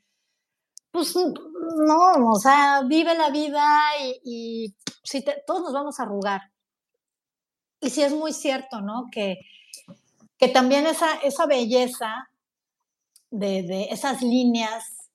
pues 0.90 1.16
no, 1.16 2.31
o 2.31 2.39
sea, 2.39 2.82
vive 2.86 3.14
la 3.14 3.31
vida 3.31 3.64
y, 4.23 4.74
si 5.02 5.24
todos 5.47 5.62
nos 5.62 5.73
vamos 5.73 5.98
a 5.98 6.02
arrugar. 6.02 6.52
Y 7.81 7.89
sí 7.89 8.02
es 8.02 8.12
muy 8.12 8.35
cierto, 8.35 8.82
¿no? 8.82 9.09
Que, 9.10 9.39
que 10.43 10.48
también 10.48 10.89
esa, 10.89 11.14
esa 11.23 11.47
belleza 11.47 12.28
de, 13.31 13.86
esas 13.93 14.23
líneas, 14.23 15.09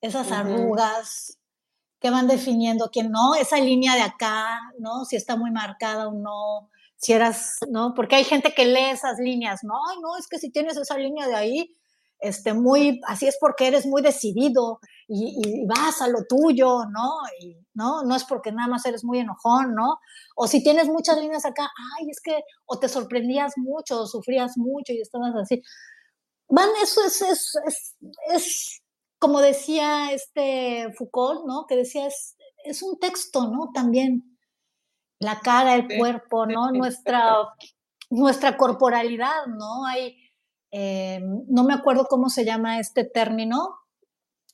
esas 0.00 0.32
arrugas 0.32 1.38
que 2.00 2.10
van 2.10 2.26
definiendo 2.26 2.90
quién 2.90 3.12
no, 3.12 3.36
esa 3.36 3.60
línea 3.60 3.94
de 3.94 4.02
acá, 4.02 4.58
¿no? 4.80 5.04
Si 5.04 5.14
está 5.14 5.36
muy 5.36 5.52
marcada 5.52 6.08
o 6.08 6.12
no, 6.12 6.70
si 6.96 7.12
eras, 7.12 7.60
¿no? 7.68 7.94
Porque 7.94 8.16
hay 8.16 8.24
gente 8.24 8.52
que 8.52 8.66
lee 8.66 8.90
esas 8.90 9.20
líneas, 9.20 9.62
¿no? 9.62 9.78
No, 10.02 10.16
es 10.16 10.26
que 10.26 10.40
si 10.40 10.50
tienes 10.50 10.76
esa 10.76 10.98
línea 10.98 11.28
de 11.28 11.36
ahí, 11.36 11.76
este, 12.20 12.52
muy, 12.54 13.00
así 13.06 13.26
es 13.26 13.36
porque 13.40 13.68
eres 13.68 13.86
muy 13.86 14.02
decidido 14.02 14.80
y, 15.06 15.66
vas 15.66 16.02
a 16.02 16.08
lo 16.08 16.24
tuyo, 16.28 16.84
¿no? 16.92 17.12
Y, 17.40 17.56
¿no? 17.74 18.02
No 18.04 18.16
es 18.16 18.24
porque 18.24 18.52
nada 18.52 18.68
más 18.68 18.84
eres 18.86 19.04
muy 19.04 19.18
enojón, 19.18 19.74
¿no? 19.74 19.98
O 20.36 20.46
si 20.46 20.62
tienes 20.62 20.88
muchas 20.88 21.18
líneas 21.18 21.44
acá, 21.44 21.68
ay, 21.98 22.10
es 22.10 22.20
que, 22.20 22.40
o 22.66 22.78
te 22.78 22.88
sorprendías 22.88 23.54
mucho, 23.56 24.02
o 24.02 24.06
sufrías 24.06 24.56
mucho 24.56 24.92
y 24.92 25.00
estabas 25.00 25.34
así. 25.36 25.62
Van, 26.48 26.70
eso 26.82 27.04
es, 27.04 27.22
es, 27.22 27.54
es, 27.66 27.96
es 28.34 28.82
como 29.18 29.40
decía 29.40 30.12
este 30.12 30.92
Foucault, 30.96 31.46
¿no? 31.46 31.66
Que 31.66 31.76
decía, 31.76 32.06
es, 32.06 32.36
es 32.64 32.82
un 32.82 32.98
texto, 32.98 33.48
¿no? 33.48 33.70
También 33.72 34.38
la 35.20 35.40
cara, 35.40 35.74
el 35.74 35.88
cuerpo, 35.98 36.46
¿no? 36.46 36.70
Nuestra, 36.70 37.36
nuestra 38.10 38.56
corporalidad, 38.56 39.46
¿no? 39.46 39.84
Hay 39.86 40.16
eh, 40.70 41.20
no 41.48 41.64
me 41.64 41.74
acuerdo 41.74 42.06
cómo 42.06 42.28
se 42.28 42.44
llama 42.44 42.78
este 42.78 43.04
término, 43.04 43.76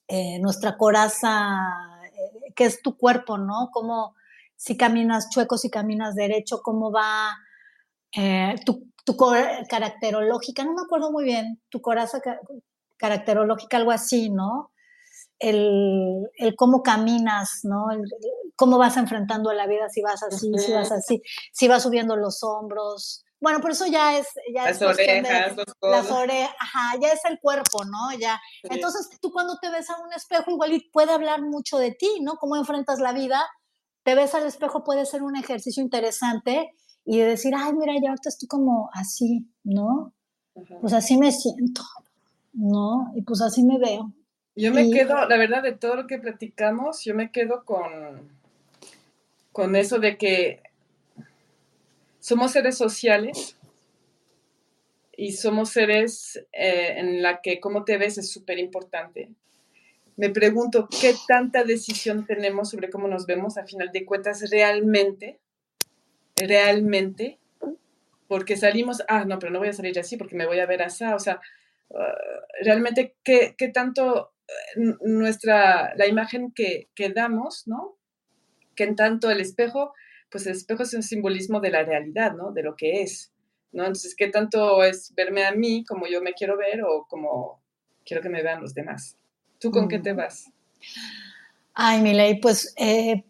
eh, 0.08 0.38
nuestra 0.40 0.76
coraza, 0.76 1.58
eh, 2.04 2.52
que 2.54 2.64
es 2.64 2.82
tu 2.82 2.96
cuerpo, 2.96 3.38
¿no? 3.38 3.70
Como 3.72 4.14
si 4.56 4.76
caminas 4.76 5.30
chueco, 5.30 5.58
si 5.58 5.70
caminas 5.70 6.14
derecho, 6.14 6.60
cómo 6.62 6.92
va 6.92 7.36
tu, 8.64 8.92
tu 9.04 9.16
caracterológica, 9.68 10.64
no 10.64 10.74
me 10.74 10.82
acuerdo 10.82 11.10
muy 11.10 11.24
bien, 11.24 11.60
tu 11.68 11.80
coraza 11.80 12.20
caracterológica, 12.96 13.76
algo 13.76 13.90
así, 13.90 14.30
¿no? 14.30 14.70
El, 15.40 16.30
el, 16.36 16.54
cómo 16.54 16.82
caminas, 16.84 17.60
¿no? 17.64 17.90
El, 17.90 18.04
cómo 18.54 18.78
vas 18.78 18.96
enfrentando 18.96 19.50
a 19.50 19.54
la 19.54 19.66
vida, 19.66 19.88
si 19.88 20.00
vas 20.00 20.22
así, 20.22 20.52
si 20.58 20.72
vas 20.72 20.92
así, 20.92 21.22
si 21.52 21.66
vas 21.66 21.82
subiendo 21.82 22.16
los 22.16 22.42
hombros. 22.44 23.23
Bueno, 23.44 23.60
por 23.60 23.72
eso 23.72 23.84
ya 23.86 24.16
es... 24.16 24.26
Ya 24.54 24.64
las 24.64 24.80
orejas, 24.80 25.54
los 25.54 25.66
Las 25.82 26.10
orejas, 26.10 26.54
ajá, 26.58 26.98
ya 26.98 27.12
es 27.12 27.20
el 27.28 27.38
cuerpo, 27.38 27.84
¿no? 27.84 28.18
Ya. 28.18 28.40
Entonces, 28.62 29.10
tú 29.20 29.32
cuando 29.32 29.58
te 29.60 29.70
ves 29.70 29.90
a 29.90 29.98
un 30.00 30.10
espejo, 30.14 30.50
igual 30.50 30.82
puede 30.90 31.12
hablar 31.12 31.42
mucho 31.42 31.76
de 31.76 31.92
ti, 31.92 32.20
¿no? 32.22 32.36
Cómo 32.36 32.56
enfrentas 32.56 33.00
la 33.00 33.12
vida. 33.12 33.44
Te 34.02 34.14
ves 34.14 34.34
al 34.34 34.46
espejo, 34.46 34.82
puede 34.82 35.04
ser 35.04 35.22
un 35.22 35.36
ejercicio 35.36 35.82
interesante 35.82 36.70
y 37.04 37.18
de 37.18 37.26
decir, 37.26 37.52
ay, 37.54 37.74
mira, 37.74 37.92
ya 38.02 38.08
ahorita 38.08 38.30
estoy 38.30 38.48
como 38.48 38.88
así, 38.94 39.46
¿no? 39.62 40.14
Pues 40.80 40.94
así 40.94 41.18
me 41.18 41.30
siento, 41.30 41.82
¿no? 42.54 43.12
Y 43.14 43.20
pues 43.20 43.42
así 43.42 43.62
me 43.62 43.76
veo. 43.78 44.10
Yo 44.56 44.72
me 44.72 44.88
quedo, 44.90 45.28
la 45.28 45.36
verdad, 45.36 45.62
de 45.62 45.72
todo 45.72 45.96
lo 45.96 46.06
que 46.06 46.16
platicamos, 46.16 47.04
yo 47.04 47.14
me 47.14 47.30
quedo 47.30 47.66
con, 47.66 48.30
con 49.52 49.76
eso 49.76 49.98
de 49.98 50.16
que 50.16 50.62
somos 52.24 52.52
seres 52.52 52.78
sociales 52.78 53.55
y 55.14 55.32
somos 55.32 55.68
seres 55.68 56.42
eh, 56.52 56.94
en 56.96 57.22
la 57.22 57.42
que 57.42 57.60
cómo 57.60 57.84
te 57.84 57.98
ves 57.98 58.16
es 58.16 58.32
súper 58.32 58.59
importante. 58.59 59.28
Me 60.16 60.30
pregunto 60.30 60.88
qué 60.88 61.14
tanta 61.28 61.64
decisión 61.64 62.24
tenemos 62.24 62.70
sobre 62.70 62.88
cómo 62.88 63.09
nos 63.09 63.26
vemos 63.26 63.59
a 63.59 63.66
final 63.66 63.90
de 63.92 64.06
cuentas 64.06 64.51
realmente, 64.51 65.38
realmente, 66.34 67.38
porque 68.26 68.56
salimos, 68.56 69.02
ah, 69.06 69.26
no, 69.26 69.38
pero 69.38 69.52
no 69.52 69.59
voy 69.59 69.68
a 69.68 69.74
salir 69.74 69.98
así 69.98 70.16
porque 70.16 70.34
me 70.34 70.46
voy 70.46 70.60
a 70.60 70.66
ver 70.66 70.80
así, 70.80 71.05
o 71.05 71.18
sea, 71.18 71.42
ah, 71.94 72.14
realmente 72.62 73.16
qué, 73.22 73.55
qué 73.59 73.68
tanto 73.68 74.32
eh, 74.48 74.94
nuestra, 75.02 75.94
la 75.94 76.06
imagen 76.06 76.52
que, 76.52 76.88
que 76.94 77.10
damos, 77.10 77.68
¿no? 77.68 77.98
que 78.74 78.84
en 78.84 78.96
tanto 78.96 79.30
el 79.30 79.40
espejo, 79.40 79.92
pues 80.35 80.47
el 80.48 80.56
espejo 80.56 80.82
es 80.82 80.93
un 80.94 81.05
simbolismo 81.05 81.61
de 81.61 81.70
la 81.70 81.85
realidad, 81.85 82.32
¿no? 82.35 82.51
De 82.51 82.65
lo 82.65 82.74
que 82.74 83.02
es, 83.02 83.32
¿no? 83.70 83.85
Entonces, 83.85 84.16
¿qué 84.16 84.27
tanto 84.27 84.82
es 84.82 85.15
verme 85.15 85.44
a 85.44 85.52
mí 85.52 85.85
como 85.85 86.09
yo 86.09 86.20
me 86.20 86.32
quiero 86.32 86.59
ver 86.59 86.82
o 86.82 87.06
como 87.09 87.62
quiero 88.05 88.20
que 88.20 88.28
me 88.28 88.43
vean 88.43 88.61
los 88.61 88.74
demás? 88.74 89.16
¿Tú 89.61 89.70
con 89.70 89.86
qué 89.86 90.01
te 90.01 90.12
vas? 90.12 90.51
Ay, 91.73 92.02
Miley, 92.02 92.40
pues 92.40 92.74
eh, 92.77 93.23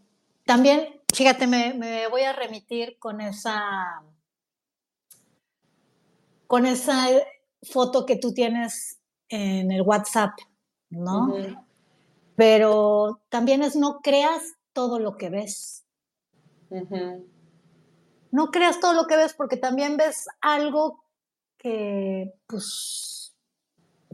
también, 0.47 0.99
fíjate, 1.15 1.47
me, 1.47 1.75
me, 1.75 2.09
voy 2.09 2.23
a 2.23 2.33
remitir 2.33 2.97
con 2.99 3.21
esa, 3.21 4.03
con 6.47 6.65
esa 6.65 7.07
foto 7.65 8.07
que 8.07 8.17
tú 8.17 8.33
tienes 8.33 8.99
en 9.29 9.71
el 9.71 9.83
WhatsApp, 9.83 10.33
¿no? 10.89 11.35
Pero 12.35 13.21
también 13.29 13.63
es 13.63 13.77
no 13.77 14.01
creas 14.01 14.55
todo 14.73 14.99
lo 14.99 15.19
que 15.19 15.29
ves. 15.29 15.84
No 18.31 18.51
creas 18.51 18.81
todo 18.81 18.93
lo 18.95 19.07
que 19.07 19.17
ves 19.17 19.35
porque 19.35 19.57
también 19.57 19.97
ves 19.97 20.27
algo 20.41 21.05
que, 21.59 22.35
pues, 22.47 23.35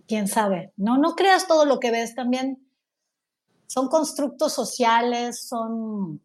quién 0.07 0.29
sabe, 0.29 0.73
¿no? 0.77 0.99
No 0.99 1.15
creas 1.15 1.47
todo 1.47 1.65
lo 1.65 1.81
que 1.81 1.91
ves, 1.91 2.15
también 2.15 2.67
son 3.67 3.89
constructos 3.89 4.53
sociales, 4.53 5.49
son 5.49 6.21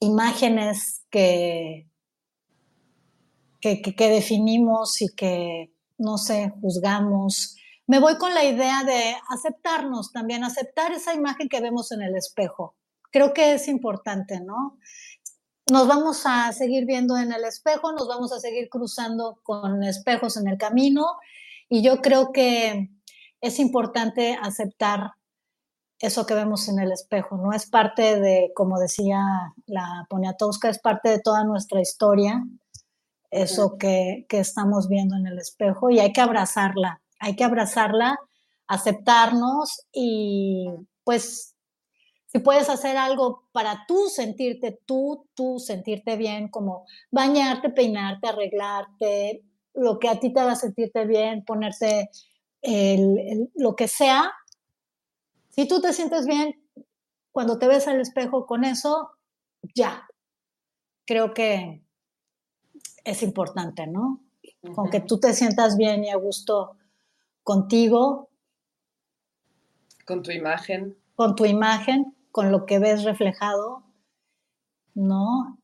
imágenes 0.00 1.04
que, 1.10 1.88
que, 3.60 3.80
que, 3.82 4.08
definimos 4.08 5.00
y 5.00 5.14
que, 5.14 5.72
no 5.98 6.18
sé, 6.18 6.52
juzgamos. 6.60 7.56
Me 7.86 8.00
voy 8.00 8.18
con 8.18 8.34
la 8.34 8.44
idea 8.44 8.84
de 8.84 9.14
aceptarnos 9.30 10.12
también, 10.12 10.44
aceptar 10.44 10.92
esa 10.92 11.14
imagen 11.14 11.48
que 11.48 11.60
vemos 11.60 11.92
en 11.92 12.02
el 12.02 12.16
espejo 12.16 12.74
creo 13.10 13.34
que 13.34 13.54
es 13.54 13.68
importante, 13.68 14.40
¿no? 14.40 14.78
Nos 15.70 15.86
vamos 15.86 16.22
a 16.26 16.52
seguir 16.52 16.84
viendo 16.84 17.16
en 17.16 17.32
el 17.32 17.44
espejo, 17.44 17.92
nos 17.92 18.08
vamos 18.08 18.32
a 18.32 18.40
seguir 18.40 18.68
cruzando 18.68 19.38
con 19.44 19.84
espejos 19.84 20.36
en 20.36 20.48
el 20.48 20.58
camino 20.58 21.06
y 21.68 21.82
yo 21.82 22.02
creo 22.02 22.32
que 22.32 22.90
es 23.40 23.60
importante 23.60 24.36
aceptar 24.42 25.12
eso 26.00 26.26
que 26.26 26.34
vemos 26.34 26.68
en 26.68 26.80
el 26.80 26.90
espejo, 26.90 27.36
¿no? 27.36 27.52
Es 27.52 27.70
parte 27.70 28.18
de, 28.18 28.50
como 28.56 28.80
decía 28.80 29.20
la 29.66 30.06
Poniatowska, 30.08 30.70
es 30.70 30.80
parte 30.80 31.08
de 31.08 31.20
toda 31.20 31.44
nuestra 31.44 31.80
historia, 31.80 32.44
eso 33.30 33.76
que, 33.78 34.26
que 34.28 34.40
estamos 34.40 34.88
viendo 34.88 35.14
en 35.14 35.28
el 35.28 35.38
espejo 35.38 35.88
y 35.90 36.00
hay 36.00 36.12
que 36.12 36.20
abrazarla, 36.20 37.00
hay 37.20 37.36
que 37.36 37.44
abrazarla, 37.44 38.18
aceptarnos 38.66 39.86
y 39.92 40.66
pues 41.04 41.54
si 42.32 42.38
puedes 42.38 42.68
hacer 42.70 42.96
algo 42.96 43.48
para 43.50 43.86
tú 43.88 44.08
sentirte, 44.08 44.80
tú, 44.86 45.26
tú 45.34 45.58
sentirte 45.58 46.16
bien, 46.16 46.48
como 46.48 46.86
bañarte, 47.10 47.70
peinarte, 47.70 48.28
arreglarte, 48.28 49.42
lo 49.74 49.98
que 49.98 50.08
a 50.08 50.20
ti 50.20 50.32
te 50.32 50.38
haga 50.38 50.54
sentirte 50.54 51.06
bien, 51.06 51.44
ponerte 51.44 52.08
lo 53.54 53.74
que 53.74 53.88
sea. 53.88 54.32
Si 55.48 55.66
tú 55.66 55.80
te 55.80 55.92
sientes 55.92 56.24
bien 56.26 56.62
cuando 57.32 57.58
te 57.58 57.66
ves 57.66 57.88
al 57.88 58.00
espejo 58.00 58.46
con 58.46 58.62
eso, 58.62 59.10
ya. 59.74 60.06
Creo 61.06 61.34
que 61.34 61.82
es 63.02 63.22
importante, 63.24 63.88
¿no? 63.88 64.20
Con 64.74 64.88
que 64.88 65.00
tú 65.00 65.18
te 65.18 65.32
sientas 65.32 65.76
bien 65.76 66.04
y 66.04 66.10
a 66.10 66.16
gusto 66.16 66.76
contigo. 67.42 68.28
Con 70.06 70.22
tu 70.22 70.30
imagen. 70.30 70.96
Con 71.16 71.34
tu 71.34 71.44
imagen, 71.44 72.14
con 72.30 72.52
lo 72.52 72.66
que 72.66 72.78
ves 72.78 73.04
reflejado, 73.04 73.84
¿no? 74.94 75.58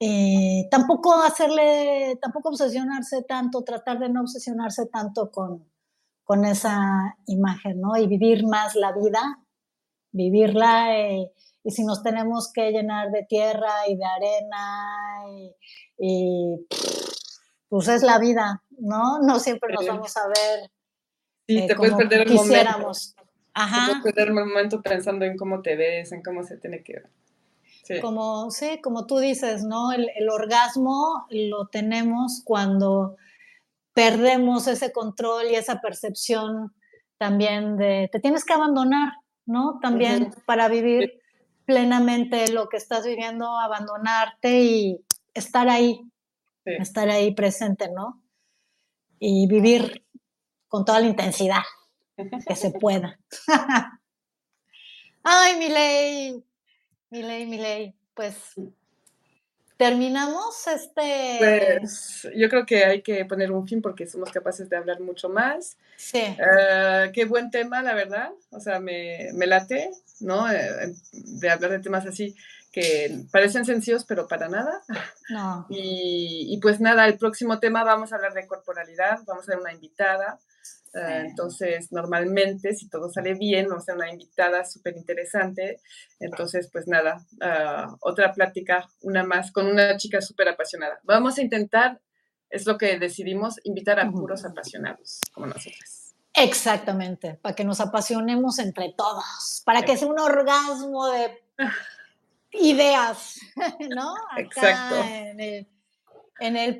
Eh, 0.00 0.66
tampoco 0.70 1.14
hacerle, 1.14 2.18
tampoco 2.20 2.48
obsesionarse 2.48 3.22
tanto, 3.22 3.62
tratar 3.62 3.98
de 4.00 4.08
no 4.08 4.22
obsesionarse 4.22 4.86
tanto 4.86 5.30
con, 5.30 5.70
con 6.24 6.44
esa 6.44 7.16
imagen, 7.26 7.80
¿no? 7.80 7.96
Y 7.96 8.06
vivir 8.06 8.46
más 8.46 8.74
la 8.74 8.92
vida, 8.92 9.38
vivirla, 10.10 10.98
eh, 10.98 11.32
y 11.64 11.70
si 11.70 11.84
nos 11.84 12.02
tenemos 12.02 12.52
que 12.52 12.72
llenar 12.72 13.10
de 13.10 13.24
tierra 13.24 13.86
y 13.86 13.96
de 13.96 14.04
arena, 14.04 15.54
y, 15.98 16.66
pues 17.68 17.88
es 17.88 18.02
la 18.02 18.18
vida, 18.18 18.62
¿no? 18.78 19.20
No 19.20 19.38
siempre 19.38 19.72
nos 19.72 19.86
vamos 19.86 20.16
a 20.16 20.26
ver. 20.26 20.70
Sí, 21.46 21.58
eh, 21.58 21.66
te 21.68 21.76
puedes 21.76 21.94
perder 21.94 22.22
el 22.22 22.34
momento. 22.34 22.92
Ajá. 23.54 24.00
perder 24.02 24.30
un 24.30 24.38
momento 24.38 24.80
pensando 24.80 25.24
en 25.24 25.36
cómo 25.36 25.60
te 25.62 25.76
ves, 25.76 26.12
en 26.12 26.22
cómo 26.22 26.42
se 26.42 26.56
tiene 26.56 26.82
que 26.82 26.94
ver. 26.94 27.10
Sí. 27.84 28.00
Como, 28.00 28.50
sí, 28.50 28.80
como 28.80 29.06
tú 29.06 29.18
dices, 29.18 29.64
¿no? 29.64 29.92
El, 29.92 30.30
orgasmo 30.30 31.26
lo 31.30 31.66
tenemos 31.66 32.42
cuando 32.44 33.16
perdemos 33.92 34.68
ese 34.68 34.92
control 34.92 35.46
y 35.50 35.56
esa 35.56 35.80
percepción 35.80 36.72
también 37.18 37.76
de, 37.76 38.08
te 38.10 38.20
tienes 38.20 38.44
que 38.44 38.52
abandonar, 38.52 39.12
¿no? 39.46 39.78
También 39.82 40.32
para 40.46 40.68
vivir 40.68 41.20
plenamente 41.66 42.50
lo 42.52 42.68
que 42.68 42.76
estás 42.76 43.04
viviendo, 43.04 43.58
abandonarte 43.58 44.60
y 44.60 45.04
estar 45.34 45.68
ahí, 45.68 46.00
estar 46.64 47.10
ahí 47.10 47.34
presente, 47.34 47.90
¿no? 47.90 48.22
Y 49.18 49.46
vivir 49.48 50.06
con 50.68 50.84
toda 50.84 51.00
la 51.00 51.06
intensidad 51.06 51.62
que 52.16 52.56
se 52.56 52.70
pueda. 52.70 53.18
Ay, 55.22 55.56
Miley, 55.56 56.44
Miley, 57.10 57.46
Miley, 57.46 57.94
pues 58.14 58.54
terminamos 59.76 60.66
este. 60.66 61.78
Pues 61.80 62.28
yo 62.34 62.48
creo 62.48 62.66
que 62.66 62.84
hay 62.84 63.02
que 63.02 63.24
poner 63.24 63.50
un 63.52 63.66
fin 63.66 63.82
porque 63.82 64.06
somos 64.06 64.30
capaces 64.30 64.68
de 64.68 64.76
hablar 64.76 65.00
mucho 65.00 65.28
más. 65.28 65.76
Sí. 65.96 66.18
Eh, 66.20 67.10
qué 67.12 67.24
buen 67.24 67.50
tema, 67.50 67.82
la 67.82 67.94
verdad. 67.94 68.30
O 68.50 68.60
sea, 68.60 68.80
me, 68.80 69.30
me 69.34 69.46
late, 69.46 69.90
¿no? 70.20 70.50
Eh, 70.50 70.94
de 71.12 71.50
hablar 71.50 71.70
de 71.70 71.80
temas 71.80 72.06
así 72.06 72.34
que 72.72 73.24
parecen 73.30 73.66
sencillos, 73.66 74.04
pero 74.04 74.26
para 74.26 74.48
nada. 74.48 74.82
No. 75.28 75.66
Y, 75.68 76.48
y, 76.48 76.58
pues 76.58 76.80
nada, 76.80 77.06
el 77.06 77.18
próximo 77.18 77.60
tema 77.60 77.84
vamos 77.84 78.12
a 78.12 78.16
hablar 78.16 78.32
de 78.32 78.46
corporalidad, 78.46 79.20
vamos 79.26 79.46
a 79.46 79.52
ver 79.52 79.60
una 79.60 79.74
invitada. 79.74 80.38
Eh, 80.94 81.24
entonces, 81.26 81.90
normalmente, 81.90 82.74
si 82.74 82.88
todo 82.88 83.10
sale 83.10 83.34
bien, 83.34 83.68
vamos 83.68 83.88
a 83.88 83.94
una 83.94 84.10
invitada 84.10 84.64
súper 84.64 84.96
interesante. 84.96 85.80
Entonces, 86.20 86.68
pues 86.72 86.86
nada, 86.86 87.24
ah, 87.40 87.96
otra 88.00 88.32
plática, 88.32 88.86
una 89.02 89.24
más, 89.24 89.52
con 89.52 89.66
una 89.66 89.96
chica 89.96 90.20
súper 90.20 90.48
apasionada. 90.48 91.00
Vamos 91.04 91.38
a 91.38 91.42
intentar 91.42 92.00
es 92.52 92.66
lo 92.66 92.78
que 92.78 92.98
decidimos 92.98 93.58
invitar 93.64 93.98
a 93.98 94.10
puros 94.10 94.44
apasionados 94.44 95.20
como 95.32 95.46
nosotras. 95.46 96.14
Exactamente, 96.34 97.34
para 97.34 97.54
que 97.54 97.64
nos 97.64 97.80
apasionemos 97.80 98.58
entre 98.58 98.94
todos, 98.96 99.62
para 99.64 99.82
que 99.82 99.96
sea 99.96 100.08
un 100.08 100.18
orgasmo 100.18 101.08
de 101.08 101.42
ideas, 102.52 103.38
¿no? 103.94 104.14
Exacto. 104.36 104.96
En 105.02 105.40
el, 105.40 105.68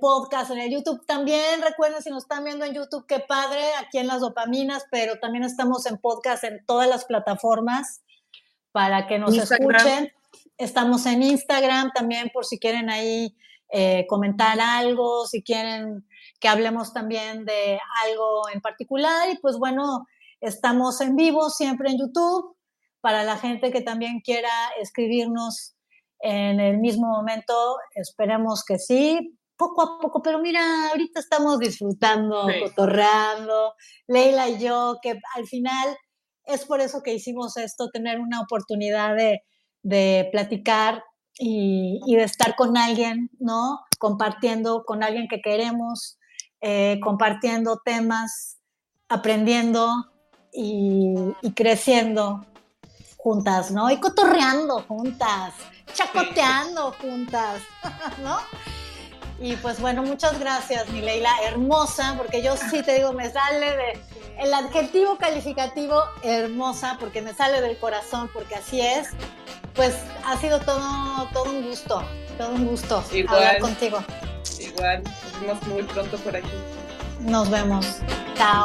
podcast, 0.01 0.51
en 0.51 0.59
el 0.59 0.71
YouTube. 0.71 1.05
También 1.07 1.63
recuerden, 1.63 2.03
si 2.03 2.11
nos 2.11 2.25
están 2.25 2.45
viendo 2.45 2.65
en 2.65 2.75
YouTube, 2.75 3.07
qué 3.07 3.21
padre, 3.21 3.63
aquí 3.81 3.99
en 3.99 4.07
las 4.07 4.21
dopaminas, 4.21 4.85
pero 4.91 5.19
también 5.19 5.45
estamos 5.45 5.87
en 5.87 5.99
podcast 5.99 6.45
en 6.45 6.65
todas 6.67 6.89
las 6.89 7.05
plataformas 7.05 8.03
para 8.73 9.07
que 9.07 9.19
nos 9.19 9.37
escuchen. 9.37 10.13
Estamos 10.59 11.07
en 11.07 11.23
Instagram 11.23 11.93
también 11.95 12.31
por 12.33 12.45
si 12.45 12.59
quieren 12.59 12.91
ahí 12.91 13.37
eh, 13.71 14.07
comentar 14.09 14.61
algo, 14.61 15.27
si 15.27 15.43
quieren 15.43 16.07
que 16.41 16.49
hablemos 16.49 16.93
también 16.93 17.45
de 17.45 17.79
algo 18.05 18.49
en 18.53 18.61
particular. 18.61 19.31
Y 19.31 19.39
pues 19.39 19.57
bueno, 19.59 20.07
estamos 20.41 21.01
en 21.01 21.17
vivo 21.17 21.51
siempre 21.51 21.91
en 21.91 21.99
YouTube 21.99 22.57
para 23.01 23.25
la 23.25 23.37
gente 23.37 23.71
que 23.71 23.81
también 23.81 24.21
quiera 24.21 24.51
escribirnos 24.81 25.75
en 26.21 26.61
el 26.61 26.79
mismo 26.79 27.07
momento. 27.09 27.77
Esperemos 27.95 28.65
que 28.65 28.79
sí, 28.79 29.39
poco 29.63 29.83
a 29.83 29.99
poco, 30.01 30.23
pero 30.23 30.41
mira, 30.41 30.89
ahorita 30.91 31.21
estamos 31.21 31.61
disfrutando, 31.61 32.49
cotorreando, 32.63 33.75
Leila 34.09 34.49
y 34.49 34.59
yo, 34.59 34.99
que 35.01 35.21
al 35.37 35.47
final 35.47 35.97
es 36.45 36.65
por 36.65 36.81
eso 36.81 37.03
que 37.03 37.15
hicimos 37.15 37.57
esto, 37.57 37.91
tener 37.91 38.19
una 38.19 38.41
oportunidad 38.41 39.15
de, 39.15 39.43
de 39.83 40.29
platicar 40.33 41.05
y, 41.39 42.01
de 42.17 42.25
estar 42.25 42.57
con 42.57 42.77
alguien, 42.77 43.31
¿no? 43.39 43.81
Compartiendo 43.99 44.85
con 44.85 45.05
alguien 45.05 45.29
que 45.29 45.41
queremos, 45.41 46.19
eh, 46.61 46.99
compartiendo 47.03 47.81
temas, 47.85 48.59
aprendiendo 49.09 49.89
y, 50.53 51.15
creciendo 51.55 52.45
juntas, 53.17 53.71
¿no? 53.71 53.91
Y 53.91 54.01
cotorreando 54.01 54.83
juntas, 54.83 55.55
chacoteando 55.95 56.93
juntas, 57.01 57.63
¿no? 58.23 58.39
Y 59.43 59.57
pues 59.57 59.81
bueno, 59.81 60.05
muchas 60.05 60.39
gracias, 60.39 60.89
mi 60.89 61.01
Leila, 61.01 61.35
hermosa, 61.45 62.15
porque 62.17 62.43
yo 62.43 62.57
sí 62.57 62.83
te 62.83 62.95
digo, 62.95 63.13
me 63.13 63.29
sale 63.31 63.77
de 63.77 64.01
el 64.39 64.55
adjetivo 64.55 65.19
calificativo 65.19 66.01
hermosa, 66.23 66.97
porque 66.99 67.21
me 67.21 67.35
sale 67.35 67.61
del 67.61 67.77
corazón, 67.77 68.31
porque 68.33 68.55
así 68.55 68.81
es 68.81 69.09
pues 69.75 69.95
ha 70.27 70.37
sido 70.39 70.61
todo, 70.61 71.29
todo 71.33 71.45
un 71.45 71.63
gusto, 71.63 72.03
todo 72.39 72.51
un 72.51 72.67
gusto 72.67 73.03
hablar 73.29 73.59
contigo. 73.59 74.03
Igual, 74.61 75.03
nos 75.03 75.41
vemos 75.41 75.67
muy 75.67 75.83
pronto 75.83 76.17
por 76.19 76.37
aquí. 76.37 76.51
Nos 77.21 77.51
vemos. 77.51 77.99
Chao. 78.37 78.65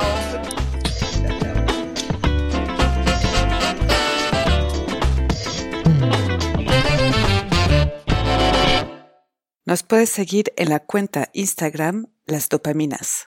Nos 9.67 9.83
puedes 9.83 10.09
seguir 10.09 10.53
en 10.55 10.69
la 10.69 10.79
cuenta 10.79 11.29
Instagram 11.33 12.07
Las 12.25 12.47
Dopaminas. 12.47 13.15